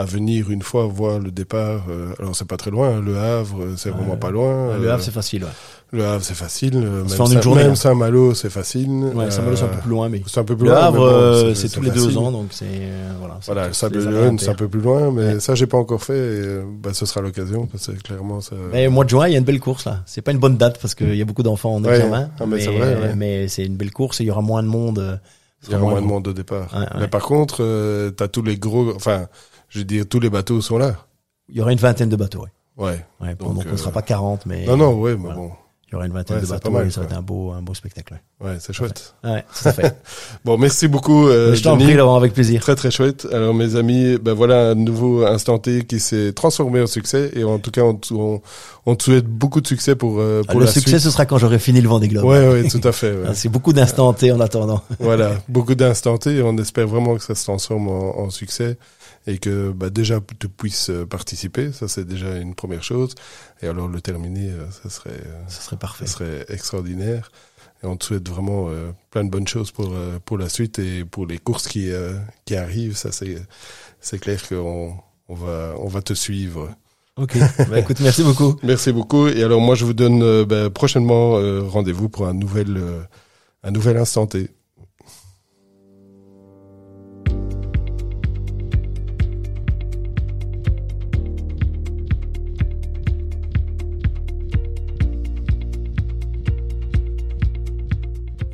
à 0.00 0.04
venir 0.04 0.50
une 0.50 0.62
fois 0.62 0.86
voir 0.86 1.18
le 1.18 1.30
départ. 1.30 1.84
euh, 1.90 2.12
alors 2.18 2.36
c'est 2.36 2.46
pas 2.46 2.56
très 2.58 2.70
loin, 2.70 2.96
hein, 2.96 3.02
Le 3.04 3.16
Havre, 3.18 3.68
c'est 3.76 3.90
Ouais. 3.90 3.96
vraiment 3.96 4.16
pas 4.16 4.30
loin. 4.30 4.76
Le 4.78 4.86
euh, 4.88 4.92
Havre, 4.92 5.02
c'est 5.02 5.10
facile. 5.10 5.44
Ouais, 5.44 5.50
Le 5.92 6.04
Havre, 6.06 6.22
c'est 6.24 6.34
facile. 6.34 6.76
euh, 6.76 6.98
Même, 7.00 7.08
fait 7.08 7.20
en 7.20 7.26
une 7.26 7.32
Saint- 7.32 7.40
journée, 7.40 7.62
même 7.62 7.72
hein. 7.72 7.76
Saint-Malo, 7.76 8.34
c'est 8.34 8.48
facile. 8.50 8.88
ouais 8.90 9.30
Saint-Malo, 9.30 9.56
c'est 9.56 9.64
un 9.64 9.68
peu 9.68 9.76
Euh, 9.76 9.80
plus 9.80 9.90
loin, 9.90 10.08
mais 10.10 10.22
C'est 10.26 10.40
un 10.40 10.44
peu 10.44 10.54
plus 10.56 10.64
le 10.66 10.70
loin. 10.72 10.80
mais 10.80 10.86
Havre, 10.86 10.98
bon, 10.98 11.04
euh, 11.06 11.54
c'est 11.54 11.68
tous 11.70 11.80
les 11.82 11.90
facile. 11.90 12.08
deux 12.10 12.16
ans, 12.18 12.30
donc 12.32 12.46
c'est 12.50 12.64
euh, 12.68 13.12
voilà. 13.18 13.38
c'est- 13.40 13.52
Voilà, 13.52 13.66
le 13.68 13.72
c'est 13.74 13.80
Sable 13.80 14.38
c'est 14.38 14.48
un 14.50 14.54
peu 14.54 14.68
plus 14.68 14.80
loin, 14.80 15.10
mais 15.12 15.34
Ouais. 15.34 15.40
ça, 15.40 15.54
j'ai 15.54 15.66
pas 15.66 15.76
encore 15.78 16.02
fait. 16.02 16.14
Et, 16.14 16.16
euh, 16.18 16.62
bah, 16.66 16.90
ce 16.94 17.04
sera 17.06 17.20
l'occasion, 17.22 17.66
parce 17.66 17.86
que 17.86 17.92
clairement, 17.92 18.40
ça. 18.42 18.54
Mais 18.72 18.86
au 18.86 18.90
mois 18.90 19.04
de 19.04 19.10
juin, 19.10 19.28
il 19.28 19.32
y 19.32 19.34
a 19.34 19.38
une 19.38 19.44
belle 19.44 19.60
course 19.60 19.84
là. 19.86 20.02
C'est 20.06 20.20
pas 20.22 20.32
une 20.32 20.38
bonne 20.38 20.56
date 20.58 20.78
parce 20.80 20.94
qu'il 20.94 21.14
y 21.16 21.22
a 21.22 21.24
beaucoup 21.26 21.42
d'enfants 21.42 21.74
en 21.74 21.84
Ouais. 21.84 21.96
examen. 21.96 22.30
Ah, 22.38 22.44
mais 22.46 22.56
mais 22.56 22.60
c'est 22.60 23.14
mais 23.16 23.48
c'est 23.48 23.64
une 23.66 23.76
belle 23.76 23.92
course 23.92 24.20
et 24.20 24.24
il 24.24 24.26
y 24.28 24.30
aura 24.30 24.42
moins 24.42 24.62
de 24.62 24.68
monde. 24.68 24.98
euh, 24.98 25.16
Il 25.66 25.72
y 25.72 25.74
aura 25.76 25.90
moins 25.90 26.00
de 26.00 26.06
monde 26.06 26.28
au 26.28 26.32
départ. 26.32 26.72
Ouais. 26.74 26.86
Mais 27.00 27.08
par 27.08 27.22
contre, 27.22 27.58
euh, 27.60 28.10
t'as 28.10 28.28
tous 28.28 28.42
les 28.42 28.56
gros, 28.56 28.94
enfin, 28.94 29.28
je 29.68 29.78
veux 29.78 29.84
dire, 29.84 30.08
tous 30.08 30.20
les 30.20 30.30
bateaux 30.30 30.60
sont 30.60 30.78
là. 30.78 30.96
Il 31.48 31.56
y 31.56 31.60
aura 31.60 31.72
une 31.72 31.78
vingtaine 31.78 32.08
de 32.08 32.16
bateaux. 32.16 32.42
Ouais. 32.42 32.48
Ouais. 32.84 33.06
Ouais, 33.20 33.34
Donc, 33.34 33.54
donc, 33.54 33.64
on 33.68 33.72
ne 33.72 33.76
sera 33.76 33.90
euh, 33.90 33.94
pas 33.94 34.02
40, 34.02 34.46
mais 34.46 34.66
Non, 34.66 34.76
non, 34.76 34.98
ouais, 35.00 35.12
mais 35.12 35.18
voilà. 35.18 35.34
bon. 35.36 35.52
Il 35.92 35.94
y 35.94 35.96
aura 35.96 36.06
une 36.06 36.12
vingtaine 36.14 36.36
Ouais, 36.38 36.42
de 36.42 36.46
bateaux 36.48 36.70
mal, 36.70 36.86
et 36.86 36.90
ça 36.90 37.00
va 37.02 37.06
être 37.06 37.16
un 37.16 37.20
beau, 37.20 37.50
un 37.52 37.60
beau 37.60 37.74
spectacle. 37.74 38.18
Ouais, 38.42 38.56
c'est 38.60 38.72
chouette. 38.72 39.14
ouais 39.24 39.44
à 39.64 39.72
fait. 39.72 39.94
Bon, 40.44 40.56
merci 40.56 40.88
beaucoup, 40.88 41.28
euh, 41.28 41.54
je 41.54 41.62
t'en 41.62 41.76
prie, 41.76 41.92
Laurent, 41.94 42.16
avec 42.16 42.32
plaisir. 42.32 42.62
Très 42.62 42.74
très 42.74 42.90
chouette. 42.90 43.26
Alors 43.30 43.52
mes 43.52 43.76
amis, 43.76 44.16
ben 44.16 44.32
voilà 44.32 44.70
un 44.70 44.74
nouveau 44.74 45.24
instant 45.26 45.58
T 45.58 45.84
qui 45.84 46.00
s'est 46.00 46.32
transformé 46.32 46.80
en 46.80 46.86
succès 46.86 47.30
et 47.34 47.44
en 47.44 47.58
tout 47.58 47.70
cas 47.70 47.82
on, 47.82 47.94
te- 47.94 48.14
on, 48.14 48.40
on 48.86 48.94
te 48.96 49.02
souhaite 49.04 49.26
beaucoup 49.26 49.60
de 49.60 49.66
succès 49.66 49.94
pour 49.94 50.18
euh, 50.18 50.42
pour 50.48 50.60
le 50.60 50.66
la 50.66 50.72
succès, 50.72 50.90
suite. 50.92 51.02
ce 51.02 51.10
sera 51.10 51.26
quand 51.26 51.36
j'aurai 51.38 51.58
fini 51.58 51.80
le 51.82 51.88
Vendée 51.88 52.08
Globe. 52.08 52.24
Ouais 52.24 52.48
ouais 52.48 52.68
tout 52.68 52.80
à 52.84 52.92
fait. 52.92 53.10
ouais. 53.12 53.22
Ah, 53.28 53.34
C'est 53.34 53.50
beaucoup 53.50 53.72
d'instants 53.74 54.12
T 54.14 54.32
en 54.32 54.40
attendant. 54.40 54.82
voilà 54.98 55.32
beaucoup 55.48 55.74
d'instant 55.74 56.16
T 56.16 56.36
et 56.36 56.42
on 56.42 56.56
espère 56.56 56.86
vraiment 56.88 57.14
que 57.16 57.22
ça 57.22 57.34
se 57.34 57.44
transforme 57.44 57.88
en, 57.88 58.18
en 58.18 58.30
succès 58.30 58.76
et 59.26 59.38
que 59.38 59.70
bah, 59.70 59.90
déjà 59.90 60.20
tu 60.38 60.48
puisses 60.48 60.90
participer, 61.08 61.72
ça 61.72 61.88
c'est 61.88 62.04
déjà 62.04 62.36
une 62.38 62.54
première 62.54 62.82
chose. 62.82 63.14
Et 63.62 63.66
alors 63.66 63.88
le 63.88 64.00
terminer, 64.00 64.52
ça 64.82 64.90
serait, 64.90 65.22
ça 65.48 65.60
serait 65.60 65.76
parfait, 65.76 66.06
ça 66.06 66.12
serait 66.12 66.44
extraordinaire. 66.48 67.30
Et 67.82 67.86
on 67.86 67.96
te 67.96 68.04
souhaite 68.04 68.28
vraiment 68.28 68.68
plein 69.10 69.24
de 69.24 69.30
bonnes 69.30 69.48
choses 69.48 69.70
pour 69.70 69.92
pour 70.24 70.38
la 70.38 70.48
suite 70.48 70.78
et 70.78 71.04
pour 71.04 71.26
les 71.26 71.38
courses 71.38 71.68
qui 71.68 71.90
qui 72.44 72.56
arrivent. 72.56 72.96
Ça 72.96 73.12
c'est 73.12 73.36
c'est 74.00 74.18
clair 74.18 74.46
qu'on 74.48 74.96
on 75.28 75.34
va 75.34 75.74
on 75.78 75.88
va 75.88 76.02
te 76.02 76.14
suivre. 76.14 76.68
Ok. 77.16 77.36
Bah, 77.70 77.78
écoute, 77.78 78.00
merci 78.00 78.22
beaucoup. 78.22 78.56
merci 78.62 78.92
beaucoup. 78.92 79.28
Et 79.28 79.42
alors 79.42 79.60
moi, 79.60 79.74
je 79.74 79.84
vous 79.84 79.92
donne 79.92 80.22
euh, 80.22 80.44
bah, 80.44 80.70
prochainement 80.70 81.36
euh, 81.36 81.62
rendez-vous 81.62 82.08
pour 82.08 82.26
un 82.26 82.34
nouvel 82.34 82.76
euh, 82.76 83.02
un 83.62 83.70
nouvel 83.70 83.96
instant 83.96 84.26
T. 84.26 84.50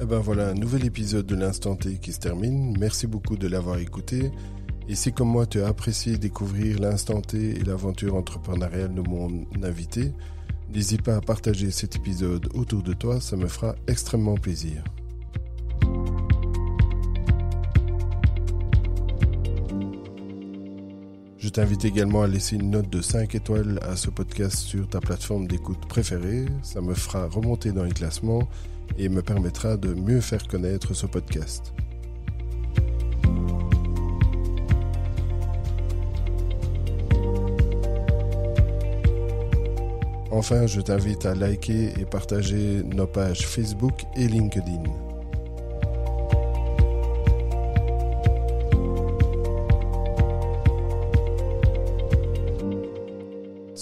ben 0.09 0.21
voilà, 0.21 0.49
un 0.49 0.55
nouvel 0.55 0.87
épisode 0.87 1.27
de 1.27 1.35
l'instant 1.35 1.77
T 1.77 1.99
qui 1.99 2.15
se 2.15 2.19
termine. 2.19 2.75
Merci 2.79 3.07
beaucoup 3.07 3.37
de 3.37 3.47
l'avoir 3.47 3.77
écouté. 3.77 4.33
Et 4.89 4.95
si 4.95 5.13
comme 5.13 5.29
moi 5.29 5.45
tu 5.45 5.61
as 5.61 5.67
apprécié 5.67 6.17
découvrir 6.17 6.79
l'instant 6.79 7.21
T 7.21 7.37
et 7.61 7.63
l'aventure 7.63 8.15
entrepreneuriale 8.15 8.95
de 8.95 9.03
mon 9.03 9.45
invité, 9.63 10.15
n'hésite 10.73 11.03
pas 11.03 11.17
à 11.17 11.21
partager 11.21 11.71
cet 11.71 11.97
épisode 11.97 12.49
autour 12.55 12.83
de 12.83 12.95
toi, 12.95 13.21
ça 13.21 13.37
me 13.37 13.47
fera 13.49 13.75
extrêmement 13.87 14.37
plaisir. 14.37 14.83
Je 21.37 21.49
t'invite 21.51 21.85
également 21.85 22.23
à 22.23 22.29
laisser 22.29 22.57
une 22.57 22.71
note 22.71 22.89
de 22.89 23.03
5 23.03 23.35
étoiles 23.35 23.79
à 23.83 23.95
ce 23.95 24.09
podcast 24.09 24.57
sur 24.57 24.89
ta 24.89 25.01
plateforme 25.01 25.47
d'écoute 25.47 25.87
préférée. 25.87 26.47
Ça 26.63 26.81
me 26.81 26.95
fera 26.95 27.27
remonter 27.27 27.73
dans 27.73 27.85
les 27.85 27.93
classements 27.93 28.49
et 28.99 29.09
me 29.09 29.23
permettra 29.23 29.77
de 29.77 29.95
mieux 29.95 30.21
faire 30.21 30.47
connaître 30.47 30.93
ce 30.95 31.07
podcast. 31.07 31.73
Enfin, 40.31 40.67
je 40.67 40.81
t'invite 40.81 41.27
à 41.27 41.35
liker 41.35 41.93
et 41.99 42.05
partager 42.05 42.83
nos 42.85 43.07
pages 43.07 43.47
Facebook 43.47 44.05
et 44.17 44.29
LinkedIn. 44.29 45.08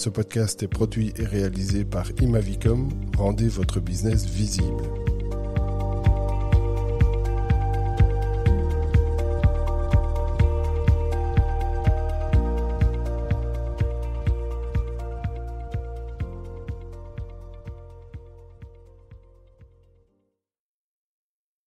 Ce 0.07 0.09
podcast 0.09 0.63
est 0.63 0.69
produit 0.69 1.11
et 1.17 1.25
réalisé 1.25 1.83
par 1.83 2.05
Imavicom. 2.21 2.87
Rendez 3.17 3.49
votre 3.49 3.81
business 3.81 4.25
visible. 4.25 4.85